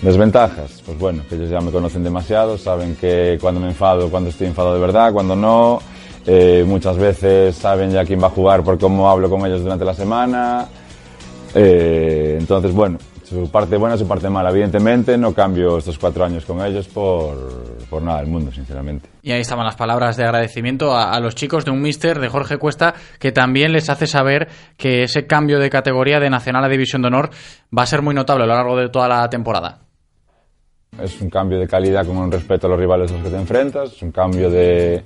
Desventajas, 0.00 0.82
pues 0.84 0.98
bueno, 0.98 1.22
que 1.28 1.36
ellos 1.36 1.50
ya 1.50 1.60
me 1.60 1.70
conocen 1.70 2.02
demasiado, 2.02 2.56
saben 2.58 2.96
que 2.96 3.38
cuando 3.40 3.60
me 3.60 3.68
enfado, 3.68 4.10
cuando 4.10 4.30
estoy 4.30 4.48
enfadado 4.48 4.74
de 4.74 4.80
verdad, 4.80 5.12
cuando 5.12 5.36
no, 5.36 5.80
Eh, 6.24 6.62
muchas 6.64 6.96
veces 6.98 7.56
saben 7.56 7.90
ya 7.90 8.04
quién 8.04 8.20
va 8.20 8.28
a 8.28 8.30
jugar 8.30 8.62
por 8.62 8.78
cómo 8.78 9.10
hablo 9.10 9.28
con 9.28 9.44
ellos 9.44 9.60
durante 9.60 9.84
la 9.84 9.92
semana. 9.92 10.68
Eh, 11.52 12.36
entonces, 12.38 12.72
bueno, 12.72 12.98
su 13.32 13.50
parte 13.50 13.76
buena, 13.76 13.96
su 13.96 14.06
parte 14.06 14.28
mala. 14.28 14.50
Evidentemente 14.50 15.16
no 15.16 15.32
cambio 15.34 15.78
estos 15.78 15.98
cuatro 15.98 16.24
años 16.24 16.44
con 16.44 16.64
ellos 16.64 16.86
por, 16.88 17.78
por 17.88 18.02
nada 18.02 18.20
del 18.20 18.28
mundo, 18.28 18.52
sinceramente. 18.52 19.08
Y 19.22 19.32
ahí 19.32 19.40
estaban 19.40 19.64
las 19.64 19.76
palabras 19.76 20.16
de 20.16 20.24
agradecimiento 20.24 20.92
a, 20.92 21.12
a 21.12 21.20
los 21.20 21.34
chicos 21.34 21.64
de 21.64 21.70
un 21.70 21.80
míster 21.80 22.20
de 22.20 22.28
Jorge 22.28 22.58
Cuesta 22.58 22.94
que 23.18 23.32
también 23.32 23.72
les 23.72 23.90
hace 23.90 24.06
saber 24.06 24.48
que 24.76 25.04
ese 25.04 25.26
cambio 25.26 25.58
de 25.58 25.70
categoría 25.70 26.20
de 26.20 26.30
Nacional 26.30 26.64
a 26.64 26.68
División 26.68 27.02
de 27.02 27.08
Honor 27.08 27.30
va 27.76 27.82
a 27.82 27.86
ser 27.86 28.02
muy 28.02 28.14
notable 28.14 28.44
a 28.44 28.46
lo 28.46 28.54
largo 28.54 28.76
de 28.76 28.88
toda 28.88 29.08
la 29.08 29.28
temporada. 29.28 29.80
Es 31.00 31.20
un 31.22 31.30
cambio 31.30 31.58
de 31.58 31.66
calidad 31.66 32.06
con 32.06 32.30
respeto 32.30 32.66
a 32.66 32.70
los 32.70 32.78
rivales 32.78 33.10
a 33.10 33.14
los 33.14 33.24
que 33.24 33.30
te 33.30 33.36
enfrentas, 33.36 33.92
es 33.92 34.02
un 34.02 34.12
cambio 34.12 34.50
de, 34.50 35.02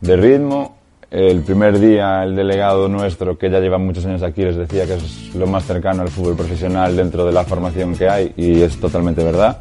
de 0.00 0.16
ritmo. 0.16 0.79
El 1.10 1.40
primer 1.42 1.80
día 1.80 2.22
el 2.22 2.36
delegado 2.36 2.88
nuestro, 2.88 3.36
que 3.36 3.50
ya 3.50 3.58
lleva 3.58 3.78
muchos 3.78 4.06
años 4.06 4.22
aquí, 4.22 4.42
les 4.42 4.56
decía 4.56 4.86
que 4.86 4.94
es 4.94 5.34
lo 5.34 5.46
más 5.48 5.64
cercano 5.64 6.02
al 6.02 6.08
fútbol 6.08 6.36
profesional 6.36 6.94
dentro 6.96 7.24
de 7.26 7.32
la 7.32 7.42
formación 7.44 7.96
que 7.96 8.08
hay 8.08 8.32
y 8.36 8.60
es 8.62 8.78
totalmente 8.78 9.24
verdad. 9.24 9.58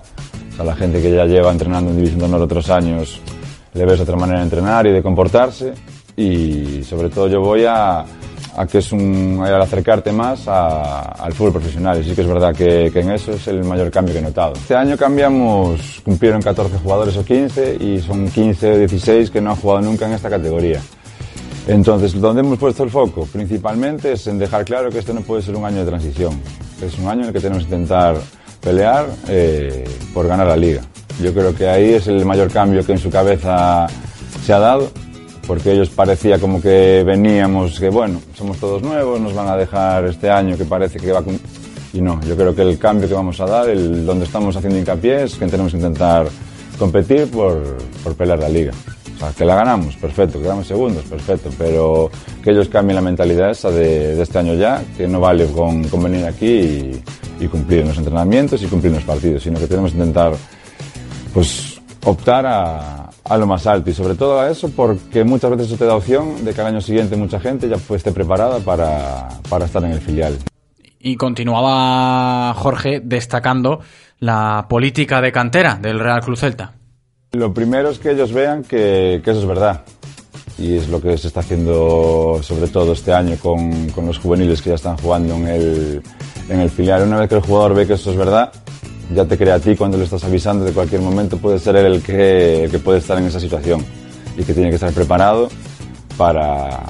O 0.53 0.55
sea, 0.55 0.65
la 0.65 0.75
gente 0.75 1.01
que 1.01 1.11
ya 1.11 1.25
lleva 1.25 1.51
entrenando 1.51 1.89
en 1.89 1.97
División 1.97 2.19
de 2.19 2.25
Honor 2.25 2.41
otros 2.43 2.69
años 2.69 3.19
le 3.73 3.85
ves 3.85 3.99
otra 3.99 4.15
manera 4.15 4.39
de 4.39 4.43
entrenar 4.43 4.85
y 4.85 4.91
de 4.91 5.01
comportarse 5.01 5.73
y 6.15 6.83
sobre 6.83 7.09
todo 7.09 7.27
yo 7.27 7.41
voy 7.41 7.65
a, 7.65 8.01
a 8.01 8.67
que 8.69 8.77
es 8.77 8.91
un, 8.91 9.41
al 9.43 9.59
acercarte 9.59 10.11
más 10.11 10.47
a- 10.47 11.01
al 11.13 11.33
fútbol 11.33 11.53
profesional 11.53 11.99
y 11.99 12.03
sí 12.03 12.13
que 12.13 12.21
es 12.21 12.27
verdad 12.27 12.53
que, 12.53 12.91
que 12.93 12.99
en 12.99 13.09
eso 13.11 13.31
es 13.31 13.47
el 13.47 13.63
mayor 13.63 13.89
cambio 13.89 14.13
que 14.13 14.19
he 14.19 14.23
notado. 14.23 14.53
Este 14.53 14.75
año 14.75 14.95
cambiamos, 14.97 15.99
cumplieron 16.05 16.43
14 16.43 16.77
jugadores 16.77 17.17
o 17.17 17.25
15 17.25 17.77
y 17.79 17.99
son 18.01 18.27
15 18.29 18.73
o 18.73 18.77
16 18.77 19.31
que 19.31 19.41
no 19.41 19.49
han 19.51 19.55
jugado 19.55 19.81
nunca 19.81 20.05
en 20.05 20.13
esta 20.13 20.29
categoría. 20.29 20.79
Entonces, 21.69 22.19
donde 22.19 22.41
hemos 22.41 22.57
puesto 22.57 22.83
el 22.83 22.89
foco 22.89 23.27
principalmente 23.31 24.13
es 24.13 24.25
en 24.25 24.39
dejar 24.39 24.65
claro 24.65 24.89
que 24.89 24.99
este 24.99 25.13
no 25.13 25.21
puede 25.21 25.43
ser 25.43 25.55
un 25.55 25.65
año 25.65 25.79
de 25.79 25.85
transición. 25.85 26.39
Es 26.81 26.97
un 26.97 27.07
año 27.07 27.21
en 27.21 27.27
el 27.27 27.33
que 27.33 27.39
tenemos 27.39 27.63
que 27.63 27.75
intentar 27.75 28.15
pelear 28.59 29.07
eh, 29.27 29.83
por 30.13 30.27
ganar 30.27 30.47
la 30.47 30.57
liga. 30.57 30.81
Yo 31.21 31.31
creo 31.33 31.53
que 31.53 31.69
ahí 31.69 31.93
es 31.93 32.07
el 32.07 32.25
mayor 32.25 32.51
cambio 32.51 32.83
que 32.83 32.93
en 32.93 32.97
su 32.97 33.11
cabeza 33.11 33.87
se 34.43 34.53
ha 34.53 34.59
dado, 34.59 34.89
porque 35.45 35.73
ellos 35.73 35.89
parecía 35.89 36.39
como 36.39 36.59
que 36.61 37.03
veníamos, 37.05 37.79
que 37.79 37.89
bueno, 37.89 38.19
somos 38.35 38.57
todos 38.57 38.81
nuevos, 38.81 39.19
nos 39.19 39.33
van 39.35 39.49
a 39.49 39.57
dejar 39.57 40.05
este 40.05 40.29
año 40.29 40.57
que 40.57 40.65
parece 40.65 40.99
que 40.99 41.11
va 41.11 41.21
con... 41.21 41.39
Y 41.93 42.01
no, 42.01 42.19
yo 42.21 42.35
creo 42.35 42.55
que 42.55 42.61
el 42.63 42.79
cambio 42.79 43.07
que 43.07 43.13
vamos 43.13 43.39
a 43.41 43.45
dar, 43.45 43.69
el, 43.69 44.05
donde 44.05 44.25
estamos 44.25 44.55
haciendo 44.55 44.79
hincapié, 44.79 45.23
es 45.23 45.35
que 45.35 45.45
tenemos 45.45 45.71
que 45.71 45.77
intentar 45.77 46.27
competir 46.77 47.29
por, 47.29 47.77
por 48.03 48.15
pelear 48.15 48.39
la 48.39 48.49
liga. 48.49 48.71
Sea, 49.19 49.31
que 49.37 49.45
la 49.45 49.55
ganamos, 49.55 49.95
perfecto, 49.97 50.37
que 50.37 50.43
quedamos 50.43 50.65
segundos, 50.65 51.03
perfecto, 51.03 51.49
pero 51.57 52.09
que 52.43 52.51
ellos 52.51 52.69
cambien 52.69 52.95
la 52.95 53.01
mentalidad 53.01 53.51
esa 53.51 53.69
de, 53.69 54.21
este 54.21 54.39
año 54.39 54.53
ya, 54.55 54.81
que 54.95 55.07
no 55.07 55.19
vale 55.19 55.45
con, 55.47 55.83
venir 56.01 56.25
aquí 56.25 56.47
y, 56.47 57.03
y 57.39 57.47
cumplir 57.47 57.85
los 57.85 57.97
entrenamientos 57.97 58.63
y 58.63 58.67
cumplir 58.67 58.93
los 58.93 59.03
partidos, 59.03 59.43
sino 59.43 59.59
que 59.59 59.67
tenemos 59.67 59.91
que 59.91 59.97
intentar 59.97 60.33
pues 61.33 61.81
optar 62.05 62.45
a, 62.45 63.09
a 63.29 63.37
lo 63.37 63.45
más 63.45 63.67
alto 63.67 63.89
y 63.91 63.93
sobre 63.93 64.15
todo 64.15 64.39
a 64.39 64.49
eso 64.49 64.71
porque 64.75 65.23
muchas 65.23 65.51
veces 65.51 65.67
eso 65.67 65.77
te 65.77 65.85
da 65.85 65.95
opción 65.95 66.43
de 66.43 66.53
que 66.53 66.61
al 66.61 66.67
año 66.67 66.81
siguiente 66.81 67.15
mucha 67.15 67.39
gente 67.39 67.69
ya 67.69 67.77
pues, 67.77 67.99
esté 67.99 68.11
preparada 68.11 68.59
para, 68.59 69.29
para 69.49 69.65
estar 69.65 69.83
en 69.83 69.91
el 69.91 70.01
filial. 70.01 70.37
Y 70.99 71.15
continuaba 71.15 72.53
Jorge 72.55 73.01
destacando 73.03 73.79
la 74.19 74.65
política 74.67 75.21
de 75.21 75.31
cantera 75.31 75.75
del 75.75 75.99
Real 75.99 76.21
Club 76.21 76.37
Celta. 76.37 76.73
Lo 77.33 77.53
primero 77.53 77.91
es 77.91 77.99
que 77.99 78.11
ellos 78.11 78.33
vean 78.33 78.63
que, 78.63 79.21
eso 79.23 79.39
es 79.39 79.45
verdad. 79.45 79.83
Y 80.57 80.77
es 80.77 80.89
lo 80.89 80.99
que 80.99 81.15
se 81.15 81.27
está 81.27 81.41
haciendo 81.41 82.39
sobre 82.41 82.67
todo 82.67 82.93
este 82.93 83.13
año 83.13 83.37
con, 83.37 83.91
los 84.03 84.17
juveniles 84.17 84.63
que 84.63 84.69
ya 84.69 84.75
están 84.75 84.97
jugando 84.97 85.35
en 85.35 85.47
el, 85.47 86.01
en 86.49 86.59
el 86.59 86.71
filial. 86.71 87.03
Una 87.03 87.19
vez 87.19 87.29
que 87.29 87.35
el 87.35 87.41
jugador 87.41 87.75
ve 87.75 87.85
que 87.85 87.93
eso 87.93 88.09
es 88.09 88.17
verdad, 88.17 88.51
ya 89.13 89.25
te 89.25 89.37
crea 89.37 89.55
a 89.55 89.59
ti 89.59 89.75
cuando 89.75 89.95
le 89.97 90.05
estás 90.05 90.23
avisando 90.23 90.65
de 90.65 90.71
cualquier 90.71 91.01
momento 91.01 91.37
puede 91.37 91.59
ser 91.59 91.75
él 91.75 91.85
el 91.85 92.01
que, 92.01 92.63
el 92.63 92.79
puede 92.79 92.97
estar 92.97 93.19
en 93.19 93.25
esa 93.25 93.39
situación 93.39 93.85
y 94.35 94.43
que 94.43 94.53
tiene 94.53 94.69
que 94.69 94.75
estar 94.75 94.91
preparado 94.91 95.49
para, 96.17 96.81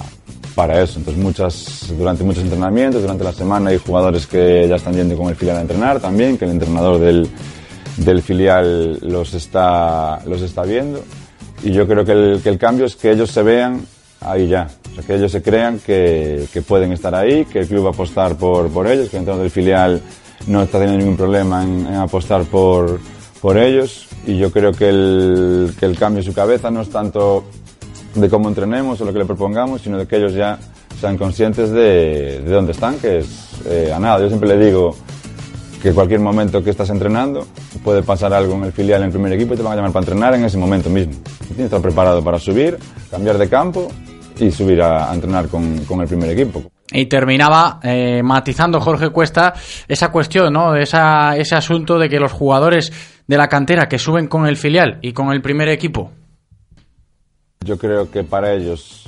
para 0.56 0.82
eso. 0.82 0.99
Entonces, 0.99 1.22
muchas, 1.22 1.94
durante 1.98 2.24
muchos 2.24 2.44
entrenamientos, 2.44 3.02
durante 3.02 3.26
la 3.26 3.34
semana, 3.34 3.72
hay 3.72 3.78
jugadores 3.78 4.26
que 4.26 4.68
ya 4.70 4.78
están 4.78 4.94
yendo 4.94 5.18
con 5.18 5.28
el 5.28 5.36
filial 5.36 5.57
a 5.57 5.61
entrenar 5.61 5.99
también, 5.99 6.38
que 6.38 6.45
el 6.45 6.52
entrenador 6.52 6.98
del, 6.98 7.30
del 7.99 8.21
filial 8.21 8.99
los 9.01 9.34
está, 9.34 10.19
los 10.26 10.41
está 10.41 10.63
viendo. 10.63 11.03
Y 11.63 11.71
yo 11.71 11.88
creo 11.88 12.05
que 12.05 12.13
el, 12.13 12.41
que 12.41 12.49
el 12.49 12.57
cambio 12.57 12.85
es 12.85 12.95
que 12.95 13.11
ellos 13.11 13.31
se 13.31 13.43
vean 13.43 13.85
ahí 14.21 14.47
ya. 14.47 14.67
O 14.91 14.95
sea, 14.95 15.03
que 15.03 15.15
ellos 15.15 15.31
se 15.31 15.41
crean 15.41 15.80
que, 15.80 16.45
que 16.51 16.61
pueden 16.61 16.91
estar 16.91 17.13
ahí, 17.13 17.45
que 17.45 17.59
el 17.59 17.67
club 17.67 17.85
va 17.85 17.89
a 17.89 17.93
apostar 17.93 18.35
por, 18.35 18.69
por 18.69 18.88
ellos, 18.88 19.09
que 19.09 19.17
el 19.17 19.21
entrenador 19.21 19.43
del 19.43 19.51
filial 19.51 20.01
no 20.47 20.63
está 20.63 20.80
teniendo 20.80 20.99
ningún 20.99 21.17
problema 21.17 21.63
en, 21.63 21.85
en 21.85 21.95
apostar 21.95 22.43
por, 22.43 22.99
por 23.41 23.57
ellos. 23.57 24.07
Y 24.26 24.38
yo 24.38 24.51
creo 24.51 24.71
que 24.71 24.89
el, 24.89 25.73
que 25.80 25.85
el 25.85 25.97
cambio 25.97 26.19
en 26.21 26.26
su 26.26 26.34
cabeza 26.34 26.71
no 26.71 26.81
es 26.81 26.89
tanto 26.89 27.43
de 28.15 28.30
cómo 28.30 28.49
entrenemos 28.49 28.99
o 29.01 29.05
lo 29.05 29.13
que 29.13 29.19
le 29.19 29.26
propongamos, 29.26 29.81
sino 29.81 29.97
de 29.97 30.07
que 30.07 30.17
ellos 30.17 30.34
ya 30.34 30.57
sean 30.99 31.17
conscientes 31.17 31.71
de, 31.71 32.41
de 32.41 32.51
dónde 32.51 32.71
están, 32.71 32.97
que 32.99 33.19
es 33.19 33.27
eh, 33.65 33.91
a 33.93 33.99
nada. 33.99 34.19
Yo 34.19 34.27
siempre 34.27 34.49
le 34.49 34.65
digo 34.65 34.95
que 35.81 35.93
cualquier 35.93 36.19
momento 36.19 36.64
que 36.64 36.69
estás 36.69 36.89
entrenando 36.89 37.47
puede 37.84 38.03
pasar 38.03 38.34
algo 38.34 38.56
en 38.56 38.65
el 38.65 38.72
filial, 38.72 39.01
en 39.01 39.07
el 39.07 39.11
primer 39.11 39.34
equipo 39.34 39.53
y 39.53 39.57
te 39.57 39.64
van 39.64 39.73
a 39.73 39.76
llamar 39.77 39.91
para 39.91 40.03
entrenar 40.03 40.35
en 40.35 40.45
ese 40.45 40.57
momento 40.57 40.89
mismo. 40.89 41.14
Tienes 41.23 41.56
que 41.56 41.64
estar 41.64 41.81
preparado 41.81 42.23
para 42.23 42.39
subir, 42.39 42.77
cambiar 43.10 43.38
de 43.38 43.47
campo 43.47 43.89
y 44.38 44.51
subir 44.51 44.81
a, 44.81 45.10
a 45.10 45.14
entrenar 45.14 45.47
con, 45.47 45.85
con 45.85 46.01
el 46.01 46.07
primer 46.07 46.30
equipo. 46.31 46.64
Y 46.91 47.06
terminaba 47.06 47.80
eh, 47.84 48.22
matizando 48.23 48.80
Jorge 48.81 49.10
Cuesta 49.10 49.53
esa 49.88 50.11
cuestión, 50.11 50.53
¿no? 50.53 50.76
Esa, 50.76 51.38
ese 51.38 51.56
asunto 51.56 51.99
de 51.99 52.10
que 52.10 52.19
los 52.19 52.31
jugadores 52.31 52.91
de 53.27 53.38
la 53.38 53.47
cantera 53.47 53.88
que 53.88 53.99
suben 53.99 54.27
con 54.27 54.47
el 54.47 54.57
filial 54.57 54.97
y 55.01 55.14
con 55.14 55.31
el 55.31 55.39
primer 55.39 55.69
equipo 55.69 56.11
Yo 57.64 57.77
creo 57.77 58.10
que 58.10 58.23
para 58.23 58.53
ellos 58.53 59.06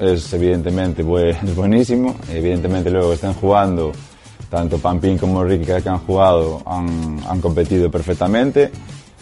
es 0.00 0.32
evidentemente 0.32 1.02
buenísimo. 1.54 2.16
Evidentemente 2.32 2.90
luego 2.90 3.10
que 3.10 3.16
estén 3.16 3.34
jugando, 3.34 3.92
tanto 4.50 4.78
Pampín 4.78 5.18
como 5.18 5.44
Ricky 5.44 5.66
que 5.66 5.88
han 5.88 5.98
jugado 5.98 6.62
han, 6.66 7.40
competido 7.40 7.90
perfectamente. 7.90 8.70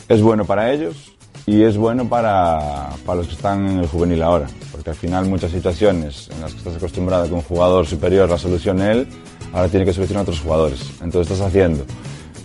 Es 0.08 0.22
bueno 0.22 0.44
para 0.44 0.72
ellos 0.72 1.12
y 1.46 1.62
es 1.62 1.76
bueno 1.76 2.08
para, 2.08 2.90
para 3.04 3.18
los 3.18 3.28
que 3.28 3.34
están 3.34 3.68
en 3.68 3.78
el 3.78 3.88
juvenil 3.88 4.22
ahora. 4.22 4.46
Porque 4.70 4.90
al 4.90 4.96
final 4.96 5.26
muchas 5.26 5.50
situaciones 5.50 6.28
en 6.32 6.40
las 6.40 6.52
que 6.52 6.58
estás 6.58 6.76
acostumbrado 6.76 7.24
a 7.24 7.28
que 7.28 7.34
un 7.34 7.42
jugador 7.42 7.86
superior 7.86 8.28
la 8.28 8.38
solucione 8.38 8.92
él, 8.92 9.08
ahora 9.52 9.68
tiene 9.68 9.84
que 9.84 9.92
solucionar 9.92 10.20
a 10.20 10.22
otros 10.22 10.40
jugadores. 10.40 10.80
Entonces 11.02 11.32
estás 11.32 11.48
haciendo 11.48 11.84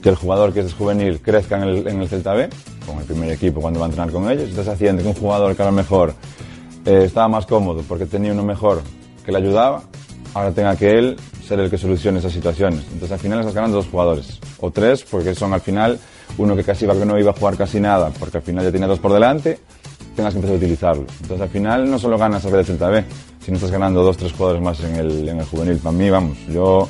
que 0.02 0.10
el 0.10 0.16
jugador 0.16 0.54
que 0.54 0.62
es 0.62 0.74
juvenil 0.74 1.22
crezca 1.22 1.58
en 1.58 1.64
el, 1.64 1.88
en 1.88 2.02
el 2.02 2.10
Celta 2.10 2.34
B, 2.34 2.50
con 2.86 2.98
el 2.98 3.06
primer 3.06 3.32
equipo 3.32 3.62
cuando 3.62 3.80
va 3.80 3.86
a 3.86 3.90
entrenar 3.90 4.12
con 4.12 4.30
ellos. 4.30 4.50
Estás 4.50 4.68
haciendo 4.68 5.04
que 5.04 5.10
un 5.10 5.16
jugador 5.16 5.56
que 5.56 5.62
a 5.62 5.66
lo 5.66 5.72
mejor 5.72 6.16
eh, 6.86 7.04
estaba 7.06 7.28
más 7.28 7.46
cómodo 7.46 7.84
porque 7.88 8.06
tenía 8.06 8.32
uno 8.32 8.44
mejor 8.44 8.82
que 9.24 9.32
le 9.32 9.38
ayudaba, 9.38 9.84
ahora 10.34 10.52
tenga 10.52 10.76
que 10.76 10.98
él 10.98 11.18
ser 11.48 11.60
el 11.60 11.70
que 11.70 11.78
solucione 11.78 12.20
esas 12.20 12.32
situaciones. 12.32 12.82
Entonces 12.86 13.12
al 13.12 13.20
final 13.20 13.40
estás 13.40 13.56
ganando 13.56 13.78
dos 13.78 13.88
jugadores, 13.88 14.40
o 14.60 14.72
tres, 14.72 15.04
porque 15.10 15.36
son 15.36 15.54
al 15.54 15.62
final 15.62 16.00
uno 16.38 16.56
que 16.56 16.64
casi 16.64 16.86
no 16.86 17.20
iba 17.20 17.32
a 17.32 17.34
jugar 17.34 17.58
casi 17.58 17.80
nada, 17.80 18.12
porque 18.18 18.38
al 18.38 18.44
final 18.44 18.64
ya 18.64 18.72
tiene 18.72 18.88
dos 18.88 19.00
por 19.00 19.12
delante, 19.14 19.60
tengas 20.16 20.34
que 20.34 20.40
empezar 20.40 20.56
a 20.56 20.58
utilizarlo. 20.58 21.06
Entonces 21.22 21.42
al 21.42 21.50
final 21.50 21.90
no 21.90 22.00
solo 22.00 22.18
ganas 22.18 22.46
a 22.46 22.50
ver 22.50 22.60
el 22.60 22.66
Celta 22.66 22.90
B, 22.90 23.04
sino 23.44 23.58
estás 23.58 23.72
ganando 23.72 24.04
dos, 24.04 24.18
tres 24.18 24.32
jugadores 24.32 24.62
más 24.62 24.80
en 24.82 24.96
el, 24.96 25.28
en 25.28 25.40
el 25.40 25.46
juvenil. 25.46 25.78
Para 25.78 25.96
mí, 25.96 26.10
vamos, 26.10 26.38
yo 26.50 26.88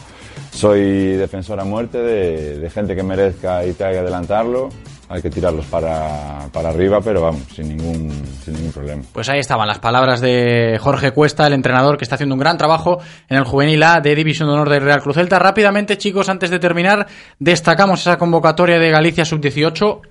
soy 0.54 1.16
defensor 1.16 1.60
a 1.60 1.64
muerte 1.64 1.98
de, 1.98 2.60
de 2.60 2.70
gente 2.70 2.96
que 2.96 3.04
merezca 3.04 3.66
y 3.66 3.74
tenga 3.74 3.92
que 3.92 4.00
adelantarlo. 4.00 4.70
Hay 5.12 5.22
que 5.22 5.30
tirarlos 5.30 5.66
para, 5.66 6.48
para 6.54 6.70
arriba, 6.70 7.02
pero 7.04 7.22
vamos, 7.22 7.42
sin 7.54 7.68
ningún, 7.68 8.10
sin 8.46 8.54
ningún 8.54 8.72
problema. 8.72 9.04
Pues 9.12 9.28
ahí 9.28 9.40
estaban 9.40 9.68
las 9.68 9.80
palabras 9.80 10.22
de 10.22 10.78
Jorge 10.80 11.12
Cuesta, 11.12 11.46
el 11.48 11.54
entrenador 11.54 11.98
que 11.98 12.06
está 12.06 12.16
haciendo 12.16 12.36
un 12.36 12.40
gran 12.40 12.58
trabajo 12.58 13.00
en 13.28 13.38
el 13.38 13.44
Juvenil 13.44 13.84
A 13.84 14.00
de 14.00 14.16
División 14.16 14.48
de 14.48 14.54
Honor 14.54 14.70
del 14.70 14.84
Real 14.84 15.02
Cruz 15.02 15.16
Celta. 15.16 15.38
Rápidamente, 15.38 15.98
chicos, 15.98 16.30
antes 16.30 16.50
de 16.50 16.60
terminar, 16.60 17.08
destacamos 17.40 18.00
esa 18.02 18.18
convocatoria 18.18 18.80
de 18.80 18.90
Galicia 18.90 19.26
Sub-18. 19.26 20.11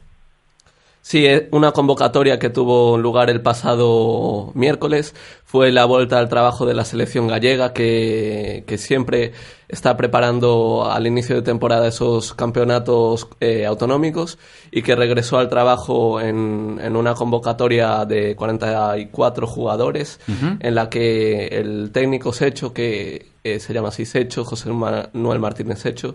Sí, 1.02 1.26
eh, 1.26 1.48
una 1.50 1.72
convocatoria 1.72 2.38
que 2.38 2.50
tuvo 2.50 2.98
lugar 2.98 3.30
el 3.30 3.40
pasado 3.40 4.52
miércoles 4.54 5.14
fue 5.44 5.72
la 5.72 5.86
vuelta 5.86 6.18
al 6.18 6.28
trabajo 6.28 6.66
de 6.66 6.74
la 6.74 6.84
selección 6.84 7.26
gallega 7.26 7.72
que, 7.72 8.64
que 8.66 8.76
siempre 8.78 9.32
está 9.68 9.96
preparando 9.96 10.88
al 10.90 11.06
inicio 11.06 11.36
de 11.36 11.42
temporada 11.42 11.88
esos 11.88 12.34
campeonatos 12.34 13.28
eh, 13.40 13.64
autonómicos 13.66 14.38
y 14.70 14.82
que 14.82 14.94
regresó 14.94 15.38
al 15.38 15.48
trabajo 15.48 16.20
en, 16.20 16.78
en 16.82 16.94
una 16.96 17.14
convocatoria 17.14 18.04
de 18.04 18.36
44 18.36 19.46
jugadores 19.46 20.20
Ujú. 20.28 20.56
en 20.60 20.74
la 20.74 20.90
que 20.90 21.46
el 21.46 21.90
técnico 21.92 22.32
Secho, 22.32 22.74
que 22.74 23.26
eh, 23.42 23.58
se 23.58 23.72
llama 23.72 23.88
así 23.88 24.04
Secho, 24.04 24.44
José 24.44 24.70
Manuel 24.70 25.38
Martínez 25.40 25.78
Secho, 25.80 26.14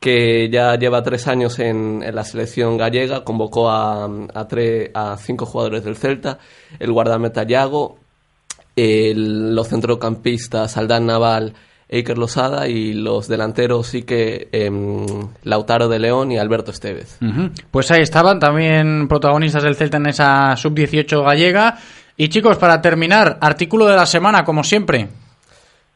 que 0.00 0.48
ya 0.50 0.74
lleva 0.76 1.02
tres 1.02 1.28
años 1.28 1.58
en, 1.58 2.02
la 2.14 2.24
selección 2.24 2.76
gallega, 2.78 3.22
convocó 3.22 3.68
a, 3.70 4.04
a, 4.06 4.48
tre- 4.48 4.90
a 4.94 5.16
cinco 5.18 5.44
jugadores 5.46 5.84
del 5.84 5.96
Celta, 5.96 6.38
el 6.78 6.90
guardameta 6.90 7.42
Yago, 7.44 7.98
el- 8.76 9.54
los 9.54 9.68
centrocampistas 9.68 10.76
Aldán 10.76 11.06
Naval, 11.06 11.52
Iker 11.92 12.16
Losada 12.18 12.68
y 12.68 12.92
los 12.94 13.26
delanteros 13.26 13.88
sí 13.88 14.04
que 14.04 14.48
em, 14.52 15.04
Lautaro 15.42 15.88
de 15.88 15.98
León 15.98 16.30
y 16.30 16.38
Alberto 16.38 16.70
Estevez. 16.70 17.18
Pues 17.70 17.90
ahí 17.90 18.00
estaban 18.00 18.38
también 18.38 19.08
protagonistas 19.08 19.64
del 19.64 19.74
Celta 19.74 19.96
en 19.96 20.06
esa 20.06 20.56
sub-18 20.56 21.24
gallega. 21.24 21.76
Y 22.16 22.28
chicos, 22.28 22.58
para 22.58 22.80
terminar, 22.80 23.38
artículo 23.40 23.86
de 23.86 23.96
la 23.96 24.06
semana, 24.06 24.44
como 24.44 24.62
siempre. 24.62 25.08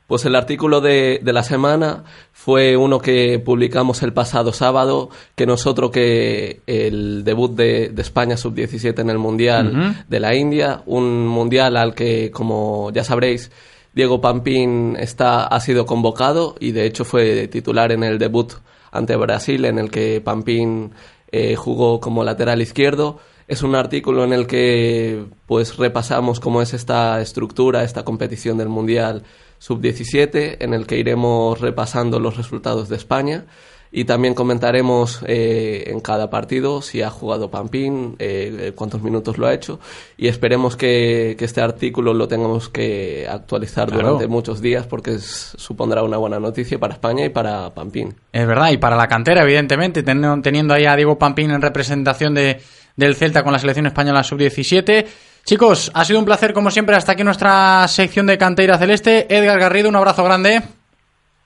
Pues 0.07 0.27
el 0.27 0.35
artículo 0.35 0.83
de, 0.83 1.21
de 1.23 1.33
la 1.33 1.43
semana 1.43 2.05
fue 2.33 2.77
uno 2.77 2.99
que 2.99 3.39
publicamos 3.39 4.03
el 4.03 4.13
pasado 4.13 4.53
sábado, 4.53 5.09
que 5.35 5.47
nosotros 5.47 5.91
que 5.91 6.61
el 6.67 7.25
debut 7.25 7.53
de, 7.53 7.89
de 7.89 8.03
España 8.03 8.37
sub-17 8.37 8.99
en 8.99 9.09
el 9.09 9.19
Mundial 9.19 10.05
de 10.07 10.21
la 10.21 10.35
India, 10.35 10.83
un 10.85 11.27
Mundial 11.27 11.79
al 11.79 11.95
que, 11.95 12.31
como 12.31 12.91
ya 12.93 13.03
sabréis, 13.03 13.51
Diego 13.95 14.21
Pampín 14.21 14.97
está, 14.99 15.47
ha 15.47 15.61
sido 15.61 15.87
convocado 15.87 16.57
y 16.61 16.73
de 16.73 16.85
hecho 16.85 17.05
fue 17.05 17.49
titular 17.49 17.93
en 17.93 18.03
el 18.03 18.19
debut 18.19 18.53
ante 18.91 19.17
Brasil, 19.17 19.65
en 19.65 19.79
el 19.79 19.91
que 19.91 20.21
Pampín 20.21 20.93
eh, 21.33 21.57
jugó 21.57 22.01
como 22.01 22.25
lateral 22.25 22.61
izquierdo. 22.61 23.21
Es 23.47 23.63
un 23.63 23.75
artículo 23.75 24.25
en 24.25 24.33
el 24.33 24.47
que 24.47 25.25
pues 25.47 25.77
repasamos 25.77 26.41
cómo 26.41 26.61
es 26.61 26.75
esta 26.75 27.21
estructura, 27.21 27.85
esta 27.85 28.05
competición 28.05 28.59
del 28.59 28.69
Mundial 28.69 29.23
Sub-17, 29.65 30.59
en 30.61 30.75
el 30.75 30.87
que 30.87 30.99
iremos 30.99 31.61
repasando 31.61 32.21
los 32.21 32.37
resultados 32.37 32.89
de 32.91 32.97
España 32.97 33.45
y 33.91 34.05
también 34.05 34.35
comentaremos 34.35 35.21
eh, 35.27 35.85
en 35.87 36.01
cada 36.01 36.29
partido 36.29 36.83
si 36.83 37.01
ha 37.01 37.11
jugado 37.11 37.51
Pampín, 37.51 38.17
eh, 38.19 38.73
cuántos 38.75 39.01
minutos 39.03 39.39
lo 39.39 39.47
ha 39.47 39.55
hecho 39.55 39.79
y 40.19 40.27
esperemos 40.29 40.77
que, 40.77 41.37
que 41.39 41.45
este 41.47 41.61
artículo 41.63 42.13
lo 42.13 42.27
tengamos 42.29 42.69
que 42.69 43.27
actualizar 43.31 43.89
Claro. 43.89 44.03
durante 44.09 44.27
muchos 44.27 44.61
días 44.61 44.87
porque 44.87 45.15
es- 45.15 45.55
supondrá 45.57 46.03
una 46.03 46.17
buena 46.19 46.39
noticia 46.41 46.79
para 46.79 46.95
España 46.95 47.25
y 47.25 47.29
para 47.31 47.71
Pampín. 47.73 48.15
Es 48.33 48.47
verdad, 48.47 48.71
y 48.73 48.77
para 48.79 48.97
la 48.97 49.07
cantera, 49.09 49.43
evidentemente, 49.45 50.03
ten- 50.03 50.43
teniendo 50.43 50.75
ahí 50.75 50.85
a 50.87 50.97
Diego 50.97 51.17
Pampín 51.19 51.53
en 51.53 51.63
representación 51.63 52.35
de, 52.35 52.61
del 52.97 53.15
Celta 53.15 53.43
con 53.45 53.53
la 53.53 53.59
selección 53.61 53.87
española 53.87 54.25
sub-17. 54.25 55.07
Chicos, 55.45 55.91
ha 55.95 56.05
sido 56.05 56.19
un 56.19 56.25
placer, 56.25 56.55
como 56.55 56.71
siempre, 56.71 56.97
hasta 56.97 57.13
aquí 57.13 57.23
nuestra 57.23 57.87
sección 57.89 58.27
de 58.27 58.39
Canteira 58.39 58.79
Celeste. 58.79 59.27
Edgar 59.29 59.59
Garrido, 59.59 59.91
un 59.91 59.97
abrazo 59.97 60.25
grande. 60.25 60.63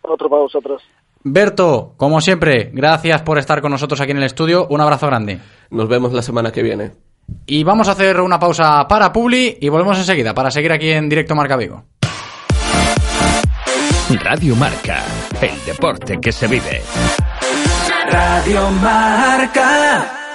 Otro 0.02 0.30
para 0.30 0.42
vosotros. 0.42 0.82
Berto, 1.24 1.94
como 1.96 2.20
siempre, 2.20 2.70
gracias 2.72 3.22
por 3.22 3.38
estar 3.38 3.60
con 3.60 3.72
nosotros 3.72 4.00
aquí 4.00 4.12
en 4.12 4.18
el 4.18 4.22
estudio. 4.24 4.68
Un 4.70 4.80
abrazo 4.80 5.08
grande. 5.08 5.40
Nos 5.70 5.88
vemos 5.88 6.12
la 6.12 6.22
semana 6.22 6.52
que 6.52 6.62
viene. 6.62 6.92
Y 7.44 7.64
vamos 7.64 7.88
a 7.88 7.92
hacer 7.92 8.20
una 8.20 8.38
pausa 8.38 8.86
para 8.88 9.12
Publi 9.12 9.58
y 9.60 9.68
volvemos 9.68 9.98
enseguida 9.98 10.32
para 10.32 10.50
seguir 10.50 10.72
aquí 10.72 10.90
en 10.90 11.08
Directo 11.08 11.34
Marca 11.34 11.56
Vigo. 11.56 11.82
Radio 14.22 14.56
Marca, 14.56 15.02
el 15.42 15.64
deporte 15.66 16.18
que 16.18 16.32
se 16.32 16.46
vive. 16.46 16.82
Radio 18.10 18.70
Marca. 18.70 20.27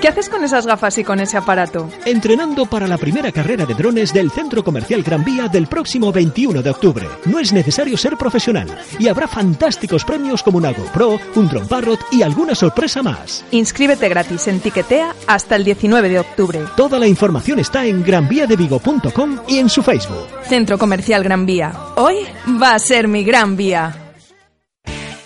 ¿Qué 0.00 0.08
haces 0.08 0.28
con 0.28 0.44
esas 0.44 0.66
gafas 0.66 0.98
y 0.98 1.04
con 1.04 1.20
ese 1.20 1.36
aparato? 1.36 1.88
Entrenando 2.04 2.66
para 2.66 2.86
la 2.86 2.98
primera 2.98 3.32
carrera 3.32 3.64
de 3.64 3.74
drones 3.74 4.12
del 4.12 4.30
Centro 4.30 4.62
Comercial 4.62 5.02
Gran 5.02 5.24
Vía 5.24 5.48
del 5.48 5.66
próximo 5.66 6.12
21 6.12 6.62
de 6.62 6.70
octubre. 6.70 7.08
No 7.24 7.38
es 7.38 7.52
necesario 7.52 7.96
ser 7.96 8.16
profesional 8.16 8.68
y 8.98 9.08
habrá 9.08 9.26
fantásticos 9.26 10.04
premios 10.04 10.42
como 10.42 10.58
una 10.58 10.72
GoPro, 10.72 11.18
un 11.34 11.48
Drone 11.48 11.66
Parrot 11.66 12.00
y 12.12 12.22
alguna 12.22 12.54
sorpresa 12.54 13.02
más. 13.02 13.44
Inscríbete 13.50 14.08
gratis 14.08 14.46
en 14.48 14.60
Tiquetea 14.60 15.14
hasta 15.26 15.56
el 15.56 15.64
19 15.64 16.08
de 16.08 16.18
octubre. 16.20 16.60
Toda 16.76 16.98
la 16.98 17.08
información 17.08 17.58
está 17.58 17.86
en 17.86 18.04
granviadevigo.com 18.04 19.38
y 19.48 19.58
en 19.58 19.68
su 19.68 19.82
Facebook. 19.82 20.28
Centro 20.48 20.78
Comercial 20.78 21.24
Gran 21.24 21.46
Vía. 21.46 21.72
Hoy 21.96 22.18
va 22.62 22.74
a 22.74 22.78
ser 22.78 23.08
mi 23.08 23.24
gran 23.24 23.56
vía. 23.56 24.05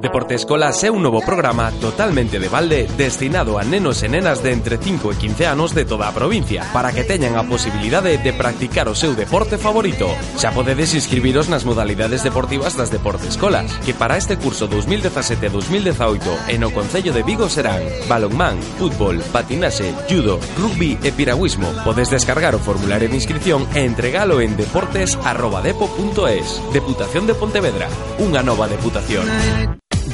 Deporte 0.00 0.34
Escola 0.34 0.72
é 0.72 0.88
un 0.88 1.04
novo 1.04 1.20
programa 1.20 1.68
totalmente 1.76 2.40
de 2.40 2.48
balde 2.48 2.88
destinado 2.96 3.60
a 3.60 3.64
nenos 3.68 4.00
e 4.00 4.08
nenas 4.08 4.40
de 4.40 4.56
entre 4.56 4.80
5 4.80 5.12
e 5.12 5.16
15 5.20 5.44
anos 5.44 5.76
de 5.76 5.84
toda 5.84 6.08
a 6.08 6.16
provincia 6.16 6.64
para 6.72 6.88
que 6.88 7.04
teñan 7.04 7.36
a 7.36 7.44
posibilidade 7.44 8.16
de 8.16 8.32
practicar 8.32 8.88
o 8.88 8.96
deporte 8.96 9.60
favorito. 9.60 10.08
Xa 10.40 10.56
podedes 10.56 10.96
inscribiros 10.96 11.52
nas 11.52 11.68
modalidades 11.68 12.24
deportivas 12.24 12.80
das 12.80 12.88
Deporte 12.88 13.28
Escolas, 13.28 13.68
que 13.84 13.92
para 13.92 14.16
este 14.16 14.40
curso 14.40 14.72
2017-2018 14.72 16.48
en 16.48 16.64
o 16.64 16.72
Concello 16.72 17.12
de 17.12 17.20
Vigo 17.20 17.52
serán 17.52 17.84
balonmán, 18.08 18.56
fútbol, 18.80 19.20
patinaxe, 19.36 19.92
judo, 20.08 20.40
rugby 20.56 20.96
e 21.04 21.12
piragüismo. 21.12 21.68
Podes 21.84 22.08
descargar 22.08 22.56
o 22.56 22.62
formulario 22.64 23.12
de 23.12 23.20
inscripción 23.20 23.68
e 23.76 23.84
entregalo 23.84 24.40
en 24.40 24.56
deportes.depo.es. 24.56 26.48
Deputación 26.72 27.28
de 27.28 27.36
Pontevedra, 27.36 27.92
unha 28.16 28.40
nova 28.40 28.64
deputación. 28.64 29.28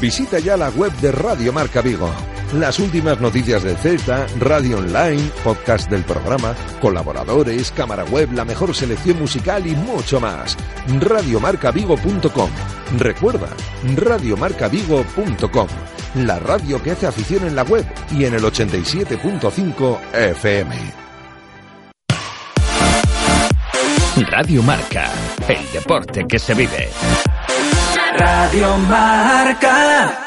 Visita 0.00 0.38
ya 0.38 0.56
la 0.56 0.68
web 0.70 0.92
de 1.00 1.10
Radio 1.10 1.52
Marca 1.52 1.80
Vigo. 1.80 2.10
Las 2.54 2.78
últimas 2.78 3.20
noticias 3.20 3.62
del 3.62 3.76
Celta, 3.76 4.26
radio 4.38 4.78
online, 4.78 5.30
podcast 5.42 5.90
del 5.90 6.04
programa, 6.04 6.54
colaboradores, 6.80 7.72
cámara 7.72 8.04
web, 8.04 8.30
la 8.32 8.44
mejor 8.44 8.74
selección 8.74 9.18
musical 9.18 9.66
y 9.66 9.74
mucho 9.74 10.20
más. 10.20 10.56
Radiomarcavigo.com. 11.00 12.50
Recuerda, 12.98 13.48
radiomarcavigo.com. 13.96 15.68
La 16.16 16.38
radio 16.38 16.82
que 16.82 16.92
hace 16.92 17.06
afición 17.06 17.46
en 17.46 17.56
la 17.56 17.62
web 17.64 17.84
y 18.12 18.24
en 18.24 18.34
el 18.34 18.42
87.5 18.42 19.98
FM. 20.12 20.76
Radio 24.30 24.62
Marca, 24.62 25.10
el 25.48 25.72
deporte 25.72 26.24
que 26.26 26.38
se 26.38 26.54
vive. 26.54 26.88
Radio 28.18 28.76
Marca. 28.78 30.24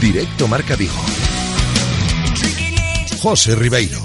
Directo 0.00 0.46
Marca 0.46 0.76
Vigo. 0.76 1.23
José 3.24 3.54
Ribeiro. 3.54 4.02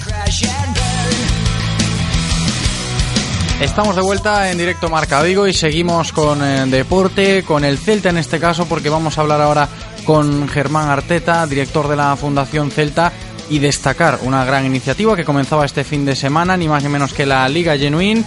Estamos 3.59 3.97
de 3.97 4.01
vuelta 4.01 4.49
en 4.49 4.57
directo 4.57 4.89
Marca 4.89 5.21
Vigo 5.21 5.45
y 5.45 5.51
seguimos 5.51 6.13
con 6.13 6.41
eh, 6.41 6.65
deporte, 6.67 7.43
con 7.43 7.65
el 7.65 7.77
Celta 7.77 8.11
en 8.11 8.17
este 8.17 8.39
caso, 8.39 8.65
porque 8.65 8.87
vamos 8.87 9.17
a 9.17 9.21
hablar 9.21 9.41
ahora 9.41 9.67
con 10.05 10.47
Germán 10.47 10.87
Arteta, 10.87 11.45
director 11.47 11.89
de 11.89 11.97
la 11.97 12.15
Fundación 12.15 12.71
Celta, 12.71 13.11
y 13.49 13.59
destacar 13.59 14.19
una 14.21 14.45
gran 14.45 14.65
iniciativa 14.65 15.17
que 15.17 15.25
comenzaba 15.25 15.65
este 15.65 15.83
fin 15.83 16.05
de 16.05 16.15
semana, 16.15 16.55
ni 16.55 16.69
más 16.69 16.81
ni 16.81 16.87
menos 16.87 17.11
que 17.11 17.25
la 17.25 17.49
Liga 17.49 17.77
Genuine, 17.77 18.23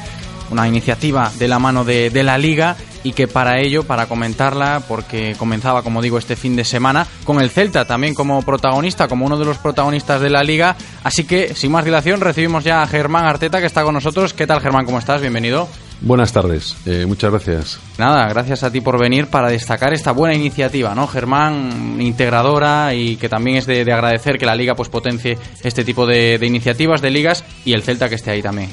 una 0.51 0.69
iniciativa 0.69 1.32
de 1.39 1.48
la 1.48 1.59
mano 1.59 1.86
de 1.86 2.23
la 2.23 2.36
Liga 2.36 2.77
y 3.05 3.12
que 3.12 3.29
para 3.29 3.59
ello, 3.59 3.85
para 3.85 4.07
comentarla, 4.07 4.83
porque 4.87 5.35
comenzaba, 5.39 5.83
como 5.83 6.03
digo, 6.03 6.19
este 6.19 6.37
fin 6.37 6.57
de 6.57 6.65
semana, 6.65 7.07
con 7.24 7.41
el 7.41 7.51
Celta 7.51 7.85
también 7.85 8.15
como 8.15 8.43
protagonista, 8.43 9.09
como 9.09 9.27
uno 9.27 9.39
de 9.39 9.45
los 9.45 9.59
protagonistas 9.59 10.20
de 10.20 10.31
la 10.31 10.43
Liga. 10.43 10.77
Así 11.05 11.24
que, 11.24 11.55
sin 11.55 11.73
más 11.73 11.85
dilación, 11.85 12.20
recibimos 12.20 12.65
ya 12.65 12.83
a 12.83 12.87
Germán 12.87 13.24
Arteta, 13.24 13.61
que 13.61 13.66
está 13.66 13.83
con 13.83 13.95
nosotros. 13.95 14.35
¿Qué 14.35 14.47
tal, 14.47 14.61
Germán? 14.61 14.85
¿Cómo 14.85 14.99
estás? 14.99 15.20
Bienvenido. 15.20 15.69
Buenas 16.05 16.33
tardes, 16.33 16.77
eh, 16.85 17.07
muchas 17.07 17.31
gracias. 17.31 17.79
Nada, 17.97 18.27
gracias 18.29 18.65
a 18.65 18.73
ti 18.73 18.81
por 18.81 18.99
venir 18.99 19.29
para 19.29 19.49
destacar 19.49 19.95
esta 19.95 20.11
buena 20.11 20.35
iniciativa, 20.35 20.97
¿no? 20.97 21.07
Germán, 21.07 21.99
integradora 22.01 22.93
y 22.93 23.15
que 23.15 23.29
también 23.29 23.59
es 23.59 23.66
de, 23.66 23.85
de 23.85 23.93
agradecer 23.93 24.37
que 24.37 24.45
la 24.45 24.57
Liga 24.57 24.74
pues 24.74 24.89
potencie 24.89 25.39
este 25.62 25.85
tipo 25.85 26.05
de, 26.05 26.39
de 26.39 26.47
iniciativas, 26.47 27.03
de 27.03 27.11
ligas 27.11 27.45
y 27.65 27.73
el 27.73 27.85
Celta 27.85 28.09
que 28.09 28.16
esté 28.16 28.33
ahí 28.33 28.43
también. 28.43 28.70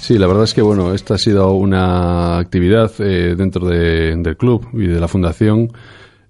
Sí, 0.00 0.18
la 0.18 0.26
verdad 0.26 0.44
es 0.44 0.54
que 0.54 0.62
bueno, 0.62 0.94
esta 0.94 1.14
ha 1.14 1.18
sido 1.18 1.52
una 1.52 2.38
actividad 2.38 2.90
eh, 3.00 3.34
dentro 3.36 3.66
de- 3.68 4.16
del 4.16 4.36
club 4.36 4.66
y 4.72 4.86
de 4.86 4.98
la 4.98 5.08
fundación 5.08 5.68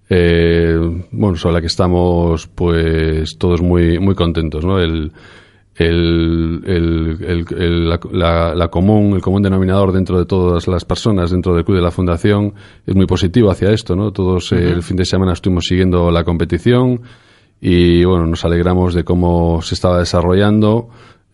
eh, 0.09 0.77
bueno, 1.13 1.37
sobre 1.37 1.55
la 1.55 1.61
que 1.61 1.69
estamos 1.69 2.49
pues 2.49 3.39
todos 3.39 3.63
muy, 3.63 4.01
muy 4.01 4.17
contentos, 4.17 4.65
¿no? 4.65 4.81
El, 4.81 5.13
el, 5.77 6.63
el, 6.67 7.47
el, 7.57 7.89
la, 7.89 8.55
la, 8.57 8.69
común, 8.69 9.13
el 9.15 9.23
común 9.23 9.41
denominador 9.41 9.93
dentro 9.93 10.19
de 10.19 10.27
todas 10.27 10.67
las 10.67 10.85
personas, 10.85 11.31
dentro 11.31 11.55
del 11.55 11.65
club 11.65 11.77
de 11.77 11.83
la 11.85 11.93
fundación, 11.93 12.55
es 12.85 12.95
muy 12.97 13.07
positivo 13.07 13.51
hacia 13.53 13.71
esto, 13.71 13.95
¿no? 13.95 14.11
Todos 14.11 14.51
uh 14.51 14.57
-huh. 14.57 14.73
el 14.75 14.83
fin 14.83 14.97
de 14.97 15.05
semana 15.05 15.33
estuvimos 15.33 15.65
siguiendo 15.67 16.11
la 16.11 16.25
competición 16.25 17.01
y, 17.61 18.05
bueno, 18.05 18.27
nos 18.27 18.45
alegramos 18.45 18.95
de 18.95 19.05
cómo 19.05 19.63
se 19.63 19.75
estaba 19.77 20.01
desarrollando, 20.01 20.89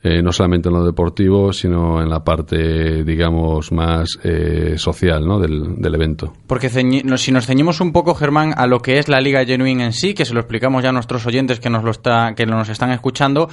eh, 0.06 0.22
no 0.22 0.30
solamente 0.30 0.68
en 0.68 0.74
lo 0.76 0.84
deportivo, 0.84 1.52
sino 1.52 2.00
en 2.00 2.08
la 2.08 2.22
parte, 2.22 3.02
digamos, 3.02 3.72
más 3.72 4.18
eh, 4.22 4.74
social, 4.76 5.26
¿no? 5.26 5.40
Del, 5.40 5.80
del 5.80 5.94
evento. 5.96 6.32
Porque 6.46 6.68
si 6.68 7.32
nos 7.32 7.46
ceñimos 7.46 7.80
un 7.80 7.90
poco, 7.90 8.14
Germán, 8.14 8.54
a 8.56 8.68
lo 8.68 8.78
que 8.78 8.98
es 8.98 9.08
la 9.08 9.20
Liga 9.20 9.44
Genuine 9.44 9.86
en 9.86 9.92
sí, 9.92 10.14
que 10.14 10.24
se 10.24 10.32
lo 10.32 10.38
explicamos 10.38 10.84
ya 10.84 10.90
a 10.90 10.92
nuestros 10.92 11.26
oyentes 11.26 11.58
que 11.58 11.70
nos, 11.70 11.82
lo 11.82 11.90
está, 11.90 12.34
que 12.36 12.46
nos 12.46 12.68
están 12.68 12.92
escuchando, 12.92 13.48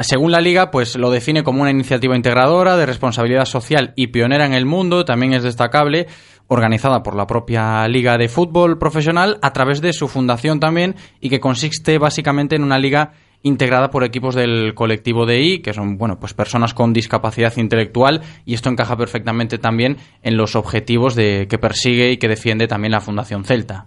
según 0.00 0.32
la 0.32 0.40
liga, 0.40 0.70
pues 0.72 0.96
lo 0.96 1.10
define 1.10 1.44
como 1.44 1.62
una 1.62 1.70
iniciativa 1.70 2.16
integradora 2.16 2.76
de 2.76 2.84
responsabilidad 2.84 3.44
social 3.44 3.92
y 3.96 4.08
pionera 4.08 4.44
en 4.44 4.54
el 4.54 4.66
mundo, 4.66 5.04
también 5.04 5.34
es 5.34 5.44
destacable, 5.44 6.08
organizada 6.48 7.02
por 7.02 7.14
la 7.14 7.26
propia 7.26 7.86
Liga 7.88 8.18
de 8.18 8.28
Fútbol 8.28 8.78
Profesional 8.78 9.38
a 9.40 9.52
través 9.52 9.80
de 9.80 9.92
su 9.92 10.08
fundación 10.08 10.60
también 10.60 10.96
y 11.20 11.30
que 11.30 11.40
consiste 11.40 11.98
básicamente 11.98 12.56
en 12.56 12.64
una 12.64 12.78
liga 12.78 13.12
integrada 13.42 13.90
por 13.90 14.04
equipos 14.04 14.34
del 14.34 14.74
colectivo 14.74 15.26
de 15.26 15.40
I, 15.40 15.58
que 15.60 15.72
son 15.72 15.98
bueno, 15.98 16.18
pues 16.18 16.34
personas 16.34 16.74
con 16.74 16.92
discapacidad 16.92 17.56
intelectual 17.56 18.22
y 18.44 18.54
esto 18.54 18.70
encaja 18.70 18.96
perfectamente 18.96 19.58
también 19.58 19.96
en 20.22 20.36
los 20.36 20.56
objetivos 20.56 21.14
de 21.14 21.46
que 21.48 21.58
persigue 21.58 22.12
y 22.12 22.16
que 22.16 22.28
defiende 22.28 22.66
también 22.66 22.92
la 22.92 23.00
Fundación 23.00 23.44
Celta. 23.44 23.86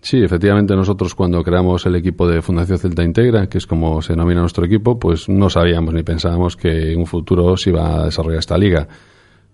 Sí, 0.00 0.18
efectivamente 0.20 0.74
nosotros 0.74 1.14
cuando 1.14 1.44
creamos 1.44 1.86
el 1.86 1.94
equipo 1.94 2.26
de 2.26 2.42
Fundación 2.42 2.76
Celta 2.76 3.04
Integra, 3.04 3.46
que 3.46 3.58
es 3.58 3.68
como 3.68 4.02
se 4.02 4.14
denomina 4.14 4.40
nuestro 4.40 4.66
equipo, 4.66 4.98
pues 4.98 5.28
no 5.28 5.48
sabíamos 5.48 5.94
ni 5.94 6.02
pensábamos 6.02 6.56
que 6.56 6.92
en 6.92 6.98
un 6.98 7.06
futuro 7.06 7.56
se 7.56 7.70
iba 7.70 8.00
a 8.00 8.04
desarrollar 8.06 8.40
esta 8.40 8.58
liga. 8.58 8.88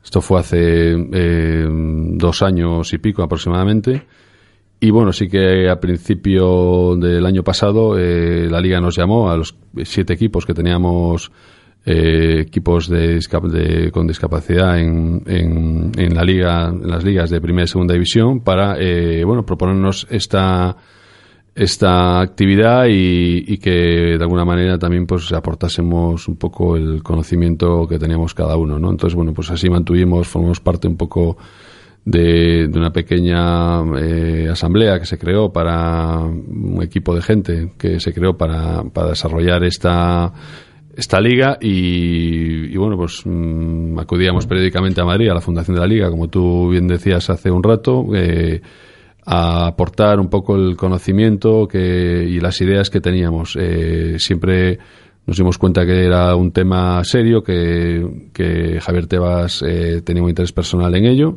Esto 0.02 0.22
fue 0.22 0.40
hace 0.40 0.92
eh, 1.12 1.66
dos 1.68 2.42
años 2.42 2.90
y 2.94 2.98
pico 2.98 3.22
aproximadamente. 3.22 4.06
Y 4.80 4.90
bueno, 4.90 5.12
sí 5.12 5.28
que 5.28 5.68
a 5.68 5.80
principio 5.80 6.94
del 6.96 7.26
año 7.26 7.42
pasado 7.42 7.98
eh, 7.98 8.48
la 8.48 8.60
liga 8.60 8.80
nos 8.80 8.96
llamó 8.96 9.28
a 9.28 9.36
los 9.36 9.56
siete 9.82 10.12
equipos 10.12 10.46
que 10.46 10.54
teníamos 10.54 11.32
eh, 11.84 12.40
equipos 12.46 12.88
de, 12.88 13.18
de, 13.18 13.90
con 13.90 14.06
discapacidad 14.06 14.78
en, 14.78 15.22
en, 15.26 15.92
en, 15.96 16.14
la 16.14 16.22
liga, 16.22 16.68
en 16.68 16.88
las 16.88 17.02
ligas 17.02 17.30
de 17.30 17.40
primera 17.40 17.64
y 17.64 17.68
segunda 17.68 17.94
división 17.94 18.40
para, 18.40 18.76
eh, 18.78 19.24
bueno, 19.24 19.44
proponernos 19.44 20.06
esta, 20.10 20.76
esta 21.54 22.20
actividad 22.20 22.86
y, 22.86 23.52
y, 23.52 23.58
que 23.58 23.70
de 24.16 24.22
alguna 24.22 24.44
manera 24.44 24.78
también 24.78 25.06
pues 25.06 25.32
aportásemos 25.32 26.28
un 26.28 26.36
poco 26.36 26.76
el 26.76 27.02
conocimiento 27.02 27.88
que 27.88 27.98
teníamos 27.98 28.32
cada 28.32 28.56
uno, 28.56 28.78
¿no? 28.78 28.90
Entonces, 28.90 29.16
bueno, 29.16 29.32
pues 29.32 29.50
así 29.50 29.68
mantuvimos, 29.68 30.28
formamos 30.28 30.60
parte 30.60 30.86
un 30.86 30.96
poco 30.96 31.36
de, 32.10 32.68
de 32.68 32.78
una 32.78 32.90
pequeña 32.90 33.82
eh, 33.98 34.48
asamblea 34.50 34.98
que 34.98 35.04
se 35.04 35.18
creó 35.18 35.52
para 35.52 36.20
un 36.20 36.82
equipo 36.82 37.14
de 37.14 37.20
gente 37.20 37.72
que 37.76 38.00
se 38.00 38.14
creó 38.14 38.36
para, 38.36 38.82
para 38.84 39.10
desarrollar 39.10 39.62
esta 39.64 40.32
esta 40.96 41.20
liga 41.20 41.58
y, 41.60 42.72
y 42.72 42.76
bueno, 42.76 42.96
pues 42.96 43.22
mmm, 43.24 43.98
acudíamos 43.98 44.46
periódicamente 44.46 45.00
a 45.00 45.04
Madrid, 45.04 45.28
a 45.28 45.34
la 45.34 45.40
fundación 45.40 45.76
de 45.76 45.80
la 45.80 45.86
liga, 45.86 46.10
como 46.10 46.28
tú 46.28 46.70
bien 46.70 46.88
decías 46.88 47.28
hace 47.30 47.50
un 47.50 47.62
rato, 47.62 48.06
eh, 48.14 48.62
a 49.24 49.66
aportar 49.66 50.18
un 50.18 50.28
poco 50.28 50.56
el 50.56 50.76
conocimiento 50.76 51.68
que, 51.68 52.26
y 52.26 52.40
las 52.40 52.60
ideas 52.62 52.90
que 52.90 53.00
teníamos. 53.00 53.54
Eh, 53.60 54.18
siempre 54.18 54.78
nos 55.26 55.36
dimos 55.36 55.58
cuenta 55.58 55.84
que 55.86 56.06
era 56.06 56.34
un 56.34 56.50
tema 56.50 57.04
serio, 57.04 57.44
que, 57.44 58.30
que 58.32 58.80
Javier 58.80 59.06
Tebas 59.06 59.62
eh, 59.62 60.00
tenía 60.02 60.22
un 60.22 60.30
interés 60.30 60.52
personal 60.52 60.92
en 60.96 61.04
ello 61.04 61.36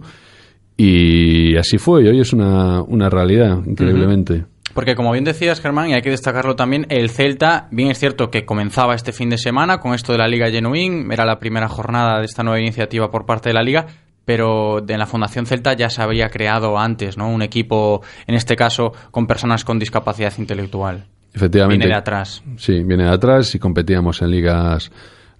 y 0.83 1.57
así 1.57 1.77
fue 1.77 2.03
y 2.03 2.07
hoy 2.07 2.21
es 2.21 2.33
una, 2.33 2.81
una 2.81 3.07
realidad, 3.09 3.59
increíblemente. 3.65 4.33
Uh 4.33 4.37
-huh. 4.37 4.45
Porque 4.73 4.95
como 4.95 5.11
bien 5.11 5.25
decías, 5.25 5.61
Germán, 5.61 5.89
y 5.89 5.93
hay 5.93 6.01
que 6.01 6.09
destacarlo 6.09 6.55
también, 6.55 6.87
el 6.89 7.09
Celta, 7.09 7.67
bien 7.71 7.91
es 7.91 7.99
cierto 7.99 8.31
que 8.31 8.45
comenzaba 8.45 8.95
este 8.95 9.11
fin 9.11 9.29
de 9.29 9.37
semana 9.37 9.79
con 9.79 9.93
esto 9.93 10.13
de 10.13 10.17
la 10.17 10.27
Liga 10.27 10.49
Genuín, 10.49 11.11
era 11.11 11.25
la 11.25 11.39
primera 11.39 11.67
jornada 11.67 12.19
de 12.19 12.25
esta 12.25 12.41
nueva 12.43 12.59
iniciativa 12.59 13.11
por 13.11 13.25
parte 13.25 13.49
de 13.49 13.53
la 13.53 13.63
Liga, 13.63 13.85
pero 14.25 14.79
de 14.81 14.97
la 14.97 15.05
Fundación 15.05 15.45
Celta 15.45 15.73
ya 15.73 15.89
se 15.89 16.01
había 16.01 16.29
creado 16.29 16.79
antes, 16.79 17.17
¿no? 17.17 17.29
Un 17.29 17.41
equipo, 17.41 18.01
en 18.25 18.35
este 18.35 18.55
caso, 18.55 18.93
con 19.11 19.27
personas 19.27 19.65
con 19.65 19.77
discapacidad 19.77 20.33
intelectual. 20.37 21.05
Efectivamente. 21.33 21.85
Viene 21.85 21.93
de 21.93 21.99
atrás. 21.99 22.43
Sí, 22.57 22.83
viene 22.83 23.03
de 23.03 23.11
atrás 23.11 23.53
y 23.53 23.59
competíamos 23.59 24.21
en 24.21 24.31
ligas 24.31 24.91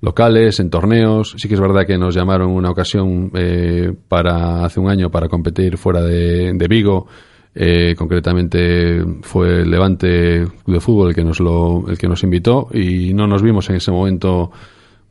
locales, 0.01 0.59
en 0.59 0.69
torneos. 0.69 1.35
Sí 1.37 1.47
que 1.47 1.53
es 1.53 1.61
verdad 1.61 1.85
que 1.85 1.97
nos 1.97 2.13
llamaron 2.13 2.51
una 2.51 2.71
ocasión 2.71 3.31
eh, 3.35 3.93
para 4.07 4.65
hace 4.65 4.79
un 4.79 4.89
año 4.89 5.09
para 5.09 5.29
competir 5.29 5.77
fuera 5.77 6.01
de, 6.01 6.53
de 6.53 6.67
Vigo 6.67 7.07
eh, 7.53 7.95
concretamente 7.97 9.03
fue 9.23 9.61
el 9.61 9.71
Levante 9.71 10.07
de 10.07 10.79
Fútbol 10.79 11.09
el 11.09 11.15
que 11.15 11.23
nos 11.25 11.41
lo 11.41 11.83
el 11.89 11.97
que 11.97 12.07
nos 12.07 12.23
invitó 12.23 12.69
y 12.71 13.13
no 13.13 13.27
nos 13.27 13.41
vimos 13.41 13.69
en 13.69 13.75
ese 13.75 13.91
momento 13.91 14.51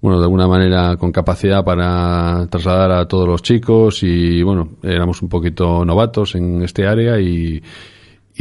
bueno 0.01 0.19
de 0.19 0.25
alguna 0.25 0.49
manera 0.49 0.97
con 0.97 1.13
capacidad 1.13 1.63
para 1.63 2.47
trasladar 2.49 2.93
a 2.93 3.07
todos 3.07 3.29
los 3.29 3.43
chicos 3.43 4.03
y 4.03 4.43
bueno 4.43 4.71
éramos 4.83 5.21
un 5.21 5.29
poquito 5.29 5.85
novatos 5.85 6.35
en 6.35 6.63
este 6.63 6.87
área 6.87 7.21
y 7.21 7.63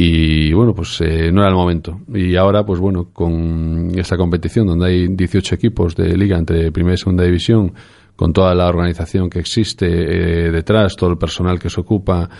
y 0.02 0.54
bueno 0.54 0.74
pues 0.74 0.98
eh, 1.02 1.30
no 1.30 1.42
era 1.42 1.50
el 1.50 1.54
momento 1.54 2.00
y 2.14 2.34
ahora 2.34 2.64
pues 2.64 2.80
bueno 2.80 3.10
con 3.12 3.92
esta 3.94 4.16
competición 4.16 4.66
donde 4.66 4.86
hay 4.86 5.08
18 5.08 5.54
equipos 5.54 5.94
de 5.94 6.16
liga 6.16 6.38
entre 6.38 6.72
primera 6.72 6.94
y 6.94 6.96
segunda 6.96 7.22
división 7.22 7.74
con 8.16 8.32
toda 8.32 8.54
la 8.54 8.66
organización 8.66 9.28
que 9.28 9.40
existe 9.40 9.86
eh, 9.86 10.50
detrás 10.50 10.96
todo 10.96 11.10
el 11.10 11.18
personal 11.18 11.58
que 11.58 11.68
se 11.68 11.82
ocupa 11.82 12.30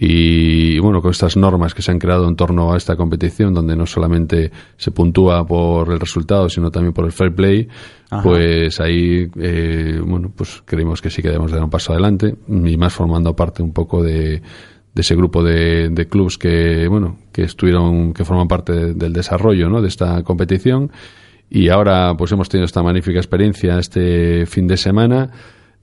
y 0.00 0.78
bueno, 0.78 1.02
con 1.02 1.10
estas 1.10 1.36
normas 1.36 1.74
que 1.74 1.82
se 1.82 1.90
han 1.90 1.98
creado 1.98 2.28
en 2.28 2.36
torno 2.36 2.72
a 2.72 2.76
esta 2.76 2.94
competición, 2.94 3.52
donde 3.52 3.74
no 3.74 3.84
solamente 3.84 4.52
se 4.76 4.92
puntúa 4.92 5.44
por 5.44 5.90
el 5.90 5.98
resultado, 5.98 6.48
sino 6.48 6.70
también 6.70 6.92
por 6.92 7.04
el 7.04 7.10
fair 7.10 7.34
play, 7.34 7.66
Ajá. 8.08 8.22
pues 8.22 8.78
ahí, 8.78 9.28
eh, 9.40 10.00
bueno, 10.06 10.30
pues 10.36 10.62
creemos 10.64 11.02
que 11.02 11.10
sí 11.10 11.20
que 11.20 11.30
debemos 11.30 11.50
dar 11.50 11.64
un 11.64 11.70
paso 11.70 11.90
adelante 11.90 12.32
y 12.46 12.76
más 12.76 12.92
formando 12.92 13.34
parte 13.34 13.60
un 13.60 13.72
poco 13.72 14.00
de, 14.00 14.40
de 14.98 15.02
ese 15.02 15.14
grupo 15.14 15.44
de, 15.44 15.90
de 15.90 16.08
clubs 16.08 16.38
que, 16.38 16.88
bueno, 16.88 17.18
que 17.30 17.44
estuvieron, 17.44 18.12
que 18.12 18.24
forman 18.24 18.48
parte 18.48 18.72
de, 18.72 18.94
del 18.94 19.12
desarrollo, 19.12 19.68
¿no? 19.68 19.80
De 19.80 19.86
esta 19.86 20.24
competición 20.24 20.90
y 21.48 21.68
ahora, 21.68 22.16
pues 22.18 22.32
hemos 22.32 22.48
tenido 22.48 22.64
esta 22.64 22.82
magnífica 22.82 23.20
experiencia 23.20 23.78
este 23.78 24.44
fin 24.46 24.66
de 24.66 24.76
semana 24.76 25.30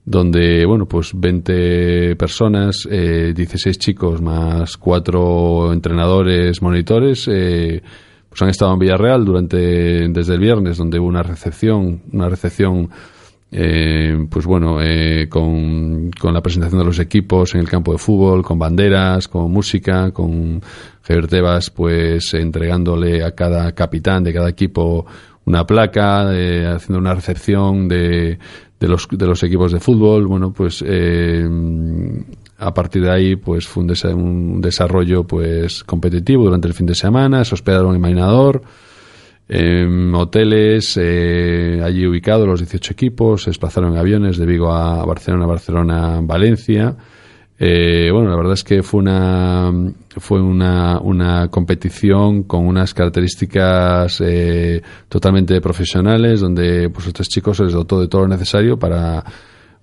donde, 0.04 0.66
bueno, 0.66 0.84
pues 0.84 1.12
20 1.18 2.14
personas, 2.16 2.86
eh, 2.90 3.32
16 3.34 3.78
chicos 3.78 4.20
más 4.20 4.76
cuatro 4.76 5.72
entrenadores, 5.72 6.60
monitores, 6.60 7.26
eh, 7.32 7.82
pues 8.28 8.42
han 8.42 8.50
estado 8.50 8.74
en 8.74 8.80
Villarreal 8.80 9.24
durante, 9.24 10.08
desde 10.10 10.34
el 10.34 10.40
viernes, 10.40 10.76
donde 10.76 11.00
hubo 11.00 11.08
una 11.08 11.22
recepción, 11.22 12.02
una 12.12 12.28
recepción, 12.28 12.90
eh, 13.58 14.26
pues 14.28 14.44
bueno, 14.44 14.82
eh, 14.82 15.30
con, 15.30 16.10
la 16.22 16.42
presentación 16.42 16.78
de 16.78 16.84
los 16.84 16.98
equipos 16.98 17.54
en 17.54 17.62
el 17.62 17.68
campo 17.70 17.92
de 17.92 17.96
fútbol, 17.96 18.42
con 18.42 18.58
banderas, 18.58 19.28
con 19.28 19.50
música, 19.50 20.10
con 20.10 20.60
Javier 21.02 21.26
pues 21.74 22.34
entregándole 22.34 23.24
a 23.24 23.30
cada 23.30 23.72
capitán 23.72 24.24
de 24.24 24.34
cada 24.34 24.50
equipo 24.50 25.06
una 25.46 25.66
placa, 25.66 26.34
eh, 26.34 26.66
haciendo 26.66 26.98
una 26.98 27.14
recepción 27.14 27.88
de, 27.88 28.38
de 28.78 28.88
los, 28.88 29.08
de 29.10 29.26
los 29.26 29.42
equipos 29.42 29.72
de 29.72 29.80
fútbol. 29.80 30.26
Bueno, 30.26 30.52
pues 30.52 30.84
eh, 30.86 31.48
a 32.58 32.74
partir 32.74 33.04
de 33.04 33.10
ahí 33.10 33.36
pues 33.36 33.66
fue 33.66 33.84
un, 33.84 33.94
un, 34.16 34.60
desarrollo 34.60 35.24
pues 35.24 35.82
competitivo 35.82 36.44
durante 36.44 36.68
el 36.68 36.74
fin 36.74 36.84
de 36.84 36.94
semana. 36.94 37.42
Se 37.42 37.54
hospedaron 37.54 37.94
en 37.94 38.02
Mainador, 38.02 38.60
en 39.48 40.14
hoteles 40.14 40.98
eh, 41.00 41.80
allí 41.84 42.06
ubicados 42.06 42.46
los 42.46 42.60
18 42.60 42.92
equipos. 42.92 43.42
Se 43.42 43.50
desplazaron 43.50 43.92
en 43.92 43.98
aviones 43.98 44.38
de 44.38 44.46
Vigo 44.46 44.72
a 44.72 45.04
Barcelona, 45.04 45.46
Barcelona, 45.46 46.20
Valencia. 46.22 46.96
Eh, 47.58 48.10
bueno, 48.12 48.28
la 48.28 48.36
verdad 48.36 48.52
es 48.52 48.64
que 48.64 48.82
fue 48.82 49.00
una 49.00 49.72
fue 50.18 50.42
una, 50.42 51.00
una 51.00 51.48
competición 51.48 52.42
con 52.42 52.66
unas 52.66 52.92
características 52.92 54.20
eh, 54.20 54.82
totalmente 55.08 55.58
profesionales, 55.60 56.40
donde 56.40 56.90
pues 56.90 57.06
a 57.06 57.08
estos 57.08 57.28
chicos 57.28 57.56
se 57.56 57.64
les 57.64 57.72
dotó 57.72 58.00
de 58.00 58.08
todo 58.08 58.22
lo 58.22 58.28
necesario 58.28 58.78
para 58.78 59.24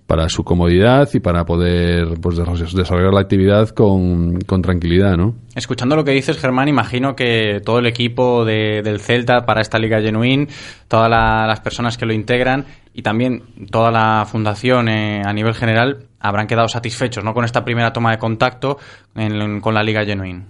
para 0.08 0.30
su 0.30 0.44
comodidad 0.44 1.10
y 1.14 1.20
para 1.20 1.46
poder 1.46 2.20
pues, 2.22 2.38
desarrollar 2.38 3.14
la 3.14 3.22
actividad 3.22 3.70
con, 3.70 4.42
con, 4.42 4.62
tranquilidad, 4.62 5.16
¿no? 5.16 5.36
Escuchando 5.56 5.96
lo 5.96 6.04
que 6.04 6.12
dices, 6.12 6.38
Germán, 6.38 6.68
imagino 6.68 7.16
que 7.16 7.62
todo 7.64 7.80
el 7.80 7.86
equipo 7.86 8.44
de, 8.46 8.82
del 8.84 9.00
Celta 9.00 9.46
para 9.46 9.62
esta 9.62 9.80
Liga 9.80 10.02
Genuín, 10.02 10.48
todas 10.88 11.10
la, 11.10 11.48
las 11.48 11.62
personas 11.62 11.98
que 11.98 12.06
lo 12.06 12.14
integran 12.14 12.66
y 12.94 13.02
también 13.02 13.44
toda 13.72 13.92
la 13.92 14.26
fundación 14.26 14.90
eh, 14.90 15.22
a 15.26 15.34
nivel 15.34 15.56
general 15.56 16.06
habrán 16.20 16.48
quedado 16.48 16.68
satisfechos 16.68 17.24
¿no? 17.24 17.34
con 17.34 17.46
esta 17.46 17.64
primera 17.64 17.92
toma 17.92 18.12
de 18.12 18.18
contacto 18.18 18.78
en, 19.16 19.62
con 19.62 19.74
la 19.74 19.84
Liga 19.84 20.06
Genuín. 20.06 20.46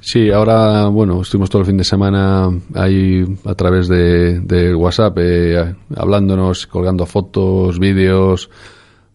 Sí, 0.00 0.30
ahora, 0.30 0.86
bueno, 0.86 1.20
estuvimos 1.20 1.50
todo 1.50 1.60
el 1.62 1.66
fin 1.66 1.76
de 1.76 1.84
semana 1.84 2.48
ahí 2.74 3.22
a 3.44 3.54
través 3.54 3.86
de, 3.88 4.40
de 4.40 4.74
WhatsApp 4.74 5.16
eh, 5.20 5.74
hablándonos, 5.94 6.66
colgando 6.66 7.04
fotos, 7.04 7.78
vídeos, 7.78 8.48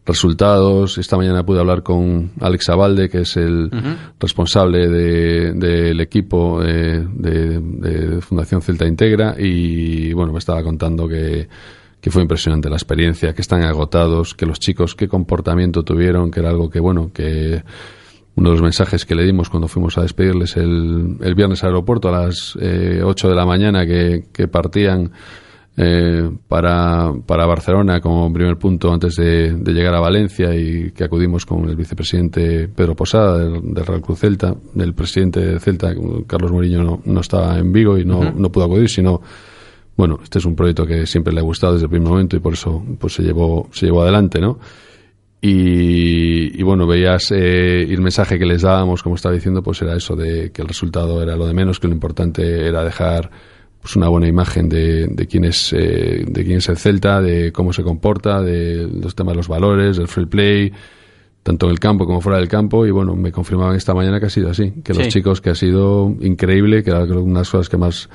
resultados. 0.06 1.00
Esta 1.00 1.18
mañana 1.18 1.44
pude 1.44 1.60
hablar 1.60 1.82
con 1.82 2.30
Alex 2.40 2.70
Abalde, 2.70 3.10
que 3.10 3.22
es 3.22 3.36
el 3.36 3.72
responsable 4.20 4.88
de- 4.88 5.54
del 5.54 6.00
equipo 6.02 6.62
eh, 6.64 7.04
de, 7.14 7.60
de 7.60 8.22
Fundación 8.22 8.62
Celta 8.62 8.86
Integra, 8.86 9.36
y 9.40 10.14
bueno, 10.14 10.32
me 10.34 10.40
estaba 10.40 10.62
contando 10.62 11.08
que, 11.08 11.48
que 12.00 12.12
fue 12.12 12.22
impresionante 12.22 12.70
la 12.70 12.76
experiencia, 12.76 13.34
que 13.34 13.42
están 13.42 13.64
agotados, 13.64 14.36
que 14.36 14.46
los 14.46 14.60
chicos 14.60 14.94
qué 14.94 15.08
comportamiento 15.08 15.82
tuvieron, 15.82 16.30
que 16.30 16.42
era 16.42 16.52
algo 16.52 16.70
que, 16.70 16.80
bueno, 16.80 17.10
que 17.12 17.64
uno 18.36 18.50
de 18.50 18.56
los 18.56 18.62
mensajes 18.62 19.06
que 19.06 19.16
le 19.16 19.24
dimos 19.24 19.50
cuando 19.50 19.68
fuimos 19.68 19.98
a 19.98 20.02
despedirles 20.02 20.58
el, 20.58 21.18
el 21.22 21.36
viernes 21.36 21.64
al 21.64 21.70
aeropuerto 21.70 22.10
a 22.10 22.24
las 22.24 22.58
eh, 22.60 23.02
8 23.04 23.30
de 23.30 23.36
la 23.36 23.46
mañana 23.46 23.86
que, 23.86 24.26
que 24.34 24.48
partían 24.48 25.12
eh, 25.78 26.30
para, 26.48 27.14
para 27.26 27.46
Barcelona 27.46 28.00
como 28.00 28.32
primer 28.32 28.58
punto 28.58 28.94
antes 28.94 29.16
de, 29.16 29.54
de 29.54 29.74
llegar 29.74 29.94
a 29.94 30.00
Valencia 30.00 30.56
y 30.56 30.92
que 30.92 31.04
acudimos 31.04 31.46
con 31.46 31.68
el 31.68 31.76
vicepresidente 31.76 32.68
Pedro 32.70 32.96
Posada 32.96 33.38
del, 33.38 33.74
del 33.74 33.86
Real 33.86 34.02
Cruz 34.02 34.20
Celta, 34.20 34.56
el 34.78 34.94
presidente 34.94 35.40
de 35.42 35.60
Celta, 35.60 35.94
Carlos 36.28 36.52
Moriño, 36.52 36.84
no, 36.84 37.02
no 37.04 37.20
estaba 37.20 37.58
en 37.58 37.72
Vigo 37.74 37.98
y 37.98 38.06
no, 38.06 38.32
no 38.32 38.52
pudo 38.52 38.66
acudir, 38.66 38.90
sino 38.90 39.22
bueno, 39.98 40.20
este 40.24 40.40
es 40.40 40.46
un 40.46 40.56
proyecto 40.56 40.86
que 40.86 41.06
siempre 41.06 41.34
le 41.34 41.40
ha 41.40 41.44
gustado 41.44 41.74
desde 41.74 41.86
el 41.86 41.90
primer 41.90 42.10
momento 42.10 42.36
y 42.36 42.40
por 42.40 42.54
eso 42.54 42.84
pues 43.00 43.14
se 43.14 43.24
llevó, 43.24 43.70
se 43.72 43.86
llevó 43.86 44.02
adelante, 44.02 44.40
¿no? 44.40 44.60
Y, 45.48 46.60
y 46.60 46.64
bueno, 46.64 46.88
veías 46.88 47.32
eh, 47.32 47.86
y 47.88 47.94
el 47.94 48.02
mensaje 48.02 48.40
que 48.40 48.48
les 48.48 48.64
dábamos, 48.64 49.04
como 49.04 49.14
estaba 49.14 49.36
diciendo, 49.36 49.62
pues 49.62 49.80
era 49.80 49.96
eso 49.96 50.16
de 50.16 50.52
que 50.52 50.64
el 50.64 50.68
resultado 50.68 51.22
era 51.22 51.36
lo 51.36 51.46
de 51.46 51.54
menos, 51.54 51.80
que 51.80 51.88
lo 51.88 51.94
importante 51.94 52.68
era 52.68 52.84
dejar 52.84 53.30
pues 53.80 53.96
una 53.96 54.08
buena 54.08 54.28
imagen 54.28 54.68
de, 54.68 55.06
de 55.06 55.28
quién 55.28 55.46
es 55.46 55.72
eh, 55.72 56.26
de 56.28 56.44
quién 56.44 56.58
es 56.58 56.70
el 56.70 56.78
Celta, 56.78 57.22
de 57.22 57.52
cómo 57.52 57.74
se 57.74 57.84
comporta, 57.84 58.42
de 58.42 58.90
los 58.92 59.14
temas 59.14 59.34
de 59.34 59.38
los 59.38 59.48
valores, 59.48 59.98
del 59.98 60.08
free 60.08 60.26
play, 60.26 60.74
tanto 61.44 61.68
en 61.68 61.74
el 61.74 61.80
campo 61.80 62.08
como 62.08 62.22
fuera 62.22 62.40
del 62.40 62.48
campo. 62.48 62.84
Y 62.88 62.90
bueno, 62.90 63.16
me 63.16 63.32
confirmaban 63.32 63.76
esta 63.76 63.94
mañana 63.94 64.20
que 64.20 64.26
ha 64.26 64.32
sido 64.32 64.50
así, 64.50 64.74
que 64.84 64.96
los 64.96 65.10
chicos 65.10 65.42
que 65.42 65.52
ha 65.52 65.56
sido 65.56 66.12
increíble, 66.22 66.84
que 66.84 66.90
era 66.90 67.04
una 67.04 67.14
de 67.14 67.34
las 67.34 67.52
cosas 67.52 67.70
que 67.70 67.78
más 67.78 68.10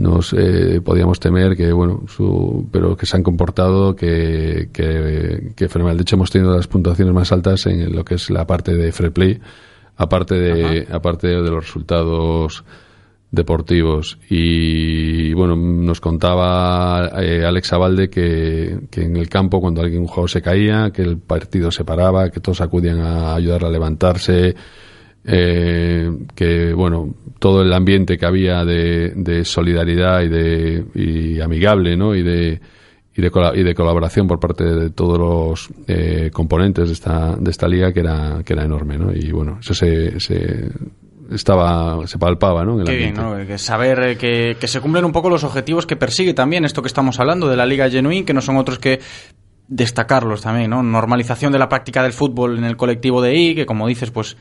nos 0.00 0.32
eh, 0.32 0.80
podíamos 0.82 1.20
temer 1.20 1.56
que 1.56 1.72
bueno 1.72 2.04
su, 2.08 2.68
pero 2.72 2.96
que 2.96 3.06
se 3.06 3.16
han 3.16 3.22
comportado 3.22 3.94
que, 3.94 4.70
que, 4.72 5.52
que 5.54 5.66
de 5.68 6.00
hecho 6.00 6.16
hemos 6.16 6.30
tenido 6.30 6.56
las 6.56 6.66
puntuaciones 6.66 7.14
más 7.14 7.30
altas 7.32 7.66
en 7.66 7.94
lo 7.94 8.04
que 8.04 8.14
es 8.14 8.30
la 8.30 8.46
parte 8.46 8.74
de 8.74 8.92
free 8.92 9.10
play 9.10 9.40
aparte 9.96 10.34
de 10.36 10.88
aparte 10.90 11.28
de 11.28 11.50
los 11.50 11.66
resultados 11.66 12.64
deportivos. 13.30 14.18
Y 14.28 15.32
bueno 15.34 15.54
nos 15.54 16.00
contaba 16.00 17.10
eh, 17.22 17.44
Alex 17.44 17.72
Abalde 17.74 18.08
que, 18.08 18.80
que 18.90 19.02
en 19.02 19.16
el 19.16 19.28
campo 19.28 19.60
cuando 19.60 19.82
alguien 19.82 20.02
un 20.02 20.08
jugador 20.08 20.30
se 20.30 20.42
caía 20.42 20.90
que 20.92 21.02
el 21.02 21.18
partido 21.18 21.70
se 21.70 21.84
paraba 21.84 22.30
que 22.30 22.40
todos 22.40 22.62
acudían 22.62 23.00
a 23.00 23.34
ayudarle 23.34 23.68
a 23.68 23.70
levantarse 23.70 24.54
eh, 25.24 26.10
que 26.34 26.72
bueno 26.72 27.14
todo 27.38 27.62
el 27.62 27.72
ambiente 27.72 28.16
que 28.16 28.26
había 28.26 28.64
de, 28.64 29.12
de 29.14 29.44
solidaridad 29.44 30.22
y 30.22 30.28
de 30.28 30.84
y 30.94 31.40
amigable 31.40 31.96
no 31.96 32.14
y 32.14 32.22
de 32.22 32.60
y 33.14 33.20
de, 33.20 33.30
y 33.54 33.62
de 33.62 33.74
colaboración 33.74 34.26
por 34.26 34.40
parte 34.40 34.64
de 34.64 34.90
todos 34.90 35.18
los 35.18 35.68
eh, 35.86 36.30
componentes 36.32 36.88
de 36.88 36.92
esta 36.92 37.36
de 37.36 37.50
esta 37.50 37.68
liga 37.68 37.92
que 37.92 38.00
era 38.00 38.42
que 38.44 38.52
era 38.54 38.64
enorme 38.64 38.96
no 38.96 39.12
y 39.12 39.30
bueno 39.30 39.58
eso 39.60 39.74
se, 39.74 40.18
se 40.20 40.70
estaba 41.30 42.06
se 42.06 42.18
palpaba 42.18 42.64
no 42.64 42.74
en 42.74 42.80
el 42.80 42.86
Qué 42.86 42.96
bien, 42.96 43.18
ambiente 43.18 43.42
¿no? 43.42 43.46
Que 43.46 43.58
saber 43.58 44.02
eh, 44.02 44.16
que, 44.16 44.56
que 44.58 44.68
se 44.68 44.80
cumplen 44.80 45.04
un 45.04 45.12
poco 45.12 45.28
los 45.28 45.44
objetivos 45.44 45.86
que 45.86 45.96
persigue 45.96 46.34
también 46.34 46.64
esto 46.64 46.82
que 46.82 46.88
estamos 46.88 47.20
hablando 47.20 47.48
de 47.48 47.56
la 47.56 47.66
Liga 47.66 47.90
Genuine, 47.90 48.24
que 48.24 48.34
no 48.34 48.40
son 48.40 48.56
otros 48.56 48.78
que 48.78 49.00
destacarlos 49.68 50.42
también, 50.42 50.70
¿no? 50.70 50.82
Normalización 50.82 51.52
de 51.52 51.58
la 51.58 51.68
práctica 51.68 52.02
del 52.02 52.12
fútbol 52.12 52.58
en 52.58 52.64
el 52.64 52.76
colectivo 52.76 53.22
de 53.22 53.36
I, 53.36 53.54
que 53.54 53.66
como 53.66 53.86
dices, 53.86 54.10
pues 54.10 54.36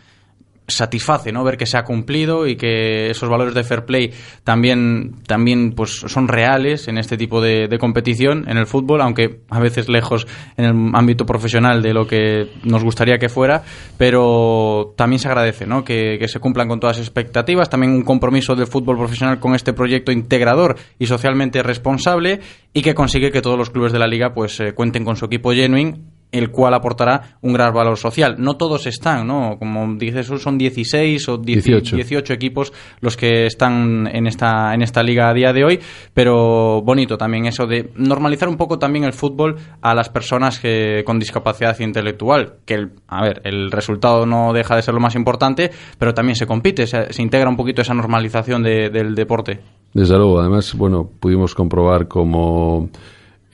satisface, 0.69 1.31
¿no? 1.31 1.43
Ver 1.43 1.57
que 1.57 1.65
se 1.65 1.77
ha 1.77 1.83
cumplido 1.83 2.47
y 2.47 2.55
que 2.55 3.09
esos 3.09 3.29
valores 3.29 3.53
de 3.53 3.63
fair 3.63 3.85
play 3.85 4.11
también, 4.43 5.15
también 5.27 5.73
pues 5.75 5.91
son 5.91 6.27
reales 6.27 6.87
en 6.87 6.97
este 6.97 7.17
tipo 7.17 7.41
de, 7.41 7.67
competición 7.79 8.49
en 8.49 8.57
el 8.57 8.67
fútbol, 8.67 9.01
aunque 9.01 9.41
a 9.49 9.59
veces 9.59 9.87
lejos 9.87 10.27
en 10.57 10.65
el 10.65 10.71
ámbito 10.93 11.25
profesional 11.25 11.81
de 11.81 11.93
lo 11.93 12.05
que 12.07 12.49
nos 12.63 12.83
gustaría 12.83 13.17
que 13.17 13.29
fuera, 13.29 13.63
pero 13.97 14.93
también 14.97 15.19
se 15.19 15.27
agradece, 15.27 15.65
¿no? 15.65 15.83
Que, 15.83 16.17
que 16.19 16.27
se 16.27 16.39
cumplan 16.39 16.67
con 16.67 16.79
todas 16.79 16.97
las 16.97 17.07
expectativas, 17.07 17.69
también 17.69 17.93
un 17.93 18.03
compromiso 18.03 18.55
del 18.55 18.67
fútbol 18.67 18.97
profesional 18.97 19.39
con 19.39 19.55
este 19.55 19.73
proyecto 19.73 20.11
integrador 20.11 20.75
y 20.97 21.05
socialmente 21.05 21.63
responsable 21.63 22.41
y 22.73 22.81
que 22.81 22.93
consigue 22.93 23.31
que 23.31 23.41
todos 23.41 23.57
los 23.57 23.69
clubes 23.69 23.91
de 23.91 23.99
la 23.99 24.07
liga 24.07 24.33
pues 24.33 24.59
eh, 24.59 24.73
cuenten 24.73 25.05
con 25.05 25.15
su 25.15 25.25
equipo 25.25 25.51
genuine 25.51 26.18
el 26.31 26.51
cual 26.51 26.73
aportará 26.73 27.37
un 27.41 27.53
gran 27.53 27.73
valor 27.73 27.97
social. 27.97 28.35
No 28.37 28.55
todos 28.55 28.85
están, 28.87 29.25
¿no? 29.27 29.57
Como 29.57 29.95
dices, 29.95 30.27
son 30.27 30.57
16 30.57 31.27
o 31.29 31.37
18. 31.37 31.95
18. 31.95 32.33
equipos 32.33 32.71
los 33.01 33.17
que 33.17 33.45
están 33.45 34.07
en 34.13 34.27
esta, 34.27 34.73
en 34.73 34.81
esta 34.81 35.01
liga 35.01 35.29
a 35.29 35.33
día 35.33 35.53
de 35.53 35.63
hoy, 35.63 35.79
pero 36.13 36.81
bonito 36.83 37.17
también 37.17 37.45
eso 37.45 37.65
de 37.65 37.89
normalizar 37.95 38.47
un 38.49 38.57
poco 38.57 38.77
también 38.77 39.05
el 39.05 39.13
fútbol 39.13 39.55
a 39.81 39.95
las 39.95 40.09
personas 40.09 40.59
que, 40.59 41.03
con 41.05 41.17
discapacidad 41.19 41.79
intelectual, 41.79 42.55
que, 42.65 42.75
el, 42.75 42.91
a 43.07 43.21
ver, 43.23 43.41
el 43.45 43.71
resultado 43.71 44.25
no 44.25 44.53
deja 44.53 44.75
de 44.75 44.81
ser 44.81 44.93
lo 44.93 44.99
más 44.99 45.15
importante, 45.15 45.71
pero 45.97 46.13
también 46.13 46.35
se 46.35 46.45
compite, 46.45 46.85
se, 46.87 47.11
se 47.11 47.21
integra 47.21 47.49
un 47.49 47.57
poquito 47.57 47.81
esa 47.81 47.93
normalización 47.93 48.61
de- 48.63 48.89
del 48.89 49.15
deporte. 49.15 49.59
Desde 49.93 50.15
luego, 50.17 50.39
además, 50.39 50.75
bueno, 50.75 51.09
pudimos 51.19 51.55
comprobar 51.55 52.07
como 52.07 52.89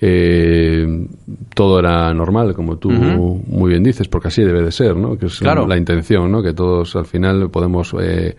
eh, 0.07 1.07
todo 1.55 1.79
era 1.79 2.13
normal, 2.13 2.53
como 2.53 2.77
tú 2.77 2.91
muy 2.91 3.69
bien 3.71 3.83
dices, 3.83 4.07
porque 4.07 4.27
así 4.27 4.43
debe 4.43 4.61
de 4.61 4.71
ser, 4.71 4.95
¿no? 4.95 5.17
Que 5.17 5.25
es 5.27 5.39
Claro. 5.39 5.65
la 5.67 5.77
intención, 5.77 6.31
¿no? 6.31 6.43
Que 6.43 6.53
todos 6.53 6.95
al 6.95 7.05
final 7.05 7.49
podemos 7.49 7.95
eh, 7.99 8.35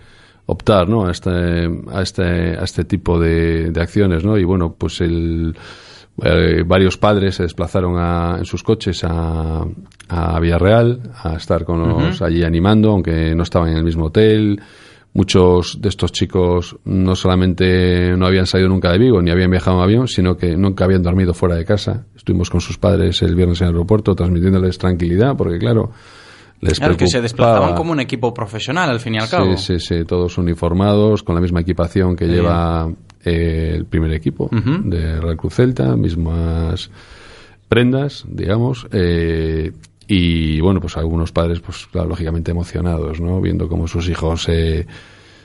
optar, 0.47 0.89
¿no? 0.89 1.07
A 1.07 1.11
este, 1.11 1.31
a 1.93 2.03
este, 2.03 2.23
a 2.57 2.63
este 2.63 2.85
tipo 2.85 3.19
de, 3.19 3.71
de 3.71 3.81
acciones, 3.81 4.25
¿no? 4.25 4.39
Y 4.39 4.45
bueno, 4.45 4.75
pues 4.79 5.01
el 5.01 5.57
eh, 6.23 6.63
varios 6.67 6.97
padres 6.97 7.35
se 7.35 7.43
desplazaron 7.43 7.97
a- 7.99 8.37
en 8.39 8.45
sus 8.45 8.63
coches 8.63 9.03
a, 9.05 9.65
a 10.09 10.41
Villarreal 10.41 11.01
a 11.23 11.35
estar 11.35 11.65
con 11.65 11.81
los 11.89 12.23
allí 12.23 12.43
animando, 12.45 12.91
aunque 12.93 13.35
no 13.35 13.43
estaban 13.43 13.71
en 13.71 13.77
el 13.79 13.85
mismo 13.85 14.07
hotel. 14.07 14.61
Muchos 15.17 15.81
de 15.81 15.89
estos 15.89 16.13
chicos 16.13 16.77
no 16.85 17.17
solamente 17.17 18.15
no 18.19 18.27
habían 18.27 18.45
salido 18.45 18.69
nunca 18.69 18.93
de 18.93 18.99
Vigo 18.99 19.23
ni 19.23 19.31
habían 19.31 19.51
viajado 19.51 19.79
en 19.79 19.83
avión, 19.83 20.09
sino 20.09 20.37
que 20.37 20.59
nunca 20.59 20.85
habían 20.85 21.03
dormido 21.03 21.33
fuera 21.33 21.55
de 21.55 21.65
casa. 21.65 22.05
Estuvimos 22.15 22.51
con 22.51 22.61
sus 22.61 22.77
padres 22.77 23.23
el 23.23 23.35
viernes 23.35 23.63
en 23.63 23.69
el 23.69 23.73
aeropuerto 23.73 24.15
transmitiéndoles 24.15 24.77
tranquilidad, 24.77 25.35
porque 25.35 25.57
claro, 25.57 25.91
les 26.61 26.79
Claro, 26.79 26.99
que 26.99 27.07
se 27.07 27.23
desplazaban 27.23 27.75
como 27.75 27.93
un 27.93 28.01
equipo 28.01 28.35
profesional 28.35 28.91
al 28.91 29.01
fin 29.01 29.15
y 29.15 29.19
al 29.19 29.31
cabo. 29.31 29.57
Sí, 29.57 29.79
sí, 29.79 29.81
sí, 29.81 30.05
todos 30.05 30.37
uniformados, 30.37 31.23
con 31.23 31.35
la 31.35 31.41
misma 31.41 31.63
equipación 31.63 32.15
que 32.15 32.27
lleva 32.27 32.87
eh, 33.25 33.73
el 33.75 33.87
primer 33.87 34.13
equipo 34.13 34.51
Ujú. 34.53 34.83
de 34.85 35.19
Real 35.19 35.39
Cruz 35.39 35.55
Celta, 35.55 35.97
mismas 35.97 36.91
prendas, 37.71 38.27
digamos, 38.29 38.87
eh, 38.93 39.73
y 40.09 40.61
bueno, 40.61 40.81
pues 40.81 40.97
algunos 40.97 41.33
padres, 41.33 41.61
pues 41.61 41.87
claro, 41.91 42.09
lógicamente 42.09 42.51
emocionados, 42.53 43.21
¿no? 43.21 43.41
Viendo 43.41 43.69
cómo 43.69 43.89
sus 43.89 44.09
hijos 44.09 44.43
se 44.45 44.87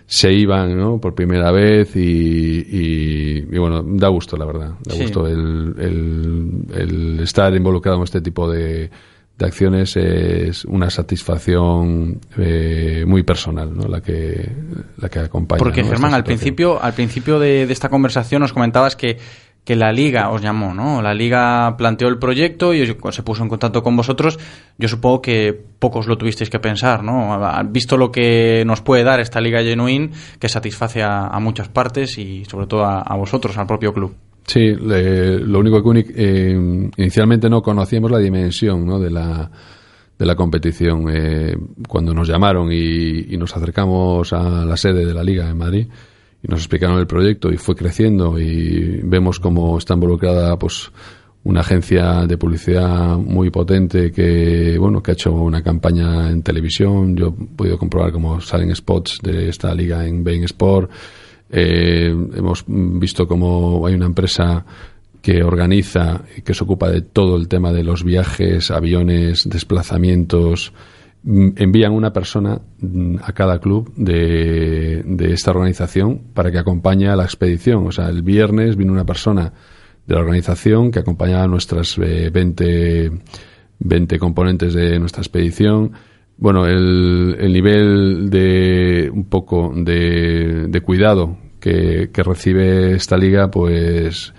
se 0.05 0.33
iban, 0.33 0.77
¿no? 0.77 0.99
Por 0.99 1.15
primera 1.15 1.51
vez 1.51 1.95
y, 1.95 1.99
y, 2.01 3.47
y, 3.49 3.57
bueno, 3.57 3.81
da 3.81 4.09
gusto, 4.09 4.35
la 4.35 4.43
verdad, 4.45 4.71
da 4.83 4.93
Sí. 4.93 5.03
gusto 5.03 5.25
el, 5.25 5.73
el, 5.79 6.65
el 6.75 7.19
estar 7.21 7.55
involucrado 7.55 7.97
en 7.99 8.03
este 8.03 8.19
tipo 8.19 8.51
de, 8.51 8.89
de 9.37 9.45
acciones 9.45 9.95
es 9.95 10.65
una 10.65 10.89
satisfacción 10.89 12.19
eh, 12.37 13.05
muy 13.07 13.23
personal, 13.23 13.73
¿no? 13.73 13.87
La 13.87 14.01
que 14.01 14.51
la 14.97 15.07
que 15.07 15.19
acompaña. 15.19 15.59
Porque 15.59 15.81
¿no? 15.81 15.89
Germán, 15.89 16.13
al 16.13 16.25
principio, 16.25 16.83
al 16.83 16.93
principio 16.93 17.39
de, 17.39 17.65
de 17.65 17.71
esta 17.71 17.87
conversación 17.87 18.41
nos 18.41 18.51
comentabas 18.51 18.97
que, 18.97 19.17
que 19.63 19.75
la 19.75 19.91
liga 19.91 20.29
os 20.31 20.41
llamó, 20.41 20.73
¿no? 20.73 21.01
La 21.01 21.13
liga 21.13 21.75
planteó 21.77 22.07
el 22.07 22.17
proyecto 22.17 22.73
y 22.73 22.85
se 22.85 23.23
puso 23.23 23.43
en 23.43 23.49
contacto 23.49 23.83
con 23.83 23.95
vosotros. 23.95 24.39
Yo 24.79 24.87
supongo 24.87 25.21
que 25.21 25.53
pocos 25.77 26.07
lo 26.07 26.17
tuvisteis 26.17 26.49
que 26.49 26.59
pensar, 26.59 27.03
¿no? 27.03 27.39
Visto 27.69 27.95
lo 27.95 28.11
que 28.11 28.63
nos 28.65 28.81
puede 28.81 29.03
dar 29.03 29.19
esta 29.19 29.39
liga 29.39 29.61
genuine, 29.61 30.09
que 30.39 30.49
satisface 30.49 31.03
a, 31.03 31.37
muchas 31.39 31.69
partes 31.69 32.17
y 32.17 32.43
sobre 32.45 32.65
todo 32.65 32.85
a, 32.85 33.15
vosotros, 33.15 33.55
al 33.57 33.67
propio 33.67 33.93
club. 33.93 34.15
Sí, 34.47 34.73
le- 34.75 35.37
lo 35.39 35.59
único 35.59 35.83
que 35.83 36.05
eh, 36.15 36.89
inicialmente 36.97 37.47
no 37.47 37.61
conocíamos 37.61 38.09
la 38.09 38.17
dimensión 38.17 38.85
¿no? 38.85 38.99
de 38.99 39.11
la 39.11 39.51
de 40.17 40.25
la 40.25 40.35
competición. 40.35 41.05
Eh, 41.11 41.55
cuando 41.87 42.13
nos 42.13 42.27
llamaron 42.27 42.71
y, 42.71 43.33
y 43.33 43.37
nos 43.37 43.55
acercamos 43.55 44.33
a 44.33 44.65
la 44.65 44.77
sede 44.77 45.05
de 45.05 45.13
la 45.13 45.23
liga 45.23 45.49
en 45.49 45.57
Madrid 45.57 45.87
y 46.43 46.47
nos 46.47 46.61
explicaron 46.61 46.99
el 46.99 47.07
proyecto 47.07 47.51
y 47.51 47.57
fue 47.57 47.75
creciendo 47.75 48.39
y 48.39 49.01
vemos 49.03 49.39
cómo 49.39 49.77
está 49.77 49.93
involucrada 49.93 50.57
pues 50.57 50.91
una 51.43 51.61
agencia 51.61 52.27
de 52.27 52.37
publicidad 52.37 53.17
muy 53.17 53.49
potente 53.49 54.11
que 54.11 54.77
bueno 54.77 55.01
que 55.01 55.11
ha 55.11 55.13
hecho 55.13 55.31
una 55.31 55.63
campaña 55.63 56.29
en 56.29 56.43
televisión 56.43 57.15
yo 57.15 57.27
he 57.29 57.55
podido 57.55 57.77
comprobar 57.77 58.11
cómo 58.11 58.41
salen 58.41 58.75
spots 58.75 59.19
de 59.23 59.49
esta 59.49 59.73
liga 59.73 60.05
en 60.05 60.23
Bein 60.23 60.43
Sport 60.43 60.91
Eh, 61.53 62.07
hemos 62.09 62.63
visto 62.67 63.27
cómo 63.27 63.85
hay 63.85 63.93
una 63.95 64.05
empresa 64.05 64.65
que 65.21 65.43
organiza 65.43 66.23
y 66.37 66.41
que 66.41 66.53
se 66.53 66.63
ocupa 66.63 66.89
de 66.89 67.01
todo 67.01 67.35
el 67.35 67.47
tema 67.47 67.73
de 67.73 67.83
los 67.83 68.03
viajes, 68.03 68.71
aviones, 68.71 69.47
desplazamientos. 69.47 70.71
Mm, 71.23 71.49
Envían 71.55 71.93
una 71.93 72.11
persona 72.11 72.59
mm, 72.79 73.17
a 73.23 73.31
cada 73.33 73.59
club 73.59 73.93
de, 73.95 75.03
de 75.05 75.33
esta 75.33 75.51
organización 75.51 76.19
para 76.33 76.51
que 76.51 76.57
acompañe 76.57 77.07
a 77.09 77.15
la 77.15 77.23
expedición. 77.23 77.85
O 77.87 77.91
sea, 77.91 78.09
el 78.09 78.23
viernes 78.23 78.75
vino 78.75 78.91
una 78.91 79.05
persona 79.05 79.53
de 80.07 80.15
la 80.15 80.21
organización 80.21 80.91
que 80.91 80.99
acompañaba 80.99 81.43
a 81.43 81.47
nuestras 81.47 81.97
eh, 81.99 82.29
20, 82.33 83.11
20 83.79 84.19
componentes 84.19 84.73
de 84.73 84.99
nuestra 84.99 85.21
expedición. 85.21 85.91
Bueno, 86.37 86.65
el, 86.65 87.37
el 87.39 87.53
nivel 87.53 88.29
de 88.31 89.11
un 89.13 89.25
poco 89.25 89.71
de, 89.75 90.65
de 90.69 90.81
cuidado 90.81 91.37
que, 91.59 92.09
que 92.11 92.23
recibe 92.23 92.93
esta 92.95 93.15
liga, 93.15 93.51
pues 93.51 94.33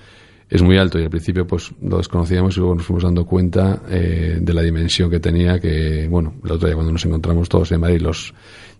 es 0.52 0.60
muy 0.60 0.76
alto 0.76 0.98
y 0.98 1.04
al 1.04 1.08
principio 1.08 1.46
pues 1.46 1.72
lo 1.80 1.96
desconocíamos 1.96 2.54
y 2.56 2.60
luego 2.60 2.74
nos 2.74 2.84
fuimos 2.84 3.04
dando 3.04 3.24
cuenta 3.24 3.80
eh, 3.88 4.36
de 4.38 4.52
la 4.52 4.60
dimensión 4.60 5.08
que 5.08 5.18
tenía 5.18 5.58
que 5.58 6.06
bueno 6.10 6.34
el 6.44 6.52
otro 6.52 6.68
día 6.68 6.74
cuando 6.74 6.92
nos 6.92 7.04
encontramos 7.06 7.48
todos 7.48 7.72
en 7.72 7.80
Madrid 7.80 8.02
los 8.02 8.34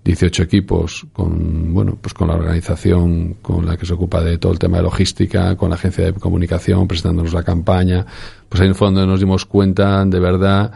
18 0.05 0.43
equipos 0.43 1.07
con 1.15 1.73
bueno 1.73 1.97
pues 1.99 2.13
con 2.13 2.29
la 2.29 2.35
organización 2.35 3.37
con 3.41 3.65
la 3.65 3.79
que 3.79 3.87
se 3.87 3.95
ocupa 3.95 4.23
de 4.23 4.37
todo 4.37 4.53
el 4.53 4.59
tema 4.59 4.77
de 4.77 4.83
logística 4.83 5.57
con 5.57 5.71
la 5.71 5.77
agencia 5.77 6.05
de 6.05 6.13
comunicación 6.13 6.87
presentándonos 6.87 7.33
la 7.33 7.43
campaña 7.43 8.05
pues 8.51 8.61
ahí 8.61 8.67
en 8.67 8.73
el 8.73 8.77
fondo 8.77 9.07
nos 9.07 9.21
dimos 9.21 9.47
cuenta 9.47 10.05
de 10.05 10.21
verdad 10.21 10.73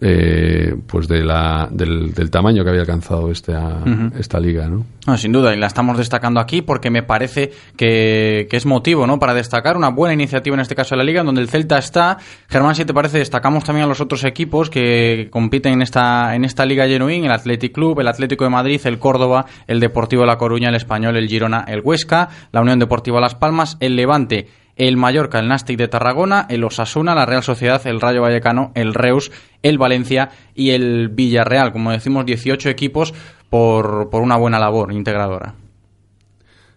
eh, 0.00 0.74
pues 0.86 1.08
de 1.08 1.24
la, 1.24 1.68
del, 1.70 2.12
del 2.12 2.30
tamaño 2.30 2.62
que 2.64 2.70
había 2.70 2.82
alcanzado 2.82 3.30
esta, 3.30 3.78
Ujú. 3.80 4.10
esta 4.18 4.38
liga 4.38 4.68
¿no? 4.68 4.84
No, 5.06 5.16
sin 5.16 5.32
duda, 5.32 5.54
y 5.54 5.58
la 5.58 5.66
estamos 5.68 5.96
destacando 5.96 6.40
aquí 6.40 6.62
porque 6.62 6.90
me 6.90 7.02
parece 7.02 7.52
que, 7.76 8.46
que 8.50 8.56
es 8.56 8.66
motivo 8.66 9.06
¿no? 9.06 9.18
para 9.18 9.34
destacar 9.34 9.76
una 9.76 9.88
buena 9.90 10.12
iniciativa 10.14 10.54
en 10.54 10.60
este 10.60 10.74
caso 10.74 10.94
de 10.94 10.98
la 10.98 11.04
liga, 11.04 11.20
en 11.20 11.26
donde 11.26 11.40
el 11.42 11.48
Celta 11.48 11.78
está. 11.78 12.18
Germán, 12.48 12.74
si 12.74 12.84
te 12.84 12.92
parece, 12.92 13.18
destacamos 13.18 13.64
también 13.64 13.84
a 13.84 13.88
los 13.88 14.00
otros 14.00 14.24
equipos 14.24 14.68
que 14.68 15.28
compiten 15.30 15.74
en 15.74 15.82
esta, 15.82 16.34
en 16.34 16.44
esta 16.44 16.66
liga 16.66 16.86
genuín, 16.86 17.24
el 17.24 17.30
Athletic 17.32 17.72
Club, 17.72 18.00
el 18.00 18.08
Atlético 18.08 18.44
de 18.44 18.50
Madrid, 18.50 18.80
el 18.84 18.98
Córdoba, 18.98 19.46
el 19.66 19.80
Deportivo 19.80 20.22
de 20.22 20.26
La 20.28 20.38
Coruña, 20.38 20.68
el 20.70 20.74
Español, 20.74 21.16
el 21.16 21.28
Girona, 21.28 21.64
el 21.68 21.80
Huesca, 21.82 22.28
la 22.52 22.60
Unión 22.60 22.78
Deportiva 22.80 23.20
Las 23.20 23.34
Palmas, 23.36 23.76
el 23.80 23.94
Levante, 23.96 24.48
el 24.76 24.96
Mallorca, 24.96 25.38
el 25.38 25.48
Nastic 25.48 25.78
de 25.78 25.88
Tarragona, 25.88 26.46
el 26.48 26.62
Osasuna, 26.64 27.14
la 27.14 27.26
Real 27.26 27.42
Sociedad, 27.42 27.84
el 27.86 28.00
Rayo 28.00 28.22
Vallecano, 28.22 28.72
el 28.74 28.94
Reus, 28.94 29.32
el 29.62 29.78
Valencia 29.78 30.30
y 30.54 30.70
el 30.70 31.08
Villarreal. 31.08 31.72
Como 31.72 31.90
decimos, 31.90 32.26
18 32.26 32.68
equipos 32.68 33.14
por, 33.50 34.10
por 34.10 34.22
una 34.22 34.36
buena 34.36 34.58
labor 34.58 34.92
integradora. 34.92 35.54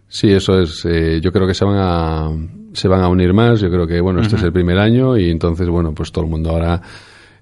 Sí, 0.08 0.32
eso 0.32 0.58
es. 0.58 0.84
eh, 0.86 1.20
yo 1.22 1.30
creo 1.30 1.46
que 1.46 1.54
se 1.54 1.64
van 1.64 1.76
a 1.78 2.30
se 2.72 2.88
van 2.88 3.02
a 3.02 3.08
unir 3.08 3.32
más. 3.32 3.60
Yo 3.60 3.70
creo 3.70 3.86
que 3.86 4.00
bueno, 4.00 4.20
este 4.22 4.36
es 4.36 4.42
el 4.42 4.52
primer 4.52 4.78
año 4.78 5.16
y 5.16 5.30
entonces 5.30 5.68
bueno, 5.68 5.92
pues 5.92 6.10
todo 6.10 6.24
el 6.24 6.30
mundo 6.30 6.50
ahora 6.50 6.80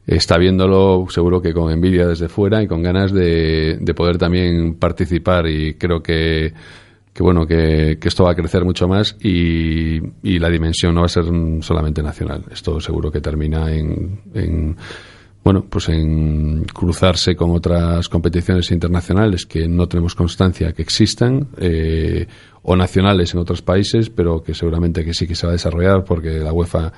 está 0.06 0.39
viéndolo, 0.39 1.06
seguro 1.10 1.40
que 1.40 1.52
con 1.52 1.70
envidia 1.70 2.06
desde 2.06 2.28
fuera 2.28 2.62
y 2.62 2.66
con 2.66 2.82
ganas 2.82 3.12
de, 3.12 3.76
de 3.80 3.94
poder 3.94 4.16
también 4.18 4.74
participar 4.74 5.47
y 5.47 5.74
creo 5.74 6.02
que 6.02 6.52
que 7.19 7.24
bueno 7.24 7.49
que, 7.49 7.99
que 8.01 8.07
esto 8.07 8.23
va 8.23 8.31
a 8.31 8.35
crecer 8.36 8.65
mucho 8.65 8.86
más 8.86 9.16
y, 9.20 9.97
y 10.23 10.39
la 10.39 10.49
dimensión 10.49 10.95
no 10.95 11.01
va 11.01 11.07
a 11.07 11.09
ser 11.09 11.24
solamente 11.62 12.01
nacional. 12.01 12.45
Esto 12.53 12.78
seguro 12.78 13.11
que 13.11 13.20
termina 13.20 13.74
en, 13.74 14.20
en 14.35 14.77
bueno, 15.43 15.65
pues 15.69 15.89
en 15.89 16.62
cruzarse 16.73 17.35
con 17.35 17.51
otras 17.51 18.09
competiciones 18.09 18.70
internacionales 18.70 19.47
que 19.47 19.66
no 19.66 19.89
tenemos 19.89 20.15
constancia 20.15 20.73
que 20.73 20.82
existan, 20.82 21.49
eh, 21.59 22.28
o 22.62 22.77
nacionales 22.77 23.35
en 23.35 23.40
otros 23.40 23.62
países, 23.62 24.11
pero 24.11 24.40
que 24.45 24.55
seguramente 24.55 25.05
que 25.05 25.12
sí 25.12 25.27
que 25.27 25.35
se 25.35 25.45
va 25.45 25.51
a 25.51 25.59
desarrollar 25.59 26.05
porque 26.05 26.39
la 26.39 26.53
UEFA 26.53 26.93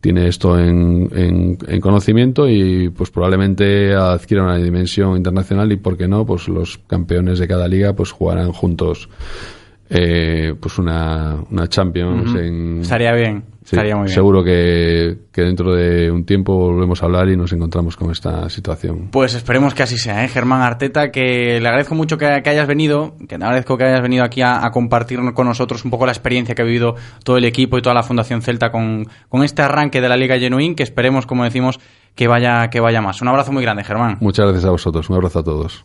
tiene 0.00 0.28
esto 0.28 0.58
en, 0.58 1.10
en- 1.12 1.58
en 1.68 1.80
conocimiento 1.82 2.48
y 2.48 2.88
pues 2.88 3.10
probablemente 3.10 3.94
adquiera 3.94 4.44
una 4.44 4.56
dimensión 4.56 5.14
internacional 5.14 5.70
y 5.72 5.76
por 5.76 5.98
qué 5.98 6.08
no, 6.08 6.24
pues 6.24 6.48
los 6.48 6.78
campeones 6.86 7.38
de 7.38 7.48
cada 7.48 7.68
liga 7.68 7.92
pues 7.92 8.12
jugarán 8.12 8.52
juntos 8.52 9.10
eh, 9.90 10.54
pues 10.60 10.78
una, 10.78 11.36
una 11.50 11.66
Champions 11.68 12.34
en... 12.34 12.80
Estaría 12.80 13.12
bien, 13.12 13.44
Sí, 13.68 13.76
estaría 13.76 13.96
muy 13.96 14.04
bien. 14.04 14.14
Seguro 14.14 14.42
que, 14.42 15.18
que 15.30 15.42
dentro 15.42 15.74
de 15.74 16.10
un 16.10 16.24
tiempo 16.24 16.56
volvemos 16.56 17.02
a 17.02 17.04
hablar 17.04 17.28
y 17.28 17.36
nos 17.36 17.52
encontramos 17.52 17.96
con 17.96 18.10
esta 18.10 18.48
situación. 18.48 19.08
Pues 19.10 19.34
esperemos 19.34 19.74
que 19.74 19.82
así 19.82 19.98
sea, 19.98 20.24
¿eh? 20.24 20.28
Germán 20.28 20.62
Arteta, 20.62 21.10
que 21.10 21.60
le 21.60 21.68
agradezco 21.68 21.94
mucho 21.94 22.16
que, 22.16 22.40
que 22.42 22.48
hayas 22.48 22.66
venido, 22.66 23.14
que 23.28 23.36
te 23.36 23.44
agradezco 23.44 23.76
que 23.76 23.84
hayas 23.84 24.00
venido 24.00 24.24
aquí 24.24 24.40
a, 24.40 24.64
a 24.64 24.70
compartir 24.70 25.18
con 25.34 25.46
nosotros 25.46 25.84
un 25.84 25.90
poco 25.90 26.06
la 26.06 26.12
experiencia 26.12 26.54
que 26.54 26.62
ha 26.62 26.64
vivido 26.64 26.94
todo 27.24 27.36
el 27.36 27.44
equipo 27.44 27.76
y 27.76 27.82
toda 27.82 27.94
la 27.94 28.02
Fundación 28.02 28.40
Celta 28.40 28.70
con, 28.70 29.04
con 29.28 29.42
este 29.42 29.60
arranque 29.60 30.00
de 30.00 30.08
la 30.08 30.16
Liga 30.16 30.38
Genuín, 30.38 30.74
que 30.74 30.82
esperemos, 30.82 31.26
como 31.26 31.44
decimos, 31.44 31.78
que 32.14 32.26
vaya, 32.26 32.70
que 32.70 32.80
vaya 32.80 33.02
más. 33.02 33.20
Un 33.20 33.28
abrazo 33.28 33.52
muy 33.52 33.62
grande, 33.62 33.84
Germán. 33.84 34.16
Muchas 34.20 34.46
gracias 34.46 34.64
a 34.64 34.70
vosotros. 34.70 35.10
Un 35.10 35.16
abrazo 35.16 35.40
a 35.40 35.44
todos. 35.44 35.84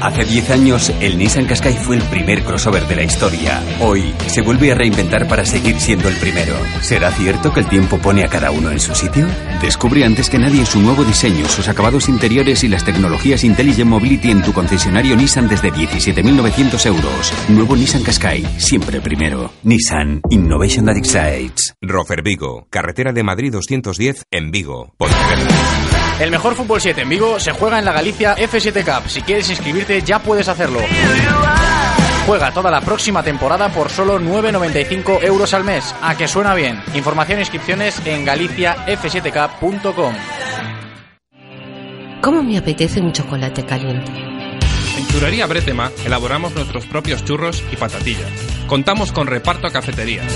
Hace 0.00 0.24
10 0.24 0.50
años, 0.50 0.92
el 1.00 1.16
Nissan 1.18 1.46
Qashqai 1.46 1.74
fue 1.74 1.96
el 1.96 2.02
primer 2.02 2.44
crossover 2.44 2.86
de 2.86 2.96
la 2.96 3.02
historia. 3.02 3.62
Hoy, 3.80 4.14
se 4.26 4.42
vuelve 4.42 4.70
a 4.70 4.74
reinventar 4.74 5.26
para 5.26 5.44
seguir 5.44 5.80
siendo 5.80 6.08
el 6.08 6.16
primero. 6.16 6.54
¿Será 6.80 7.10
cierto 7.10 7.52
que 7.52 7.60
el 7.60 7.68
tiempo 7.68 7.98
pone 7.98 8.22
a 8.24 8.28
cada 8.28 8.50
uno 8.50 8.70
en 8.70 8.78
su 8.78 8.94
sitio? 8.94 9.26
Descubre 9.62 10.04
antes 10.04 10.28
que 10.28 10.38
nadie 10.38 10.66
su 10.66 10.80
nuevo 10.80 11.02
diseño, 11.02 11.46
sus 11.46 11.68
acabados 11.68 12.08
interiores 12.08 12.62
y 12.62 12.68
las 12.68 12.84
tecnologías 12.84 13.42
Intelligent 13.42 13.88
Mobility 13.88 14.30
en 14.30 14.42
tu 14.42 14.52
concesionario 14.52 15.16
Nissan 15.16 15.48
desde 15.48 15.72
17.900 15.72 16.86
euros. 16.86 17.32
Nuevo 17.48 17.74
Nissan 17.74 18.02
Qashqai, 18.02 18.44
siempre 18.58 19.00
primero. 19.00 19.50
Nissan 19.62 20.20
Innovation 20.30 20.86
that 20.86 20.96
excites. 20.96 21.74
Rofer 21.80 22.22
Vigo, 22.22 22.66
carretera 22.70 23.12
de 23.12 23.22
Madrid 23.22 23.52
210 23.52 24.24
en 24.30 24.50
Vigo. 24.50 24.94
El 26.18 26.30
mejor 26.30 26.54
fútbol 26.54 26.80
7 26.80 27.02
en 27.02 27.08
Vigo 27.10 27.38
se 27.38 27.52
juega 27.52 27.78
en 27.78 27.84
la 27.84 27.92
Galicia 27.92 28.34
F7 28.36 28.84
Cup. 28.84 29.08
Si 29.08 29.20
quieres 29.20 29.50
inscribirte 29.50 30.00
ya 30.00 30.18
puedes 30.18 30.48
hacerlo. 30.48 30.80
Juega 32.26 32.50
toda 32.52 32.70
la 32.70 32.80
próxima 32.80 33.22
temporada 33.22 33.68
por 33.68 33.90
solo 33.90 34.18
9,95 34.18 35.22
euros 35.22 35.52
al 35.52 35.64
mes. 35.64 35.94
A 36.00 36.16
que 36.16 36.26
suena 36.26 36.54
bien. 36.54 36.82
Información 36.94 37.38
e 37.38 37.42
inscripciones 37.42 38.00
en 38.06 38.26
galiciaf7k.com. 38.26 40.14
¿Cómo 42.22 42.42
me 42.42 42.56
apetece 42.56 42.98
un 43.00 43.12
chocolate 43.12 43.64
caliente? 43.66 44.10
En 44.10 45.06
Churrería 45.08 45.46
Bretema 45.46 45.92
elaboramos 46.04 46.54
nuestros 46.54 46.86
propios 46.86 47.24
churros 47.24 47.62
y 47.70 47.76
patatillas. 47.76 48.30
Contamos 48.66 49.12
con 49.12 49.26
reparto 49.26 49.66
a 49.66 49.70
cafeterías. 49.70 50.26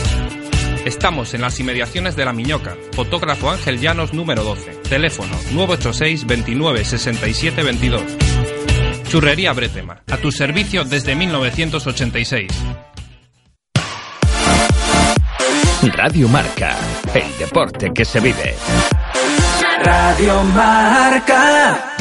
Estamos 0.85 1.35
en 1.35 1.43
las 1.43 1.61
inmediaciones 1.61 2.17
de 2.17 2.25
La 2.25 2.33
Miñoca. 2.33 2.75
Fotógrafo 2.93 3.51
Ángel 3.51 3.81
Llanos 3.81 4.15
número 4.15 4.43
12. 4.43 4.73
Teléfono 4.89 5.37
986 5.53 6.27
29 6.27 6.85
67 6.85 7.63
22. 7.63 8.03
Churrería 9.09 9.53
Bretema. 9.53 10.03
A 10.11 10.17
tu 10.17 10.33
servicio 10.33 10.85
desde 10.85 11.15
1986. 11.15 12.51
Radio 15.83 16.29
Marca, 16.29 16.77
el 17.15 17.39
deporte 17.39 17.91
que 17.95 18.05
se 18.05 18.21
vive. 18.21 18.55
Radio 19.83 20.43
Marca. 20.45 21.97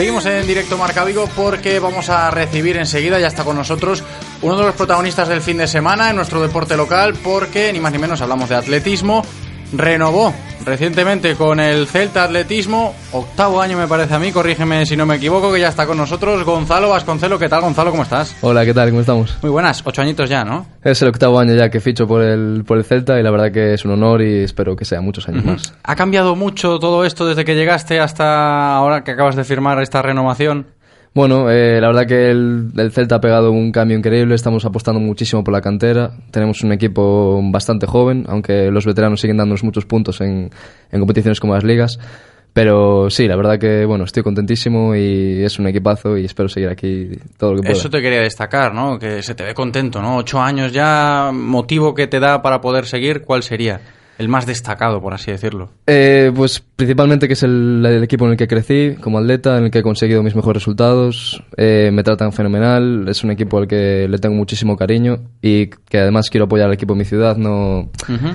Seguimos 0.00 0.24
en 0.24 0.46
directo 0.46 0.78
Marca 0.78 1.04
Vigo 1.04 1.28
porque 1.36 1.78
vamos 1.78 2.08
a 2.08 2.30
recibir 2.30 2.78
enseguida, 2.78 3.20
ya 3.20 3.26
está 3.26 3.44
con 3.44 3.54
nosotros, 3.54 4.02
uno 4.40 4.56
de 4.56 4.62
los 4.62 4.74
protagonistas 4.74 5.28
del 5.28 5.42
fin 5.42 5.58
de 5.58 5.66
semana 5.66 6.08
en 6.08 6.16
nuestro 6.16 6.40
deporte 6.40 6.74
local 6.74 7.12
porque 7.22 7.70
ni 7.70 7.80
más 7.80 7.92
ni 7.92 7.98
menos 7.98 8.22
hablamos 8.22 8.48
de 8.48 8.54
atletismo. 8.54 9.22
Renovó 9.74 10.32
recientemente 10.64 11.34
con 11.34 11.60
el 11.60 11.86
Celta 11.86 12.24
Atletismo, 12.24 12.94
octavo 13.12 13.60
año 13.60 13.76
me 13.76 13.86
parece 13.86 14.14
a 14.14 14.18
mí, 14.18 14.32
corrígeme 14.32 14.84
si 14.86 14.96
no 14.96 15.06
me 15.06 15.16
equivoco, 15.16 15.52
que 15.52 15.60
ya 15.60 15.68
está 15.68 15.86
con 15.86 15.96
nosotros 15.96 16.44
Gonzalo 16.44 16.88
Vasconcelo. 16.90 17.38
¿Qué 17.38 17.48
tal, 17.48 17.62
Gonzalo? 17.62 17.90
¿Cómo 17.90 18.02
estás? 18.02 18.36
Hola, 18.40 18.64
¿qué 18.64 18.74
tal? 18.74 18.90
¿Cómo 18.90 19.00
estamos? 19.00 19.36
Muy 19.42 19.50
buenas, 19.50 19.82
ocho 19.84 20.02
añitos 20.02 20.28
ya, 20.28 20.44
¿no? 20.44 20.66
Es 20.82 21.00
el 21.02 21.08
octavo 21.08 21.38
año 21.38 21.54
ya 21.54 21.70
que 21.70 21.80
ficho 21.80 22.06
por 22.06 22.22
el, 22.22 22.64
por 22.66 22.78
el 22.78 22.84
Celta 22.84 23.18
y 23.18 23.22
la 23.22 23.30
verdad 23.30 23.52
que 23.52 23.74
es 23.74 23.84
un 23.84 23.92
honor 23.92 24.22
y 24.22 24.44
espero 24.44 24.76
que 24.76 24.84
sea 24.84 25.00
muchos 25.00 25.28
años 25.28 25.44
más. 25.44 25.74
¿Ha 25.82 25.96
cambiado 25.96 26.36
mucho 26.36 26.78
todo 26.78 27.04
esto 27.04 27.26
desde 27.26 27.44
que 27.44 27.54
llegaste 27.54 28.00
hasta 28.00 28.74
ahora 28.74 29.04
que 29.04 29.12
acabas 29.12 29.36
de 29.36 29.44
firmar 29.44 29.80
esta 29.82 30.02
renovación? 30.02 30.66
Bueno, 31.12 31.50
eh, 31.50 31.80
la 31.80 31.88
verdad 31.88 32.06
que 32.06 32.30
el, 32.30 32.70
el, 32.76 32.92
Celta 32.92 33.16
ha 33.16 33.20
pegado 33.20 33.50
un 33.50 33.72
cambio 33.72 33.96
increíble, 33.96 34.36
estamos 34.36 34.64
apostando 34.64 35.00
muchísimo 35.00 35.42
por 35.42 35.52
la 35.52 35.60
cantera, 35.60 36.12
tenemos 36.30 36.62
un 36.62 36.72
equipo 36.72 37.40
bastante 37.50 37.86
joven, 37.86 38.24
aunque 38.28 38.70
los 38.70 38.86
veteranos 38.86 39.20
siguen 39.20 39.36
dándonos 39.36 39.64
muchos 39.64 39.86
puntos 39.86 40.20
en, 40.20 40.50
en 40.92 41.00
competiciones 41.00 41.40
como 41.40 41.54
las 41.54 41.64
ligas. 41.64 41.98
Pero 42.52 43.10
sí, 43.10 43.28
la 43.28 43.36
verdad 43.36 43.58
que 43.58 43.84
bueno, 43.84 44.04
estoy 44.04 44.22
contentísimo 44.22 44.94
y 44.96 45.42
es 45.44 45.58
un 45.58 45.68
equipazo 45.68 46.16
y 46.16 46.24
espero 46.24 46.48
seguir 46.48 46.68
aquí 46.68 47.10
todo 47.36 47.52
lo 47.52 47.56
que 47.56 47.62
pueda. 47.62 47.78
Eso 47.78 47.90
te 47.90 48.02
quería 48.02 48.20
destacar, 48.20 48.74
¿no? 48.74 48.98
Que 48.98 49.22
se 49.22 49.34
te 49.34 49.44
ve 49.44 49.54
contento, 49.54 50.02
¿no? 50.02 50.16
Ocho 50.16 50.40
años 50.40 50.72
ya, 50.72 51.30
motivo 51.32 51.94
que 51.94 52.08
te 52.08 52.18
da 52.18 52.42
para 52.42 52.60
poder 52.60 52.86
seguir, 52.86 53.22
¿cuál 53.22 53.44
sería? 53.44 53.80
El 54.20 54.28
más 54.28 54.44
destacado, 54.44 55.00
por 55.00 55.14
así 55.14 55.30
decirlo? 55.30 55.70
Eh, 55.86 56.30
pues 56.36 56.60
principalmente 56.60 57.26
que 57.26 57.32
es 57.32 57.42
el, 57.42 57.82
el, 57.86 58.04
equipo 58.04 58.26
en 58.26 58.32
el 58.32 58.36
que 58.36 58.46
crecí 58.46 58.94
como 59.00 59.18
atleta, 59.18 59.56
en 59.56 59.64
el 59.64 59.70
que 59.70 59.78
he 59.78 59.82
conseguido 59.82 60.22
mis 60.22 60.36
mejores 60.36 60.62
resultados, 60.62 61.42
eh, 61.56 61.88
me 61.90 62.02
tratan 62.02 62.30
fenomenal, 62.30 63.06
es 63.08 63.24
un 63.24 63.30
equipo 63.30 63.56
al 63.56 63.66
que 63.66 64.06
le 64.08 64.18
tengo 64.18 64.34
muchísimo 64.34 64.76
cariño 64.76 65.20
y 65.40 65.68
que 65.68 65.98
además 65.98 66.28
quiero 66.28 66.44
apoyar 66.44 66.66
al 66.66 66.74
equipo 66.74 66.92
de 66.92 66.98
mi 66.98 67.04
ciudad, 67.06 67.36
no... 67.36 67.88
Uh 68.08 68.12
-huh. 68.12 68.34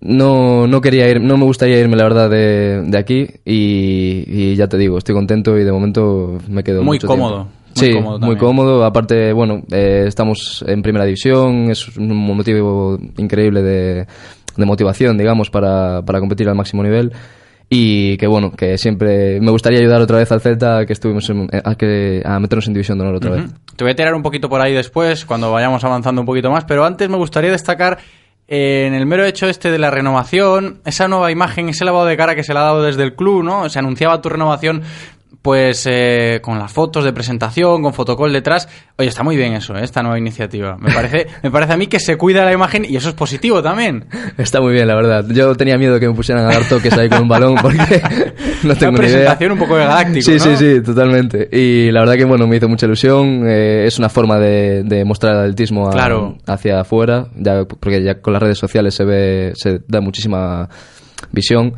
No, 0.00 0.66
no 0.66 0.82
quería 0.82 1.08
ir, 1.08 1.18
no 1.18 1.38
me 1.38 1.44
gustaría 1.44 1.80
irme, 1.80 1.96
la 1.96 2.02
verdad, 2.02 2.28
de, 2.28 2.82
de 2.82 2.98
aquí 2.98 3.26
y, 3.42 4.24
y, 4.26 4.54
ya 4.54 4.68
te 4.68 4.76
digo, 4.76 4.98
estoy 4.98 5.14
contento 5.14 5.56
y 5.56 5.64
de 5.64 5.72
momento 5.72 6.38
me 6.46 6.62
quedo 6.62 6.82
muy 6.82 6.98
mucho 6.98 7.06
cómodo. 7.06 7.46
Tiempo. 7.46 7.64
Muy 7.76 7.86
sí, 7.86 7.94
cómodo 7.94 8.18
muy 8.18 8.36
cómodo. 8.36 8.84
Aparte, 8.84 9.32
bueno, 9.32 9.62
eh, 9.72 10.04
estamos 10.06 10.62
en 10.68 10.82
primera 10.82 11.06
división, 11.06 11.70
es 11.70 11.96
un 11.96 12.14
motivo 12.14 12.98
increíble 13.16 13.62
de, 13.62 14.06
de 14.56 14.66
motivación, 14.66 15.16
digamos, 15.18 15.50
para, 15.50 16.02
para 16.02 16.20
competir 16.20 16.48
al 16.48 16.54
máximo 16.54 16.82
nivel 16.82 17.12
y 17.68 18.16
que 18.18 18.26
bueno, 18.26 18.52
que 18.52 18.78
siempre 18.78 19.40
me 19.40 19.50
gustaría 19.50 19.80
ayudar 19.80 20.00
otra 20.00 20.18
vez 20.18 20.30
al 20.30 20.40
Celta 20.40 20.78
a 20.78 20.86
que 20.86 20.92
estuvimos 20.92 21.28
en, 21.30 21.48
a, 21.64 21.74
que, 21.74 22.22
a 22.24 22.38
meternos 22.38 22.66
en 22.68 22.74
división 22.74 22.98
de 22.98 23.04
honor 23.04 23.16
otra 23.16 23.30
uh 23.30 23.34
-huh. 23.34 23.42
vez. 23.42 23.54
Te 23.76 23.84
voy 23.84 23.92
a 23.92 23.96
tirar 23.96 24.14
un 24.14 24.22
poquito 24.22 24.48
por 24.48 24.60
ahí 24.60 24.72
después, 24.72 25.24
cuando 25.24 25.50
vayamos 25.50 25.82
avanzando 25.84 26.20
un 26.20 26.26
poquito 26.26 26.50
más, 26.50 26.64
pero 26.64 26.84
antes 26.84 27.08
me 27.08 27.16
gustaría 27.16 27.50
destacar 27.50 27.98
eh, 28.46 28.84
en 28.86 28.94
el 28.94 29.06
mero 29.06 29.24
hecho 29.24 29.48
este 29.48 29.70
de 29.70 29.78
la 29.78 29.90
renovación, 29.90 30.80
esa 30.84 31.08
nueva 31.08 31.32
imagen, 31.32 31.70
ese 31.70 31.84
lavado 31.84 32.04
de 32.04 32.16
cara 32.16 32.34
que 32.34 32.44
se 32.44 32.52
le 32.52 32.58
ha 32.58 32.62
dado 32.62 32.82
desde 32.82 33.02
el 33.02 33.14
club, 33.14 33.42
¿no? 33.42 33.68
Se 33.70 33.78
anunciaba 33.78 34.20
tu 34.20 34.28
renovación 34.28 34.82
pues 35.42 35.86
eh, 35.90 36.40
con 36.42 36.58
las 36.58 36.72
fotos 36.72 37.04
de 37.04 37.12
presentación, 37.12 37.82
con 37.82 37.92
fotocall 37.92 38.32
detrás. 38.32 38.68
Oye, 38.96 39.08
está 39.08 39.22
muy 39.22 39.36
bien 39.36 39.54
eso, 39.54 39.76
¿eh? 39.76 39.82
esta 39.82 40.02
nueva 40.02 40.18
iniciativa. 40.18 40.76
Me 40.78 40.92
parece, 40.92 41.26
me 41.42 41.50
parece 41.50 41.72
a 41.72 41.76
mí 41.76 41.86
que 41.86 41.98
se 42.00 42.16
cuida 42.16 42.44
la 42.44 42.52
imagen 42.52 42.84
y 42.88 42.96
eso 42.96 43.08
es 43.08 43.14
positivo 43.14 43.62
también. 43.62 44.06
Está 44.38 44.60
muy 44.60 44.72
bien, 44.72 44.86
la 44.86 44.94
verdad. 44.94 45.24
Yo 45.28 45.54
tenía 45.54 45.76
miedo 45.78 45.98
que 45.98 46.08
me 46.08 46.14
pusieran 46.14 46.44
a 46.44 46.48
dar 46.48 46.68
toques 46.68 46.92
ahí 46.96 47.08
con 47.08 47.22
un 47.22 47.28
balón 47.28 47.56
porque 47.60 47.78
no 48.62 48.74
tengo 48.76 48.92
Una 48.92 48.98
presentación 48.98 49.52
un 49.52 49.58
poco 49.58 49.76
de 49.76 49.84
galáctico, 49.84 50.22
Sí, 50.22 50.32
¿no? 50.32 50.38
sí, 50.38 50.56
sí, 50.56 50.82
totalmente. 50.82 51.48
Y 51.52 51.90
la 51.90 52.00
verdad 52.00 52.14
que, 52.14 52.24
bueno, 52.24 52.46
me 52.46 52.56
hizo 52.56 52.68
mucha 52.68 52.86
ilusión. 52.86 53.42
Eh, 53.46 53.84
es 53.86 53.98
una 53.98 54.08
forma 54.08 54.38
de, 54.38 54.82
de 54.84 55.04
mostrar 55.04 55.34
el 55.34 55.40
atletismo 55.42 55.88
a, 55.88 55.92
claro. 55.92 56.36
hacia 56.46 56.80
afuera, 56.80 57.28
ya, 57.36 57.64
porque 57.64 58.02
ya 58.02 58.20
con 58.20 58.32
las 58.32 58.42
redes 58.42 58.58
sociales 58.58 58.94
se 58.94 59.04
ve, 59.04 59.52
se 59.54 59.80
da 59.86 60.00
muchísima 60.00 60.68
visión. 61.32 61.74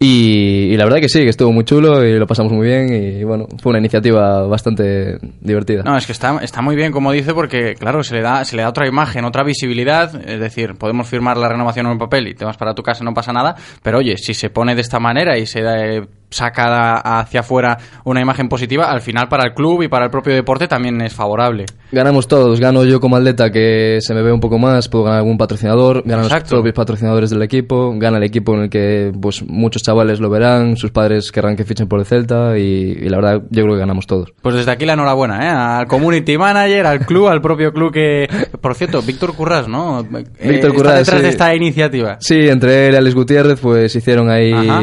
Y, 0.00 0.72
y, 0.72 0.76
la 0.76 0.84
verdad 0.84 1.00
que 1.00 1.08
sí, 1.08 1.22
que 1.22 1.30
estuvo 1.30 1.50
muy 1.50 1.64
chulo 1.64 2.04
y 2.04 2.16
lo 2.16 2.26
pasamos 2.28 2.52
muy 2.52 2.68
bien 2.68 2.92
y 2.94 3.24
bueno, 3.24 3.48
fue 3.60 3.70
una 3.70 3.80
iniciativa 3.80 4.46
bastante 4.46 5.18
divertida. 5.40 5.82
No, 5.82 5.96
es 5.96 6.06
que 6.06 6.12
está, 6.12 6.38
está 6.40 6.62
muy 6.62 6.76
bien 6.76 6.92
como 6.92 7.10
dice 7.10 7.34
porque 7.34 7.74
claro, 7.74 8.04
se 8.04 8.14
le, 8.14 8.22
da, 8.22 8.44
se 8.44 8.54
le 8.54 8.62
da 8.62 8.68
otra 8.68 8.86
imagen, 8.86 9.24
otra 9.24 9.42
visibilidad, 9.42 10.14
es 10.24 10.38
decir, 10.38 10.76
podemos 10.76 11.08
firmar 11.08 11.36
la 11.36 11.48
renovación 11.48 11.86
en 11.86 11.92
un 11.92 11.98
papel 11.98 12.28
y 12.28 12.34
te 12.34 12.44
vas 12.44 12.56
para 12.56 12.74
tu 12.74 12.82
casa, 12.84 13.02
no 13.02 13.12
pasa 13.12 13.32
nada, 13.32 13.56
pero 13.82 13.98
oye, 13.98 14.16
si 14.18 14.34
se 14.34 14.50
pone 14.50 14.76
de 14.76 14.82
esta 14.82 15.00
manera 15.00 15.36
y 15.36 15.46
se 15.46 15.62
da, 15.62 16.06
eh, 16.30 16.34
saca 16.38 16.98
hacia 17.20 17.40
afuera 17.40 17.78
una 18.04 18.20
imagen 18.20 18.48
positiva, 18.48 18.90
al 18.90 19.00
final 19.00 19.28
para 19.28 19.44
el 19.44 19.54
club 19.54 19.82
y 19.82 19.88
para 19.88 20.06
el 20.06 20.10
propio 20.10 20.34
deporte 20.34 20.68
también 20.68 21.00
es 21.00 21.14
favorable. 21.14 21.66
Ganamos 21.90 22.28
todos, 22.28 22.60
gano 22.60 22.84
yo 22.84 23.00
como 23.00 23.16
atleta 23.16 23.50
que 23.50 23.98
se 24.00 24.14
me 24.14 24.22
ve 24.22 24.32
un 24.32 24.40
poco 24.40 24.58
más, 24.58 24.88
puedo 24.88 25.04
ganar 25.04 25.20
algún 25.20 25.38
patrocinador, 25.38 26.02
ganan 26.04 26.24
Exacto. 26.24 26.56
los 26.56 26.60
propios 26.60 26.74
patrocinadores 26.74 27.30
del 27.30 27.42
equipo, 27.42 27.94
gana 27.96 28.18
el 28.18 28.24
equipo 28.24 28.54
en 28.54 28.62
el 28.64 28.70
que 28.70 29.10
pues 29.20 29.42
muchos 29.46 29.82
chavales 29.82 30.20
lo 30.20 30.28
verán, 30.28 30.76
sus 30.76 30.90
padres 30.90 31.32
querrán 31.32 31.56
que 31.56 31.64
fichen 31.64 31.88
por 31.88 32.00
el 32.00 32.06
Celta 32.06 32.58
y, 32.58 32.62
y, 32.62 33.08
la 33.08 33.16
verdad 33.16 33.42
yo 33.50 33.62
creo 33.62 33.74
que 33.74 33.80
ganamos 33.80 34.06
todos. 34.06 34.32
Pues 34.42 34.54
desde 34.54 34.70
aquí 34.70 34.84
la 34.84 34.92
enhorabuena, 34.92 35.46
¿eh? 35.46 35.48
al 35.48 35.86
community 35.86 36.36
manager, 36.36 36.86
al 36.86 37.06
club, 37.06 37.28
al 37.28 37.40
propio 37.40 37.72
club 37.72 37.92
que... 37.92 38.28
Por 38.60 38.74
cierto, 38.74 39.00
Víctor 39.02 39.34
Currás, 39.34 39.68
¿no? 39.68 40.02
Víctor 40.02 40.70
eh, 40.70 40.74
Currás, 40.74 40.98
detrás 40.98 41.18
sí. 41.18 41.22
de 41.22 41.28
esta 41.28 41.54
iniciativa. 41.54 42.16
Sí, 42.20 42.48
entre 42.48 42.88
él 42.88 42.94
y 42.94 42.96
Alex 42.96 43.14
Gutiérrez 43.14 43.60
pues 43.60 43.94
hicieron 43.94 44.30
ahí, 44.30 44.52
Ajá. 44.52 44.80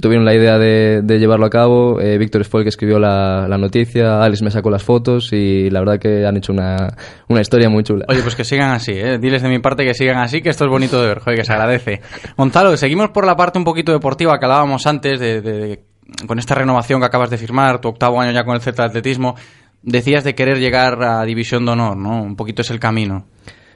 tuvieron 0.00 0.24
la 0.24 0.34
idea 0.34 0.58
de, 0.58 0.69
de 1.02 1.18
llevarlo 1.18 1.46
a 1.46 1.50
cabo, 1.50 2.00
eh, 2.00 2.18
Víctor 2.18 2.44
fue 2.44 2.60
el 2.60 2.64
que 2.64 2.68
escribió 2.68 2.98
la, 2.98 3.46
la, 3.48 3.58
noticia, 3.58 4.22
Alex 4.22 4.42
me 4.42 4.50
sacó 4.50 4.70
las 4.70 4.82
fotos 4.82 5.32
y 5.32 5.70
la 5.70 5.80
verdad 5.80 5.98
que 5.98 6.26
han 6.26 6.36
hecho 6.36 6.52
una, 6.52 6.94
una 7.28 7.40
historia 7.40 7.68
muy 7.68 7.82
chula. 7.82 8.04
Oye, 8.08 8.22
pues 8.22 8.34
que 8.34 8.44
sigan 8.44 8.70
así, 8.70 8.92
¿eh? 8.92 9.18
diles 9.18 9.42
de 9.42 9.48
mi 9.48 9.58
parte 9.58 9.84
que 9.84 9.94
sigan 9.94 10.18
así, 10.18 10.42
que 10.42 10.50
esto 10.50 10.64
es 10.64 10.70
bonito 10.70 11.00
de 11.00 11.08
ver, 11.08 11.18
joder, 11.20 11.38
que 11.38 11.44
se 11.44 11.52
agradece. 11.52 12.00
Gonzalo, 12.36 12.76
seguimos 12.76 13.10
por 13.10 13.26
la 13.26 13.36
parte 13.36 13.58
un 13.58 13.64
poquito 13.64 13.92
deportiva 13.92 14.38
que 14.38 14.44
hablábamos 14.44 14.86
antes 14.86 15.20
de, 15.20 15.80
con 16.26 16.38
esta 16.38 16.54
renovación 16.54 17.00
que 17.00 17.06
acabas 17.06 17.30
de 17.30 17.38
firmar, 17.38 17.80
tu 17.80 17.88
octavo 17.88 18.20
año 18.20 18.32
ya 18.32 18.44
con 18.44 18.54
el 18.54 18.60
Celta 18.60 18.84
de 18.84 18.88
Atletismo, 18.88 19.36
decías 19.82 20.24
de 20.24 20.34
querer 20.34 20.58
llegar 20.58 21.02
a 21.02 21.24
División 21.24 21.64
de 21.64 21.72
Honor, 21.72 21.96
¿no? 21.96 22.22
Un 22.22 22.36
poquito 22.36 22.62
es 22.62 22.70
el 22.70 22.80
camino. 22.80 23.26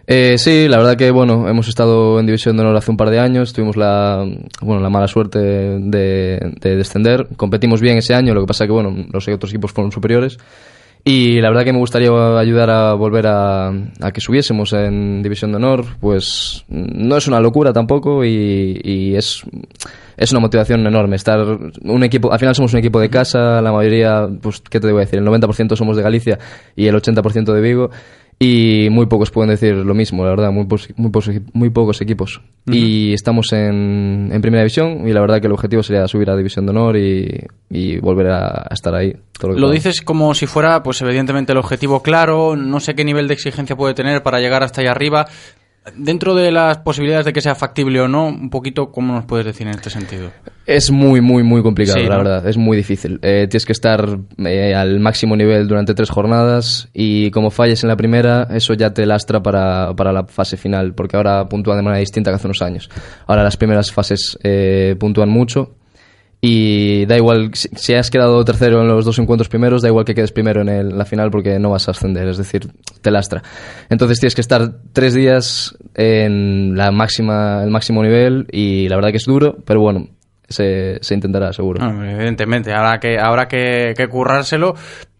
Eh, 0.06 0.36
sí, 0.36 0.68
la 0.68 0.76
verdad 0.76 0.96
que 0.96 1.10
bueno, 1.10 1.48
hemos 1.48 1.68
estado 1.68 2.20
en 2.20 2.26
División 2.26 2.56
de 2.56 2.62
Honor 2.62 2.76
hace 2.76 2.90
un 2.90 2.96
par 2.96 3.10
de 3.10 3.18
años, 3.18 3.52
tuvimos 3.52 3.76
la, 3.76 4.22
bueno, 4.60 4.82
la 4.82 4.90
mala 4.90 5.08
suerte 5.08 5.38
de, 5.38 6.52
de 6.60 6.76
descender, 6.76 7.28
competimos 7.36 7.80
bien 7.80 7.96
ese 7.96 8.14
año, 8.14 8.34
lo 8.34 8.42
que 8.42 8.46
pasa 8.46 8.66
que 8.66 8.72
bueno, 8.72 8.94
los 9.10 9.26
otros 9.28 9.50
equipos 9.50 9.72
fueron 9.72 9.92
superiores 9.92 10.38
y 11.06 11.38
la 11.42 11.50
verdad 11.50 11.64
que 11.64 11.72
me 11.72 11.78
gustaría 11.78 12.08
ayudar 12.38 12.70
a 12.70 12.94
volver 12.94 13.26
a, 13.26 13.70
que 14.12 14.22
subiésemos 14.22 14.72
en 14.72 15.22
División 15.22 15.50
de 15.52 15.58
Honor, 15.58 15.84
pues 16.00 16.64
no 16.68 17.18
es 17.18 17.28
una 17.28 17.40
locura 17.40 17.74
tampoco 17.74 18.24
y, 18.24 18.80
y 18.82 19.14
es 19.14 19.42
es 20.16 20.30
una 20.30 20.40
motivación 20.40 20.86
enorme 20.86 21.16
estar 21.16 21.40
un 21.40 22.04
equipo 22.04 22.32
al 22.32 22.38
final 22.38 22.54
somos 22.54 22.72
un 22.72 22.78
equipo 22.78 23.00
de 23.00 23.10
casa 23.10 23.60
la 23.60 23.72
mayoría 23.72 24.28
pues 24.40 24.60
qué 24.60 24.78
te 24.78 24.86
voy 24.86 24.98
a 24.98 25.04
decir 25.06 25.18
el 25.18 25.26
90% 25.26 25.74
somos 25.74 25.96
de 25.96 26.04
Galicia 26.04 26.38
y 26.76 26.86
el 26.86 26.94
80% 26.94 27.52
de 27.52 27.60
Vigo 27.60 27.90
y 28.38 28.88
muy 28.90 29.06
pocos 29.06 29.30
pueden 29.30 29.50
decir 29.50 29.74
lo 29.74 29.94
mismo, 29.94 30.24
la 30.24 30.30
verdad, 30.30 30.50
muy, 30.50 30.66
muy, 30.96 31.10
muy 31.52 31.70
pocos 31.70 32.00
equipos. 32.00 32.40
Uh 32.66 32.70
-huh. 32.70 32.76
Y 32.76 33.12
estamos 33.12 33.52
en, 33.52 34.30
en, 34.32 34.42
primera 34.42 34.62
división 34.62 35.06
y 35.06 35.12
la 35.12 35.20
verdad 35.20 35.40
que 35.40 35.46
el 35.46 35.52
objetivo 35.52 35.82
sería 35.82 36.06
subir 36.08 36.30
a 36.30 36.36
división 36.36 36.66
de 36.66 36.70
honor 36.70 36.96
y, 36.96 37.46
y 37.70 37.98
volver 37.98 38.28
a, 38.28 38.66
a, 38.68 38.74
estar 38.74 38.94
ahí. 38.94 39.14
Todo 39.38 39.52
lo, 39.52 39.58
lo 39.58 39.70
dices 39.70 40.00
como 40.00 40.34
si 40.34 40.46
fuera, 40.46 40.82
pues 40.82 41.00
evidentemente 41.02 41.52
el 41.52 41.58
objetivo 41.58 42.02
claro, 42.02 42.56
no 42.56 42.80
sé 42.80 42.94
qué 42.94 43.04
nivel 43.04 43.28
de 43.28 43.34
exigencia 43.34 43.76
puede 43.76 43.94
tener 43.94 44.22
para 44.22 44.40
llegar 44.40 44.62
hasta 44.62 44.80
allá 44.80 44.90
arriba. 44.90 45.26
Dentro 45.96 46.34
de 46.34 46.50
las 46.50 46.78
posibilidades 46.78 47.26
de 47.26 47.34
que 47.34 47.42
sea 47.42 47.54
factible 47.54 48.00
o 48.00 48.08
no, 48.08 48.28
un 48.28 48.48
poquito, 48.48 48.90
¿cómo 48.90 49.12
nos 49.12 49.26
puedes 49.26 49.44
decir 49.44 49.66
en 49.66 49.74
este 49.74 49.90
sentido? 49.90 50.30
Es 50.64 50.90
muy, 50.90 51.20
muy, 51.20 51.42
muy 51.42 51.62
complicado, 51.62 51.98
sí, 51.98 52.06
la 52.06 52.16
¿no? 52.16 52.24
verdad. 52.24 52.48
Es 52.48 52.56
muy 52.56 52.74
difícil. 52.76 53.18
Eh, 53.20 53.46
tienes 53.50 53.66
que 53.66 53.72
estar 53.72 54.18
eh, 54.38 54.74
al 54.74 54.98
máximo 55.00 55.36
nivel 55.36 55.68
durante 55.68 55.92
tres 55.92 56.08
jornadas 56.08 56.88
y 56.94 57.30
como 57.32 57.50
falles 57.50 57.82
en 57.82 57.90
la 57.90 57.96
primera, 57.96 58.48
eso 58.50 58.72
ya 58.72 58.94
te 58.94 59.04
lastra 59.04 59.42
para, 59.42 59.94
para 59.94 60.10
la 60.10 60.24
fase 60.24 60.56
final, 60.56 60.94
porque 60.94 61.18
ahora 61.18 61.46
puntúan 61.50 61.76
de 61.76 61.82
manera 61.82 62.00
distinta 62.00 62.30
que 62.30 62.36
hace 62.36 62.46
unos 62.46 62.62
años. 62.62 62.88
Ahora 63.26 63.42
las 63.42 63.58
primeras 63.58 63.92
fases 63.92 64.38
eh, 64.42 64.96
puntúan 64.98 65.28
mucho 65.28 65.76
y 66.46 67.06
da 67.06 67.16
igual, 67.16 67.52
si 67.54 67.94
has 67.94 68.10
quedado 68.10 68.44
tercero 68.44 68.82
en 68.82 68.88
los 68.88 69.06
dos 69.06 69.18
encuentros 69.18 69.48
primeros, 69.48 69.80
da 69.80 69.88
igual 69.88 70.04
que 70.04 70.14
quedes 70.14 70.30
primero 70.30 70.60
en, 70.60 70.98
la 70.98 71.06
final 71.06 71.30
porque 71.30 71.58
no 71.58 71.70
vas 71.70 71.88
a 71.88 71.92
ascender, 71.92 72.28
es 72.28 72.36
decir, 72.36 72.68
te 73.00 73.10
lastra. 73.10 73.42
Entonces 73.88 74.20
tienes 74.20 74.34
que 74.34 74.42
estar 74.42 74.74
tres 74.92 75.14
días 75.14 75.74
en 75.94 76.76
la 76.76 76.90
máxima, 76.90 77.64
el 77.64 77.70
máximo 77.70 78.02
nivel 78.02 78.46
y 78.52 78.90
la 78.90 78.96
verdad 78.96 79.10
que 79.10 79.16
es 79.16 79.24
duro, 79.24 79.56
pero 79.64 79.80
bueno, 79.80 80.08
se, 80.48 80.98
se 81.00 81.14
intentará 81.14 81.52
seguro. 81.52 81.84
No, 81.84 82.04
evidentemente, 82.04 82.72
habrá 82.72 82.98
que, 82.98 83.18
habrá 83.18 83.46
que, 83.46 83.94
que 83.96 84.08
currárselo. 84.08 84.74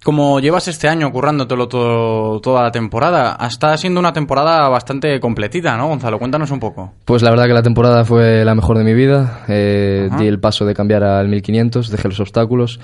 Como 0.05 0.39
llevas 0.39 0.69
este 0.69 0.87
año 0.87 1.11
currándotelo 1.11 1.67
todo, 1.67 2.39
toda 2.41 2.63
la 2.63 2.71
temporada, 2.71 3.39
está 3.41 3.75
siendo 3.79 4.01
una 4.01 4.13
temporada 4.13 4.69
bastante 4.69 5.19
completita, 5.19 5.79
¿no, 5.79 5.89
Gonzalo? 5.89 6.19
Cuéntanos 6.19 6.51
un 6.51 6.61
poco. 6.61 6.93
Pues 7.07 7.23
la 7.23 7.31
verdad 7.31 7.47
que 7.47 7.55
la 7.55 7.63
temporada 7.63 8.05
fue 8.05 8.45
la 8.45 8.55
mejor 8.55 8.77
de 8.77 8.85
mi 8.85 8.93
vida. 8.93 9.45
Eh, 9.49 10.11
di 10.19 10.27
el 10.27 10.41
paso 10.41 10.67
de 10.67 10.75
cambiar 10.75 11.05
al 11.05 11.29
1500, 11.29 11.91
dejé 11.91 12.09
los 12.09 12.21
obstáculos. 12.21 12.81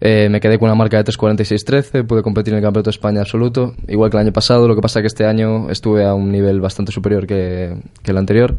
Eh, 0.00 0.28
me 0.28 0.40
quedé 0.40 0.58
con 0.58 0.66
una 0.66 0.74
marca 0.74 0.96
de 0.96 1.04
3.46.13, 1.04 2.04
pude 2.06 2.22
competir 2.22 2.52
en 2.52 2.58
el 2.58 2.64
Campeonato 2.64 2.90
de 2.90 2.94
España 2.94 3.20
absoluto, 3.20 3.74
igual 3.86 4.10
que 4.10 4.16
el 4.16 4.24
año 4.24 4.32
pasado, 4.32 4.66
lo 4.66 4.74
que 4.74 4.82
pasa 4.82 5.00
que 5.00 5.06
este 5.06 5.24
año 5.24 5.70
estuve 5.70 6.04
a 6.04 6.12
un 6.14 6.32
nivel 6.32 6.60
bastante 6.60 6.90
superior 6.90 7.26
que, 7.26 7.76
que 8.02 8.10
el 8.10 8.18
anterior. 8.18 8.56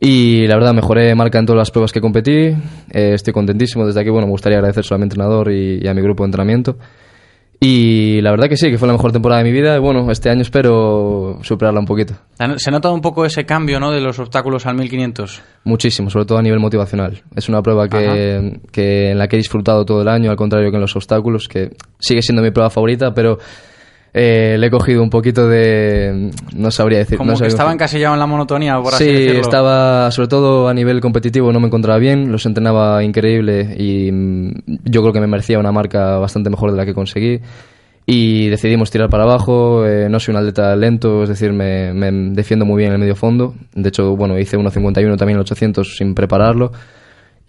Y 0.00 0.46
la 0.46 0.54
verdad, 0.54 0.72
mejoré 0.72 1.14
marca 1.14 1.38
en 1.38 1.46
todas 1.46 1.58
las 1.58 1.70
pruebas 1.70 1.92
que 1.92 2.00
competí. 2.00 2.32
Eh, 2.90 3.12
estoy 3.12 3.34
contentísimo. 3.34 3.86
Desde 3.86 4.00
aquí, 4.00 4.08
bueno, 4.08 4.26
me 4.26 4.32
gustaría 4.32 4.56
agradecer 4.56 4.82
solo 4.82 4.96
a 4.96 4.98
mi 4.98 5.04
entrenador 5.04 5.52
y, 5.52 5.78
y 5.82 5.86
a 5.86 5.92
mi 5.92 6.00
grupo 6.00 6.24
de 6.24 6.28
entrenamiento. 6.28 6.78
Y 7.62 8.22
la 8.22 8.30
verdad 8.30 8.48
que 8.48 8.56
sí, 8.56 8.70
que 8.70 8.78
fue 8.78 8.88
la 8.88 8.94
mejor 8.94 9.12
temporada 9.12 9.42
de 9.42 9.50
mi 9.50 9.52
vida. 9.52 9.76
Y 9.76 9.80
bueno, 9.80 10.10
este 10.10 10.30
año 10.30 10.40
espero 10.40 11.38
superarla 11.42 11.80
un 11.80 11.84
poquito. 11.84 12.14
¿Se 12.56 12.70
ha 12.70 12.72
notado 12.72 12.94
un 12.94 13.02
poco 13.02 13.26
ese 13.26 13.44
cambio 13.44 13.78
¿no? 13.78 13.90
de 13.90 14.00
los 14.00 14.18
obstáculos 14.18 14.64
al 14.64 14.76
1500? 14.76 15.42
Muchísimo, 15.64 16.08
sobre 16.08 16.24
todo 16.24 16.38
a 16.38 16.42
nivel 16.42 16.58
motivacional. 16.58 17.22
Es 17.36 17.50
una 17.50 17.60
prueba 17.60 17.86
que, 17.86 18.60
que 18.72 19.10
en 19.10 19.18
la 19.18 19.28
que 19.28 19.36
he 19.36 19.38
disfrutado 19.38 19.84
todo 19.84 20.00
el 20.00 20.08
año, 20.08 20.30
al 20.30 20.36
contrario 20.36 20.70
que 20.70 20.76
en 20.76 20.80
los 20.80 20.96
obstáculos, 20.96 21.48
que 21.48 21.72
sigue 21.98 22.22
siendo 22.22 22.40
mi 22.42 22.50
prueba 22.50 22.70
favorita, 22.70 23.12
pero 23.12 23.36
eh, 24.12 24.56
le 24.58 24.66
he 24.66 24.70
cogido 24.70 25.02
un 25.02 25.10
poquito 25.10 25.48
de... 25.48 26.30
no 26.56 26.70
sabría 26.70 26.98
decir. 26.98 27.16
Como 27.18 27.32
no 27.32 27.38
que 27.38 27.46
estaba 27.46 27.72
encasillado 27.72 28.14
en 28.14 28.20
la 28.20 28.26
monotonía, 28.26 28.76
por 28.80 28.94
así 28.94 29.04
Sí, 29.04 29.12
decirlo. 29.12 29.40
estaba, 29.40 30.10
sobre 30.10 30.28
todo 30.28 30.68
a 30.68 30.74
nivel 30.74 31.00
competitivo, 31.00 31.52
no 31.52 31.60
me 31.60 31.66
encontraba 31.68 31.98
bien, 31.98 32.32
los 32.32 32.44
entrenaba 32.46 33.02
increíble 33.04 33.74
y 33.78 34.10
mm, 34.10 34.52
yo 34.84 35.00
creo 35.02 35.12
que 35.12 35.20
me 35.20 35.26
merecía 35.26 35.58
una 35.58 35.72
marca 35.72 36.18
bastante 36.18 36.50
mejor 36.50 36.72
de 36.72 36.76
la 36.76 36.84
que 36.86 36.94
conseguí. 36.94 37.40
Y 38.06 38.48
decidimos 38.48 38.90
tirar 38.90 39.08
para 39.08 39.22
abajo, 39.22 39.86
eh, 39.86 40.08
no 40.10 40.18
soy 40.18 40.32
un 40.34 40.38
atleta 40.38 40.74
lento, 40.74 41.22
es 41.22 41.28
decir, 41.28 41.52
me, 41.52 41.92
me 41.94 42.10
defiendo 42.34 42.64
muy 42.64 42.78
bien 42.78 42.88
en 42.88 42.94
el 42.94 43.00
medio 43.00 43.14
fondo. 43.14 43.54
De 43.72 43.88
hecho, 43.90 44.16
bueno, 44.16 44.36
hice 44.36 44.58
1.51 44.58 45.16
también 45.16 45.36
el 45.36 45.42
800 45.42 45.96
sin 45.96 46.14
prepararlo. 46.14 46.72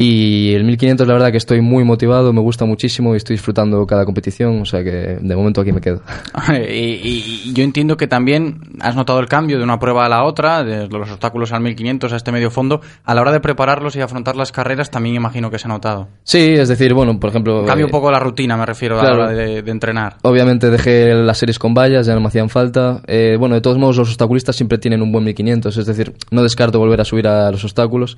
Y 0.02 0.54
el 0.54 0.64
1500 0.64 1.08
la 1.08 1.14
verdad 1.14 1.32
que 1.32 1.38
estoy 1.38 1.62
muy 1.62 1.84
motivado, 1.84 2.34
me 2.34 2.42
gusta 2.42 2.66
muchísimo 2.66 3.14
y 3.14 3.18
estoy 3.18 3.36
disfrutando 3.36 3.86
cada 3.86 4.06
competición, 4.06 4.62
o 4.62 4.66
sea 4.66 4.84
que 4.84 5.18
de 5.22 5.36
momento 5.36 5.62
aquí 5.62 5.72
me 5.72 5.82
quedo. 5.82 6.02
y, 6.50 6.54
y- 6.64 7.54
yo 7.54 7.64
entiendo 7.64 7.98
que 7.98 8.08
también 8.08 8.62
has 8.80 8.96
notado 8.96 9.20
el 9.20 9.28
cambio 9.28 9.58
de 9.58 9.64
una 9.64 9.78
prueba 9.80 10.06
a 10.06 10.10
la 10.10 10.24
otra, 10.24 10.64
de 10.64 10.88
los 10.88 11.10
obstáculos 11.12 11.52
al 11.54 11.62
1500 11.62 12.14
a 12.14 12.16
este 12.16 12.32
medio 12.32 12.50
fondo. 12.50 12.82
A 13.04 13.14
la 13.14 13.22
hora 13.22 13.32
de 13.32 13.40
prepararlos 13.40 13.96
y 13.96 14.02
afrontar 14.02 14.36
las 14.36 14.52
carreras, 14.52 14.90
también 14.92 15.16
imagino 15.16 15.52
que 15.52 15.60
se 15.60 15.68
ha 15.68 15.70
notado. 15.70 16.08
Sí, 16.24 16.40
es 16.40 16.70
decir, 16.70 16.94
bueno, 16.94 17.20
por 17.20 17.30
ejemplo... 17.30 17.64
Cambia 17.66 17.84
eh, 17.84 17.86
un 17.86 17.92
poco 17.92 18.10
la 18.12 18.20
rutina, 18.20 18.58
me 18.58 18.66
refiero, 18.66 19.00
a 19.00 19.04
la 19.04 19.14
hora 19.14 19.32
de, 19.32 19.62
de 19.62 19.72
entrenar. 19.72 20.18
Obviamente 20.24 20.70
dejé 20.70 21.14
las 21.14 21.38
series 21.38 21.60
con 21.60 21.74
vallas, 21.74 22.08
ya 22.08 22.14
no 22.16 22.22
me 22.22 22.28
hacían 22.28 22.50
falta. 22.50 23.02
Eh, 23.08 23.36
bueno, 23.40 23.56
de 23.56 23.62
todos 23.62 23.78
modos, 23.78 23.98
los 23.98 24.08
obstaculistas 24.10 24.56
siempre 24.56 24.78
tienen 24.78 25.02
un 25.02 25.12
buen 25.12 25.24
1500, 25.26 25.78
es 25.78 25.86
decir, 25.86 26.14
no 26.32 26.42
descarto 26.44 26.80
volver 26.80 27.02
a 27.02 27.06
subir 27.06 27.28
a 27.28 27.52
los 27.52 27.64
obstáculos. 27.64 28.18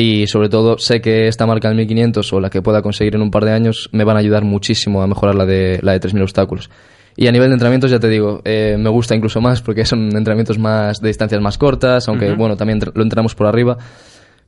Y 0.00 0.26
sobre 0.28 0.48
todo, 0.48 0.78
sé 0.78 1.02
que 1.02 1.28
esta 1.28 1.44
marca 1.44 1.68
del 1.68 1.76
1500 1.76 2.32
o 2.32 2.40
la 2.40 2.48
que 2.48 2.62
pueda 2.62 2.80
conseguir 2.80 3.16
en 3.16 3.20
un 3.20 3.30
par 3.30 3.44
de 3.44 3.52
años 3.52 3.90
me 3.92 4.04
van 4.04 4.16
a 4.16 4.20
ayudar 4.20 4.44
muchísimo 4.44 5.02
a 5.02 5.06
mejorar 5.06 5.34
la 5.34 5.44
de, 5.44 5.78
la 5.82 5.92
de 5.92 6.00
3000 6.00 6.22
obstáculos. 6.22 6.70
Y 7.16 7.26
a 7.26 7.32
nivel 7.32 7.48
de 7.48 7.54
entrenamientos, 7.56 7.90
ya 7.90 8.00
te 8.00 8.08
digo, 8.08 8.40
eh, 8.46 8.76
me 8.78 8.88
gusta 8.88 9.14
incluso 9.14 9.42
más 9.42 9.60
porque 9.60 9.84
son 9.84 10.04
entrenamientos 10.16 10.58
más 10.58 11.02
de 11.02 11.08
distancias 11.08 11.42
más 11.42 11.58
cortas, 11.58 12.08
aunque 12.08 12.32
bueno, 12.32 12.56
también 12.56 12.80
lo 12.94 13.02
entrenamos 13.02 13.34
por 13.34 13.46
arriba. 13.46 13.76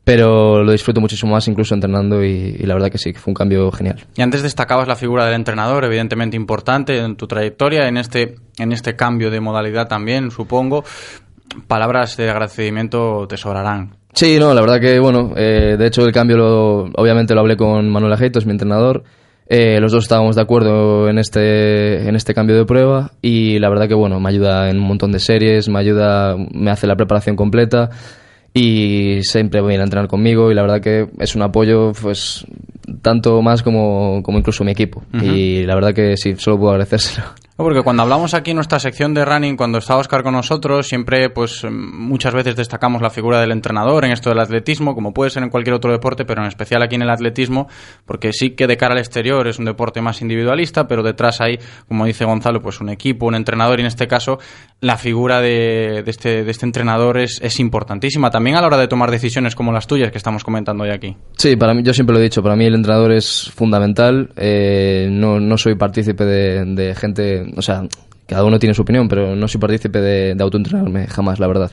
Pero 0.04 0.64
lo 0.64 0.72
disfruto 0.72 1.02
muchísimo 1.02 1.32
más 1.32 1.46
incluso 1.48 1.74
entrenando 1.74 2.24
y, 2.24 2.56
y 2.58 2.64
la 2.64 2.72
verdad 2.72 2.90
que 2.90 2.96
sí, 2.96 3.12
que 3.12 3.18
fue 3.18 3.32
un 3.32 3.34
cambio 3.34 3.70
genial. 3.72 4.06
Y 4.16 4.22
antes 4.22 4.42
destacabas 4.42 4.88
la 4.88 4.96
figura 4.96 5.26
del 5.26 5.34
entrenador, 5.34 5.84
evidentemente 5.84 6.34
importante 6.34 6.98
en 6.98 7.14
tu 7.16 7.26
trayectoria, 7.26 7.86
en 7.88 7.98
este, 7.98 8.36
en 8.56 8.72
este 8.72 8.96
cambio 8.96 9.30
de 9.30 9.40
modalidad 9.40 9.86
también, 9.86 10.30
supongo. 10.30 10.82
Palabras 11.68 12.16
de 12.16 12.30
agradecimiento 12.30 13.26
te 13.28 13.36
sobrarán. 13.36 14.01
Sí, 14.14 14.38
no, 14.38 14.52
la 14.52 14.60
verdad 14.60 14.80
que, 14.80 14.98
bueno, 14.98 15.32
eh, 15.36 15.76
de 15.78 15.86
hecho 15.86 16.02
el 16.04 16.12
cambio 16.12 16.36
lo, 16.36 16.82
obviamente 16.96 17.34
lo 17.34 17.40
hablé 17.40 17.56
con 17.56 17.88
Manuel 17.88 18.12
Ajeito, 18.12 18.38
es 18.38 18.46
mi 18.46 18.52
entrenador. 18.52 19.04
Eh, 19.48 19.80
los 19.80 19.92
dos 19.92 20.04
estábamos 20.04 20.36
de 20.36 20.42
acuerdo 20.42 21.08
en 21.08 21.18
este, 21.18 22.08
en 22.08 22.14
este 22.14 22.32
cambio 22.32 22.56
de 22.56 22.64
prueba 22.64 23.12
y 23.20 23.58
la 23.58 23.68
verdad 23.68 23.88
que, 23.88 23.94
bueno, 23.94 24.20
me 24.20 24.28
ayuda 24.28 24.70
en 24.70 24.78
un 24.78 24.86
montón 24.86 25.12
de 25.12 25.18
series, 25.18 25.68
me 25.68 25.78
ayuda, 25.78 26.36
me 26.36 26.70
hace 26.70 26.86
la 26.86 26.96
preparación 26.96 27.36
completa 27.36 27.90
y 28.54 29.22
siempre 29.22 29.60
viene 29.62 29.80
a 29.80 29.84
entrenar 29.84 30.08
conmigo 30.08 30.50
y 30.50 30.54
la 30.54 30.62
verdad 30.62 30.80
que 30.80 31.06
es 31.18 31.34
un 31.34 31.42
apoyo, 31.42 31.92
pues, 31.92 32.46
tanto 33.00 33.40
más 33.42 33.62
como, 33.62 34.22
como 34.22 34.38
incluso 34.38 34.62
mi 34.62 34.72
equipo. 34.72 35.02
Y 35.12 35.64
la 35.64 35.74
verdad 35.74 35.94
que 35.94 36.16
sí, 36.16 36.34
solo 36.36 36.58
puedo 36.58 36.72
agradecérselo. 36.72 37.26
Porque 37.56 37.82
cuando 37.82 38.02
hablamos 38.02 38.32
aquí 38.34 38.52
en 38.52 38.56
nuestra 38.56 38.80
sección 38.80 39.12
de 39.12 39.24
running, 39.24 39.56
cuando 39.56 39.78
está 39.78 39.96
Oscar 39.96 40.22
con 40.22 40.32
nosotros, 40.32 40.88
siempre, 40.88 41.28
pues 41.28 41.64
muchas 41.70 42.32
veces 42.32 42.56
destacamos 42.56 43.02
la 43.02 43.10
figura 43.10 43.40
del 43.40 43.52
entrenador 43.52 44.04
en 44.04 44.12
esto 44.12 44.30
del 44.30 44.40
atletismo, 44.40 44.94
como 44.94 45.12
puede 45.12 45.30
ser 45.30 45.42
en 45.42 45.50
cualquier 45.50 45.74
otro 45.74 45.92
deporte, 45.92 46.24
pero 46.24 46.40
en 46.40 46.48
especial 46.48 46.82
aquí 46.82 46.94
en 46.94 47.02
el 47.02 47.10
atletismo, 47.10 47.68
porque 48.06 48.32
sí 48.32 48.50
que 48.50 48.66
de 48.66 48.76
cara 48.78 48.94
al 48.94 49.00
exterior 49.00 49.46
es 49.46 49.58
un 49.58 49.66
deporte 49.66 50.00
más 50.00 50.22
individualista, 50.22 50.88
pero 50.88 51.02
detrás 51.02 51.40
hay, 51.40 51.58
como 51.88 52.06
dice 52.06 52.24
Gonzalo, 52.24 52.62
pues 52.62 52.80
un 52.80 52.88
equipo, 52.88 53.26
un 53.26 53.34
entrenador, 53.34 53.78
y 53.78 53.82
en 53.82 53.86
este 53.86 54.08
caso 54.08 54.38
la 54.80 54.96
figura 54.96 55.40
de, 55.40 56.02
este, 56.06 56.44
de 56.44 56.50
este 56.50 56.66
entrenador 56.66 57.18
es, 57.18 57.60
importantísima, 57.60 58.30
también 58.30 58.56
a 58.56 58.62
la 58.62 58.66
hora 58.68 58.78
de 58.78 58.88
tomar 58.88 59.10
decisiones 59.10 59.54
como 59.54 59.72
las 59.72 59.86
tuyas 59.86 60.10
que 60.10 60.16
estamos 60.18 60.42
comentando 60.42 60.84
hoy 60.84 60.90
aquí. 60.90 61.16
Sí, 61.36 61.54
para 61.56 61.74
mí, 61.74 61.82
yo 61.84 61.92
siempre 61.92 62.14
lo 62.14 62.20
he 62.20 62.22
dicho, 62.24 62.42
para 62.42 62.56
mí 62.56 62.64
el 62.64 62.74
entrenador 62.74 63.12
es 63.12 63.52
fundamental. 63.54 64.30
eh, 64.36 65.08
no, 65.10 65.58
soy 65.58 65.76
partícipe 65.76 66.24
de 66.24 66.94
gente, 66.98 67.41
o 67.56 67.62
sea, 67.62 67.86
cada 68.26 68.44
uno 68.44 68.58
tiene 68.58 68.74
su 68.74 68.82
opinión, 68.82 69.08
pero 69.08 69.34
no 69.36 69.48
soy 69.48 69.60
partícipe 69.60 70.00
de, 70.00 70.34
de 70.34 70.42
autoentrenarme 70.42 71.06
jamás, 71.06 71.38
la 71.38 71.46
verdad. 71.46 71.70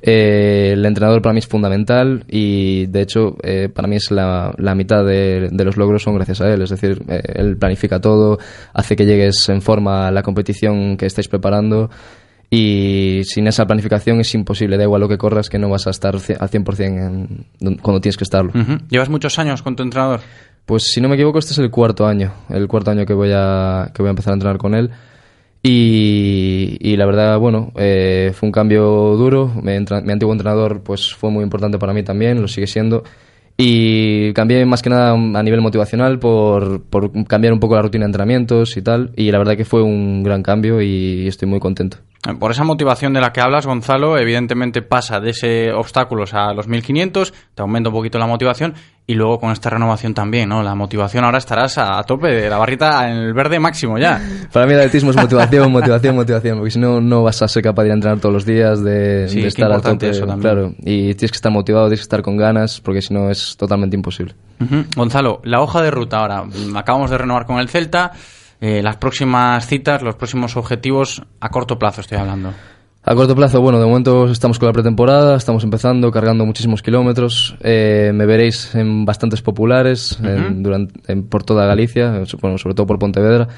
Eh, 0.00 0.70
el 0.72 0.84
entrenador 0.84 1.20
para 1.20 1.32
mí 1.32 1.40
es 1.40 1.46
fundamental 1.46 2.24
y 2.28 2.86
de 2.86 3.02
hecho 3.02 3.36
eh, 3.42 3.68
para 3.68 3.88
mí 3.88 3.96
es 3.96 4.10
la, 4.10 4.54
la 4.56 4.74
mitad 4.74 5.04
de, 5.04 5.48
de 5.50 5.64
los 5.64 5.76
logros 5.76 6.02
son 6.02 6.14
gracias 6.14 6.40
a 6.40 6.52
él. 6.52 6.62
Es 6.62 6.70
decir, 6.70 7.02
eh, 7.08 7.20
él 7.34 7.56
planifica 7.56 8.00
todo, 8.00 8.38
hace 8.72 8.96
que 8.96 9.04
llegues 9.04 9.48
en 9.48 9.60
forma 9.60 10.08
a 10.08 10.10
la 10.10 10.22
competición 10.22 10.96
que 10.96 11.06
estáis 11.06 11.28
preparando 11.28 11.90
y 12.50 13.20
sin 13.24 13.46
esa 13.46 13.66
planificación 13.66 14.20
es 14.20 14.34
imposible, 14.34 14.78
da 14.78 14.84
igual 14.84 15.02
lo 15.02 15.08
que 15.08 15.18
corras, 15.18 15.50
que 15.50 15.58
no 15.58 15.68
vas 15.68 15.86
a 15.86 15.90
estar 15.90 16.14
al 16.14 16.20
100% 16.22 17.46
en, 17.60 17.76
cuando 17.82 18.00
tienes 18.00 18.16
que 18.16 18.24
estarlo. 18.24 18.52
¿Llevas 18.88 19.10
muchos 19.10 19.38
años 19.38 19.62
con 19.62 19.76
tu 19.76 19.82
entrenador? 19.82 20.20
Pues 20.68 20.84
si 20.84 21.00
no 21.00 21.08
me 21.08 21.14
equivoco, 21.14 21.38
este 21.38 21.52
es 21.52 21.58
el 21.58 21.70
cuarto 21.70 22.06
año, 22.06 22.30
el 22.50 22.68
cuarto 22.68 22.90
año 22.90 23.06
que 23.06 23.14
voy 23.14 23.30
a, 23.34 23.90
que 23.94 24.02
voy 24.02 24.08
a 24.08 24.10
empezar 24.10 24.32
a 24.32 24.34
entrenar 24.34 24.58
con 24.58 24.74
él. 24.74 24.90
Y, 25.62 26.76
y 26.80 26.96
la 26.96 27.06
verdad, 27.06 27.38
bueno, 27.38 27.72
eh, 27.76 28.32
fue 28.34 28.46
un 28.48 28.52
cambio 28.52 28.82
duro. 29.16 29.50
Mi, 29.62 29.72
entra- 29.72 30.02
mi 30.02 30.12
antiguo 30.12 30.32
entrenador 30.34 30.82
pues 30.82 31.14
fue 31.14 31.30
muy 31.30 31.42
importante 31.42 31.78
para 31.78 31.92
mí 31.94 32.02
también, 32.02 32.40
lo 32.42 32.48
sigue 32.48 32.66
siendo. 32.66 33.02
Y 33.56 34.32
cambié 34.34 34.64
más 34.66 34.82
que 34.82 34.90
nada 34.90 35.12
a 35.12 35.42
nivel 35.42 35.60
motivacional 35.60 36.18
por, 36.18 36.82
por 36.84 37.10
cambiar 37.26 37.52
un 37.54 37.60
poco 37.60 37.74
la 37.74 37.82
rutina 37.82 38.04
de 38.04 38.08
entrenamientos 38.10 38.76
y 38.76 38.82
tal. 38.82 39.10
Y 39.16 39.32
la 39.32 39.38
verdad 39.38 39.56
que 39.56 39.64
fue 39.64 39.82
un 39.82 40.22
gran 40.22 40.42
cambio 40.42 40.80
y 40.80 41.26
estoy 41.26 41.48
muy 41.48 41.58
contento. 41.60 41.96
Por 42.38 42.50
esa 42.50 42.62
motivación 42.64 43.14
de 43.14 43.20
la 43.20 43.32
que 43.32 43.40
hablas, 43.40 43.66
Gonzalo, 43.66 44.18
evidentemente 44.18 44.82
pasa 44.82 45.18
de 45.18 45.30
ese 45.30 45.72
obstáculos 45.72 46.34
a 46.34 46.52
los 46.52 46.68
1500, 46.68 47.32
te 47.54 47.62
aumenta 47.62 47.88
un 47.88 47.94
poquito 47.94 48.18
la 48.18 48.26
motivación 48.26 48.74
y 49.10 49.14
luego 49.14 49.40
con 49.40 49.50
esta 49.52 49.70
renovación 49.70 50.12
también, 50.12 50.50
¿no? 50.50 50.62
La 50.62 50.74
motivación 50.74 51.24
ahora 51.24 51.38
estarás 51.38 51.78
a, 51.78 51.98
a 51.98 52.02
tope 52.02 52.28
de 52.28 52.50
la 52.50 52.58
barrita 52.58 53.08
en 53.10 53.16
el 53.16 53.32
verde 53.32 53.58
máximo 53.58 53.98
ya. 53.98 54.20
Para 54.52 54.66
mí 54.66 54.74
el 54.74 54.80
atletismo 54.80 55.10
es 55.12 55.16
motivación, 55.16 55.72
motivación, 55.72 56.14
motivación, 56.14 56.58
porque 56.58 56.70
si 56.72 56.78
no, 56.78 57.00
no 57.00 57.22
vas 57.22 57.40
a 57.40 57.48
ser 57.48 57.62
capaz 57.62 57.84
de 57.84 57.88
ir 57.88 57.92
a 57.92 57.94
entrenar 57.94 58.20
todos 58.20 58.34
los 58.34 58.44
días, 58.44 58.84
de, 58.84 59.26
Sí, 59.28 59.40
de 59.40 59.48
estar 59.48 59.72
a 59.72 59.80
tope. 59.80 60.10
eso 60.10 60.26
también. 60.26 60.40
Claro, 60.40 60.74
y 60.80 61.14
tienes 61.14 61.30
que 61.32 61.36
estar 61.36 61.50
motivado, 61.50 61.86
tienes 61.86 62.00
que 62.00 62.04
estar 62.04 62.20
con 62.20 62.36
ganas, 62.36 62.82
porque 62.82 63.00
si 63.00 63.14
no 63.14 63.30
es 63.30 63.56
totalmente 63.56 63.96
imposible. 63.96 64.34
Gonzalo, 64.94 65.40
la 65.44 65.60
hoja 65.62 65.80
de 65.82 65.90
ruta 65.90 66.18
ahora. 66.18 66.44
Mm, 66.44 66.76
Acabamos 66.76 67.10
de 67.10 67.16
renovar 67.18 67.46
con 67.46 67.58
el 67.58 67.68
Celta. 67.70 68.12
eh, 68.60 68.82
las 68.82 68.96
próximas 68.96 69.66
citas, 69.66 70.02
los 70.02 70.16
próximos 70.16 70.56
objetivos 70.56 71.22
a 71.40 71.48
corto 71.48 71.78
plazo 71.78 72.00
estoy 72.02 72.18
hablando. 72.18 72.52
A 73.10 73.14
corto 73.14 73.34
plazo, 73.34 73.62
bueno, 73.62 73.80
de 73.80 73.86
momento 73.86 74.30
estamos 74.30 74.58
con 74.58 74.66
la 74.66 74.74
pretemporada, 74.74 75.34
estamos 75.36 75.64
empezando, 75.64 76.10
cargando 76.10 76.44
muchísimos 76.44 76.82
kilómetros. 76.82 77.56
eh, 77.62 78.10
me 78.14 78.26
veréis 78.26 78.74
en 78.74 79.06
bastantes 79.06 79.40
populares 79.40 80.18
en- 80.22 80.62
durante, 80.62 81.00
en- 81.10 81.22
por 81.26 81.42
toda 81.42 81.64
Galicia, 81.64 82.22
bueno, 82.42 82.58
sobre 82.58 82.74
todo 82.74 82.86
por 82.86 82.98
Pontevedra. 82.98 83.48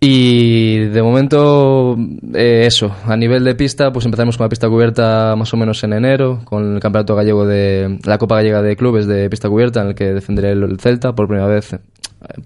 Y 0.00 0.78
de 0.78 1.02
momento, 1.02 1.96
eh, 2.34 2.64
eso, 2.66 2.96
a 3.04 3.14
nivel 3.14 3.44
de 3.44 3.54
pista, 3.54 3.92
pues 3.92 4.06
empezaremos 4.06 4.38
con 4.38 4.46
la 4.46 4.48
pista 4.48 4.70
cubierta 4.70 5.34
más 5.36 5.52
o 5.52 5.58
menos 5.58 5.84
en 5.84 5.92
enero, 5.92 6.40
con 6.44 6.74
el 6.76 6.80
campeonato 6.80 7.14
gallego 7.14 7.44
de 7.46 7.98
la 8.06 8.16
Copa 8.16 8.36
Gallega 8.36 8.62
de 8.62 8.74
Clubes 8.76 9.06
de 9.06 9.28
pista 9.28 9.50
cubierta, 9.50 9.82
en 9.82 9.88
el 9.88 9.94
que 9.94 10.14
defenderé 10.14 10.52
el, 10.52 10.62
el 10.62 10.80
Celta 10.80 11.14
por 11.14 11.28
primera 11.28 11.46
vez 11.46 11.74
eh, 11.74 11.78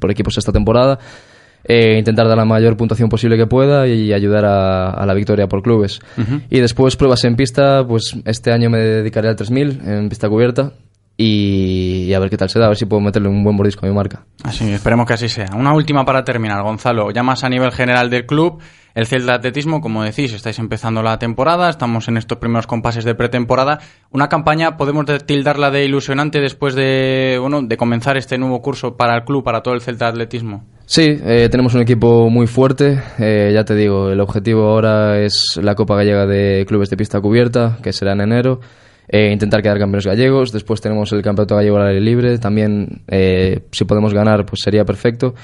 por 0.00 0.10
equipos 0.10 0.36
esta 0.36 0.50
temporada. 0.50 0.98
Eh, 1.68 1.98
intentar 1.98 2.28
dar 2.28 2.36
la 2.36 2.44
mayor 2.44 2.76
puntuación 2.76 3.08
posible 3.08 3.36
que 3.36 3.46
pueda 3.46 3.88
y 3.88 4.12
ayudar 4.12 4.44
a, 4.44 4.90
a 4.90 5.04
la 5.04 5.14
victoria 5.14 5.48
por 5.48 5.62
clubes. 5.62 5.98
Y 6.48 6.60
después 6.60 6.94
pruebas 6.96 7.24
en 7.24 7.34
pista, 7.34 7.84
pues 7.86 8.16
este 8.24 8.52
año 8.52 8.70
me 8.70 8.78
dedicaré 8.78 9.28
al 9.28 9.34
3000 9.36 9.80
en 9.84 10.08
pista 10.08 10.28
cubierta 10.28 10.72
y, 11.16 12.04
y 12.04 12.14
a 12.14 12.18
ver 12.20 12.30
qué 12.30 12.36
tal 12.36 12.48
se 12.50 12.58
da, 12.58 12.66
a 12.66 12.68
ver 12.68 12.76
si 12.76 12.84
puedo 12.86 13.00
meterle 13.00 13.28
un 13.28 13.42
buen 13.42 13.56
mordisco 13.56 13.84
a 13.84 13.88
mi 13.88 13.94
marca. 13.94 14.24
Así, 14.44 14.70
esperemos 14.70 15.06
que 15.06 15.14
así 15.14 15.28
sea. 15.28 15.48
Una 15.56 15.72
última 15.74 16.04
para 16.04 16.22
terminar, 16.24 16.62
Gonzalo. 16.62 17.10
Ya 17.10 17.22
más 17.22 17.42
a 17.42 17.48
nivel 17.48 17.72
general 17.72 18.10
del 18.10 18.26
club, 18.26 18.60
el 18.96 19.06
Celta 19.06 19.34
Atletismo, 19.34 19.80
como 19.80 20.02
decís, 20.02 20.32
estáis 20.32 20.58
empezando 20.58 21.02
la 21.02 21.18
temporada, 21.18 21.68
estamos 21.70 22.08
en 22.08 22.16
estos 22.16 22.38
primeros 22.38 22.66
compases 22.66 23.04
de 23.04 23.14
pretemporada. 23.14 23.78
Una 24.10 24.28
campaña, 24.28 24.76
podemos 24.76 25.06
de- 25.06 25.20
tildarla 25.20 25.70
de 25.70 25.84
ilusionante 25.84 26.40
después 26.40 26.74
de, 26.74 27.36
bueno, 27.40 27.60
de 27.62 27.76
comenzar 27.76 28.16
este 28.16 28.38
nuevo 28.38 28.60
curso 28.62 28.96
para 28.96 29.14
el 29.14 29.24
club, 29.24 29.44
para 29.44 29.60
todo 29.60 29.74
el 29.74 29.82
Celta 29.82 30.08
Atletismo. 30.08 30.64
Sí, 30.86 31.02
eh, 31.22 31.48
tenemos 31.50 31.74
un 31.74 31.82
equipo 31.82 32.30
muy 32.30 32.46
fuerte. 32.46 32.98
eh, 33.18 33.50
ya 33.52 33.64
te 33.64 33.74
digo, 33.74 34.08
el 34.10 34.20
objetivo 34.20 34.62
ahora 34.70 35.20
es 35.20 35.58
la 35.62 35.74
Copa 35.74 35.94
Gallega 35.96 36.24
de 36.26 36.64
Clubes 36.66 36.88
de 36.90 36.96
Pista 36.96 37.20
Cubierta, 37.20 37.76
que 37.82 37.92
será 37.92 38.12
en 38.14 38.22
enero. 38.22 38.60
eh, 39.08 39.30
intentar 39.32 39.62
quedar 39.62 39.78
campeones 39.78 40.04
gallegos. 40.04 40.50
Después 40.52 40.80
tenemos 40.80 41.12
el 41.12 41.22
campeonato 41.22 41.54
gallego 41.54 41.76
al 41.76 41.88
aire 41.88 42.00
libre. 42.00 42.38
También, 42.38 43.02
eh, 43.08 43.60
si 43.70 43.84
podemos 43.84 44.12
ganar, 44.12 44.44
pues 44.46 44.62
sería 44.64 44.84
perfecto. 44.84 45.34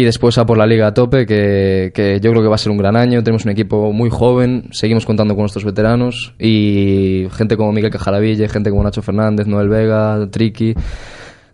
Y 0.00 0.04
después 0.04 0.38
a 0.38 0.46
por 0.46 0.56
la 0.56 0.64
liga 0.64 0.86
a 0.86 0.94
tope, 0.94 1.26
que, 1.26 1.90
que 1.92 2.20
yo 2.20 2.30
creo 2.30 2.40
que 2.42 2.48
va 2.48 2.54
a 2.54 2.58
ser 2.58 2.70
un 2.70 2.78
gran 2.78 2.94
año. 2.94 3.20
Tenemos 3.24 3.44
un 3.44 3.50
equipo 3.50 3.92
muy 3.92 4.10
joven, 4.10 4.68
seguimos 4.70 5.04
contando 5.04 5.34
con 5.34 5.42
nuestros 5.42 5.64
veteranos 5.64 6.34
y 6.38 7.26
gente 7.32 7.56
como 7.56 7.72
Miguel 7.72 7.90
Cajaraville, 7.90 8.48
gente 8.48 8.70
como 8.70 8.84
Nacho 8.84 9.02
Fernández, 9.02 9.48
Noel 9.48 9.68
Vega, 9.68 10.28
Triqui, 10.30 10.72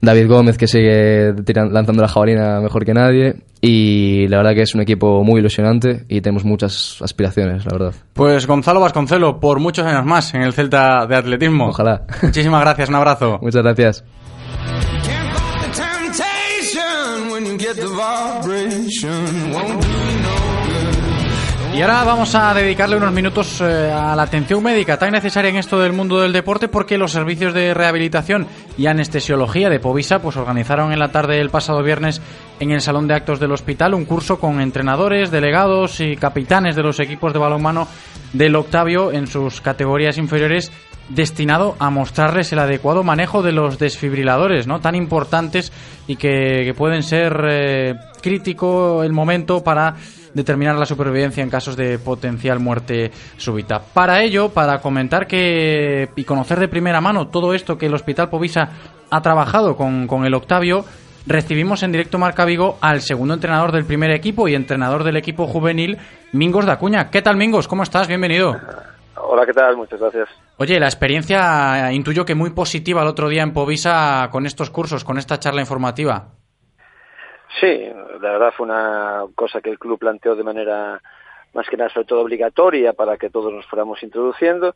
David 0.03 0.29
Gómez 0.29 0.59
que 0.59 0.67
sigue 0.67 1.33
tiran- 1.45 1.71
lanzando 1.73 2.03
la 2.03 2.09
jabalina 2.09 2.61
mejor 2.61 2.85
que 2.85 2.93
nadie. 2.93 3.37
Y 3.63 4.29
la 4.29 4.37
verdad 4.37 4.53
que 4.53 4.61
es 4.61 4.75
un 4.75 4.83
equipo 4.83 5.25
muy 5.25 5.41
ilusionante 5.41 6.05
y 6.11 6.21
tenemos 6.21 6.45
muchas 6.45 6.99
aspiraciones, 7.01 7.65
la 7.65 7.73
verdad. 7.73 7.95
Pues 8.13 8.47
Gonzalo 8.47 8.79
Vasconcelo, 8.79 9.41
por 9.41 9.59
muchos 9.59 9.87
años 9.87 10.05
más 10.05 10.35
en 10.35 10.43
el 10.43 10.53
Celta 10.53 11.07
de 11.07 11.17
Atletismo. 11.17 11.69
Ojalá. 11.69 12.03
Muchísimas 12.23 12.61
gracias, 12.61 12.91
un 12.91 12.97
abrazo. 12.97 13.39
Muchas 13.43 13.63
gracias. 13.63 14.05
Y 21.75 21.83
ahora 21.83 22.05
vamos 22.05 22.33
a 22.37 22.55
dedicarle 22.55 22.97
unos 22.97 23.13
minutos 23.13 23.61
eh, 23.61 23.91
a 23.91 24.15
la 24.15 24.23
atención 24.23 24.63
médica 24.63 24.97
tan 24.97 25.11
necesaria 25.11 25.51
en 25.51 25.57
esto 25.57 25.81
del 25.81 25.93
mundo 25.93 26.21
del 26.21 26.33
deporte 26.33 26.69
porque 26.69 26.99
los 26.99 27.11
servicios 27.11 27.53
de 27.53 27.75
rehabilitación 27.75 28.47
y 28.79 28.87
anestesiología 28.87 29.69
de 29.69 29.81
Povisa 29.81 30.23
pues 30.23 30.37
organizaron 30.37 30.93
en 30.93 31.01
la 31.01 31.11
tarde 31.11 31.37
del 31.37 31.51
pasado 31.51 31.83
viernes 31.83 32.23
en 32.61 32.71
el 32.71 32.81
salón 32.81 33.09
de 33.09 33.15
actos 33.15 33.41
del 33.41 33.51
hospital 33.51 33.95
un 33.95 34.05
curso 34.05 34.39
con 34.39 34.61
entrenadores, 34.61 35.33
delegados 35.33 35.99
y 35.99 36.17
capitanes 36.17 36.77
de 36.77 36.85
los 36.85 37.01
equipos 37.01 37.33
de 37.33 37.41
balonmano 37.41 37.89
del 38.33 38.55
Octavio 38.55 39.11
en 39.11 39.27
sus 39.27 39.61
categorías 39.61 40.17
inferiores 40.17 40.71
destinado 41.09 41.77
a 41.79 41.91
mostrarles 41.91 42.53
el 42.53 42.59
adecuado 42.59 43.03
manejo 43.03 43.43
de 43.43 43.53
los 43.53 43.79
desfibriladores, 43.79 44.67
¿no? 44.67 44.81
Tan 44.81 44.95
importantes 44.95 45.73
y 46.07 46.17
que, 46.17 46.73
pueden 46.77 47.03
ser 47.03 47.33
eh, 47.49 47.95
crítico 48.23 49.03
el 49.03 49.13
momento 49.13 49.63
para 49.63 49.95
determinar 50.33 50.77
la 50.77 50.87
supervivencia 50.87 51.43
en 51.43 51.51
casos 51.51 51.77
de 51.77 51.99
potencial 51.99 52.59
muerte 52.59 53.11
súbita. 53.37 53.81
Para 53.81 54.23
ello, 54.23 54.49
para 54.49 54.81
comentar 54.81 55.27
que 55.27 56.09
y 56.17 56.25
conocer 56.25 56.59
de 56.59 56.69
primera 56.69 57.01
mano 57.01 57.29
todo 57.29 57.55
esto 57.55 57.79
que 57.79 57.87
el 57.87 57.95
Hospital 57.95 58.31
Povisa 58.31 58.69
ha 59.11 59.21
trabajado 59.21 59.77
con, 59.77 60.07
con 60.09 60.25
el 60.25 60.35
Octavio, 60.35 60.85
recibimos 61.27 61.83
en 61.83 61.93
directo 61.93 62.19
Marca 62.19 62.45
Vigo 62.45 62.79
al 62.81 63.01
segundo 63.01 63.35
entrenador 63.35 63.71
del 63.73 63.85
primer 63.85 64.11
equipo 64.11 64.49
y 64.49 64.55
entrenador 64.55 65.05
del 65.05 65.17
equipo 65.17 65.47
juvenil, 65.47 65.99
Mingos 66.33 66.67
da 66.67 66.79
Cuña. 66.79 67.11
¿Qué 67.11 67.23
tal, 67.23 67.37
Mingos? 67.37 67.69
¿Cómo 67.69 67.85
estás? 67.85 68.09
Bienvenido. 68.09 68.57
Hola, 69.17 69.47
¿qué 69.47 69.53
tal? 69.53 69.77
Muchas 69.77 70.01
gracias. 70.01 70.29
Oye, 70.57 70.79
la 70.79 70.87
experiencia 70.87 71.91
eh, 71.91 71.95
intuyo 71.95 72.25
que 72.25 72.35
muy 72.35 72.51
positiva 72.51 73.03
el 73.03 73.09
otro 73.09 73.29
día 73.29 73.43
en 73.43 73.53
Povisa 73.53 74.29
con 74.31 74.47
estos 74.47 74.71
cursos, 74.71 75.05
con 75.05 75.19
esta 75.19 75.39
charla 75.39 75.61
informativa. 75.61 76.29
Sí, 77.61 77.87
la 78.21 78.33
verdad 78.33 78.53
fue 78.57 78.67
una 78.67 79.25
cosa 79.35 79.61
que 79.61 79.71
el 79.71 79.79
club 79.79 79.99
planteó 79.99 80.37
de 80.37 80.45
manera 80.45 81.01
más 81.55 81.69
que 81.69 81.77
nada 81.77 81.91
sobre 81.91 82.07
todo 82.07 82.21
obligatoria 82.21 82.93
para 82.93 83.17
que 83.17 83.31
todos 83.31 83.53
nos 83.53 83.67
fuéramos 83.67 84.03
introduciendo 84.03 84.75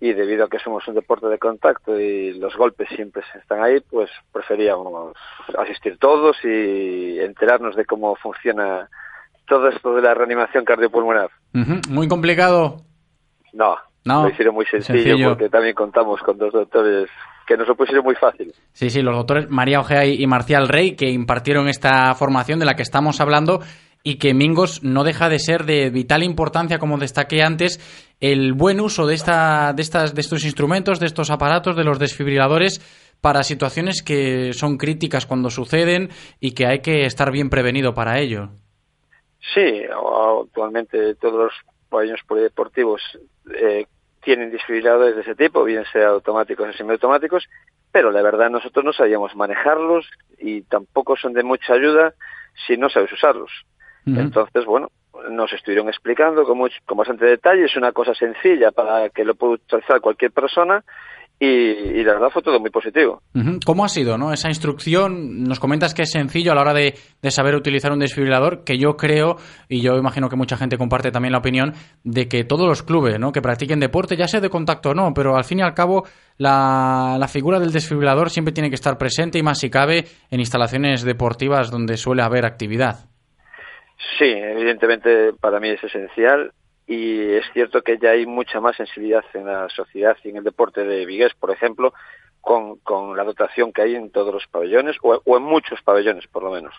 y 0.00 0.12
debido 0.12 0.44
a 0.44 0.48
que 0.48 0.58
somos 0.58 0.86
un 0.88 0.94
deporte 0.94 1.26
de 1.26 1.38
contacto 1.38 1.98
y 1.98 2.34
los 2.34 2.54
golpes 2.56 2.88
siempre 2.94 3.22
están 3.34 3.62
ahí, 3.62 3.80
pues 3.80 4.10
preferíamos 4.32 5.16
asistir 5.58 5.98
todos 5.98 6.36
y 6.44 7.18
enterarnos 7.20 7.76
de 7.76 7.86
cómo 7.86 8.14
funciona 8.16 8.88
todo 9.46 9.68
esto 9.68 9.94
de 9.94 10.02
la 10.02 10.12
reanimación 10.12 10.64
cardiopulmonar. 10.64 11.30
Ujú, 11.54 11.80
Muy 11.88 12.08
complicado. 12.08 12.82
No, 13.52 13.78
No, 14.06 14.22
lo 14.22 14.30
hicieron 14.30 14.54
muy 14.54 14.64
sencillo, 14.66 15.02
sencillo. 15.02 15.28
porque 15.30 15.48
también 15.48 15.74
contamos 15.74 16.20
con 16.20 16.38
dos 16.38 16.52
doctores 16.52 17.10
que 17.46 17.56
nos 17.56 17.68
lo 17.68 17.76
pusieron 17.76 18.04
muy 18.04 18.14
fácil. 18.14 18.52
Sí, 18.72 18.90
sí, 18.90 19.02
los 19.02 19.14
doctores 19.14 19.50
María 19.50 19.80
Ojea 19.80 20.06
y 20.06 20.26
Marcial 20.26 20.68
Rey 20.68 20.96
que 20.96 21.10
impartieron 21.10 21.68
esta 21.68 22.14
formación 22.14 22.58
de 22.58 22.66
la 22.66 22.74
que 22.74 22.82
estamos 22.82 23.20
hablando 23.20 23.60
y 24.06 24.18
que 24.18 24.34
Mingos 24.34 24.84
no 24.84 25.02
deja 25.02 25.28
de 25.28 25.40
ser 25.40 25.64
de 25.64 25.90
vital 25.90 26.22
importancia, 26.22 26.78
como 26.78 26.96
destaqué 26.96 27.42
antes, 27.42 27.80
el 28.20 28.52
buen 28.52 28.80
uso 28.80 29.04
de, 29.04 29.14
esta, 29.14 29.72
de, 29.72 29.82
estas, 29.82 30.14
de 30.14 30.20
estos 30.20 30.44
instrumentos, 30.44 31.00
de 31.00 31.06
estos 31.06 31.28
aparatos, 31.28 31.74
de 31.74 31.82
los 31.82 31.98
desfibriladores 31.98 32.78
para 33.20 33.42
situaciones 33.42 34.04
que 34.04 34.52
son 34.52 34.76
críticas 34.76 35.26
cuando 35.26 35.50
suceden 35.50 36.10
y 36.38 36.52
que 36.52 36.66
hay 36.66 36.78
que 36.78 37.04
estar 37.04 37.32
bien 37.32 37.50
prevenido 37.50 37.94
para 37.94 38.20
ello. 38.20 38.50
Sí, 39.52 39.82
actualmente 39.90 41.16
todos 41.16 41.46
los 41.46 41.52
pabellones 41.88 42.22
polideportivos 42.28 43.02
eh, 43.60 43.86
tienen 44.26 44.50
desfibriladores 44.50 45.14
de 45.14 45.22
ese 45.22 45.36
tipo, 45.36 45.62
bien 45.62 45.84
sea 45.92 46.08
automáticos 46.08 46.68
o 46.68 46.72
semiautomáticos, 46.72 47.48
pero 47.92 48.10
la 48.10 48.20
verdad 48.22 48.50
nosotros 48.50 48.84
no 48.84 48.92
sabíamos 48.92 49.36
manejarlos 49.36 50.04
y 50.38 50.62
tampoco 50.62 51.16
son 51.16 51.32
de 51.32 51.44
mucha 51.44 51.74
ayuda 51.74 52.12
si 52.66 52.76
no 52.76 52.88
sabes 52.90 53.12
usarlos. 53.12 53.52
Entonces, 54.18 54.64
bueno, 54.64 54.88
nos 55.30 55.52
estuvieron 55.52 55.88
explicando 55.88 56.44
con, 56.44 56.58
mucho- 56.58 56.78
con 56.86 56.98
bastante 56.98 57.24
detalle, 57.24 57.64
es 57.66 57.76
una 57.76 57.92
cosa 57.92 58.14
sencilla 58.14 58.72
para 58.72 59.08
que 59.10 59.24
lo 59.24 59.36
pueda 59.36 59.54
utilizar 59.54 60.00
cualquier 60.00 60.32
persona 60.32 60.82
y, 61.38 61.46
y 61.46 62.02
la 62.04 62.14
verdad 62.14 62.30
fue 62.32 62.42
todo 62.42 62.58
muy 62.60 62.70
positivo. 62.70 63.20
¿Cómo 63.64 63.84
ha 63.84 63.88
sido 63.88 64.16
no? 64.16 64.32
esa 64.32 64.48
instrucción? 64.48 65.44
Nos 65.44 65.60
comentas 65.60 65.92
que 65.92 66.02
es 66.02 66.10
sencillo 66.10 66.52
a 66.52 66.54
la 66.54 66.62
hora 66.62 66.72
de, 66.72 66.94
de 67.20 67.30
saber 67.30 67.54
utilizar 67.54 67.92
un 67.92 67.98
desfibrilador, 67.98 68.64
que 68.64 68.78
yo 68.78 68.96
creo, 68.96 69.36
y 69.68 69.82
yo 69.82 69.96
imagino 69.96 70.30
que 70.30 70.36
mucha 70.36 70.56
gente 70.56 70.78
comparte 70.78 71.10
también 71.10 71.32
la 71.32 71.38
opinión, 71.38 71.74
de 72.04 72.28
que 72.28 72.44
todos 72.44 72.66
los 72.66 72.82
clubes 72.82 73.18
¿no? 73.18 73.32
que 73.32 73.42
practiquen 73.42 73.80
deporte, 73.80 74.16
ya 74.16 74.28
sea 74.28 74.40
de 74.40 74.48
contacto 74.48 74.90
o 74.90 74.94
no, 74.94 75.12
pero 75.14 75.36
al 75.36 75.44
fin 75.44 75.58
y 75.58 75.62
al 75.62 75.74
cabo 75.74 76.06
la, 76.38 77.16
la 77.18 77.28
figura 77.28 77.60
del 77.60 77.72
desfibrilador 77.72 78.30
siempre 78.30 78.54
tiene 78.54 78.70
que 78.70 78.76
estar 78.76 78.96
presente 78.96 79.38
y 79.38 79.42
más 79.42 79.58
si 79.58 79.68
cabe 79.68 80.06
en 80.30 80.40
instalaciones 80.40 81.02
deportivas 81.02 81.70
donde 81.70 81.98
suele 81.98 82.22
haber 82.22 82.46
actividad. 82.46 83.10
Sí, 84.18 84.24
evidentemente 84.24 85.32
para 85.38 85.60
mí 85.60 85.68
es 85.68 85.82
esencial 85.84 86.52
y 86.86 87.32
es 87.34 87.44
cierto 87.52 87.82
que 87.82 87.98
ya 87.98 88.10
hay 88.10 88.26
mucha 88.26 88.60
más 88.60 88.76
sensibilidad 88.76 89.24
en 89.34 89.46
la 89.46 89.68
sociedad 89.68 90.16
y 90.22 90.28
en 90.30 90.36
el 90.36 90.44
deporte 90.44 90.84
de 90.84 91.04
Vigués, 91.06 91.32
por 91.38 91.50
ejemplo, 91.50 91.92
con, 92.40 92.76
con 92.78 93.16
la 93.16 93.24
dotación 93.24 93.72
que 93.72 93.82
hay 93.82 93.96
en 93.96 94.10
todos 94.10 94.32
los 94.32 94.46
pabellones 94.46 94.96
o, 95.02 95.20
o 95.24 95.36
en 95.36 95.42
muchos 95.42 95.80
pabellones, 95.82 96.26
por 96.28 96.44
lo 96.44 96.52
menos. 96.52 96.72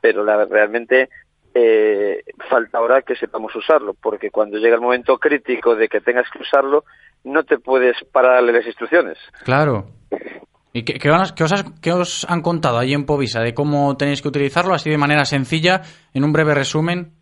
Pero 0.00 0.24
la, 0.24 0.44
realmente 0.46 1.10
eh, 1.54 2.22
falta 2.48 2.78
ahora 2.78 3.02
que 3.02 3.14
sepamos 3.16 3.54
usarlo, 3.54 3.94
porque 3.94 4.30
cuando 4.30 4.56
llega 4.58 4.76
el 4.76 4.80
momento 4.80 5.18
crítico 5.18 5.76
de 5.76 5.88
que 5.88 6.00
tengas 6.00 6.26
que 6.30 6.40
usarlo, 6.42 6.84
no 7.24 7.44
te 7.44 7.58
puedes 7.58 7.96
pararle 8.12 8.52
las 8.52 8.66
instrucciones. 8.66 9.18
Claro. 9.44 9.86
¿Y 10.72 10.82
qué, 10.84 10.94
qué 10.94 11.10
os, 11.10 11.32
qué 11.32 11.44
os 11.44 11.52
has- 11.52 11.64
qué 11.80 11.92
os 11.92 12.26
han 12.28 12.40
contado 12.42 12.78
ahí 12.78 12.94
en 12.94 13.06
Povisa 13.06 13.40
de 13.40 13.54
cómo 13.54 13.96
tenéis 13.96 14.22
que 14.22 14.28
utilizarlo 14.28 14.74
así 14.74 14.90
de 14.90 14.98
manera 14.98 15.24
sencilla, 15.24 15.82
en 16.14 16.24
un 16.24 16.32
breve 16.32 16.54
resumen? 16.54 17.12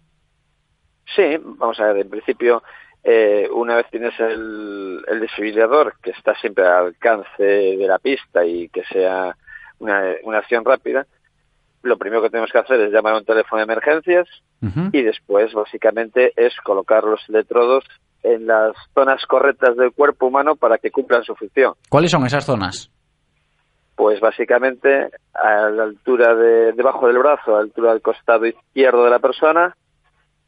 Sí, 1.14 1.38
vamos 1.42 1.78
a 1.80 1.92
ver, 1.92 1.98
en 1.98 2.10
principio, 2.10 2.62
eh, 3.04 3.48
una 3.52 3.76
vez 3.76 3.86
tienes 3.90 4.18
el, 4.20 5.04
el 5.08 5.20
desfibrilador 5.20 5.94
que 6.02 6.10
está 6.10 6.34
siempre 6.36 6.64
al 6.66 6.86
alcance 6.86 7.42
de 7.42 7.86
la 7.86 7.98
pista 7.98 8.44
y 8.44 8.68
que 8.68 8.84
sea 8.84 9.36
una, 9.78 10.02
una 10.22 10.38
acción 10.38 10.64
rápida, 10.64 11.06
lo 11.82 11.96
primero 11.96 12.22
que 12.22 12.30
tenemos 12.30 12.50
que 12.50 12.58
hacer 12.58 12.80
es 12.80 12.92
llamar 12.92 13.14
a 13.14 13.18
un 13.18 13.24
teléfono 13.24 13.58
de 13.58 13.64
emergencias 13.64 14.28
y 14.92 15.02
después, 15.02 15.52
básicamente, 15.52 16.32
es 16.36 16.54
colocar 16.62 17.02
los 17.02 17.20
electrodos 17.28 17.84
en 18.22 18.46
las 18.46 18.76
zonas 18.94 19.26
correctas 19.26 19.76
del 19.76 19.90
cuerpo 19.90 20.26
humano 20.26 20.54
para 20.54 20.78
que 20.78 20.92
cumplan 20.92 21.24
su 21.24 21.34
función. 21.34 21.74
¿Cuáles 21.88 22.12
son 22.12 22.24
esas 22.24 22.44
zonas? 22.44 22.88
Pues 23.96 24.20
básicamente 24.20 25.10
a 25.34 25.68
la 25.68 25.82
altura 25.82 26.36
de 26.36 26.72
debajo 26.74 27.08
del 27.08 27.18
brazo, 27.18 27.56
a 27.56 27.58
la 27.58 27.62
altura 27.62 27.90
del 27.90 28.02
costado 28.02 28.46
izquierdo 28.46 29.02
de 29.02 29.10
la 29.10 29.18
persona 29.18 29.76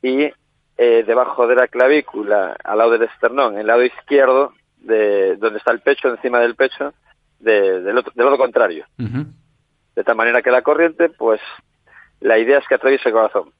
y 0.00 0.30
eh, 0.76 1.04
debajo 1.06 1.46
de 1.46 1.54
la 1.54 1.68
clavícula, 1.68 2.56
al 2.64 2.78
lado 2.78 2.90
del 2.92 3.02
esternón, 3.02 3.58
el 3.58 3.66
lado 3.66 3.82
izquierdo, 3.84 4.52
de 4.78 5.36
donde 5.36 5.58
está 5.58 5.70
el 5.72 5.80
pecho, 5.80 6.08
encima 6.08 6.40
del 6.40 6.54
pecho, 6.56 6.92
de- 7.38 7.80
del, 7.80 7.98
otro, 7.98 8.12
del 8.14 8.24
lado 8.26 8.38
contrario. 8.38 8.84
De 8.98 10.02
tal 10.04 10.16
manera 10.16 10.42
que 10.42 10.50
la 10.50 10.62
corriente, 10.62 11.08
pues 11.10 11.40
la 12.20 12.38
idea 12.38 12.58
es 12.58 12.64
que 12.68 12.74
atraviese 12.74 13.08
el 13.08 13.14
corazón. 13.14 13.50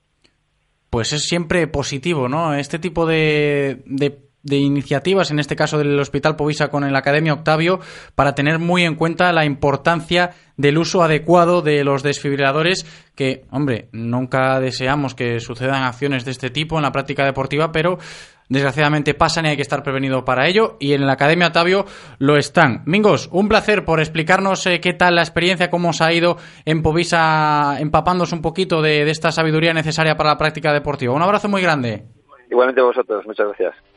Pues 0.90 1.12
es 1.12 1.24
siempre 1.26 1.66
positivo, 1.66 2.28
¿no? 2.28 2.54
Este 2.54 2.78
tipo 2.78 3.06
de, 3.06 3.82
de, 3.86 4.18
de 4.44 4.58
iniciativas, 4.58 5.30
en 5.30 5.40
este 5.40 5.56
caso 5.56 5.78
del 5.78 5.98
Hospital 5.98 6.36
Povisa 6.36 6.68
con 6.68 6.90
la 6.90 6.98
Academia 6.98 7.32
Octavio, 7.32 7.80
para 8.14 8.34
tener 8.34 8.58
muy 8.58 8.84
en 8.84 8.94
cuenta 8.94 9.32
la 9.32 9.44
importancia 9.44 10.30
del 10.56 10.78
uso 10.78 11.02
adecuado 11.02 11.62
de 11.62 11.82
los 11.82 12.02
desfibriladores, 12.02 12.86
que, 13.16 13.44
hombre, 13.50 13.88
nunca 13.92 14.60
deseamos 14.60 15.14
que 15.14 15.40
sucedan 15.40 15.82
acciones 15.82 16.24
de 16.24 16.30
este 16.30 16.50
tipo 16.50 16.76
en 16.76 16.82
la 16.82 16.92
práctica 16.92 17.24
deportiva, 17.24 17.72
pero 17.72 17.98
desgraciadamente 18.48 19.14
pasan 19.14 19.46
y 19.46 19.48
hay 19.48 19.56
que 19.56 19.62
estar 19.62 19.82
prevenido 19.82 20.24
para 20.24 20.46
ello, 20.46 20.76
y 20.78 20.92
en 20.92 21.06
la 21.06 21.14
Academia 21.14 21.46
Octavio 21.46 21.86
lo 22.18 22.36
están. 22.36 22.82
Mingos, 22.84 23.30
un 23.32 23.48
placer 23.48 23.86
por 23.86 23.98
explicarnos 23.98 24.66
eh, 24.66 24.80
qué 24.80 24.92
tal 24.92 25.14
la 25.14 25.22
experiencia, 25.22 25.70
cómo 25.70 25.88
os 25.88 26.02
ha 26.02 26.12
ido 26.12 26.36
en 26.66 26.82
Povisa 26.82 27.78
empapándose 27.80 28.34
un 28.34 28.42
poquito 28.42 28.82
de, 28.82 29.06
de 29.06 29.10
esta 29.10 29.32
sabiduría 29.32 29.72
necesaria 29.72 30.16
para 30.16 30.30
la 30.30 30.38
práctica 30.38 30.72
deportiva. 30.72 31.14
Un 31.14 31.22
abrazo 31.22 31.48
muy 31.48 31.62
grande. 31.62 32.04
Igualmente 32.50 32.82
vosotros, 32.82 33.24
muchas 33.26 33.46
gracias. 33.48 33.93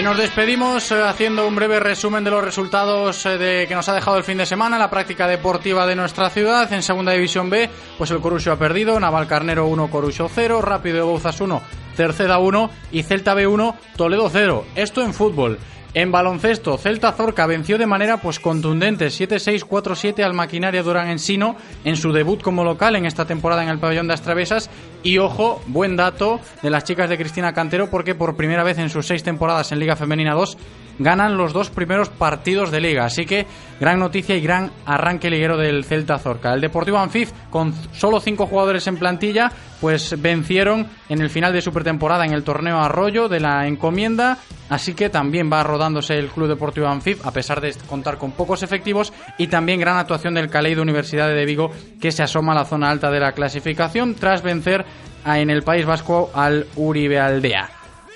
Y 0.00 0.02
nos 0.02 0.16
despedimos 0.16 0.90
eh, 0.92 1.02
haciendo 1.02 1.46
un 1.46 1.54
breve 1.54 1.78
resumen 1.78 2.24
de 2.24 2.30
los 2.30 2.42
resultados 2.42 3.26
eh, 3.26 3.36
de, 3.36 3.66
que 3.68 3.74
nos 3.74 3.86
ha 3.90 3.94
dejado 3.94 4.16
el 4.16 4.24
fin 4.24 4.38
de 4.38 4.46
semana 4.46 4.78
la 4.78 4.88
práctica 4.88 5.28
deportiva 5.28 5.86
de 5.86 5.94
nuestra 5.94 6.30
ciudad. 6.30 6.72
En 6.72 6.82
Segunda 6.82 7.12
División 7.12 7.50
B, 7.50 7.68
pues 7.98 8.10
el 8.10 8.20
Corucho 8.20 8.50
ha 8.50 8.58
perdido, 8.58 8.98
Naval 8.98 9.26
Carnero 9.26 9.66
1, 9.66 9.90
Corucho 9.90 10.30
0, 10.34 10.62
Rápido 10.62 10.96
de 10.96 11.02
Bouzas 11.02 11.38
1, 11.38 11.60
Cerceda 11.96 12.38
1 12.38 12.70
y 12.92 13.02
Celta 13.02 13.34
B 13.34 13.46
1, 13.46 13.76
Toledo 13.96 14.30
0. 14.30 14.64
Esto 14.74 15.02
en 15.02 15.12
fútbol. 15.12 15.58
En 15.92 16.12
baloncesto, 16.12 16.78
Celta 16.78 17.12
Zorca 17.12 17.46
venció 17.46 17.76
de 17.76 17.86
manera 17.86 18.18
pues 18.18 18.38
contundente 18.38 19.08
7-6, 19.08 19.66
4-7 19.66 20.22
al 20.22 20.34
Maquinaria 20.34 20.84
Durán 20.84 21.10
Ensino 21.10 21.56
en 21.84 21.96
su 21.96 22.12
debut 22.12 22.40
como 22.40 22.62
local 22.62 22.94
en 22.94 23.06
esta 23.06 23.24
temporada 23.24 23.64
en 23.64 23.70
el 23.70 23.80
pabellón 23.80 24.06
de 24.06 24.14
Astravesas. 24.14 24.70
Y 25.02 25.18
ojo, 25.18 25.62
buen 25.66 25.96
dato 25.96 26.40
de 26.62 26.70
las 26.70 26.84
chicas 26.84 27.08
de 27.08 27.16
Cristina 27.16 27.52
Cantero 27.52 27.88
porque 27.90 28.14
por 28.14 28.36
primera 28.36 28.62
vez 28.62 28.78
en 28.78 28.90
sus 28.90 29.06
seis 29.06 29.22
temporadas 29.22 29.72
en 29.72 29.78
Liga 29.78 29.96
Femenina 29.96 30.34
2 30.34 30.58
ganan 31.00 31.38
los 31.38 31.52
dos 31.52 31.70
primeros 31.70 32.10
partidos 32.10 32.70
de 32.70 32.80
liga. 32.80 33.06
Así 33.06 33.24
que 33.24 33.46
gran 33.80 33.98
noticia 33.98 34.36
y 34.36 34.40
gran 34.40 34.70
arranque 34.84 35.30
liguero 35.30 35.56
del 35.56 35.84
Celta 35.84 36.18
Zorca. 36.18 36.52
El 36.52 36.60
Deportivo 36.60 36.98
Anfif, 36.98 37.32
con 37.48 37.74
solo 37.92 38.20
cinco 38.20 38.46
jugadores 38.46 38.86
en 38.86 38.98
plantilla, 38.98 39.50
pues 39.80 40.20
vencieron 40.20 40.86
en 41.08 41.20
el 41.20 41.30
final 41.30 41.52
de 41.54 41.62
su 41.62 41.72
pretemporada 41.72 42.26
en 42.26 42.32
el 42.32 42.44
torneo 42.44 42.78
Arroyo 42.78 43.28
de 43.28 43.40
la 43.40 43.66
encomienda. 43.66 44.38
Así 44.68 44.94
que 44.94 45.10
también 45.10 45.50
va 45.52 45.64
rodándose 45.64 46.16
el 46.16 46.28
Club 46.28 46.46
Deportivo 46.46 46.86
Anfif, 46.86 47.26
a 47.26 47.32
pesar 47.32 47.60
de 47.60 47.74
contar 47.88 48.18
con 48.18 48.32
pocos 48.32 48.62
efectivos. 48.62 49.12
Y 49.36 49.48
también 49.48 49.80
gran 49.80 49.96
actuación 49.96 50.34
del 50.34 50.50
Caleido 50.50 50.82
Universidad 50.82 51.28
de 51.28 51.44
Vigo, 51.44 51.72
que 52.00 52.12
se 52.12 52.22
asoma 52.22 52.52
a 52.52 52.56
la 52.56 52.64
zona 52.66 52.90
alta 52.90 53.10
de 53.10 53.18
la 53.18 53.32
clasificación 53.32 54.14
tras 54.14 54.42
vencer 54.42 54.84
en 55.24 55.50
el 55.50 55.62
País 55.62 55.84
Vasco 55.86 56.30
al 56.34 56.66
Uribe 56.76 57.18
Aldea. 57.18 57.68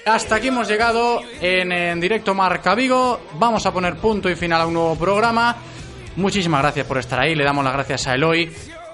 Hasta 0.07 0.37
aquí 0.37 0.49
hemos 0.49 0.69
llegado 0.69 1.21
en, 1.41 1.99
directo 2.01 2.35
Marca 2.35 2.75
Vigo. 2.75 3.21
Vamos 3.39 3.65
a 3.65 3.73
poner 3.73 3.97
punto 3.97 4.29
y 4.29 4.37
final 4.37 4.61
a 4.61 4.67
un 4.67 4.75
nuevo 4.75 4.97
programa. 4.97 5.57
Muchísimas 6.17 6.61
gracias 6.61 6.87
por 6.87 6.99
estar 6.99 7.21
ahí. 7.21 7.35
Le 7.35 7.45
damos 7.45 7.65
las 7.65 7.73
gracias 7.73 8.07
a 8.07 8.15
Eloy, 8.15 8.53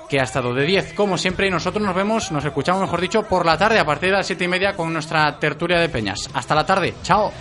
que 0.09 0.20
ha 0.20 0.23
estado 0.23 0.55
de 0.55 0.65
10, 0.65 0.94
como 0.94 1.19
siempre. 1.19 1.48
Y 1.48 1.51
nosotros 1.51 1.85
nos 1.85 1.97
vemos, 1.97 2.31
nos 2.31 2.44
escuchamos, 2.44 2.82
mejor 2.82 3.01
dicho, 3.01 3.24
por 3.24 3.44
la 3.44 3.59
tarde, 3.59 3.81
a 3.81 3.85
partir 3.85 4.11
de 4.11 4.19
las 4.19 4.27
7 4.27 4.44
y 4.44 4.48
media, 4.48 4.74
con 4.74 4.93
nuestra 4.93 5.36
tertulia 5.39 5.81
de 5.81 5.89
peñas. 5.89 6.31
Hasta 6.32 6.55
la 6.55 6.65
tarde. 6.65 6.94
Chao. 7.02 7.32